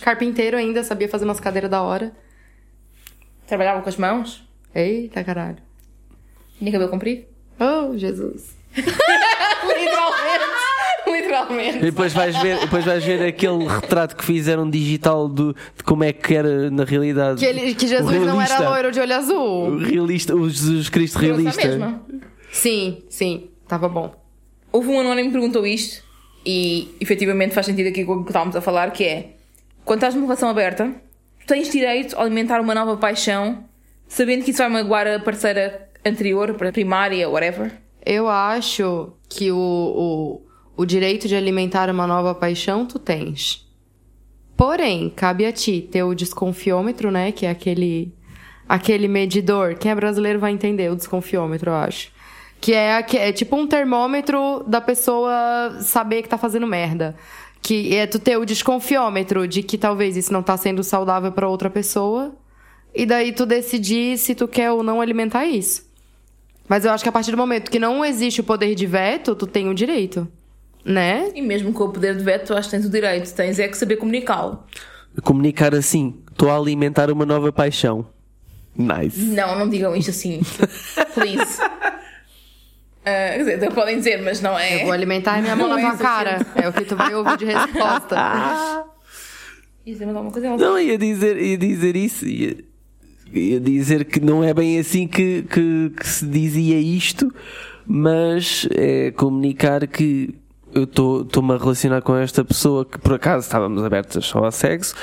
Carpinteiro 0.00 0.56
ainda 0.56 0.84
sabia 0.84 1.08
fazer 1.08 1.24
umas 1.24 1.40
cadeiras 1.40 1.70
da 1.70 1.82
hora. 1.82 2.12
Trabalhava 3.52 3.82
com 3.82 3.88
as 3.90 3.98
mãos. 3.98 4.42
Eita 4.74 5.22
caralho. 5.22 5.58
Tinha 6.58 6.72
cabelo 6.72 6.90
comprido. 6.90 7.26
Oh, 7.60 7.98
Jesus. 7.98 8.56
Literalmente. 8.74 10.44
E 11.06 11.10
Literalmente. 11.12 11.78
depois 11.80 12.14
vais 12.14 12.34
ver, 12.38 12.60
depois 12.60 12.82
vais 12.82 13.04
ver 13.04 13.22
aquele 13.26 13.66
retrato 13.68 14.16
que 14.16 14.24
fizeram 14.24 14.70
digital 14.70 15.28
do, 15.28 15.52
de 15.76 15.84
como 15.84 16.02
é 16.02 16.14
que 16.14 16.34
era 16.34 16.70
na 16.70 16.84
realidade. 16.84 17.40
Que, 17.40 17.44
ele, 17.44 17.74
que 17.74 17.84
O 17.84 17.88
Jesus 17.88 18.24
não 18.26 18.40
era 18.40 18.70
loiro 18.70 18.90
de 18.90 19.00
olho 19.00 19.12
O 19.12 19.16
azul. 19.18 19.78
realista, 19.80 20.34
o 20.34 20.48
Jesus 20.48 20.88
Cristo 20.88 21.18
realista. 21.18 21.68
mesma. 21.68 22.02
Sim, 22.50 23.02
sim. 23.10 23.50
Tava 23.68 23.86
bom. 23.86 24.14
Houve 24.72 24.88
um 24.88 24.98
anónimo 24.98 25.28
que 25.28 25.34
perguntou 25.34 25.66
isto 25.66 26.02
e 26.46 26.96
efetivamente 26.98 27.52
faz 27.54 27.66
sentido 27.66 27.88
aqui 27.88 28.02
com 28.02 28.14
o 28.14 28.24
que 28.24 28.30
estávamos 28.30 28.56
a 28.56 28.62
falar, 28.62 28.92
que 28.92 29.04
é 29.04 29.32
quando 29.84 29.98
estás 29.98 30.14
numa 30.14 30.24
relação 30.24 30.48
aberta, 30.48 30.90
tens 31.52 31.70
direito 31.70 32.16
a 32.16 32.22
alimentar 32.22 32.60
uma 32.60 32.74
nova 32.74 32.96
paixão, 32.96 33.64
sabendo 34.08 34.42
que 34.44 34.50
isso 34.52 34.58
vai 34.58 34.70
magoar 34.70 35.06
a 35.06 35.18
parceira 35.20 35.88
anterior, 36.04 36.54
primária, 36.72 37.28
whatever. 37.28 37.70
Eu 38.04 38.26
acho 38.28 39.12
que 39.28 39.52
o, 39.52 39.56
o, 39.56 40.82
o 40.82 40.86
direito 40.86 41.28
de 41.28 41.36
alimentar 41.36 41.90
uma 41.90 42.06
nova 42.06 42.34
paixão 42.34 42.86
tu 42.86 42.98
tens. 42.98 43.68
Porém, 44.56 45.10
cabe 45.14 45.44
a 45.44 45.52
ti 45.52 45.86
ter 45.92 46.02
o 46.02 46.14
desconfiômetro, 46.14 47.10
né? 47.10 47.32
Que 47.32 47.44
é 47.46 47.50
aquele, 47.50 48.14
aquele 48.68 49.08
medidor. 49.08 49.74
Quem 49.74 49.90
é 49.92 49.94
brasileiro 49.94 50.38
vai 50.38 50.52
entender 50.52 50.90
o 50.90 50.96
desconfiômetro, 50.96 51.70
eu 51.70 51.74
acho. 51.74 52.10
Que 52.60 52.72
é, 52.74 52.96
aque- 52.96 53.18
é 53.18 53.32
tipo 53.32 53.56
um 53.56 53.66
termômetro 53.66 54.64
da 54.66 54.80
pessoa 54.80 55.76
saber 55.80 56.22
que 56.22 56.28
tá 56.28 56.38
fazendo 56.38 56.66
merda. 56.66 57.14
Que 57.62 57.94
é 57.96 58.06
tu 58.06 58.18
ter 58.18 58.36
o 58.36 58.44
desconfiômetro 58.44 59.46
de 59.46 59.62
que 59.62 59.78
talvez 59.78 60.16
isso 60.16 60.32
não 60.32 60.42
tá 60.42 60.56
sendo 60.56 60.82
saudável 60.82 61.30
pra 61.32 61.48
outra 61.48 61.70
pessoa. 61.70 62.34
E 62.94 63.06
daí 63.06 63.32
tu 63.32 63.46
decidir 63.46 64.18
se 64.18 64.34
tu 64.34 64.46
quer 64.46 64.70
ou 64.72 64.82
não 64.82 65.00
alimentar 65.00 65.46
isso. 65.46 65.90
Mas 66.68 66.84
eu 66.84 66.90
acho 66.90 67.02
que 67.02 67.08
a 67.08 67.12
partir 67.12 67.30
do 67.30 67.36
momento 67.36 67.70
que 67.70 67.78
não 67.78 68.04
existe 68.04 68.40
o 68.40 68.44
poder 68.44 68.74
de 68.74 68.86
veto, 68.86 69.34
tu 69.34 69.46
tem 69.46 69.68
o 69.68 69.74
direito. 69.74 70.26
Né? 70.84 71.30
E 71.34 71.40
mesmo 71.40 71.72
com 71.72 71.84
o 71.84 71.90
poder 71.90 72.16
de 72.16 72.24
veto, 72.24 72.48
tu 72.48 72.54
acho 72.54 72.68
que 72.68 72.76
tens 72.76 72.84
o 72.84 72.90
direito, 72.90 73.32
tens 73.32 73.58
é 73.58 73.68
que 73.68 73.76
saber 73.76 73.96
comunicá-lo. 73.96 74.64
Comunicar 75.22 75.74
assim, 75.74 76.16
estou 76.30 76.50
a 76.50 76.56
alimentar 76.56 77.10
uma 77.10 77.24
nova 77.24 77.52
paixão. 77.52 78.06
Nice. 78.76 79.20
Não, 79.20 79.58
não 79.58 79.68
digam 79.68 79.94
isto 79.94 80.10
assim. 80.10 80.40
Please. 81.14 81.60
Ah, 83.04 83.32
quer 83.32 83.38
dizer, 83.38 83.54
até 83.56 83.70
podem 83.70 83.98
dizer, 83.98 84.22
mas 84.22 84.40
não 84.40 84.58
é. 84.58 84.76
Eu 84.76 84.84
vou 84.84 84.92
alimentar 84.92 85.40
minha 85.42 85.56
mão 85.56 85.68
na 85.68 85.80
tua 85.80 85.96
cara. 85.96 86.46
É 86.54 86.68
o 86.68 86.72
que 86.72 86.84
tu 86.84 86.96
vai 86.96 87.14
ouvir 87.14 87.36
de 87.36 87.44
resposta. 87.46 88.16
Ia 89.84 89.92
dizer 89.92 90.04
mais 90.04 90.16
alguma 90.16 90.32
coisa? 90.32 90.56
Não, 90.56 90.78
ia 90.78 90.96
dizer, 90.96 91.36
ia 91.36 91.58
dizer 91.58 91.96
isso. 91.96 92.24
Ia, 92.24 92.56
ia 93.32 93.58
dizer 93.58 94.04
que 94.04 94.20
não 94.20 94.44
é 94.44 94.54
bem 94.54 94.78
assim 94.78 95.08
que, 95.08 95.42
que, 95.42 95.90
que 95.98 96.06
se 96.08 96.24
dizia 96.24 96.78
isto, 96.78 97.34
mas 97.84 98.68
é 98.70 99.10
comunicar 99.10 99.84
que 99.88 100.36
eu 100.72 100.84
estou-me 100.84 101.54
a 101.54 101.58
relacionar 101.58 102.00
com 102.00 102.16
esta 102.16 102.44
pessoa 102.44 102.84
que 102.84 102.96
por 102.98 103.14
acaso 103.14 103.44
estávamos 103.44 103.82
abertas 103.82 104.24
só 104.24 104.44
a 104.44 104.52
sexo 104.52 104.94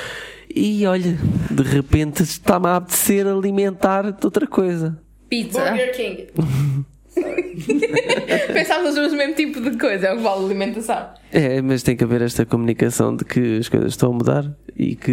e 0.48 0.86
olha, 0.86 1.16
de 1.50 1.62
repente 1.62 2.22
está-me 2.22 2.66
a 2.66 2.76
apetecer 2.76 3.26
alimentar 3.26 4.10
de 4.10 4.24
outra 4.24 4.46
coisa. 4.46 4.98
Pizza. 5.28 5.60
King. 5.94 6.26
Pensávamos 8.52 8.94
no 8.94 9.16
mesmo 9.16 9.34
tipo 9.34 9.60
de 9.60 9.76
coisa, 9.76 10.08
é 10.08 10.12
o 10.12 10.16
que 10.16 10.22
vale 10.22 10.42
a 10.42 10.44
alimentação. 10.46 11.10
É, 11.32 11.60
mas 11.60 11.82
tem 11.82 11.96
que 11.96 12.04
haver 12.04 12.22
esta 12.22 12.46
comunicação 12.46 13.16
de 13.16 13.24
que 13.24 13.58
as 13.58 13.68
coisas 13.68 13.92
estão 13.92 14.10
a 14.10 14.14
mudar 14.14 14.44
e 14.76 14.94
que 14.94 15.12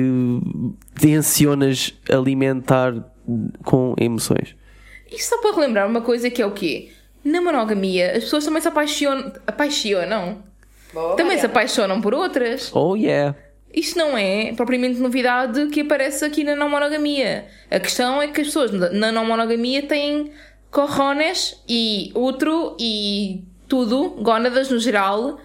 tensionas 0.99 1.93
alimentar 2.09 2.93
com 3.63 3.95
emoções. 3.99 4.55
Isto 5.11 5.29
só 5.29 5.41
para 5.41 5.55
relembrar 5.55 5.89
uma 5.89 6.01
coisa 6.01 6.29
que 6.29 6.41
é 6.41 6.45
o 6.45 6.51
quê? 6.51 6.91
Na 7.23 7.41
monogamia, 7.41 8.11
as 8.11 8.25
pessoas 8.25 8.45
também 8.45 8.61
se 8.61 8.67
apaixonam. 8.67 9.33
Apaixonam? 9.45 10.43
Também 11.15 11.37
se 11.37 11.45
apaixonam 11.45 12.01
por 12.01 12.13
outras. 12.13 12.73
Oh 12.73 12.95
yeah! 12.95 13.35
Isto 13.73 13.99
não 13.99 14.17
é 14.17 14.53
propriamente 14.53 14.99
novidade 14.99 15.67
que 15.67 15.81
aparece 15.81 16.23
aqui 16.23 16.43
na 16.43 16.55
não 16.55 16.69
monogamia. 16.69 17.45
A 17.69 17.79
questão 17.79 18.21
é 18.21 18.27
que 18.27 18.41
as 18.41 18.47
pessoas 18.47 18.71
na 18.71 19.11
não 19.11 19.25
monogamia 19.25 19.83
têm 19.83 20.31
corrones 20.71 21.61
e 21.67 22.11
outro 22.13 22.75
e 22.79 23.43
tudo, 23.67 24.09
gónadas 24.21 24.69
no 24.69 24.79
geral, 24.79 25.39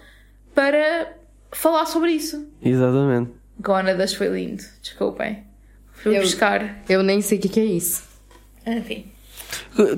para 0.55 1.13
falar 1.51 1.85
sobre 1.85 2.11
isso. 2.11 2.47
Exatamente. 2.61 3.31
Gónadas 3.59 4.13
foi 4.13 4.27
lindo, 4.27 4.63
desculpem. 4.81 5.43
Fui 5.91 6.17
Eu- 6.17 6.21
buscar. 6.21 6.81
Eu 6.89 7.03
nem 7.03 7.21
sei 7.21 7.37
o 7.37 7.41
que, 7.41 7.49
que 7.49 7.59
é 7.59 7.65
isso. 7.65 8.03
Enfim. 8.65 9.05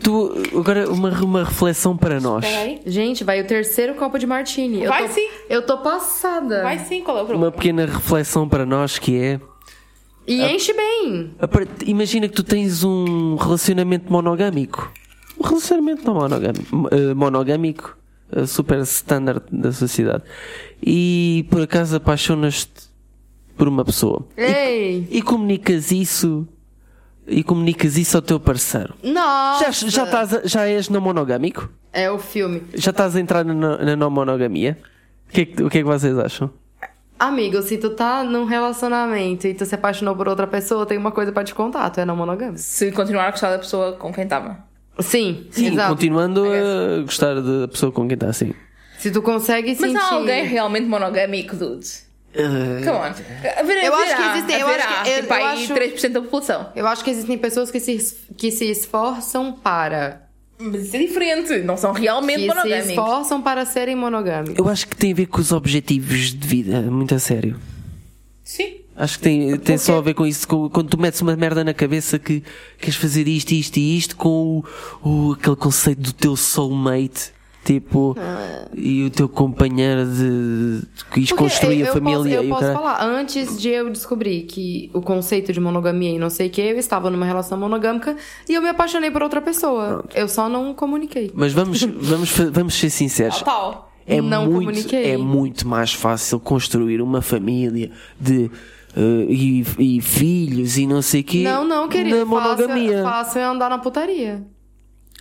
Tu, 0.03 0.33
agora 0.57 0.89
uma, 0.91 1.09
uma 1.21 1.43
reflexão 1.45 1.95
para 1.95 2.19
nós. 2.19 2.43
Espera 2.43 2.61
aí. 2.63 2.81
Gente, 2.85 3.23
vai 3.23 3.41
o 3.41 3.47
terceiro 3.47 3.95
copo 3.95 4.19
de 4.19 4.27
martini. 4.27 4.83
Eu 4.83 4.89
Vai 4.89 5.07
tô- 5.07 5.13
sim. 5.13 5.27
Eu 5.49 5.61
tô 5.65 5.77
passada. 5.77 6.61
Vai 6.61 6.79
sim, 6.79 7.01
qual 7.01 7.17
é 7.17 7.21
o 7.21 7.25
problema? 7.25 7.45
Uma 7.47 7.51
pequena 7.51 7.85
reflexão 7.85 8.47
para 8.49 8.65
nós 8.65 8.99
que 8.99 9.17
é. 9.17 9.39
E 10.27 10.41
enche 10.43 10.73
bem. 10.73 11.33
a 11.39 11.47
Imagina 11.85 12.27
que 12.27 12.33
tu 12.33 12.43
tens 12.43 12.83
um 12.83 13.35
relacionamento 13.35 14.11
monogâmico. 14.11 14.91
Um 15.39 15.43
relacionamento 15.43 16.05
não 16.05 16.13
monogâmico. 16.15 16.89
eh, 16.91 17.13
monogâmico 17.13 17.97
eh, 18.31 18.45
super 18.45 18.79
standard 18.79 19.43
da 19.51 19.71
sociedade. 19.71 20.23
E 20.81 21.45
por 21.49 21.61
acaso 21.61 21.95
apaixonas-te 21.97 22.89
por 23.57 23.67
uma 23.67 23.83
pessoa. 23.85 24.25
Ei! 24.37 25.07
E 25.09 25.21
comunicas 25.21 25.91
isso. 25.91 26.47
E 27.27 27.43
comunicas 27.43 27.97
isso 27.97 28.15
ao 28.17 28.21
teu 28.21 28.39
parceiro. 28.39 28.93
Nossa! 29.03 29.71
Já, 29.71 29.89
já, 29.89 30.03
estás 30.03 30.41
já 30.51 30.67
és 30.67 30.89
não 30.89 31.01
monogâmico? 31.01 31.69
É 31.91 32.09
o 32.11 32.19
filme. 32.19 32.61
Já 32.73 32.91
estás 32.91 33.15
a 33.15 33.19
entrar 33.19 33.43
na, 33.43 33.77
na 33.77 33.95
não 33.95 34.09
monogamia? 34.11 34.77
O 35.27 35.31
que, 35.33 35.41
é 35.41 35.45
que, 35.45 35.63
o 35.63 35.69
que 35.69 35.77
é 35.79 35.81
que 35.81 35.87
vocês 35.87 36.17
acham? 36.19 36.51
Amigo, 37.17 37.61
se 37.61 37.77
tu 37.77 37.91
tá 37.91 38.23
num 38.23 38.43
relacionamento 38.45 39.47
e 39.47 39.53
tu 39.53 39.65
se 39.65 39.73
apaixonou 39.73 40.15
por 40.15 40.27
outra 40.27 40.45
pessoa, 40.45 40.85
tem 40.85 40.97
uma 40.97 41.11
coisa 41.11 41.31
pra 41.31 41.43
te 41.45 41.55
contar, 41.55 41.89
tu 41.89 41.99
é 42.01 42.05
não 42.05 42.15
monogâmico. 42.15 42.59
Se 42.59 42.91
continuar 42.91 43.27
a 43.27 43.31
gostar 43.31 43.51
da 43.51 43.57
pessoa 43.59 43.93
com 43.93 44.13
quem 44.13 44.25
estava. 44.25 44.59
Sim, 44.99 45.47
Sim, 45.51 45.73
exato. 45.73 45.89
continuando 45.89 46.43
a 46.45 47.01
gostar 47.01 47.35
da 47.41 47.67
pessoa 47.67 47.91
com 47.91 48.07
quem 48.07 48.13
está 48.15 48.27
assim. 48.27 48.53
Se 48.97 49.11
tu 49.11 49.21
consegue 49.21 49.69
Mas 49.69 49.77
sentir... 49.79 49.97
há 49.97 50.13
alguém 50.13 50.45
realmente 50.45 50.87
monogâmico, 50.87 51.55
dude? 51.55 51.85
Come 52.33 52.89
on. 52.89 53.01
Haverá, 53.59 53.85
Eu 53.85 53.93
acho 53.95 54.05
que 54.07 54.11
haverá, 54.13 54.37
existem- 54.37 54.59
eu 54.59 54.67
acho 54.67 54.87
que- 55.03 55.09
eu- 55.09 55.21
tipo, 55.21 55.33
eu 55.33 55.45
aí 55.45 55.63
acho- 55.63 55.73
3% 55.73 56.13
da 56.13 56.21
população. 56.21 56.69
Eu 56.75 56.87
acho 56.87 57.03
que 57.03 57.09
existem 57.11 57.37
pessoas 57.37 57.71
que 57.71 57.79
se, 57.79 58.17
que 58.37 58.51
se 58.51 58.65
esforçam 58.71 59.53
para. 59.53 60.23
Mas 60.57 60.85
isso 60.85 60.95
é 60.95 60.99
diferente. 60.99 61.57
Não 61.59 61.75
são 61.77 61.91
realmente 61.91 62.35
Que 62.37 62.41
se 62.43 62.47
monogâmicos. 62.47 62.89
esforçam 62.89 63.41
para 63.41 63.65
serem 63.65 63.95
monogâmicos. 63.95 64.57
Eu 64.57 64.67
acho 64.69 64.87
que 64.87 64.95
tem 64.95 65.11
a 65.11 65.15
ver 65.15 65.25
com 65.27 65.39
os 65.41 65.51
objetivos 65.51 66.33
de 66.33 66.47
vida, 66.47 66.81
muito 66.81 67.13
a 67.15 67.19
sério. 67.19 67.57
Sim. 68.43 68.75
Acho 68.97 69.17
que 69.17 69.23
tem, 69.23 69.57
tem 69.57 69.77
só 69.77 69.97
a 69.97 70.01
ver 70.01 70.13
com 70.13 70.25
isso, 70.25 70.47
com- 70.47 70.69
quando 70.69 70.89
tu 70.89 70.97
metes 70.99 71.19
uma 71.21 71.35
merda 71.35 71.63
na 71.63 71.73
cabeça 71.73 72.17
que 72.17 72.41
queres 72.79 72.95
fazer 72.95 73.27
isto, 73.27 73.51
isto 73.51 73.77
e 73.77 73.97
isto, 73.97 74.15
com 74.15 74.63
o, 75.03 75.09
o- 75.29 75.33
aquele 75.33 75.55
conceito 75.57 75.99
do 76.01 76.13
teu 76.13 76.35
soulmate, 76.37 77.33
tipo, 77.65 78.15
e 78.73 79.03
o 79.03 79.09
teu 79.09 79.27
companheiro 79.27 80.05
de, 80.05 80.81
de 81.25 81.33
construir 81.33 81.81
eu, 81.81 81.89
a 81.89 81.93
família. 81.93 82.17
Posso, 82.19 82.29
eu 82.29 82.47
posso 82.49 82.61
caralho. 82.61 82.79
falar, 82.79 83.03
antes 83.03 83.59
de 83.59 83.69
eu 83.69 83.89
descobrir 83.89 84.43
que 84.43 84.89
o 84.93 85.01
conceito 85.01 85.51
de 85.51 85.59
monogamia 85.59 86.11
e 86.11 86.19
não 86.19 86.29
sei 86.29 86.47
o 86.47 86.49
que, 86.51 86.61
eu 86.61 86.77
estava 86.77 87.09
numa 87.09 87.25
relação 87.25 87.57
monogâmica 87.57 88.15
e 88.47 88.53
eu 88.53 88.61
me 88.61 88.69
apaixonei 88.69 89.09
por 89.11 89.23
outra 89.23 89.41
pessoa. 89.41 90.05
Eu 90.15 90.27
só 90.29 90.47
não 90.47 90.73
comuniquei. 90.73 91.31
Mas 91.33 91.51
vamos, 91.53 91.81
vamos, 91.83 92.29
vamos 92.51 92.75
ser 92.75 92.89
sinceros. 92.91 93.41
Tal. 93.41 93.91
É 94.07 94.21
Não 94.21 94.45
muito, 94.45 94.59
comuniquei. 94.59 95.09
é 95.11 95.17
muito 95.17 95.67
mais 95.67 95.91
fácil 95.91 96.39
construir 96.39 97.01
uma 97.01 97.23
família 97.23 97.89
de 98.21 98.51
eh, 98.95 99.25
e, 99.29 99.65
e 99.79 100.01
filhos 100.01 100.77
e 100.77 100.85
não 100.87 101.01
sei 101.01 101.21
o 101.21 101.23
quê 101.23 101.43
Não, 101.43 101.63
não, 101.67 101.87
querido. 101.89 102.17
na 102.17 102.25
monogamia. 102.25 103.03
Fácil, 103.03 103.03
fácil 103.03 103.39
é 103.41 103.43
andar 103.45 103.69
na 103.69 103.77
putaria. 103.77 104.43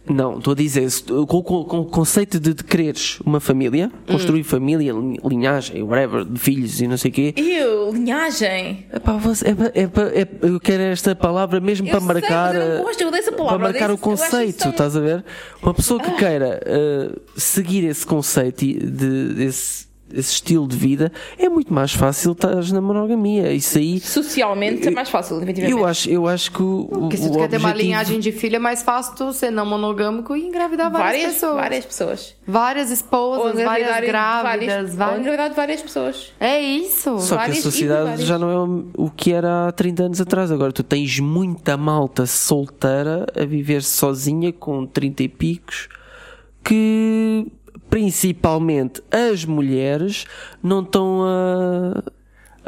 Não, 0.06 0.36
estou 0.36 0.52
a 0.52 0.54
dizer, 0.54 0.86
com, 1.26 1.42
com- 1.42 1.64
com 1.64 1.78
o 1.80 1.84
conceito 1.86 2.38
de, 2.38 2.52
de 2.52 2.62
quereres 2.62 3.18
uma 3.24 3.40
família, 3.40 3.90
construir 4.06 4.42
Hum. 4.42 4.44
família, 4.44 4.92
lin- 4.92 5.16
linhagem, 5.24 5.82
whatever, 5.82 6.26
de 6.26 6.38
filhos 6.38 6.78
e 6.82 6.86
não 6.86 6.98
sei 6.98 7.10
o 7.10 7.14
quê. 7.14 7.32
Eu, 7.34 7.90
linhagem. 7.90 8.84
É 8.92 8.98
pá, 8.98 9.14
você- 9.16 9.48
é 9.48 9.86
pá- 9.86 10.02
é 10.12 10.20
é- 10.20 10.28
eu 10.42 10.60
quero 10.60 10.82
esta 10.82 11.16
palavra 11.16 11.58
mesmo 11.58 11.86
Eu 11.86 11.90
para 11.90 12.00
sei, 12.00 12.06
marcar. 12.06 12.54
eu 12.54 12.60
não 12.68 12.76
eh, 12.76 12.82
gosto, 12.82 13.00
eu 13.00 13.08
odeio 13.08 13.20
essa 13.22 13.32
palavra, 13.32 13.58
Para 13.58 13.68
marcar 13.70 13.84
eu 13.88 13.94
o 13.94 13.94
eu 13.94 13.98
conceito, 13.98 14.68
estás 14.68 14.94
a 14.94 15.00
ver? 15.00 15.24
Uma 15.62 15.72
pessoa 15.72 15.98
que 15.98 16.10
queira 16.18 16.60
eh, 16.66 17.10
seguir 17.34 17.84
esse 17.84 18.04
conceito 18.06 18.62
e 18.62 18.74
de, 18.74 19.32
desse, 19.32 19.86
esse 20.14 20.32
estilo 20.34 20.66
de 20.68 20.76
vida, 20.76 21.12
é 21.38 21.48
muito 21.48 21.72
mais 21.72 21.92
fácil 21.92 22.32
estar 22.32 22.54
na 22.72 22.80
monogamia. 22.80 23.52
Isso 23.52 23.78
aí. 23.78 24.00
Socialmente 24.00 24.88
é 24.88 24.90
mais 24.90 25.08
fácil, 25.08 25.36
efetivamente. 25.42 25.70
Eu 25.78 25.84
acho, 25.86 26.08
eu 26.10 26.26
acho 26.26 26.50
que 26.52 26.62
o. 26.62 26.86
Porque 26.90 27.16
se 27.16 27.28
o 27.28 27.32
tu 27.32 27.38
quer 27.38 27.48
ter 27.48 27.58
uma 27.58 27.74
linhagem 27.74 28.20
de 28.20 28.32
filho, 28.32 28.56
é 28.56 28.58
mais 28.58 28.82
fácil 28.82 29.14
tu 29.14 29.32
ser 29.32 29.50
não 29.50 29.66
monogâmico 29.66 30.34
e 30.36 30.46
engravidar 30.46 30.90
várias, 30.90 31.06
várias, 31.22 31.34
pessoas. 31.34 31.54
várias 31.56 31.84
pessoas. 31.84 32.36
Várias 32.46 32.90
esposas, 32.90 33.64
várias 33.64 34.00
grávidas, 34.06 34.42
várias, 34.42 34.90
ou 34.92 34.96
várias... 34.98 35.20
engravidar 35.20 35.50
de 35.50 35.56
várias 35.56 35.82
pessoas. 35.82 36.32
É 36.38 36.60
isso. 36.60 37.18
Só 37.18 37.28
que 37.28 37.42
a 37.42 37.46
várias 37.46 37.58
sociedade 37.62 38.04
várias. 38.10 38.26
já 38.26 38.38
não 38.38 38.50
é 38.50 38.58
o- 38.58 39.06
o 39.06 39.10
que 39.10 39.32
era 39.32 39.68
há 39.68 39.72
30 39.72 40.02
anos 40.04 40.20
atrás. 40.20 40.50
Agora 40.52 40.72
tu 40.72 40.82
tens 40.82 41.18
muita 41.20 41.76
malta 41.76 42.26
solteira 42.26 43.26
a 43.40 43.44
viver 43.44 43.82
sozinha 43.82 44.52
com 44.52 44.84
30 44.86 45.22
e 45.22 45.28
picos 45.28 45.88
que 46.62 47.46
principalmente 47.94 49.00
as 49.08 49.44
mulheres 49.44 50.26
não 50.60 50.82
estão 50.82 51.22
a, 51.22 52.02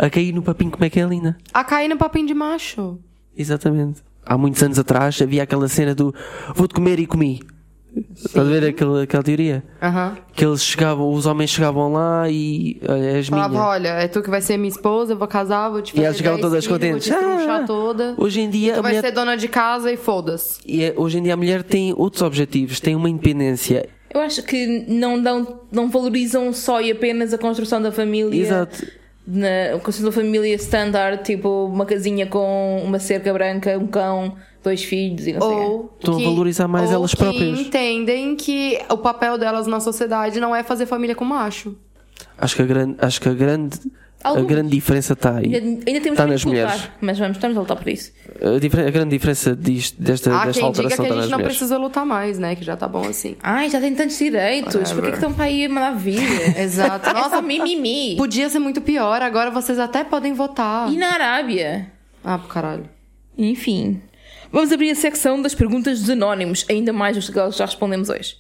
a 0.07 0.09
cair 0.09 0.33
no 0.33 0.41
papinho 0.41 0.70
como 0.70 0.85
é 0.85 0.89
que 0.89 1.01
é 1.01 1.05
Lina. 1.05 1.37
A 1.53 1.64
cair 1.64 1.89
no 1.89 1.97
papinho 1.97 2.29
de 2.29 2.35
macho. 2.35 2.97
Exatamente. 3.37 4.03
Há 4.24 4.39
muitos 4.39 4.62
anos 4.62 4.79
atrás 4.79 5.20
havia 5.20 5.43
aquela 5.43 5.66
cena 5.66 5.97
do 5.97 6.14
vou-te 6.55 6.74
comer 6.74 7.01
e 7.01 7.07
comi. 7.09 7.43
Estás 8.14 8.47
a 8.47 8.49
ver 8.49 8.66
aquela, 8.68 9.03
aquela 9.03 9.22
teoria? 9.24 9.64
Aham. 9.83 10.16
Que 10.33 10.45
eles 10.45 10.62
chegavam, 10.62 11.12
os 11.12 11.27
homens 11.27 11.51
chegavam 11.51 11.93
lá 11.93 12.31
e 12.31 12.81
olha, 12.89 13.16
és 13.16 13.29
minha. 13.29 13.43
Falava, 13.49 13.68
olha, 13.70 13.89
é 13.89 14.07
tu 14.07 14.22
que 14.22 14.31
vai 14.31 14.41
ser 14.41 14.57
minha 14.59 14.68
esposa, 14.68 15.14
eu 15.14 15.18
vou 15.18 15.27
casar, 15.27 15.70
vou 15.70 15.83
te 15.83 15.91
fazer 15.91 16.03
E 16.03 16.05
elas 16.05 16.16
chegavam 16.18 16.39
10 16.39 16.49
todas 16.49 16.64
filhos, 16.64 16.81
contentes. 16.81 17.11
Ah, 17.11 17.64
toda. 17.66 18.14
Hoje 18.16 18.43
em 18.43 18.49
dia 18.49 18.74
Tu 18.74 18.83
vai 18.83 18.93
mulher 18.93 19.01
ser 19.03 19.11
dona 19.11 19.37
de 19.37 19.49
casa 19.49 19.91
e 19.91 19.97
foda-se. 19.97 20.61
E 20.64 20.85
é- 20.85 20.95
hoje 20.97 21.18
em 21.18 21.22
dia 21.24 21.35
a 21.35 21.37
mulher 21.37 21.64
tem 21.64 21.93
outros 21.97 22.22
objetivos, 22.22 22.79
tem 22.79 22.95
uma 22.95 23.11
independência. 23.11 23.89
Eu 24.17 24.23
acho 24.23 24.43
que 24.43 24.67
não, 24.89 25.21
dão, 25.21 25.61
não 25.71 25.89
valorizam 25.91 26.53
só 26.53 26.81
e 26.81 26.91
apenas 26.91 27.33
a 27.35 27.39
construção 27.39 27.81
da 27.83 27.93
família. 27.93 28.41
Exato. 28.41 28.87
Na 29.27 29.75
a 29.75 29.81
construção 29.81 30.07
da 30.11 30.12
família 30.12 30.55
standard, 30.55 31.23
tipo 31.25 31.67
uma 31.67 31.85
casinha 31.85 32.27
com 32.27 32.81
uma 32.85 32.99
cerca 32.99 33.33
branca, 33.33 33.77
um 33.77 33.87
cão, 33.87 34.37
dois 34.62 34.83
filhos 34.85 35.27
e 35.27 35.33
não 35.33 35.41
sei. 35.41 35.51
o 35.51 35.59
quê. 35.59 35.64
Ou 35.67 35.93
Estão 35.99 36.14
a 36.14 36.19
que- 36.19 36.25
valorizar 36.25 36.69
mais 36.69 36.89
ou 36.91 36.95
elas 36.97 37.11
que 37.11 37.17
próprias. 37.19 37.59
entendem 37.61 38.37
que 38.37 38.79
o 38.89 38.97
papel 38.99 39.37
delas 39.37 39.67
na 39.67 39.81
sociedade 39.81 40.39
não 40.41 40.55
é 40.55 40.62
fazer 40.62 40.87
família 40.87 41.14
com 41.14 41.25
macho. 41.25 41.77
Acho 42.39 42.57
que 42.57 42.62
a 42.62 42.67
grande, 42.67 42.97
acho 43.01 43.21
que 43.21 43.29
a 43.29 43.35
grande, 43.35 43.79
a 44.35 44.41
grande 44.43 44.70
diferença 44.70 45.12
está 45.12 45.37
Ainda, 45.37 45.57
aí. 45.59 45.64
ainda 45.87 46.01
temos 46.01 46.07
Está 46.18 46.27
nas 46.27 46.45
lutar, 46.45 46.62
mulheres. 46.64 46.89
mas 47.01 47.18
vamos, 47.18 47.37
estamos 47.37 47.57
a 47.57 47.61
lutar 47.61 47.77
por 47.77 47.89
isso. 47.89 48.12
A, 48.43 48.59
difer- 48.59 48.87
a 48.87 48.91
grande 48.91 49.11
diferença 49.11 49.55
disto, 49.55 50.03
desta, 50.03 50.31
Há 50.35 50.47
desta 50.47 50.61
quem 50.62 50.72
diga 50.72 50.83
alteração 50.85 51.05
que 51.05 51.11
a 51.12 51.14
está 51.14 51.22
gente 51.22 51.31
não 51.31 51.39
mulheres. 51.39 51.57
precisa 51.59 51.79
lutar 51.79 52.07
mais, 52.07 52.39
né? 52.39 52.55
Que 52.57 52.64
já 52.64 52.77
tá 52.77 52.89
bom 52.89 53.07
assim. 53.07 53.37
Ai, 53.43 53.68
já 53.70 53.81
tem 53.81 53.95
tantos 53.95 54.18
direitos, 54.18 54.93
por 54.93 55.03
que, 55.05 55.11
estão 55.11 55.33
para 55.33 55.45
aí 55.45 55.64
a 55.64 55.68
mandar 55.68 55.93
vir? 55.97 56.18
Exato. 56.59 57.09
É 57.09 57.12
Nossa, 57.12 57.41
mimimi. 57.43 58.16
podia 58.16 58.49
ser 58.49 58.59
muito 58.59 58.81
pior. 58.81 59.22
Agora 59.22 59.51
vocês 59.51 59.79
até 59.79 60.03
podem 60.05 60.33
votar. 60.33 60.91
E 60.93 60.97
na 60.97 61.12
Arábia? 61.14 61.91
Ah, 62.24 62.39
pro 62.39 62.49
caralho. 62.49 62.89
Enfim. 63.39 64.01
Vamos 64.53 64.72
abrir 64.72 64.91
a 64.91 64.95
secção 64.95 65.43
das 65.43 65.55
perguntas 65.55 66.01
dos 66.01 66.09
anónimos, 66.11 66.64
ainda 66.70 66.93
mais 66.93 67.16
os 67.16 67.29
que 67.29 67.35
já 67.51 67.64
respondemos 67.66 68.09
hoje. 68.09 68.37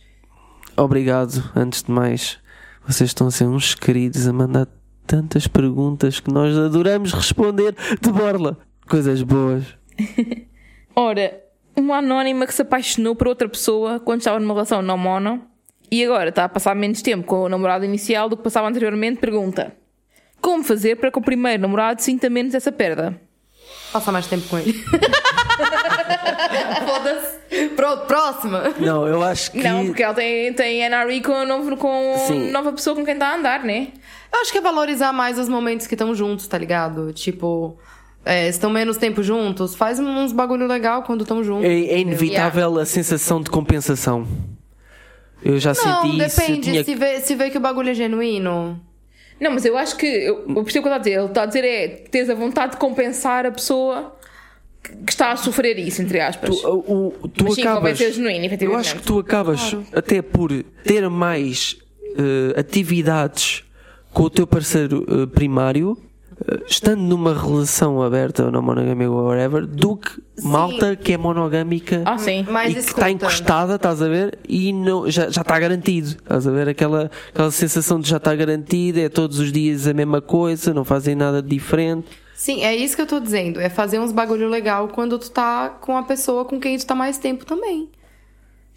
Obrigado, 0.76 1.42
antes 1.54 1.82
de 1.82 1.90
mais. 1.90 2.38
Vocês 2.86 3.10
estão 3.10 3.26
a 3.26 3.30
ser 3.30 3.44
uns 3.46 3.74
queridos 3.74 4.28
a 4.28 4.32
mandar 4.32 4.68
tantas 5.06 5.46
perguntas 5.46 6.20
que 6.20 6.32
nós 6.32 6.56
adoramos 6.56 7.12
responder 7.12 7.74
de 8.00 8.10
borla. 8.10 8.58
Coisas 8.88 9.22
boas. 9.22 9.64
Ora, 10.94 11.40
uma 11.74 11.98
anónima 11.98 12.46
que 12.46 12.54
se 12.54 12.62
apaixonou 12.62 13.14
por 13.14 13.28
outra 13.28 13.48
pessoa 13.48 14.00
quando 14.00 14.20
estava 14.20 14.40
numa 14.40 14.54
relação 14.54 14.82
não 14.82 14.96
mono 14.96 15.42
e 15.90 16.04
agora 16.04 16.30
está 16.30 16.44
a 16.44 16.48
passar 16.48 16.74
menos 16.74 17.02
tempo 17.02 17.26
com 17.26 17.42
o 17.42 17.48
namorado 17.48 17.84
inicial 17.84 18.28
do 18.28 18.36
que 18.36 18.42
passava 18.42 18.68
anteriormente, 18.68 19.20
pergunta: 19.20 19.72
Como 20.40 20.64
fazer 20.64 20.96
para 20.96 21.10
que 21.10 21.18
o 21.18 21.22
primeiro 21.22 21.62
namorado 21.62 22.02
sinta 22.02 22.28
menos 22.28 22.54
essa 22.54 22.72
perda? 22.72 23.20
Passar 23.92 24.12
mais 24.12 24.26
tempo 24.26 24.48
com 24.48 24.58
ele. 24.58 24.72
Foda-se. 26.84 27.68
Pronto, 27.76 28.06
próxima. 28.06 28.74
Não, 28.78 29.06
eu 29.06 29.22
acho 29.22 29.52
que. 29.52 29.62
Não, 29.62 29.86
porque 29.86 30.02
ela 30.02 30.14
tem, 30.14 30.52
tem 30.52 30.88
NRE 30.88 31.20
com, 31.20 31.34
a 31.34 31.44
novo, 31.44 31.76
com 31.76 32.16
Sim. 32.26 32.50
nova 32.50 32.72
pessoa 32.72 32.96
com 32.96 33.04
quem 33.04 33.14
está 33.14 33.28
a 33.28 33.36
andar, 33.36 33.62
né? 33.64 33.88
Eu 34.36 34.42
acho 34.42 34.52
que 34.52 34.58
é 34.58 34.60
valorizar 34.60 35.12
mais 35.12 35.38
os 35.38 35.48
momentos 35.48 35.86
que 35.86 35.94
estão 35.94 36.14
juntos, 36.14 36.46
tá 36.46 36.58
ligado? 36.58 37.12
Tipo, 37.12 37.76
é, 38.24 38.48
estão 38.48 38.68
menos 38.70 38.96
tempo 38.96 39.22
juntos, 39.22 39.74
faz 39.74 39.98
uns 39.98 40.32
bagulho 40.32 40.66
legal 40.66 41.02
quando 41.02 41.22
estão 41.22 41.42
juntos. 41.42 41.64
É, 41.64 41.72
é 41.72 41.78
entendeu? 41.80 41.98
inevitável 42.00 42.78
a 42.78 42.84
sensação 42.84 43.40
de 43.40 43.50
compensação. 43.50 44.26
Eu 45.42 45.58
já 45.58 45.70
Não, 45.70 45.74
senti 45.74 46.08
isso. 46.18 46.40
eu 46.40 46.46
depende. 46.46 46.60
tinha 46.70 46.84
Se, 46.84 46.94
vê, 46.94 47.20
se 47.20 47.34
vê 47.34 47.50
que 47.50 47.58
o 47.58 47.60
bagulho 47.60 47.90
é 47.90 47.94
genuíno. 47.94 48.80
Não, 49.40 49.50
mas 49.52 49.64
eu 49.64 49.76
acho 49.76 49.96
que. 49.96 50.06
Eu, 50.06 50.44
eu 50.48 50.64
percebo 50.64 50.64
o 50.64 50.64
que 50.64 50.76
ele 50.78 50.80
está 50.88 50.94
a 50.94 50.98
dizer. 50.98 51.12
Ele 51.18 51.26
está 51.26 51.42
a 51.42 51.46
dizer 51.46 51.64
é 51.64 51.88
teres 51.88 52.30
a 52.30 52.34
vontade 52.34 52.72
de 52.72 52.78
compensar 52.78 53.44
a 53.46 53.50
pessoa 53.50 54.16
que 55.04 55.10
está 55.12 55.32
a 55.32 55.36
sofrer 55.36 55.78
isso, 55.78 56.00
entre 56.00 56.20
aspas. 56.20 56.58
Tu, 56.60 56.66
o- 56.68 57.08
o- 57.22 57.28
tu 57.28 57.44
Mas 57.44 57.54
sim, 57.54 57.62
acabas. 57.62 57.98
ser 57.98 58.12
genuíno, 58.12 58.46
eu 58.60 58.76
acho 58.76 58.96
que 58.96 59.02
tu 59.02 59.18
acabas 59.18 59.76
até 59.92 60.22
por 60.22 60.50
ter 60.84 61.08
mais 61.10 61.76
eh, 62.16 62.58
atividades 62.58 63.62
com 64.16 64.22
o 64.22 64.30
teu 64.30 64.46
parceiro 64.46 65.04
eh, 65.10 65.26
primário, 65.26 65.94
eh, 66.48 66.62
estando 66.66 67.02
numa 67.02 67.38
relação 67.38 68.02
aberta 68.02 68.46
ou 68.46 68.50
não 68.50 68.62
monogâmica 68.62 69.10
ou 69.10 69.26
whatever, 69.26 69.66
do 69.66 69.94
que 69.94 70.22
malta 70.42 70.96
que 70.96 71.12
é 71.12 71.18
monogâmica 71.18 72.02
Ah, 72.06 72.16
e 72.66 72.72
que 72.72 72.78
está 72.80 73.10
encostada, 73.10 73.74
estás 73.74 74.00
a 74.00 74.08
ver? 74.08 74.38
E 74.48 74.72
não, 74.72 75.10
já, 75.10 75.28
já 75.28 75.42
está 75.42 75.58
garantido, 75.58 76.08
estás 76.08 76.46
a 76.46 76.50
ver? 76.50 76.66
Aquela, 76.66 77.10
aquela 77.28 77.50
sensação 77.50 78.00
de 78.00 78.08
já 78.08 78.16
está 78.16 78.34
garantido, 78.34 79.00
é 79.00 79.10
todos 79.10 79.38
os 79.38 79.52
dias 79.52 79.86
a 79.86 79.92
mesma 79.92 80.22
coisa, 80.22 80.72
não 80.72 80.82
fazem 80.82 81.14
nada 81.14 81.42
de 81.42 81.50
diferente. 81.50 82.06
Sim, 82.34 82.64
é 82.64 82.74
isso 82.74 82.96
que 82.96 83.02
eu 83.02 83.06
tô 83.06 83.20
dizendo. 83.20 83.60
É 83.60 83.68
fazer 83.68 83.98
uns 83.98 84.12
bagulho 84.12 84.48
legal 84.48 84.88
quando 84.88 85.18
tu 85.18 85.30
tá 85.30 85.68
com 85.68 85.94
a 85.94 86.02
pessoa 86.02 86.46
com 86.46 86.58
quem 86.58 86.78
tu 86.78 86.86
tá 86.86 86.94
mais 86.94 87.18
tempo 87.18 87.44
também. 87.44 87.90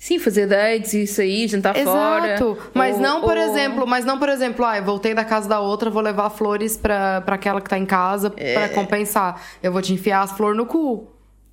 Sim, 0.02 0.18
fazer 0.18 0.48
dates 0.48 0.94
e 0.94 1.06
sair, 1.06 1.46
jantar 1.50 1.76
fora. 1.76 2.28
Exato. 2.36 2.58
Mas 2.74 2.96
Ou- 2.96 3.02
não, 3.02 3.20
por 3.22 3.36
ou- 3.36 3.44
exemplo, 3.44 3.86
mas 3.86 4.06
não, 4.06 4.18
por 4.18 4.30
exemplo, 4.30 4.64
ah, 4.66 4.78
eu 4.78 4.84
voltei 4.86 5.14
da 5.14 5.26
casa 5.26 5.50
da 5.50 5.60
outra, 5.60 5.90
vou 5.90 6.02
levar 6.02 6.30
flores 6.30 6.78
pra, 6.78 7.20
pra 7.20 7.36
aquela 7.36 7.60
que 7.60 7.70
tá 7.70 7.78
em 7.78 7.86
casa 7.86 8.32
É. 8.38 8.54
pra 8.54 8.70
compensar. 8.70 9.42
Eu 9.62 9.74
vou 9.74 9.82
te 9.82 9.92
enfiar 9.94 10.22
as 10.22 10.32
flores 10.32 10.56
no 10.58 10.66
cu. 10.66 11.06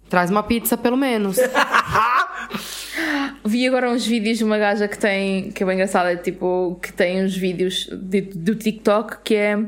Traz 0.09 0.30
uma 0.30 0.44
pizza, 0.44 0.76
pelo 0.76 0.97
menos. 0.97 1.36
Vi 3.44 3.66
agora 3.66 3.90
uns 3.90 4.05
vídeos 4.07 4.38
de 4.38 4.44
uma 4.44 4.59
gaja 4.59 4.88
que 4.88 4.99
tem, 4.99 5.51
que 5.51 5.62
é 5.62 5.66
bem 5.66 5.74
engraçada, 5.74 6.12
é 6.12 6.16
tipo, 6.16 6.78
que 6.82 6.92
tem 6.92 7.24
uns 7.24 7.36
vídeos 7.36 7.88
de- 7.92 8.22
do 8.22 8.55
TikTok 8.55 9.18
que 9.24 9.34
é 9.34 9.59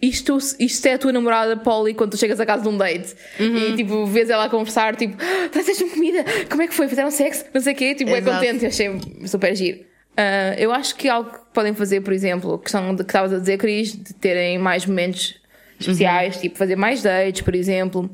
isto, 0.00 0.38
isto 0.58 0.86
é 0.86 0.94
a 0.94 0.98
tua 0.98 1.12
namorada 1.12 1.56
Polly 1.56 1.94
quando 1.94 2.12
tu 2.12 2.16
chegas 2.16 2.38
a 2.38 2.46
casa 2.46 2.62
de 2.62 2.68
um 2.68 2.76
date 2.76 3.14
e 3.38 3.76
tipo, 3.76 4.06
vês 4.06 4.30
ela 4.30 4.44
a 4.44 4.48
conversar, 4.48 4.94
tipo, 4.96 5.16
ah, 5.20 5.48
trazes-me 5.48 5.90
comida, 5.90 6.24
como 6.48 6.62
é 6.62 6.68
que 6.68 6.74
foi? 6.74 6.88
Fizeram 6.88 7.10
sexo? 7.10 7.44
Não 7.52 7.60
sei 7.60 7.72
o 7.72 7.76
quê, 7.76 7.94
tipo, 7.94 8.10
é 8.10 8.18
Exato. 8.18 8.36
contente, 8.36 8.64
eu 8.64 8.68
achei 8.68 9.00
super 9.26 9.54
giro. 9.54 9.80
Ah, 10.16 10.54
eu 10.58 10.72
acho 10.72 10.94
que 10.96 11.08
algo 11.08 11.30
que 11.30 11.38
podem 11.52 11.74
fazer, 11.74 12.00
por 12.00 12.12
exemplo, 12.12 12.58
questão 12.58 12.94
de 12.94 13.02
que 13.04 13.10
estavas 13.10 13.32
a 13.32 13.38
dizer, 13.38 13.58
Cris, 13.58 13.92
de 13.92 14.14
terem 14.14 14.58
mais 14.58 14.86
momentos 14.86 15.36
especiais, 15.80 16.38
tipo 16.38 16.56
fazer 16.56 16.76
mais 16.76 17.02
dates, 17.02 17.40
por 17.42 17.54
exemplo. 17.54 18.10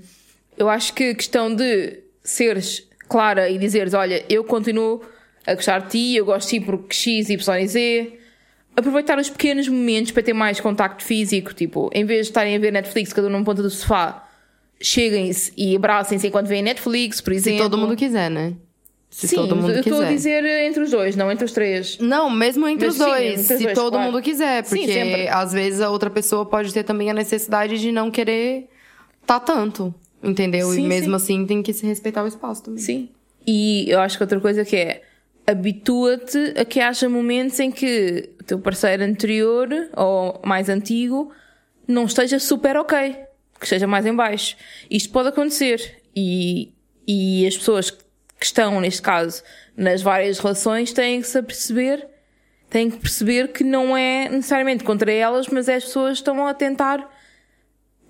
Eu 0.57 0.69
acho 0.69 0.93
que 0.95 1.11
a 1.11 1.15
questão 1.15 1.55
de 1.55 1.99
seres 2.23 2.87
clara 3.09 3.49
e 3.49 3.59
dizeres, 3.59 3.95
olha, 3.95 4.25
eu 4.29 4.45
continuo 4.45 5.03
a 5.47 5.55
gostar 5.55 5.81
de 5.81 5.91
ti, 5.91 6.17
eu 6.17 6.25
gosto 6.25 6.51
de 6.51 6.61
ti 6.61 6.65
porque 6.65 6.95
X, 6.95 7.31
Y 7.31 7.61
e 7.61 7.69
Z. 7.69 8.19
Aproveitar 8.77 9.19
os 9.19 9.29
pequenos 9.31 9.69
momentos 9.69 10.11
para 10.11 10.23
ter 10.23 10.33
mais 10.33 10.61
contacto 10.61 11.05
físico, 11.05 11.55
tipo, 11.55 11.91
em 11.93 12.05
vez 12.05 12.27
de 12.27 12.31
estarem 12.31 12.57
a 12.57 12.59
ver 12.59 12.73
Netflix, 12.73 13.13
cada 13.13 13.29
um 13.29 13.31
numa 13.31 13.45
ponta 13.45 13.63
do 13.63 13.71
sofá, 13.71 14.27
cheguem-se 14.81 15.53
e 15.57 15.77
abracem-se 15.77 16.27
enquanto 16.27 16.47
veem 16.49 16.63
Netflix, 16.63 17.21
por 17.21 17.31
Se 17.33 17.37
exemplo. 17.37 17.59
todo 17.65 17.79
mundo 17.79 17.95
quiser, 17.97 18.31
né? 18.31 18.55
Se 19.09 19.29
Sim, 19.29 19.37
todo 19.37 19.55
mundo 19.55 19.71
eu 19.71 19.81
estou 19.81 20.03
a 20.03 20.07
dizer 20.07 20.45
entre 20.67 20.83
os 20.83 20.91
dois, 20.91 21.15
não 21.15 21.31
entre 21.31 21.45
os 21.45 21.53
três. 21.53 21.99
Não, 21.99 22.29
mesmo 22.29 22.67
entre 22.67 22.87
Mas 22.87 22.97
os 22.97 23.01
sim, 23.01 23.09
dois. 23.09 23.25
entre 23.41 23.41
os 23.55 23.59
se 23.59 23.65
dois, 23.65 23.79
todo 23.79 23.93
claro. 23.93 24.11
mundo 24.11 24.21
quiser. 24.21 24.65
Sim, 24.65 24.77
Porque 24.77 24.93
sempre. 24.93 25.29
às 25.29 25.53
vezes 25.53 25.81
a 25.81 25.89
outra 25.89 26.11
pessoa 26.11 26.45
pode 26.45 26.75
ter 26.75 26.83
também 26.83 27.09
a 27.09 27.15
necessidade 27.15 27.79
de 27.79 27.93
não 27.93 28.11
querer 28.11 28.69
tá 29.25 29.39
tanto. 29.39 29.95
Entendeu? 30.21 30.69
Sim, 30.71 30.85
e 30.85 30.89
mesmo 30.89 31.11
sim. 31.11 31.15
assim 31.15 31.47
tem 31.47 31.63
que 31.63 31.73
se 31.73 31.87
respeitar 31.87 32.25
o 32.25 32.27
espaço 32.27 32.65
também. 32.65 32.83
Sim. 32.83 33.09
E 33.47 33.89
eu 33.89 34.01
acho 34.01 34.17
que 34.17 34.25
outra 34.25 34.41
coisa 34.41 34.65
que 34.65 34.75
é 34.75 35.03
habitua-te 35.47 36.55
a 36.57 36.65
que 36.65 36.81
haja 36.81 37.09
momentos 37.09 37.61
em 37.61 37.71
que 37.71 38.31
teu 38.47 38.59
parceiro 38.59 39.03
anterior 39.03 39.69
ou 39.97 40.41
mais 40.45 40.69
antigo 40.69 41.33
não 41.87 42.05
esteja 42.05 42.39
super 42.39 42.77
ok, 42.77 43.17
que 43.59 43.65
esteja 43.65 43.87
mais 43.87 44.07
em 44.07 44.15
baixo. 44.15 44.57
Isto 44.91 45.11
pode 45.11 45.29
acontecer 45.29 46.03
e, 46.15 46.73
e 47.07 47.47
as 47.47 47.57
pessoas 47.57 47.91
que 47.91 48.05
estão, 48.41 48.81
neste 48.81 49.03
caso, 49.03 49.43
nas 49.77 50.03
várias 50.03 50.39
relações 50.39 50.93
têm 50.93 51.21
que 51.21 51.27
se 51.27 51.39
aperceber, 51.39 52.07
têm 52.71 52.91
que 52.91 52.99
perceber 52.99 53.49
que 53.49 53.65
não 53.65 53.97
é 53.97 54.29
necessariamente 54.29 54.85
contra 54.85 55.11
elas, 55.13 55.49
mas 55.49 55.69
é 55.69 55.77
as 55.77 55.85
pessoas 55.85 56.19
estão 56.19 56.47
a 56.47 56.55
tentar 56.55 57.09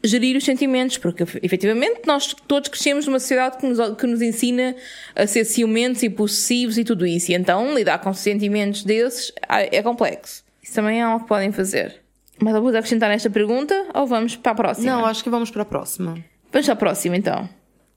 gerir 0.05 0.37
os 0.37 0.45
sentimentos, 0.45 0.99
porque 0.99 1.25
efetivamente 1.43 2.03
nós 2.07 2.35
todos 2.47 2.69
crescemos 2.69 3.07
numa 3.07 3.19
sociedade 3.19 3.57
que 3.59 3.67
nos, 3.67 3.97
que 3.97 4.07
nos 4.07 4.23
ensina 4.23 4.77
a 5.17 5.27
ser 5.27 5.45
ciumentos 5.45 6.03
e 6.03 6.11
possessivos 6.11 6.79
e 6.79 6.85
tudo 6.85 7.07
isso, 7.07 7.33
e 7.33 7.35
então 7.35 7.75
lidar 7.75 7.99
com 7.99 8.13
sentimentos 8.13 8.85
desses 8.85 9.33
ah, 9.49 9.63
é 9.63 9.83
complexo. 9.83 10.45
Isso 10.63 10.75
também 10.75 11.01
é 11.01 11.03
algo 11.03 11.21
que 11.21 11.29
podem 11.29 11.51
fazer. 11.51 12.03
Mais 12.41 12.55
alguma 12.55 12.73
coisa 12.73 12.79
a 12.79 12.81
acrescentar 12.81 13.09
nesta 13.09 13.31
pergunta 13.31 13.75
ou 13.95 14.07
vamos 14.07 14.37
para 14.37 14.53
a 14.53 14.55
próxima? 14.55 14.93
Não, 14.93 15.05
acho 15.05 15.23
que 15.23 15.31
vamos 15.31 15.51
para 15.51 15.63
a 15.63 15.67
próxima. 15.67 16.15
Vamos 16.53 16.67
para 16.67 16.75
a 16.75 16.77
próxima 16.77 17.17
então. 17.17 17.49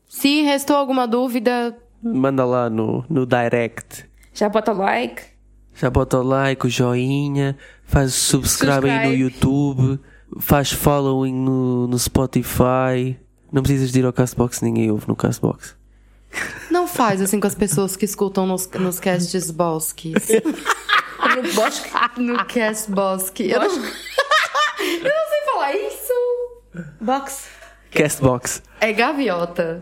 Se 0.07 0.41
restou 0.43 0.75
alguma 0.75 1.07
dúvida, 1.07 1.75
Manda 2.01 2.45
lá 2.45 2.69
no, 2.69 3.03
no 3.09 3.25
direct. 3.25 4.05
Já 4.33 4.49
bota 4.49 4.71
o 4.71 4.77
like. 4.77 5.23
Já 5.73 5.89
bota 5.89 6.19
o 6.19 6.23
like, 6.23 6.65
o 6.65 6.69
joinha, 6.69 7.57
faz 7.83 8.13
o 8.13 8.17
subscribe 8.17 8.89
aí 8.89 8.97
no 8.97 9.11
Subscribe. 9.11 9.21
YouTube, 9.21 9.99
faz 10.39 10.71
following 10.71 11.33
no, 11.33 11.87
no 11.87 11.97
Spotify. 11.99 13.17
Não 13.51 13.61
precisas 13.61 13.91
de 13.91 13.99
ir 13.99 14.05
ao 14.05 14.13
Castbox, 14.13 14.61
ninguém 14.61 14.91
ouve 14.91 15.07
no 15.07 15.15
Castbox. 15.15 15.75
não 16.69 16.87
faz 16.87 17.21
assim 17.21 17.39
com 17.39 17.47
as 17.47 17.55
pessoas 17.55 17.95
que 17.95 18.05
escutam 18.05 18.45
nos, 18.45 18.67
nos 18.71 18.99
casts 18.99 19.51
bosques. 19.51 20.13
No 21.35 21.53
bosque. 21.53 21.89
no 22.21 22.45
cast 22.45 22.91
bosque. 22.91 23.49
Eu 23.49 23.59
não, 23.59 23.67
eu 23.67 23.73
não 23.73 23.81
sei 23.81 25.41
falar 25.51 25.75
isso. 25.75 26.13
Box. 27.01 27.49
Castbox. 27.91 28.61
É 28.79 28.93
gaviota. 28.93 29.81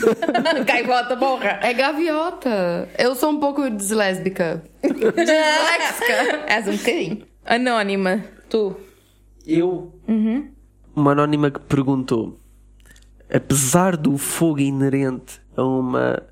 Gaivota, 0.66 1.16
porra. 1.16 1.58
É 1.62 1.72
gaviota. 1.72 2.88
Eu 2.98 3.14
sou 3.14 3.30
um 3.30 3.38
pouco 3.40 3.70
deslésbica. 3.70 4.62
Disléxica. 4.82 6.44
És 6.48 6.66
um 6.68 6.76
bocadinho. 6.76 7.26
Anónima. 7.44 8.24
Tu. 8.48 8.76
Eu? 9.46 9.92
Uma 10.94 11.12
anónima 11.12 11.50
que 11.50 11.60
perguntou: 11.60 12.38
apesar 13.32 13.96
do 13.96 14.16
fogo 14.16 14.60
inerente 14.60 15.40
a 15.56 15.62
uma 15.64 16.22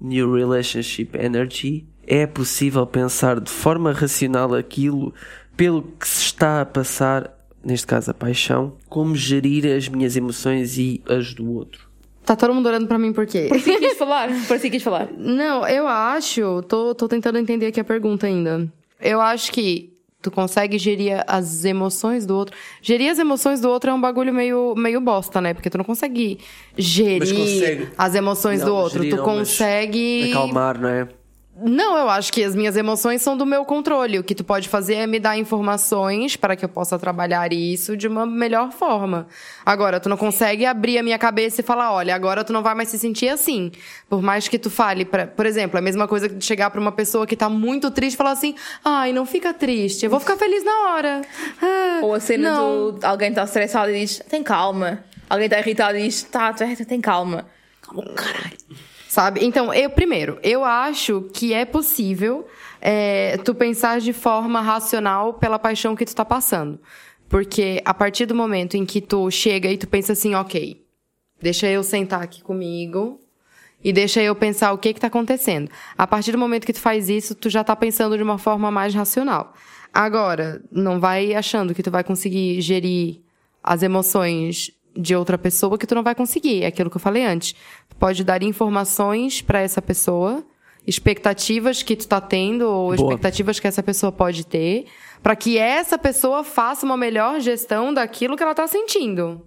New 0.00 0.34
Relationship 0.34 1.10
Energy, 1.14 1.86
é 2.06 2.26
possível 2.26 2.86
pensar 2.86 3.40
de 3.40 3.50
forma 3.50 3.92
racional 3.92 4.54
aquilo 4.54 5.12
pelo 5.56 5.82
que 5.82 6.06
se 6.06 6.22
está 6.22 6.60
a 6.60 6.66
passar, 6.66 7.36
neste 7.64 7.86
caso 7.86 8.10
a 8.10 8.14
paixão, 8.14 8.74
como 8.88 9.16
gerir 9.16 9.66
as 9.76 9.88
minhas 9.88 10.16
emoções 10.16 10.78
e 10.78 11.02
as 11.08 11.34
do 11.34 11.50
outro? 11.52 11.88
Tá 12.24 12.36
todo 12.36 12.54
mundo 12.54 12.66
olhando 12.68 12.86
pra 12.86 12.98
mim 12.98 13.12
por 13.12 13.26
quê? 13.26 13.48
Que 13.50 13.78
quis 13.78 13.96
falar. 13.98 14.28
Que 14.46 14.70
quis 14.70 14.82
falar. 14.82 15.08
Não, 15.16 15.66
eu 15.66 15.88
acho. 15.88 16.62
Tô, 16.68 16.94
tô 16.94 17.08
tentando 17.08 17.38
entender 17.38 17.66
aqui 17.66 17.80
a 17.80 17.84
pergunta 17.84 18.26
ainda. 18.26 18.70
Eu 19.00 19.20
acho 19.20 19.50
que 19.50 19.97
tu 20.28 20.34
consegue 20.34 20.78
gerir 20.78 21.24
as 21.26 21.64
emoções 21.64 22.26
do 22.26 22.36
outro. 22.36 22.54
Gerir 22.82 23.10
as 23.10 23.18
emoções 23.18 23.60
do 23.60 23.68
outro 23.68 23.90
é 23.90 23.94
um 23.94 24.00
bagulho 24.00 24.32
meio, 24.32 24.74
meio 24.76 25.00
bosta, 25.00 25.40
né? 25.40 25.54
Porque 25.54 25.70
tu 25.70 25.78
não 25.78 25.84
consegue 25.84 26.38
gerir 26.76 27.34
consegue. 27.34 27.88
as 27.96 28.14
emoções 28.14 28.60
do 28.60 28.66
Não, 28.66 28.74
outro. 28.76 28.98
gerir 29.02 29.14
tu 29.14 29.16
não, 29.16 29.24
consegue. 29.24 30.30
Acalmar, 30.30 30.78
não 30.78 30.88
é? 30.88 31.08
Não, 31.60 31.96
eu 31.98 32.08
acho 32.08 32.32
que 32.32 32.44
as 32.44 32.54
minhas 32.54 32.76
emoções 32.76 33.20
são 33.20 33.36
do 33.36 33.44
meu 33.44 33.64
controle. 33.64 34.18
O 34.18 34.22
que 34.24 34.34
tu 34.34 34.44
pode 34.44 34.68
fazer 34.68 34.94
é 34.94 35.06
me 35.06 35.18
dar 35.18 35.36
informações 35.36 36.36
para 36.36 36.54
que 36.54 36.64
eu 36.64 36.68
possa 36.68 36.98
trabalhar 36.98 37.52
isso 37.52 37.96
de 37.96 38.06
uma 38.06 38.24
melhor 38.24 38.70
forma. 38.70 39.26
Agora, 39.66 39.98
tu 39.98 40.08
não 40.08 40.16
consegue 40.16 40.64
abrir 40.64 40.98
a 40.98 41.02
minha 41.02 41.18
cabeça 41.18 41.60
e 41.60 41.64
falar, 41.64 41.92
olha, 41.92 42.14
agora 42.14 42.44
tu 42.44 42.52
não 42.52 42.62
vai 42.62 42.74
mais 42.74 42.88
se 42.90 42.98
sentir 42.98 43.28
assim. 43.28 43.72
Por 44.08 44.22
mais 44.22 44.46
que 44.46 44.58
tu 44.58 44.70
fale, 44.70 45.04
pra, 45.04 45.26
por 45.26 45.46
exemplo, 45.46 45.76
é 45.76 45.80
a 45.80 45.82
mesma 45.82 46.06
coisa 46.06 46.28
que 46.28 46.40
chegar 46.44 46.70
pra 46.70 46.80
uma 46.80 46.92
pessoa 46.92 47.26
que 47.26 47.34
tá 47.36 47.48
muito 47.48 47.90
triste 47.90 48.14
e 48.14 48.16
falar 48.18 48.32
assim, 48.32 48.54
ai, 48.84 49.12
não 49.12 49.26
fica 49.26 49.52
triste, 49.52 50.04
eu 50.04 50.10
vou 50.10 50.20
ficar 50.20 50.36
feliz 50.36 50.62
na 50.64 50.90
hora. 50.90 51.22
Ah, 51.60 52.00
Ou 52.02 52.14
a 52.14 52.20
cena 52.20 52.50
não. 52.52 52.92
do 52.92 53.04
alguém 53.04 53.30
está 53.30 53.42
estressado 53.42 53.90
e 53.90 54.00
diz: 54.00 54.18
tem 54.28 54.42
calma. 54.42 55.02
Alguém 55.28 55.46
está 55.46 55.58
irritado 55.58 55.98
e 55.98 56.02
diz: 56.02 56.22
tá, 56.22 56.52
tu 56.52 56.62
é- 56.62 56.76
tem 56.76 57.00
calma. 57.00 57.46
Calma, 57.82 58.04
caralho. 58.14 58.56
Sabe? 59.08 59.42
Então, 59.42 59.72
eu, 59.72 59.88
primeiro, 59.88 60.38
eu 60.42 60.62
acho 60.62 61.22
que 61.32 61.54
é 61.54 61.64
possível 61.64 62.46
é, 62.78 63.38
tu 63.38 63.54
pensar 63.54 64.00
de 64.00 64.12
forma 64.12 64.60
racional 64.60 65.32
pela 65.32 65.58
paixão 65.58 65.96
que 65.96 66.04
tu 66.04 66.14
tá 66.14 66.26
passando. 66.26 66.78
Porque 67.26 67.80
a 67.86 67.94
partir 67.94 68.26
do 68.26 68.34
momento 68.34 68.76
em 68.76 68.84
que 68.84 69.00
tu 69.00 69.30
chega 69.30 69.70
e 69.70 69.78
tu 69.78 69.88
pensa 69.88 70.12
assim, 70.12 70.34
ok, 70.34 70.84
deixa 71.40 71.66
eu 71.68 71.82
sentar 71.82 72.22
aqui 72.22 72.42
comigo 72.42 73.18
e 73.82 73.94
deixa 73.94 74.22
eu 74.22 74.34
pensar 74.36 74.72
o 74.72 74.78
que 74.78 74.92
que 74.92 75.00
tá 75.00 75.06
acontecendo. 75.06 75.70
A 75.96 76.06
partir 76.06 76.32
do 76.32 76.38
momento 76.38 76.66
que 76.66 76.72
tu 76.74 76.80
faz 76.80 77.08
isso, 77.08 77.34
tu 77.34 77.48
já 77.48 77.64
tá 77.64 77.74
pensando 77.74 78.14
de 78.14 78.22
uma 78.22 78.36
forma 78.36 78.70
mais 78.70 78.94
racional. 78.94 79.54
Agora, 79.90 80.62
não 80.70 81.00
vai 81.00 81.34
achando 81.34 81.74
que 81.74 81.82
tu 81.82 81.90
vai 81.90 82.04
conseguir 82.04 82.60
gerir 82.60 83.22
as 83.62 83.82
emoções 83.82 84.70
de 84.98 85.14
outra 85.14 85.38
pessoa 85.38 85.78
que 85.78 85.86
tu 85.86 85.94
não 85.94 86.02
vai 86.02 86.14
conseguir. 86.14 86.64
É 86.64 86.66
aquilo 86.66 86.90
que 86.90 86.96
eu 86.96 87.00
falei 87.00 87.24
antes. 87.24 87.54
Tu 87.88 87.96
pode 87.96 88.24
dar 88.24 88.42
informações 88.42 89.40
para 89.40 89.60
essa 89.60 89.80
pessoa, 89.80 90.44
expectativas 90.84 91.82
que 91.84 91.94
tu 91.94 92.08
tá 92.08 92.20
tendo 92.20 92.62
ou 92.62 92.86
Boa. 92.86 92.96
expectativas 92.96 93.60
que 93.60 93.68
essa 93.68 93.82
pessoa 93.82 94.10
pode 94.10 94.44
ter, 94.44 94.86
para 95.22 95.36
que 95.36 95.56
essa 95.56 95.96
pessoa 95.96 96.42
faça 96.42 96.84
uma 96.84 96.96
melhor 96.96 97.38
gestão 97.40 97.94
daquilo 97.94 98.36
que 98.36 98.42
ela 98.42 98.54
tá 98.54 98.66
sentindo. 98.66 99.40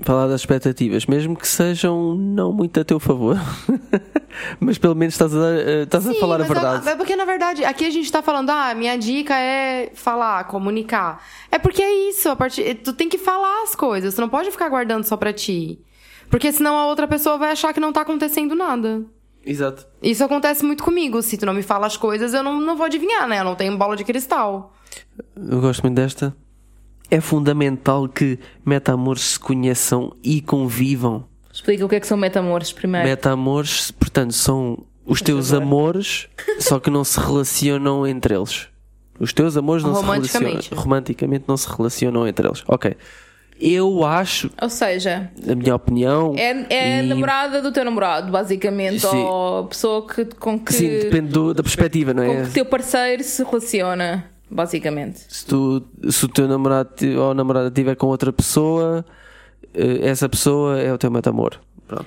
Falar 0.00 0.28
das 0.28 0.40
expectativas, 0.40 1.06
mesmo 1.06 1.36
que 1.36 1.46
sejam 1.46 2.14
não 2.14 2.52
muito 2.52 2.78
a 2.78 2.84
teu 2.84 3.00
favor. 3.00 3.36
Mas 4.60 4.78
pelo 4.78 4.94
menos 4.94 5.14
estás 5.14 5.34
a, 5.34 5.50
eh, 5.50 5.82
estás 5.82 6.06
a 6.06 6.12
Sim, 6.12 6.20
falar 6.20 6.36
a 6.36 6.38
mas 6.40 6.48
verdade. 6.48 6.88
É, 6.88 6.92
é 6.92 6.96
porque, 6.96 7.16
na 7.16 7.24
verdade, 7.24 7.64
aqui 7.64 7.86
a 7.86 7.90
gente 7.90 8.10
tá 8.10 8.22
falando, 8.22 8.50
ah, 8.50 8.74
minha 8.74 8.96
dica 8.96 9.34
é 9.38 9.90
falar, 9.94 10.44
comunicar. 10.44 11.24
É 11.50 11.58
porque 11.58 11.82
é 11.82 12.08
isso, 12.08 12.28
a 12.28 12.36
partir, 12.36 12.74
tu 12.76 12.92
tem 12.92 13.08
que 13.08 13.18
falar 13.18 13.62
as 13.62 13.74
coisas, 13.74 14.14
tu 14.14 14.20
não 14.20 14.28
pode 14.28 14.50
ficar 14.50 14.68
guardando 14.68 15.04
só 15.04 15.16
pra 15.16 15.32
ti. 15.32 15.80
Porque 16.28 16.50
senão 16.52 16.76
a 16.76 16.86
outra 16.86 17.06
pessoa 17.06 17.38
vai 17.38 17.52
achar 17.52 17.72
que 17.72 17.80
não 17.80 17.92
tá 17.92 18.00
acontecendo 18.00 18.54
nada. 18.54 19.04
Exato. 19.46 19.86
Isso 20.02 20.24
acontece 20.24 20.64
muito 20.64 20.82
comigo. 20.82 21.20
Se 21.22 21.36
tu 21.36 21.44
não 21.44 21.52
me 21.52 21.62
fala 21.62 21.86
as 21.86 21.96
coisas, 21.96 22.32
eu 22.32 22.42
não, 22.42 22.60
não 22.60 22.76
vou 22.76 22.86
adivinhar, 22.86 23.28
né? 23.28 23.40
Eu 23.40 23.44
não 23.44 23.54
tenho 23.54 23.76
bola 23.76 23.96
de 23.96 24.04
cristal. 24.04 24.72
Eu 25.36 25.60
gosto 25.60 25.82
muito 25.82 25.96
desta. 25.96 26.34
É 27.10 27.20
fundamental 27.20 28.08
que 28.08 28.38
meta-amores 28.64 29.22
se 29.22 29.38
conheçam 29.38 30.16
e 30.22 30.40
convivam. 30.40 31.28
Explica 31.54 31.86
o 31.86 31.88
que 31.88 31.94
é 31.94 32.00
que 32.00 32.06
são 32.06 32.16
metamores 32.16 32.72
primeiro. 32.72 33.06
Meta-amores, 33.08 33.90
portanto, 33.92 34.32
são 34.32 34.84
os 35.06 35.22
teus 35.22 35.52
amores, 35.52 36.26
só 36.58 36.80
que 36.80 36.90
não 36.90 37.04
se 37.04 37.18
relacionam 37.20 38.04
entre 38.06 38.34
eles. 38.34 38.66
Os 39.20 39.32
teus 39.32 39.56
amores 39.56 39.84
não 39.84 39.94
se 39.94 40.02
relacionam. 40.04 40.60
Romanticamente 40.74 41.44
não 41.46 41.56
se 41.56 41.68
relacionam 41.68 42.26
entre 42.26 42.48
eles. 42.48 42.64
Ok. 42.66 42.96
Eu 43.60 44.04
acho, 44.04 44.50
Ou 44.60 44.68
seja, 44.68 45.30
na 45.46 45.54
minha 45.54 45.76
opinião. 45.76 46.34
é, 46.36 46.66
é 46.74 46.98
a 46.98 47.02
e- 47.04 47.06
namorada 47.06 47.62
do 47.62 47.70
teu 47.70 47.84
namorado, 47.84 48.32
basicamente. 48.32 48.98
Sim. 49.06 49.16
Ou 49.16 49.58
a 49.60 49.64
pessoa 49.68 50.04
que, 50.08 50.24
com 50.24 50.58
que, 50.58 50.72
Sim, 50.74 50.88
depende 50.88 51.28
do- 51.28 51.54
da 51.54 51.62
perspectiva, 51.62 52.12
não 52.12 52.26
com 52.26 52.32
é? 52.32 52.42
que 52.46 52.50
teu 52.50 52.66
parceiro 52.66 53.22
se 53.22 53.44
relaciona, 53.44 54.24
basicamente. 54.50 55.20
Se, 55.28 55.46
tu, 55.46 55.84
se 56.10 56.24
o 56.24 56.28
teu 56.28 56.48
namorado 56.48 56.90
ou 57.20 57.32
namorada 57.32 57.68
estiver 57.68 57.94
com 57.94 58.08
outra 58.08 58.32
pessoa, 58.32 59.04
essa 59.74 60.28
pessoa 60.28 60.80
é 60.80 60.92
o 60.92 60.98
teu 60.98 61.10
meta-amor. 61.10 61.60
Pronto. 61.86 62.06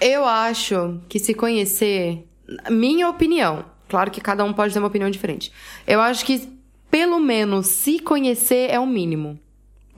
Eu 0.00 0.24
acho 0.24 0.98
que 1.08 1.18
se 1.18 1.34
conhecer, 1.34 2.26
minha 2.70 3.08
opinião, 3.08 3.64
claro 3.88 4.10
que 4.10 4.20
cada 4.20 4.44
um 4.44 4.52
pode 4.52 4.72
ter 4.72 4.78
uma 4.78 4.88
opinião 4.88 5.10
diferente. 5.10 5.52
Eu 5.86 6.00
acho 6.00 6.24
que 6.24 6.48
pelo 6.90 7.20
menos 7.20 7.66
se 7.66 7.98
conhecer 8.00 8.70
é 8.70 8.80
o 8.80 8.86
mínimo. 8.86 9.38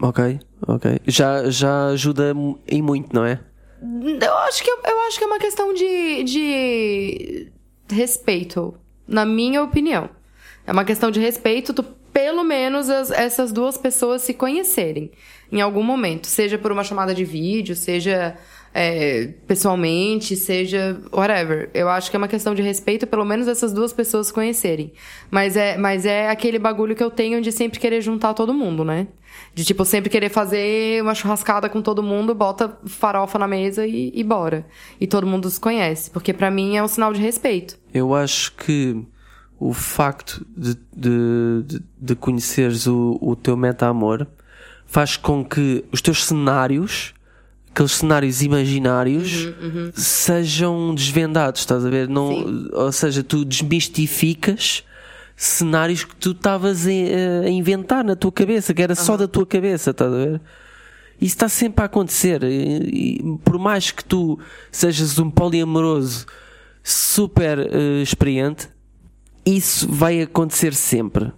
Ok, 0.00 0.40
ok. 0.66 0.98
Já, 1.06 1.48
já 1.48 1.86
ajuda 1.88 2.34
em 2.66 2.82
muito, 2.82 3.14
não 3.14 3.24
é? 3.24 3.40
Eu 4.20 4.36
acho 4.38 4.62
que, 4.62 4.70
eu 4.70 5.00
acho 5.06 5.18
que 5.18 5.24
é 5.24 5.26
uma 5.26 5.38
questão 5.38 5.72
de, 5.72 6.24
de 6.24 7.48
respeito, 7.88 8.74
na 9.06 9.24
minha 9.24 9.62
opinião. 9.62 10.10
É 10.66 10.72
uma 10.72 10.84
questão 10.84 11.10
de 11.10 11.20
respeito, 11.20 11.72
tu, 11.72 11.84
pelo 12.12 12.44
menos 12.44 12.88
as- 12.90 13.10
essas 13.10 13.52
duas 13.52 13.76
pessoas 13.76 14.22
se 14.22 14.34
conhecerem 14.34 15.10
em 15.50 15.60
algum 15.60 15.82
momento. 15.82 16.26
Seja 16.26 16.58
por 16.58 16.70
uma 16.72 16.84
chamada 16.84 17.14
de 17.14 17.24
vídeo, 17.24 17.74
seja 17.76 18.36
é, 18.74 19.28
pessoalmente, 19.46 20.34
seja 20.34 20.98
whatever. 21.12 21.68
Eu 21.74 21.90
acho 21.90 22.10
que 22.10 22.16
é 22.16 22.18
uma 22.18 22.26
questão 22.28 22.54
de 22.54 22.62
respeito, 22.62 23.06
pelo 23.06 23.22
menos 23.24 23.46
essas 23.46 23.70
duas 23.70 23.92
pessoas 23.92 24.28
se 24.28 24.32
conhecerem. 24.32 24.92
Mas 25.30 25.56
é, 25.58 25.76
mas 25.76 26.06
é 26.06 26.30
aquele 26.30 26.58
bagulho 26.58 26.96
que 26.96 27.04
eu 27.04 27.10
tenho 27.10 27.42
de 27.42 27.52
sempre 27.52 27.78
querer 27.78 28.00
juntar 28.00 28.32
todo 28.32 28.54
mundo, 28.54 28.82
né? 28.82 29.08
De, 29.54 29.62
tipo, 29.62 29.84
sempre 29.84 30.08
querer 30.08 30.30
fazer 30.30 31.02
uma 31.02 31.14
churrascada 31.14 31.68
com 31.68 31.82
todo 31.82 32.02
mundo, 32.02 32.34
bota 32.34 32.78
farofa 32.86 33.38
na 33.38 33.46
mesa 33.46 33.86
e, 33.86 34.10
e 34.14 34.24
bora. 34.24 34.66
E 34.98 35.06
todo 35.06 35.26
mundo 35.26 35.50
se 35.50 35.60
conhece. 35.60 36.10
Porque 36.10 36.32
pra 36.32 36.50
mim 36.50 36.76
é 36.76 36.82
um 36.82 36.88
sinal 36.88 37.12
de 37.12 37.20
respeito. 37.20 37.78
Eu 37.92 38.14
acho 38.14 38.52
que 38.56 39.02
o 39.62 39.72
facto 39.72 40.44
de, 40.56 40.74
de, 40.94 41.62
de, 41.64 41.82
de 42.00 42.14
conheceres 42.16 42.86
o, 42.88 43.16
o 43.20 43.36
teu 43.36 43.56
meta-amor 43.56 44.26
faz 44.86 45.16
com 45.16 45.44
que 45.44 45.84
os 45.92 46.02
teus 46.02 46.24
cenários, 46.24 47.14
aqueles 47.70 47.92
cenários 47.92 48.42
imaginários, 48.42 49.48
sejam 49.94 50.92
desvendados, 50.94 51.60
estás 51.60 51.86
a 51.86 51.88
ver? 51.88 52.08
Não, 52.08 52.70
ou 52.72 52.90
seja, 52.90 53.22
tu 53.22 53.44
desmistificas 53.44 54.84
cenários 55.36 56.04
que 56.04 56.16
tu 56.16 56.32
estavas 56.32 56.86
a, 56.86 57.48
inventar 57.48 58.04
na 58.04 58.16
tua 58.16 58.32
cabeça, 58.32 58.74
que 58.74 58.82
era 58.82 58.94
só 58.96 59.16
da 59.16 59.28
tua 59.28 59.46
cabeça, 59.46 59.90
estás 59.90 60.12
a 60.12 60.16
ver? 60.16 60.40
Isso 61.20 61.36
está 61.36 61.48
sempre 61.48 61.82
a 61.82 61.86
acontecer. 61.86 62.42
E, 62.42 63.18
e 63.20 63.38
por 63.44 63.58
mais 63.58 63.92
que 63.92 64.04
tu 64.04 64.38
sejas 64.72 65.20
um 65.20 65.30
poliamoroso 65.30 66.26
super 66.82 67.58
eh, 67.60 68.02
experiente, 68.02 68.68
isso 69.44 69.88
vai 69.88 70.22
acontecer 70.22 70.74
sempre. 70.74 71.32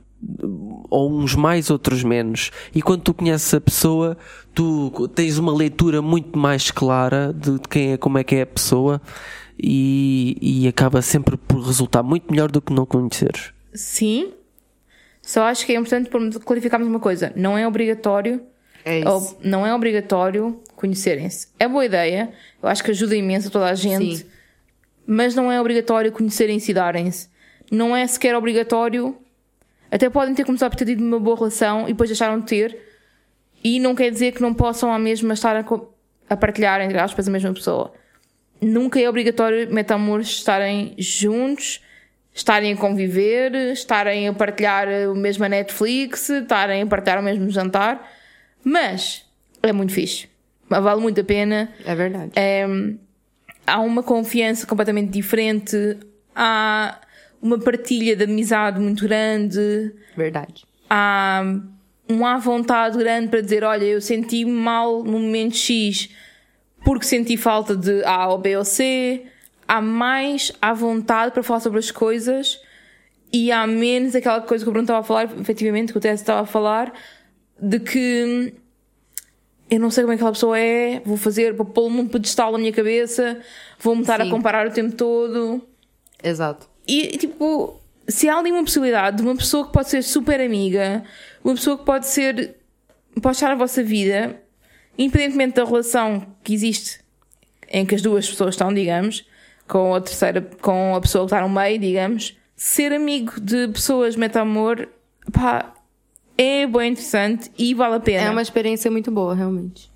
ou 0.90 1.12
uns 1.12 1.35
mais, 1.35 1.70
outros 1.70 2.02
menos. 2.02 2.51
E 2.74 2.81
quando 2.81 3.02
tu 3.02 3.12
conheces 3.12 3.52
a 3.52 3.60
pessoa, 3.60 4.16
tu 4.55 5.09
tens 5.09 5.39
uma 5.39 5.52
leitura 5.55 6.01
muito 6.01 6.39
mais 6.39 6.70
clara 6.70 7.32
de 7.32 7.59
quem 7.68 7.93
é, 7.93 7.97
como 7.97 8.18
é 8.18 8.24
que 8.24 8.36
é 8.36 8.43
a 8.43 8.47
pessoa 8.47 9.02
e, 9.59 10.36
e 10.40 10.68
acaba 10.68 11.02
sempre 11.02 11.36
por 11.36 11.60
resultar 11.60 12.02
muito 12.02 12.31
melhor 12.31 12.51
do 12.51 12.62
que 12.62 12.72
não 12.72 12.86
conheceres. 12.86 13.52
Sim. 13.72 14.32
Só 15.20 15.44
acho 15.44 15.66
que 15.66 15.72
é 15.72 15.76
importante 15.76 16.39
clarificarmos 16.39 16.89
uma 16.89 17.01
coisa. 17.01 17.32
Não 17.35 17.56
é 17.56 17.66
obrigatório. 17.66 18.40
É 18.85 19.01
isso. 19.01 19.39
não 19.43 19.66
é 19.66 19.74
obrigatório 19.74 20.60
conhecerem-se. 20.76 21.48
É 21.59 21.66
boa 21.66 21.86
ideia. 21.86 22.31
Eu 22.62 22.68
acho 22.68 22.85
que 22.85 22.90
ajuda 22.90 23.16
imenso 23.16 23.48
a 23.48 23.51
toda 23.51 23.66
a 23.66 23.74
gente. 23.74 24.18
Sim. 24.18 24.26
Mas 25.06 25.35
não 25.35 25.51
é 25.51 25.59
obrigatório 25.59 26.12
conhecerem-se 26.12 26.70
e 26.70 26.74
darem-se. 26.74 27.28
Não 27.70 27.95
é 27.95 28.07
sequer 28.07 28.36
obrigatório. 28.36 29.16
Até 29.91 30.11
podem 30.11 30.35
ter 30.35 30.45
começado 30.45 30.70
por 30.70 30.77
ter 30.77 30.86
tido 30.86 31.03
uma 31.03 31.19
boa 31.19 31.36
relação 31.36 31.85
e 31.85 31.89
depois 31.89 32.11
deixaram 32.11 32.41
de 32.41 32.47
ter. 32.47 32.78
E 33.62 33.78
não 33.78 33.95
quer 33.95 34.11
dizer 34.11 34.32
que 34.32 34.43
não 34.43 34.53
possam 34.53 34.93
à 34.93 34.99
mesma 34.99 35.35
estar 35.35 35.57
a, 35.57 35.65
a 36.28 36.36
partilhar, 36.36 36.81
entre 36.81 36.99
aspas, 36.99 37.27
a 37.27 37.31
mesma 37.31 37.53
pessoa. 37.53 37.93
Nunca 38.61 39.01
é 39.01 39.09
obrigatório 39.09 39.73
metamores 39.73 40.28
estarem 40.28 40.95
juntos, 40.99 41.81
estarem 42.35 42.73
a 42.73 42.77
conviver, 42.77 43.55
estarem 43.73 44.28
a 44.28 44.32
partilhar 44.32 44.89
o 45.11 45.15
mesmo 45.15 45.47
Netflix, 45.47 46.28
estarem 46.28 46.82
a 46.82 46.86
partilhar 46.86 47.20
o 47.20 47.23
mesmo 47.23 47.49
jantar. 47.51 48.11
Mas 48.62 49.24
é 49.62 49.73
muito 49.73 49.93
fixe. 49.93 50.28
Vale 50.69 51.01
muito 51.01 51.20
a 51.20 51.24
pena. 51.24 51.73
É 51.85 51.95
verdade. 51.95 52.32
É, 52.35 52.66
há 53.66 53.81
uma 53.81 54.03
confiança 54.03 54.66
completamente 54.66 55.11
diferente, 55.11 55.99
há 56.35 56.99
uma 57.44 57.58
partilha 57.58 58.16
de 58.16 58.24
amizade 58.24 58.80
muito 58.80 59.06
grande, 59.06 59.92
Verdade. 60.16 60.64
há 60.88 61.42
um 62.08 62.24
à 62.24 62.38
vontade 62.38 62.96
grande 62.96 63.28
para 63.28 63.42
dizer: 63.42 63.62
Olha, 63.62 63.84
eu 63.84 64.00
senti 64.00 64.46
mal 64.46 65.04
no 65.04 65.18
momento 65.18 65.54
X 65.54 66.08
porque 66.82 67.04
senti 67.04 67.36
falta 67.36 67.76
de 67.76 68.02
A 68.04 68.28
ou 68.28 68.38
B 68.38 68.56
ou 68.56 68.64
C. 68.64 69.26
Há 69.68 69.80
mais 69.82 70.52
à 70.60 70.72
vontade 70.72 71.32
para 71.32 71.42
falar 71.42 71.60
sobre 71.60 71.78
as 71.78 71.90
coisas 71.90 72.58
e 73.30 73.52
há 73.52 73.66
menos 73.66 74.14
aquela 74.14 74.40
coisa 74.40 74.64
que 74.64 74.68
o 74.68 74.72
Bruno 74.72 74.84
estava 74.84 75.00
a 75.00 75.02
falar, 75.02 75.24
efetivamente, 75.38 75.92
que 75.92 75.98
o 75.98 76.00
Tess 76.00 76.20
estava 76.20 76.42
a 76.42 76.46
falar, 76.46 76.92
de 77.60 77.80
que 77.80 78.54
eu 79.70 79.80
não 79.80 79.90
sei 79.90 80.04
como 80.04 80.12
é 80.12 80.16
que 80.16 80.20
aquela 80.20 80.32
pessoa 80.32 80.58
é, 80.58 81.00
vou 81.04 81.16
fazer, 81.16 81.52
vou 81.52 81.66
pô-lo 81.66 81.90
num 81.90 82.06
pedestal 82.06 82.52
na 82.52 82.58
minha 82.58 82.72
cabeça, 82.72 83.40
vou-me 83.80 84.02
estar 84.02 84.20
a 84.20 84.24
Sim. 84.24 84.30
comparar 84.30 84.66
o 84.66 84.70
tempo 84.70 84.94
todo. 84.94 85.62
Exato. 86.22 86.73
E, 86.86 87.16
tipo, 87.19 87.81
se 88.06 88.28
há 88.28 88.39
ali 88.39 88.52
uma 88.52 88.62
possibilidade 88.62 89.19
de 89.19 89.23
uma 89.23 89.36
pessoa 89.36 89.66
que 89.66 89.73
pode 89.73 89.89
ser 89.89 90.02
super 90.02 90.40
amiga, 90.40 91.02
uma 91.43 91.55
pessoa 91.55 91.78
que 91.78 91.85
pode 91.85 92.06
ser, 92.06 92.56
pode 93.20 93.36
estar 93.36 93.48
na 93.48 93.55
vossa 93.55 93.82
vida, 93.82 94.40
independentemente 94.98 95.55
da 95.55 95.65
relação 95.65 96.27
que 96.43 96.55
existe 96.55 97.01
em 97.69 97.85
que 97.85 97.94
as 97.94 98.02
duas 98.02 98.28
pessoas 98.28 98.55
estão, 98.55 98.73
digamos, 98.73 99.24
com 99.66 99.94
a 99.94 100.01
terceira, 100.01 100.40
com 100.61 100.94
a 100.94 101.01
pessoa 101.01 101.24
que 101.27 101.35
está 101.35 101.40
no 101.40 101.52
meio, 101.52 101.78
digamos, 101.78 102.36
ser 102.56 102.93
amigo 102.93 103.40
de 103.40 103.69
pessoas 103.69 104.16
meta-amor, 104.16 104.89
pá, 105.32 105.73
é 106.36 106.66
bem 106.66 106.93
interessante 106.93 107.51
e 107.59 107.74
vale 107.74 107.97
a 107.97 108.01
pena. 108.01 108.27
É 108.27 108.31
uma 108.31 108.43
experiência 108.43 108.90
muito 108.90 109.11
boa, 109.11 109.35
realmente. 109.35 109.90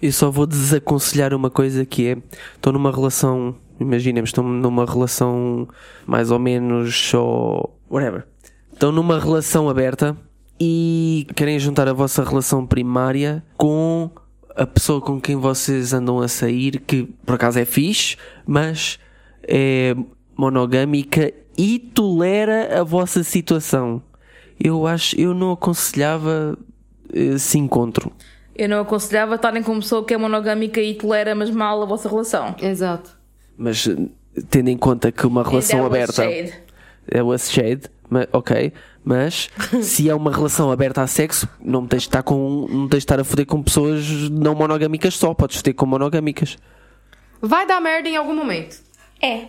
Eu 0.00 0.12
só 0.12 0.30
vou 0.30 0.46
desaconselhar 0.46 1.34
uma 1.34 1.50
coisa 1.50 1.84
que 1.84 2.08
é: 2.08 2.16
estou 2.54 2.72
numa 2.72 2.90
relação, 2.90 3.56
imaginemos, 3.78 4.30
estou 4.30 4.44
numa 4.44 4.84
relação 4.84 5.68
mais 6.06 6.30
ou 6.30 6.38
menos 6.38 7.12
ou 7.14 7.78
whatever. 7.90 8.26
Estão 8.72 8.92
numa 8.92 9.18
relação 9.18 9.68
aberta 9.68 10.16
e 10.60 11.26
querem 11.34 11.58
juntar 11.58 11.88
a 11.88 11.92
vossa 11.92 12.22
relação 12.24 12.66
primária 12.66 13.42
com 13.56 14.10
a 14.54 14.66
pessoa 14.66 15.00
com 15.00 15.20
quem 15.20 15.36
vocês 15.36 15.92
andam 15.92 16.18
a 16.20 16.28
sair, 16.28 16.80
que 16.80 17.04
por 17.24 17.34
acaso 17.34 17.58
é 17.58 17.64
fixe, 17.64 18.16
mas 18.46 18.98
é 19.42 19.94
monogâmica 20.36 21.32
e 21.56 21.78
tolera 21.78 22.80
a 22.80 22.82
vossa 22.82 23.22
situação. 23.22 24.02
Eu 24.58 24.86
acho, 24.86 25.18
eu 25.20 25.34
não 25.34 25.52
aconselhava 25.52 26.56
esse 27.12 27.58
encontro. 27.58 28.10
Eu 28.54 28.68
não 28.70 28.80
aconselhava 28.80 29.34
estarem 29.34 29.62
com 29.62 29.72
uma 29.72 29.80
pessoa 29.80 30.04
que 30.04 30.14
é 30.14 30.16
monogâmica 30.16 30.80
e 30.80 30.94
tolera, 30.94 31.34
mas 31.34 31.50
mal 31.50 31.82
a 31.82 31.86
vossa 31.86 32.08
relação. 32.08 32.54
Exato. 32.60 33.15
Mas 33.56 33.86
eh, 33.86 33.96
tendo 34.50 34.68
em 34.68 34.76
conta 34.76 35.10
que 35.10 35.26
uma 35.26 35.42
relação 35.42 35.78
that 35.80 35.90
was 35.90 35.94
aberta 36.10 36.22
shade. 36.24 36.54
é 37.10 37.22
o 37.22 37.38
shade, 37.38 37.82
ma- 38.10 38.28
ok, 38.32 38.72
mas 39.04 39.48
se 39.82 40.08
é 40.08 40.14
uma 40.14 40.30
relação 40.32 40.70
aberta 40.70 41.02
a 41.02 41.06
sexo, 41.06 41.48
não 41.60 41.86
tens 41.86 42.02
de 42.02 42.08
estar 42.08 42.22
com 42.22 42.66
não 42.68 42.88
tens 42.88 42.98
de 42.98 43.04
estar 43.04 43.18
a 43.20 43.24
foder 43.24 43.46
com 43.46 43.62
pessoas 43.62 44.04
não 44.30 44.54
monogâmicas 44.54 45.14
só, 45.14 45.32
podes 45.34 45.56
foder 45.56 45.74
com 45.74 45.86
monogâmicas. 45.86 46.56
Vai 47.40 47.66
dar 47.66 47.80
merda 47.80 48.08
em 48.08 48.16
algum 48.16 48.34
momento. 48.34 48.78
É. 49.22 49.44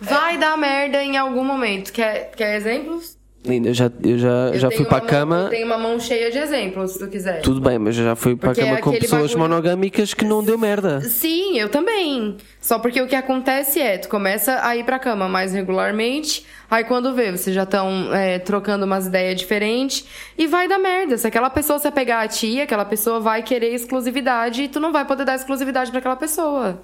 Vai 0.00 0.36
dar 0.38 0.56
merda 0.58 1.02
em 1.02 1.16
algum 1.16 1.44
momento. 1.44 1.92
Quer, 1.92 2.30
quer 2.36 2.56
exemplos? 2.56 3.16
Linda, 3.44 3.68
eu 3.68 3.74
já, 3.74 3.88
eu 4.02 4.18
já, 4.18 4.28
Eu 4.52 4.58
já 4.58 4.70
fui 4.72 4.84
para 4.84 4.96
a 4.96 5.00
uma 5.00 5.00
mão- 5.00 5.08
cama, 5.08 5.36
eu 5.44 5.48
tenho 5.50 5.66
uma 5.66 5.78
mão 5.78 6.00
cheia 6.00 6.32
de 6.32 6.38
exemplos, 6.38 6.90
se 6.92 6.98
tu 6.98 7.06
quiser. 7.06 7.42
tudo 7.42 7.60
bem, 7.60 7.78
mas 7.78 7.96
eu 7.96 8.02
já 8.02 8.16
fui 8.16 8.34
para 8.34 8.50
a 8.50 8.54
Porque 8.54 8.66
cama 8.66 8.78
é 8.78 8.80
com 8.80 8.90
pessoas 8.90 9.22
bagulho- 9.32 9.38
monogâmicas 9.38 10.12
que 10.14 10.24
não 10.24 10.42
deu 10.42 10.58
merda. 10.58 11.00
Sim, 11.02 11.56
eu 11.56 11.68
também. 11.68 12.36
Só 12.60 12.80
porque 12.80 13.00
o 13.00 13.06
que 13.06 13.14
acontece 13.14 13.80
é, 13.80 13.98
tu 13.98 14.08
começa 14.08 14.58
a 14.66 14.74
ir 14.76 14.82
pra 14.84 14.98
cama 14.98 15.28
mais 15.28 15.52
regularmente, 15.52 16.44
aí 16.68 16.82
quando 16.82 17.14
vê, 17.14 17.30
vocês 17.30 17.54
já 17.54 17.62
estão 17.62 18.08
trocando 18.44 18.84
umas 18.84 19.06
ideias 19.06 19.38
diferentes, 19.38 20.04
e 20.36 20.48
vai 20.48 20.66
dar 20.66 20.78
merda. 20.80 21.16
Se 21.16 21.28
aquela 21.28 21.48
pessoa 21.48 21.78
se 21.78 21.86
apegar 21.86 22.24
a 22.24 22.26
ti, 22.28 22.60
aquela 22.60 22.84
pessoa 22.84 23.20
vai 23.20 23.44
querer 23.44 23.72
exclusividade 23.72 24.62
e 24.62 24.68
tu 24.68 24.80
não 24.80 24.92
vai 24.92 25.04
poder 25.04 25.24
dar 25.24 25.36
exclusividade 25.36 25.90
pra 25.92 26.00
aquela 26.00 26.16
pessoa. 26.16 26.82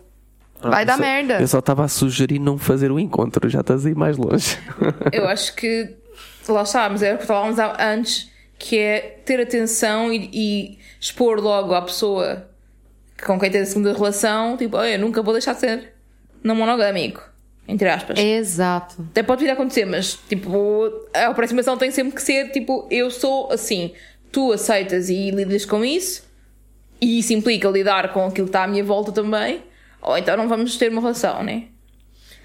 Vai 0.63 0.83
Eu 0.83 0.87
dar 0.87 0.97
só- 0.97 1.03
merda. 1.03 1.41
Eu 1.41 1.49
só 1.49 1.59
estava 1.59 1.83
a 1.85 1.89
sugerir 1.89 2.39
não 2.39 2.57
fazer 2.57 2.93
o 2.93 3.01
encontro, 3.01 3.49
já 3.49 3.63
estás 3.63 3.85
a 3.85 3.91
ir 3.91 3.97
mais 3.97 4.17
longe. 4.17 4.57
Eu 5.13 5.27
acho 5.27 5.57
que 5.57 5.97
lá 6.49 6.63
está, 6.63 6.89
mas 6.89 7.03
era 7.03 7.17
o 7.17 7.19
que 7.19 7.27
falávamos 7.27 7.59
antes, 7.79 8.31
que 8.59 8.79
é 8.79 9.01
ter 9.25 9.41
atenção 9.41 10.13
e, 10.13 10.31
e 10.33 10.79
expor 11.01 11.41
logo 11.41 11.75
à 11.75 11.83
pessoa 11.83 12.49
com 13.25 13.39
quem 13.39 13.51
tem 13.51 13.61
a 13.61 13.67
segunda 13.67 13.93
relação, 13.93 14.57
tipo, 14.57 14.77
olha, 14.77 14.95
eu 14.95 14.99
nunca 14.99 15.23
vou 15.23 15.33
deixar 15.33 15.55
de 15.55 15.61
ser 15.61 15.93
não 16.43 16.57
monogâmico, 16.57 17.23
entre 17.69 17.89
aspas. 17.89 18.19
Exato. 18.19 19.07
Até 19.11 19.23
pode 19.23 19.45
vir 19.45 19.51
a 19.51 19.53
acontecer, 19.53 19.85
mas 19.85 20.19
tipo, 20.29 20.91
a 21.15 21.27
aproximação 21.27 21.77
tem 21.77 21.91
sempre 21.91 22.15
que 22.15 22.23
ser 22.23 22.51
tipo, 22.51 22.87
eu 22.91 23.11
sou 23.11 23.51
assim, 23.53 23.93
tu 24.31 24.53
aceitas 24.53 25.09
e 25.09 25.31
lidas 25.31 25.65
com 25.65 25.85
isso, 25.85 26.25
e 27.01 27.19
isso 27.19 27.33
implica 27.33 27.69
lidar 27.69 28.13
com 28.13 28.27
aquilo 28.27 28.47
que 28.47 28.51
está 28.51 28.65
à 28.65 28.67
minha 28.67 28.83
volta 28.83 29.13
também, 29.13 29.63
ou 30.01 30.19
então 30.19 30.37
não 30.37 30.49
vamos 30.49 30.77
ter 30.77 30.91
uma 30.91 31.01
relação, 31.01 31.43
né? 31.43 31.65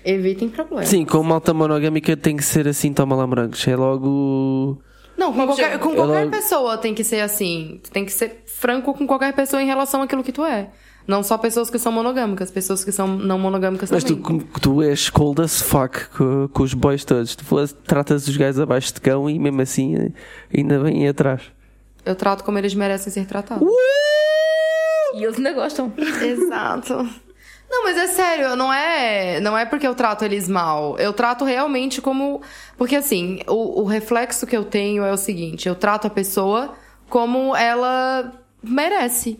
Evitem 0.10 0.48
problemas. 0.48 0.88
Sim, 0.88 1.04
com 1.04 1.22
malta 1.22 1.54
monogâmica 1.54 2.16
tem 2.16 2.38
que 2.38 2.44
ser 2.44 2.66
assim, 2.68 2.94
toma 2.94 3.14
lá 3.16 3.28
morangos. 3.28 3.68
É 3.68 3.76
logo. 3.76 4.82
Não, 5.18 5.34
com 5.34 5.46
qualquer, 5.48 5.78
com 5.80 5.94
qualquer 5.96 6.22
Ela- 6.22 6.32
pessoa 6.32 6.78
tem 6.78 6.94
que 6.94 7.04
ser 7.04 7.20
assim. 7.20 7.80
Tu 7.84 7.92
tem 7.92 8.06
que 8.06 8.12
ser 8.12 8.44
franco 8.46 8.94
com 8.94 9.06
qualquer 9.06 9.34
pessoa 9.34 9.62
em 9.62 9.66
relação 9.66 10.02
àquilo 10.02 10.24
que 10.24 10.32
tu 10.32 10.46
é. 10.46 10.70
Não 11.06 11.24
só 11.24 11.38
pessoas 11.38 11.70
que 11.70 11.78
são 11.80 11.92
monogâmicas, 11.92 12.52
pessoas 12.52 12.84
que 12.86 12.92
são 12.92 13.08
não 13.08 13.38
monogâmicas 13.40 13.90
Mas 13.92 14.04
tu, 14.04 14.16
também. 14.18 14.48
tu 14.62 14.82
és 14.82 15.10
cold 15.10 15.42
as 15.42 15.62
fuck 15.62 16.08
com, 16.18 16.48
com 16.50 16.64
os 16.64 16.74
boys 16.74 17.04
todos. 17.04 17.36
Tu 17.36 17.44
fores- 17.44 17.76
tratas 17.86 18.28
os 18.28 18.38
gajos 18.38 18.60
abaixo 18.62 18.94
de 18.94 19.02
cão 19.02 19.30
e 19.30 19.38
mesmo 19.40 19.62
assim 19.62 20.14
ainda 20.56 20.80
vêm 20.80 21.08
atrás. 21.08 21.42
Eu 22.06 22.16
trato 22.16 22.44
como 22.44 22.58
eles 22.58 22.74
merecem 22.74 23.12
ser 23.12 23.26
tratados. 23.26 23.68
E 25.16 25.24
eles 25.24 25.38
ainda 25.38 25.54
gostam. 25.54 25.92
Exato. 26.22 27.08
Não, 27.70 27.84
mas 27.84 27.98
é 27.98 28.08
sério, 28.08 28.56
não 28.56 28.72
é, 28.72 29.40
não 29.42 29.58
é 29.58 29.66
porque 29.66 29.86
eu 29.86 29.94
trato 29.94 30.24
eles 30.24 30.48
mal. 30.48 30.98
Eu 30.98 31.12
trato 31.12 31.44
realmente 31.44 32.02
como. 32.02 32.42
Porque 32.78 32.96
assim, 32.96 33.42
o, 33.48 33.82
o 33.82 33.86
reflexo 33.86 34.48
que 34.48 34.56
eu 34.56 34.64
tenho 34.64 35.04
é 35.04 35.12
o 35.12 35.18
seguinte: 35.18 35.68
eu 35.68 35.76
trato 35.76 36.08
a 36.08 36.10
pessoa 36.10 36.74
como 37.10 37.56
ela 37.56 38.34
merece. 38.64 39.40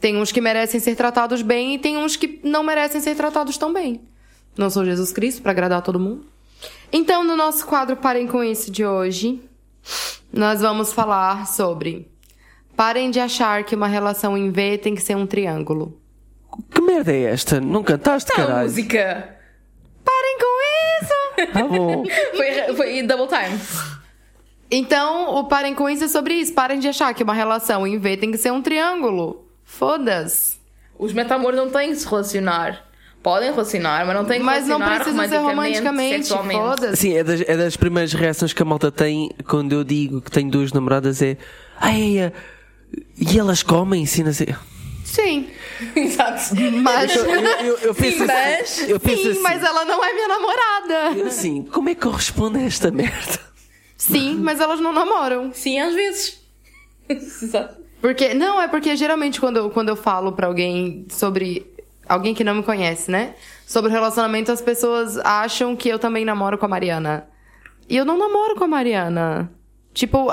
Tem 0.00 0.16
uns 0.16 0.30
que 0.30 0.40
merecem 0.40 0.80
ser 0.80 0.94
tratados 0.94 1.42
bem 1.42 1.74
e 1.74 1.78
tem 1.78 1.96
uns 1.96 2.16
que 2.16 2.40
não 2.44 2.62
merecem 2.62 3.00
ser 3.00 3.14
tratados 3.14 3.56
tão 3.56 3.72
bem. 3.72 4.00
Não 4.56 4.70
sou 4.70 4.84
Jesus 4.84 5.12
Cristo 5.12 5.42
pra 5.42 5.52
agradar 5.52 5.82
todo 5.82 6.00
mundo. 6.00 6.26
Então, 6.92 7.24
no 7.24 7.36
nosso 7.36 7.66
quadro 7.66 7.96
Parem 7.96 8.26
com 8.26 8.42
Isso 8.42 8.70
de 8.70 8.84
hoje, 8.84 9.40
nós 10.32 10.60
vamos 10.60 10.92
falar 10.92 11.46
sobre. 11.46 12.10
Parem 12.76 13.10
de 13.10 13.18
achar 13.18 13.64
que 13.64 13.74
uma 13.74 13.86
relação 13.86 14.36
em 14.36 14.50
V 14.50 14.78
tem 14.78 14.94
que 14.94 15.02
ser 15.02 15.16
um 15.16 15.26
triângulo. 15.26 15.98
Que 16.70 16.80
merda 16.80 17.12
é 17.12 17.22
esta? 17.24 17.60
Não 17.60 17.82
cantaste, 17.82 18.32
A 18.32 18.36
caralho? 18.36 18.62
música 18.68 19.36
Parem 20.04 20.38
com 20.38 20.56
isso! 21.02 21.52
Tá 21.52 21.64
bom. 21.66 22.04
foi, 22.36 22.74
foi 22.76 23.02
double 23.02 23.26
time. 23.26 23.58
Então, 24.70 25.34
o 25.36 25.44
parem 25.44 25.74
com 25.74 25.88
isso 25.88 26.04
é 26.04 26.08
sobre 26.08 26.34
isso. 26.34 26.52
Parem 26.54 26.78
de 26.78 26.88
achar 26.88 27.12
que 27.14 27.22
uma 27.22 27.34
relação 27.34 27.86
em 27.86 27.98
V 27.98 28.16
tem 28.16 28.30
que 28.30 28.38
ser 28.38 28.52
um 28.52 28.62
triângulo. 28.62 29.44
Foda-se. 29.64 30.56
Os 30.98 31.12
metamores 31.12 31.58
não 31.58 31.68
têm 31.70 31.90
que 31.90 31.96
se 31.96 32.08
relacionar. 32.08 32.84
Podem 33.22 33.50
relacionar, 33.50 34.06
mas 34.06 34.14
não 34.14 34.24
tem 34.24 34.38
que 34.38 34.44
Mas 34.44 34.66
não 34.68 34.78
relacionar 34.78 35.04
precisa 35.04 35.28
ser 35.28 35.38
romanticamente, 35.44 36.26
sexualmente. 36.26 36.60
foda-se. 36.60 36.96
Sim, 36.96 37.16
é 37.16 37.24
das, 37.24 37.40
é 37.40 37.56
das 37.56 37.76
primeiras 37.76 38.12
reações 38.12 38.52
que 38.52 38.62
a 38.62 38.64
malta 38.64 38.90
tem 38.92 39.30
quando 39.48 39.72
eu 39.72 39.82
digo 39.82 40.20
que 40.20 40.30
tenho 40.30 40.48
duas 40.48 40.72
namoradas 40.72 41.20
é 41.20 41.36
Ai, 41.80 42.32
e 43.18 43.38
elas 43.38 43.64
comem, 43.64 44.06
sim, 44.06 44.22
não 44.22 44.32
sei. 44.32 44.54
Sim. 45.06 45.48
Exato. 45.94 46.54
Mas. 46.82 47.14
Eu, 47.14 47.24
eu, 47.24 47.76
eu 47.78 47.94
penso 47.94 48.18
Sim, 48.18 48.24
assim, 48.24 48.26
mas- 48.26 48.88
eu 48.90 49.00
penso 49.00 49.22
Sim, 49.22 49.30
assim, 49.30 49.40
mas 49.40 49.62
ela 49.62 49.84
não 49.84 50.04
é 50.04 50.12
minha 50.12 50.28
namorada. 50.28 51.18
eu 51.18 51.26
assim, 51.28 51.62
como 51.62 51.88
é 51.88 51.94
que 51.94 52.04
eu 52.06 52.10
respondo 52.10 52.58
a 52.58 52.62
esta 52.62 52.90
merda? 52.90 53.40
Sim, 53.96 54.34
mas 54.42 54.60
elas 54.60 54.80
não 54.80 54.92
namoram. 54.92 55.52
Sim, 55.54 55.78
às 55.78 55.94
vezes. 55.94 56.40
Exato. 57.08 57.80
Porque, 58.00 58.34
não, 58.34 58.60
é 58.60 58.68
porque 58.68 58.94
geralmente 58.96 59.40
quando 59.40 59.56
eu, 59.56 59.70
quando 59.70 59.88
eu 59.88 59.96
falo 59.96 60.32
pra 60.32 60.48
alguém 60.48 61.06
sobre. 61.08 61.66
Alguém 62.08 62.34
que 62.34 62.44
não 62.44 62.54
me 62.54 62.62
conhece, 62.62 63.10
né? 63.10 63.34
Sobre 63.66 63.90
relacionamento, 63.90 64.52
as 64.52 64.60
pessoas 64.60 65.16
acham 65.18 65.74
que 65.74 65.88
eu 65.88 65.98
também 65.98 66.24
namoro 66.24 66.56
com 66.58 66.66
a 66.66 66.68
Mariana. 66.68 67.26
E 67.88 67.96
eu 67.96 68.04
não 68.04 68.16
namoro 68.18 68.54
com 68.54 68.64
a 68.64 68.68
Mariana. 68.68 69.50
Tipo, 69.96 70.28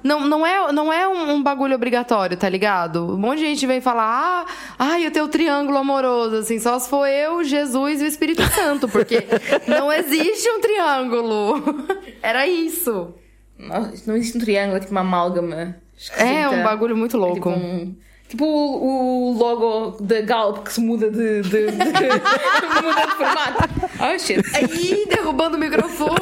não, 0.00 0.20
não 0.28 0.46
é, 0.46 0.70
não 0.70 0.92
é 0.92 1.08
um, 1.08 1.32
um 1.32 1.42
bagulho 1.42 1.74
obrigatório, 1.74 2.36
tá 2.36 2.48
ligado? 2.48 3.14
Um 3.14 3.18
monte 3.18 3.40
de 3.40 3.46
gente 3.46 3.66
vem 3.66 3.80
falar, 3.80 4.46
ah, 4.46 4.46
ai, 4.78 5.04
eu 5.04 5.10
tenho 5.10 5.26
triângulo 5.26 5.76
amoroso, 5.76 6.36
assim, 6.36 6.60
só 6.60 6.78
se 6.78 6.88
for 6.88 7.04
eu, 7.04 7.42
Jesus 7.42 8.00
e 8.00 8.04
o 8.04 8.06
Espírito 8.06 8.44
Santo, 8.54 8.88
porque 8.88 9.26
não 9.66 9.92
existe 9.92 10.48
um 10.48 10.60
triângulo. 10.60 11.84
Era 12.22 12.46
isso. 12.46 13.12
Não, 13.58 13.90
não 14.06 14.14
existe 14.16 14.38
um 14.38 14.40
triângulo, 14.40 14.76
é 14.76 14.80
tipo 14.80 14.92
uma 14.92 15.00
amálgama. 15.00 15.56
É 15.56 15.64
um 15.66 16.52
esquisita. 16.52 16.62
bagulho 16.62 16.96
muito 16.96 17.16
É 17.16 17.18
louco. 17.18 17.34
Tipo, 17.34 17.50
um- 17.50 17.96
tipo 18.28 18.44
o, 18.44 19.30
o 19.30 19.32
logo 19.38 19.96
da 20.02 20.20
Galp 20.20 20.64
que 20.64 20.72
se 20.72 20.80
muda 20.80 21.10
de, 21.10 21.42
de, 21.42 21.48
de- 21.50 21.72
muda 22.82 23.06
de 23.06 23.14
formato. 23.16 23.68
Oh 24.00 24.18
shit. 24.18 24.42
Aí, 24.54 25.06
derrubando 25.08 25.56
o 25.56 25.60
microfone. 25.60 26.20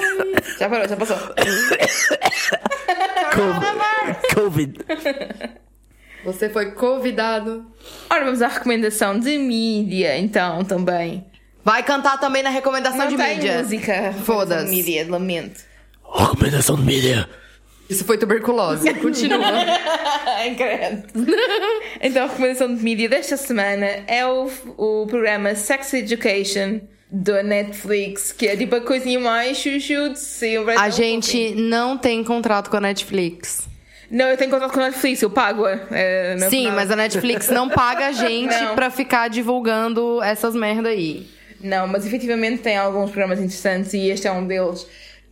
Já 0.59 0.69
parou, 0.69 0.89
já 0.89 0.97
passou. 0.97 1.19
Covid. 4.35 4.79
Você 6.25 6.49
foi 6.49 6.73
convidado. 6.73 7.67
Ora, 8.11 8.25
vamos 8.25 8.43
à 8.43 8.49
recomendação 8.49 9.19
de 9.19 9.39
mídia, 9.39 10.19
então, 10.19 10.65
também. 10.65 11.25
Vai 11.65 11.83
cantar 11.83 12.19
também 12.19 12.43
na 12.43 12.51
recomendação 12.51 12.99
Não 12.99 13.09
de 13.09 13.17
tem 13.17 13.37
mídia. 13.37 13.59
música. 13.63 14.13
Foda-se. 14.25 14.65
De 14.67 14.71
mídia, 14.71 15.07
lamento. 15.09 15.61
Recomendação 16.17 16.77
de 16.77 16.83
mídia. 16.83 17.29
Isso 17.89 18.05
foi 18.05 18.19
tuberculose. 18.19 18.93
Continua. 19.01 19.41
Então, 22.01 22.25
a 22.25 22.27
recomendação 22.27 22.75
de 22.75 22.83
mídia 22.83 23.09
desta 23.09 23.37
semana 23.37 23.87
é 24.07 24.25
o, 24.27 24.51
o 24.77 25.07
programa 25.07 25.55
Sex 25.55 25.95
Education 25.95 26.81
da 27.11 27.43
Netflix, 27.43 28.33
que 28.33 28.47
é 28.47 28.57
tipo 28.57 28.77
a 28.77 28.81
coisinha 28.81 29.19
mais 29.19 29.57
chuchu 29.57 30.11
de 30.11 30.19
sempre. 30.19 30.75
A 30.77 30.91
gente 30.91 31.55
não 31.55 31.97
tem 31.97 32.23
contrato 32.23 32.69
com 32.71 32.77
a 32.77 32.81
Netflix. 32.81 33.67
Não, 34.11 34.27
eu 34.27 34.37
tenho 34.37 34.51
contato 34.51 34.73
com 34.73 34.81
a 34.81 34.85
Netflix, 34.85 35.23
eu 35.23 35.31
pago-a. 35.31 35.81
é, 35.91 36.37
não 36.37 36.47
é 36.47 36.51
Sim, 36.51 36.71
mas 36.71 36.91
a 36.91 36.97
Netflix 36.97 37.49
não 37.49 37.69
paga 37.69 38.07
a 38.09 38.13
gente 38.13 38.55
Não. 38.55 38.75
pra 38.75 38.91
ficar 38.91 39.29
divulgando 39.29 40.23
essas 40.23 40.55
merda 40.55 40.91
aí. 40.91 41.27
Não, 41.61 41.89
mas 41.89 42.07
efetivamente 42.07 42.63
tem 42.63 42.77
alguns 42.77 43.11
programas 43.11 43.39
interessantes 43.39 43.93
e 43.95 44.11
este 44.11 44.29
é 44.29 44.33
um 44.33 44.47
deles. 44.47 44.87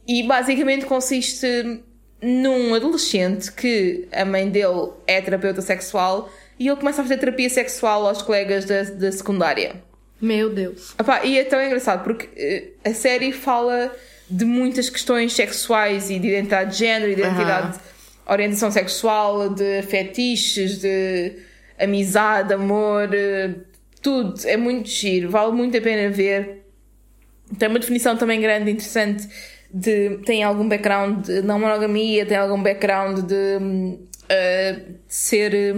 E 0.08 0.22
basicamente 0.24 0.86
consiste 0.86 1.82
num 2.24 2.74
adolescente 2.74 3.52
que 3.52 4.08
a 4.10 4.24
mãe 4.24 4.48
dele 4.48 4.92
é 5.06 5.20
terapeuta 5.20 5.60
sexual 5.60 6.32
e 6.58 6.66
ele 6.66 6.76
começa 6.76 7.02
a 7.02 7.04
fazer 7.04 7.18
terapia 7.18 7.50
sexual 7.50 8.06
aos 8.06 8.22
colegas 8.22 8.64
da, 8.64 8.82
da 8.82 9.12
secundária. 9.12 9.82
Meu 10.18 10.48
Deus. 10.48 10.94
Epá, 10.98 11.22
e 11.22 11.38
é 11.38 11.44
tão 11.44 11.60
engraçado 11.62 12.02
porque 12.02 12.28
eh, 12.34 12.88
a 12.88 12.94
série 12.94 13.30
fala 13.30 13.94
de 14.30 14.46
muitas 14.46 14.88
questões 14.88 15.34
sexuais 15.34 16.08
e 16.08 16.18
de 16.18 16.28
identidade 16.28 16.70
de 16.70 16.78
género, 16.78 17.12
identidade, 17.12 17.78
orientação 18.26 18.70
sexual, 18.70 19.50
de 19.50 19.82
fetiches, 19.82 20.78
de 20.78 21.36
amizade, 21.78 22.54
amor, 22.54 23.12
eh, 23.12 23.50
tudo. 24.00 24.34
É 24.46 24.56
muito 24.56 24.88
giro, 24.88 25.28
vale 25.28 25.52
muito 25.52 25.76
a 25.76 25.80
pena 25.80 26.08
ver. 26.10 26.64
Tem 27.58 27.68
uma 27.68 27.78
definição 27.78 28.16
também 28.16 28.40
grande, 28.40 28.70
interessante, 28.70 29.28
de 29.74 30.18
tem 30.24 30.44
algum 30.44 30.68
background 30.68 31.26
de 31.26 31.42
não 31.42 31.58
monogamia, 31.58 32.24
tem 32.24 32.36
algum 32.36 32.62
background 32.62 33.26
de, 33.26 33.58
hum, 33.60 33.98
de 34.28 34.94
ser 35.08 35.52
eh, 35.52 35.74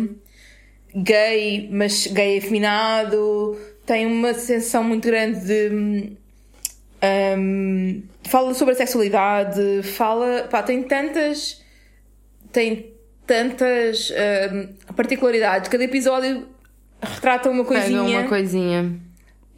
gay, 0.94 1.66
mas 1.72 2.06
gay 2.06 2.36
afeminado, 2.36 3.58
tem 3.86 4.04
uma 4.04 4.34
sensação 4.34 4.84
muito 4.84 5.06
grande 5.06 5.40
de. 5.46 5.74
hum, 5.74 6.16
hum, 7.38 8.02
fala 8.24 8.52
sobre 8.52 8.74
a 8.74 8.76
sexualidade, 8.76 9.82
fala. 9.82 10.46
pá, 10.50 10.62
tem 10.62 10.82
tantas. 10.82 11.62
tem 12.52 12.92
tantas 13.26 14.12
hum, 14.52 14.74
particularidades. 14.94 15.70
Cada 15.70 15.84
episódio 15.84 16.46
retrata 17.00 17.48
uma 17.48 17.64
Pega 17.64 17.80
coisinha. 17.80 18.20
uma 18.20 18.28
coisinha. 18.28 19.00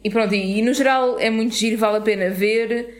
E 0.01 0.09
pronto, 0.09 0.33
e, 0.33 0.59
e 0.59 0.61
no 0.61 0.73
geral 0.73 1.19
é 1.19 1.29
muito 1.29 1.53
giro, 1.55 1.77
vale 1.77 1.97
a 1.97 2.01
pena 2.01 2.29
ver. 2.29 2.98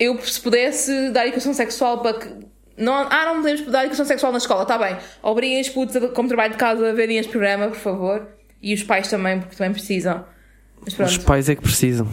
Eu, 0.00 0.18
se 0.22 0.40
pudesse 0.40 1.10
dar 1.10 1.26
educação 1.26 1.52
sexual 1.54 1.98
para 1.98 2.18
que. 2.18 2.28
Não, 2.76 2.94
ah, 2.94 3.24
não 3.26 3.36
podemos 3.42 3.60
dar 3.66 3.82
educação 3.82 4.06
sexual 4.06 4.32
na 4.32 4.38
escola, 4.38 4.62
está 4.62 4.78
bem. 4.78 4.96
Obriguem 5.22 5.60
os 5.60 5.68
putos 5.68 5.94
a- 5.96 6.08
como 6.08 6.26
trabalho 6.28 6.52
de 6.52 6.58
casa 6.58 6.88
a 6.88 6.92
verem 6.94 7.18
este 7.18 7.30
programa, 7.30 7.68
por 7.68 7.76
favor. 7.76 8.26
E 8.62 8.72
os 8.72 8.82
pais 8.82 9.06
também, 9.08 9.38
porque 9.38 9.54
também 9.56 9.72
precisam. 9.72 10.24
Os 10.86 11.18
pais 11.18 11.48
é 11.50 11.54
que 11.54 11.60
precisam. 11.62 12.08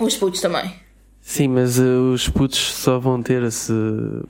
os 0.00 0.16
putos 0.16 0.40
também. 0.40 0.72
Sim, 1.20 1.48
mas 1.48 1.78
uh, 1.78 2.12
os 2.14 2.26
putos 2.30 2.58
só 2.58 2.98
vão 2.98 3.22
ter 3.22 3.50
se. 3.52 3.70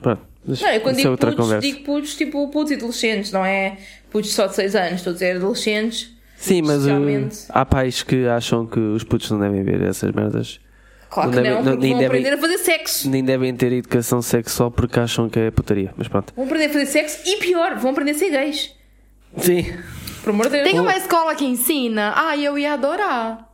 Pronto, 0.01 0.21
mas 0.45 0.59
Não, 0.61 0.69
eu 0.69 0.81
quando 0.81 0.95
é 0.95 0.97
digo 0.97 1.09
outra 1.11 1.31
putos, 1.31 1.45
conversa. 1.45 1.61
digo 1.67 1.83
putos 1.85 2.15
tipo 2.15 2.47
putos 2.49 2.71
e 2.71 2.75
adolescentes, 2.75 3.31
não 3.31 3.45
é 3.45 3.77
putos 4.11 4.33
só 4.33 4.47
de 4.47 4.55
6 4.55 4.75
anos, 4.75 4.93
estou 4.95 5.11
a 5.11 5.13
dizer 5.13 5.37
adolescentes. 5.37 6.13
Sim, 6.35 6.61
mas 6.63 6.85
uh, 6.85 7.47
há 7.49 7.65
pais 7.65 8.03
que 8.03 8.25
acham 8.27 8.65
que 8.65 8.79
os 8.79 9.03
putos 9.05 9.31
não 9.31 9.39
devem 9.39 9.63
ver 9.63 9.81
essas 9.83 10.11
merdas. 10.11 10.59
Claro 11.09 11.31
não 11.31 11.37
que 11.37 11.43
devem- 11.43 11.63
não, 11.63 11.75
nem 11.75 11.91
vão 11.91 11.99
devem- 11.99 12.05
aprender 12.05 12.33
a 12.33 12.37
fazer 12.37 12.57
sexo. 12.59 13.09
Nem 13.09 13.23
devem 13.23 13.55
ter 13.55 13.71
educação 13.73 14.21
sexual 14.21 14.69
porque 14.69 14.99
acham 14.99 15.27
que 15.29 15.39
é 15.39 15.49
putaria. 15.51 15.91
Mas 15.97 16.07
pronto. 16.07 16.33
Vão 16.35 16.45
aprender 16.45 16.65
a 16.65 16.69
fazer 16.69 16.85
sexo 16.85 17.19
e 17.27 17.37
pior, 17.37 17.75
vão 17.77 17.91
aprender 17.91 18.11
a 18.11 18.13
ser 18.15 18.29
gays. 18.29 18.71
Sim. 19.37 19.65
Por 20.23 20.29
amor 20.31 20.45
de 20.45 20.51
Deus. 20.51 20.69
Tem 20.69 20.79
uma 20.79 20.95
escola 20.95 21.33
que 21.35 21.45
ensina? 21.45 22.13
Ah, 22.15 22.37
eu 22.37 22.57
ia 22.57 22.73
adorar. 22.73 23.47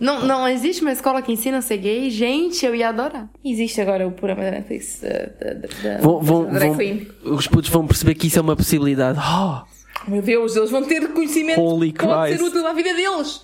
Não, 0.00 0.24
não 0.24 0.46
existe 0.46 0.80
uma 0.82 0.92
escola 0.92 1.20
que 1.20 1.32
ensina 1.32 1.58
a 1.58 1.62
ser 1.62 1.76
gay? 1.78 2.08
Gente, 2.10 2.64
eu 2.64 2.72
ia 2.74 2.88
adorar. 2.90 3.28
Existe 3.44 3.80
agora 3.80 4.06
o 4.06 4.12
programa 4.12 4.44
da 4.44 4.52
Netflix 4.52 5.00
da, 5.00 5.08
da, 5.08 5.54
da, 5.54 5.68
da- 5.96 6.00
Vão, 6.00 6.20
vão, 6.20 6.44
da 6.52 6.58
vão- 6.60 6.76
queen. 6.76 7.08
os 7.24 7.48
putos 7.48 7.68
vão 7.70 7.84
perceber 7.86 8.14
que 8.14 8.28
isso 8.28 8.38
é 8.38 8.42
uma 8.42 8.54
possibilidade. 8.54 9.18
Oh, 9.18 10.08
Meu 10.08 10.22
Deus, 10.22 10.54
eles 10.54 10.70
vão 10.70 10.82
ter 10.84 11.08
conhecimento 11.08 11.60
Holy 11.60 11.90
que 11.92 12.04
pode 12.04 12.30
Christ. 12.36 12.38
ser 12.38 12.48
útil 12.48 12.66
à 12.68 12.72
vida 12.72 12.94
deles. 12.94 13.42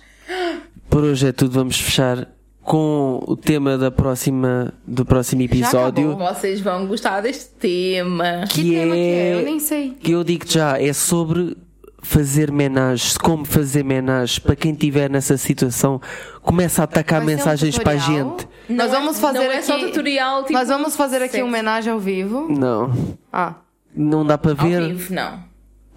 por 0.89 1.03
hoje 1.03 1.27
é 1.27 1.31
tudo. 1.33 1.51
Vamos 1.51 1.77
fechar 1.77 2.25
com 2.65 3.23
o 3.27 3.37
tema 3.37 3.77
da 3.77 3.91
próxima, 3.91 4.73
do 4.87 5.05
próximo 5.05 5.43
episódio. 5.43 6.17
Vocês 6.17 6.59
vão 6.59 6.87
gostar 6.87 7.21
deste 7.21 7.49
tema. 7.59 8.43
Que, 8.49 8.63
Que 8.63 8.71
tema 8.71 8.95
que 8.95 8.99
é? 9.01 9.29
é- 9.29 9.33
Eu 9.39 9.45
nem 9.45 9.59
sei. 9.59 9.91
que 9.91 10.11
eu 10.11 10.23
digo 10.23 10.45
já, 10.47 10.81
é 10.81 10.91
sobre 10.91 11.55
fazer 12.01 12.51
menagens, 12.51 13.17
como 13.17 13.45
fazer 13.45 13.83
menagens. 13.83 14.39
Para 14.39 14.55
quem 14.55 14.73
estiver 14.73 15.09
nessa 15.09 15.37
situação, 15.37 16.01
começa 16.41 16.81
a 16.81 16.85
atacar 16.85 17.19
Vai 17.23 17.33
um 17.33 17.37
mensagens 17.37 17.77
para 17.77 17.93
a 17.93 17.97
gente. 17.97 18.47
Nós 18.67 18.77
Não 18.91 18.97
é- 18.97 18.99
vamos 18.99 19.19
fazer 19.19 19.39
não 19.39 19.51
é 19.51 19.57
aqui. 19.57 19.65
só 19.65 19.77
tutorial, 19.79 20.41
tipo, 20.41 20.53
Nós 20.53 20.67
vamos 20.67 20.95
fazer 20.95 21.21
aqui 21.21 21.37
uma 21.37 21.47
homenagem 21.47 21.93
ao 21.93 21.99
vivo. 21.99 22.47
Não, 22.49 22.91
Ah. 23.31 23.53
não 23.95 24.25
dá 24.25 24.37
para 24.39 24.51
Ao 24.51 24.57
ver. 24.57 24.87
vivo, 24.87 25.13
não. 25.13 25.39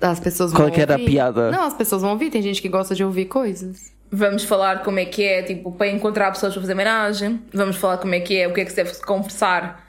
As 0.01 0.21
pessoas 0.21 0.53
Qual 0.53 0.61
vão 0.65 0.69
é 0.69 0.71
que 0.71 0.81
era 0.81 0.95
a 0.95 0.99
ouvir. 0.99 1.11
piada? 1.11 1.51
Não, 1.51 1.63
as 1.65 1.75
pessoas 1.75 2.03
vão 2.03 2.13
ouvir. 2.13 2.31
Tem 2.31 2.41
gente 2.41 2.63
que 2.63 2.69
gosta 2.69 2.95
de 2.95 3.03
ouvir 3.03 3.25
coisas. 3.25 3.91
Vamos 4.11 4.45
falar 4.45 4.83
como 4.83 4.99
é 4.99 5.05
que 5.05 5.23
é, 5.23 5.43
tipo, 5.43 5.71
para 5.73 5.89
encontrar 5.89 6.31
pessoas 6.33 6.53
para 6.55 6.63
fazer 6.63 6.73
homenagem. 6.73 7.43
Vamos 7.53 7.77
falar 7.77 7.99
como 7.99 8.15
é 8.15 8.21
que 8.21 8.37
é, 8.39 8.49
o 8.49 8.55
que 8.55 8.61
é 8.61 8.65
que 8.65 8.71
se 8.71 8.77
deve 8.77 8.95
conversar 9.03 9.87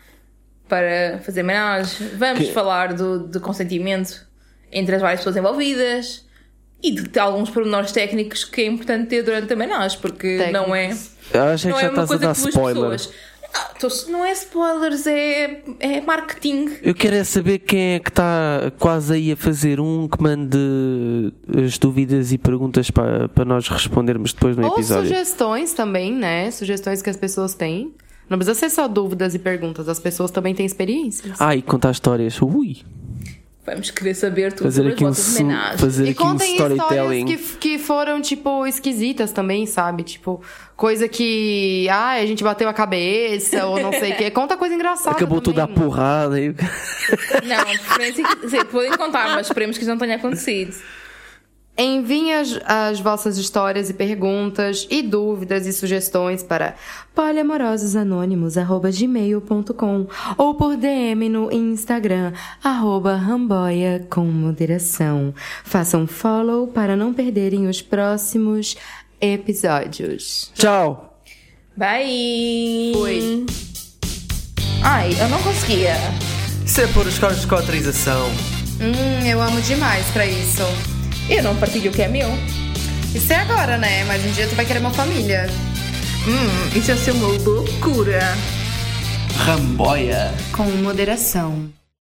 para 0.68 1.20
fazer 1.26 1.42
homenagem. 1.42 2.08
Vamos 2.16 2.40
Que- 2.48 2.54
falar 2.54 2.94
do, 2.94 3.20
do 3.28 3.40
consentimento 3.40 4.28
entre 4.72 4.96
as 4.96 5.02
várias 5.02 5.22
pessoas 5.22 5.38
envolvidas. 5.38 6.28
E 6.82 6.92
de, 6.92 7.04
de 7.10 7.20
alguns 7.20 7.50
pormenores 7.50 7.92
técnicos 7.92 8.46
que 8.46 8.62
é 8.62 8.66
importante 8.66 9.08
ter 9.10 9.22
durante 9.22 9.52
a 9.52 9.56
homenagem, 9.56 10.00
porque 10.00 10.50
não 10.52 10.74
é... 10.74 10.88
Técnicos. 10.88 11.12
Eu 11.34 11.44
acho 11.44 11.68
é 11.68 11.72
não 11.72 11.78
que 11.78 11.84
é 11.84 11.88
já 11.88 11.92
uma 11.94 12.04
estás 12.04 12.06
a 12.06 12.08
coisa 12.08 12.26
dar 12.28 12.34
que 12.36 12.42
duas 12.42 12.56
spoiler. 12.56 12.90
pessoas. 12.92 13.14
Ah, 13.54 13.72
tô- 13.80 13.88
não 14.12 14.24
é 14.26 14.32
spoilers, 14.34 15.08
é, 15.08 15.62
é 15.80 16.02
marketing. 16.02 16.70
Eu 16.84 16.94
quero 16.94 17.16
é 17.16 17.24
saber 17.24 17.60
quem 17.60 17.96
é 17.96 18.00
que 18.00 18.10
está 18.10 18.72
quase 18.78 19.14
aí 19.14 19.32
a 19.32 19.38
fazer 19.38 19.80
um 19.80 20.08
que 20.08 20.22
mande 20.22 20.58
as 21.66 21.78
dúvidas 21.78 22.32
e 22.32 22.38
perguntas 22.38 22.92
para, 22.92 23.28
para 23.30 23.46
nós 23.46 23.68
respondermos 23.68 24.34
depois 24.34 24.56
no 24.56 24.68
Ou 24.68 24.74
episódio. 24.74 25.10
sugestões 25.10 25.74
também, 25.74 26.14
né? 26.14 26.52
Sugestões 26.52 27.02
que 27.02 27.10
as 27.10 27.18
pessoas 27.18 27.54
têm. 27.56 27.94
Não 28.30 28.38
precisa 28.38 28.54
ser 28.60 28.70
só 28.70 28.88
dúvidas 28.88 29.34
e 29.34 29.40
perguntas. 29.40 29.90
As 29.90 30.00
pessoas 30.00 30.30
também 30.30 30.54
têm 30.54 30.66
experiências. 30.66 31.36
Ah, 31.42 31.56
e 31.56 31.64
contar 31.64 31.90
histórias. 31.92 32.40
Ui! 32.42 32.78
Vamos 33.72 33.92
querer 33.92 34.14
saber 34.14 34.54
tudo 34.54 34.66
Fazer 34.66 34.78
sobre 34.82 34.94
aqui 34.94 35.04
as 35.06 35.10
um, 35.10 35.14
vossas 35.14 35.34
su- 35.36 35.44
homenagens. 35.44 35.82
fazer 35.82 36.06
E 36.06 36.10
aqui 36.10 36.24
um 36.24 36.28
contem 36.28 36.52
histórias 36.52 36.80
storytelling. 36.80 37.26
que, 37.26 37.38
que 37.58 37.80
foram, 37.80 38.22
tipo, 38.22 38.66
esquisitas 38.68 39.32
também, 39.32 39.66
sabe? 39.66 40.04
Tipo, 40.04 40.42
coisa 40.76 41.08
que. 41.08 41.88
Ah, 41.90 42.12
a 42.14 42.26
gente 42.26 42.44
bateu 42.44 42.68
a 42.70 42.74
cabeça, 42.74 43.66
ou 43.66 43.80
não 43.80 43.92
sei 43.92 44.14
o 44.14 44.18
quê. 44.18 44.30
Conta 44.32 44.56
coisa 44.58 44.76
engraçada. 44.76 45.16
Acabou 45.16 45.42
tudo 45.42 45.60
à 45.60 45.68
também. 45.68 45.84
porrada. 45.84 46.40
E... 46.40 46.50
Não, 46.50 48.66
podem 48.72 48.92
contar, 48.92 49.30
mas 49.36 49.48
esperemos 49.48 49.78
que 49.78 49.84
isso 49.84 49.92
não 49.92 49.98
tenha 49.98 50.16
acontecido. 50.16 50.76
Enviem 51.82 52.34
as, 52.34 52.60
as 52.66 53.00
vossas 53.00 53.38
histórias 53.38 53.90
e 53.90 53.94
perguntas 53.94 54.86
e 54.90 55.02
dúvidas 55.02 55.66
e 55.66 55.72
sugestões 55.72 56.44
para 56.44 56.76
poliamorososanônimos.gmail.com 57.16 60.08
ou 60.38 60.56
por 60.56 60.76
DM 60.76 61.30
no 61.30 61.50
Instagram, 61.50 62.34
arroba 62.62 63.16
ramboia 63.16 64.06
com 64.10 64.26
moderação. 64.26 65.34
Façam 65.64 66.06
follow 66.06 66.68
para 66.68 66.98
não 66.98 67.14
perderem 67.14 67.70
os 67.70 67.82
próximos 67.82 68.76
episódios. 69.22 70.52
Tchau! 70.56 71.18
Bye! 71.78 72.92
Oi. 72.98 73.46
Ai, 74.84 75.12
eu 75.18 75.30
não 75.30 75.42
conseguia. 75.42 75.96
Isso 76.66 76.82
é 76.82 76.88
por 76.88 77.08
os 77.08 77.18
carros 77.18 77.40
de 77.40 77.48
cotrização. 77.48 78.28
Hum, 78.82 79.26
eu 79.26 79.42
amo 79.42 79.62
demais 79.62 80.06
pra 80.08 80.26
isso. 80.26 80.99
Eu 81.30 81.44
não 81.44 81.56
partilho 81.56 81.92
o 81.92 81.94
que 81.94 82.02
é 82.02 82.08
meu. 82.08 82.30
Isso 83.14 83.32
é 83.32 83.38
agora, 83.38 83.78
né? 83.78 84.04
Mas 84.06 84.26
um 84.26 84.32
dia 84.32 84.48
tu 84.48 84.56
vai 84.56 84.66
querer 84.66 84.80
uma 84.80 84.92
família. 84.92 85.48
Hum, 86.28 86.78
isso 86.78 86.92
ia 86.92 86.98
ser 86.98 87.12
uma 87.12 87.28
loucura. 87.28 88.20
Ramboia. 89.46 90.34
Com 90.52 90.64
moderação. 90.64 91.70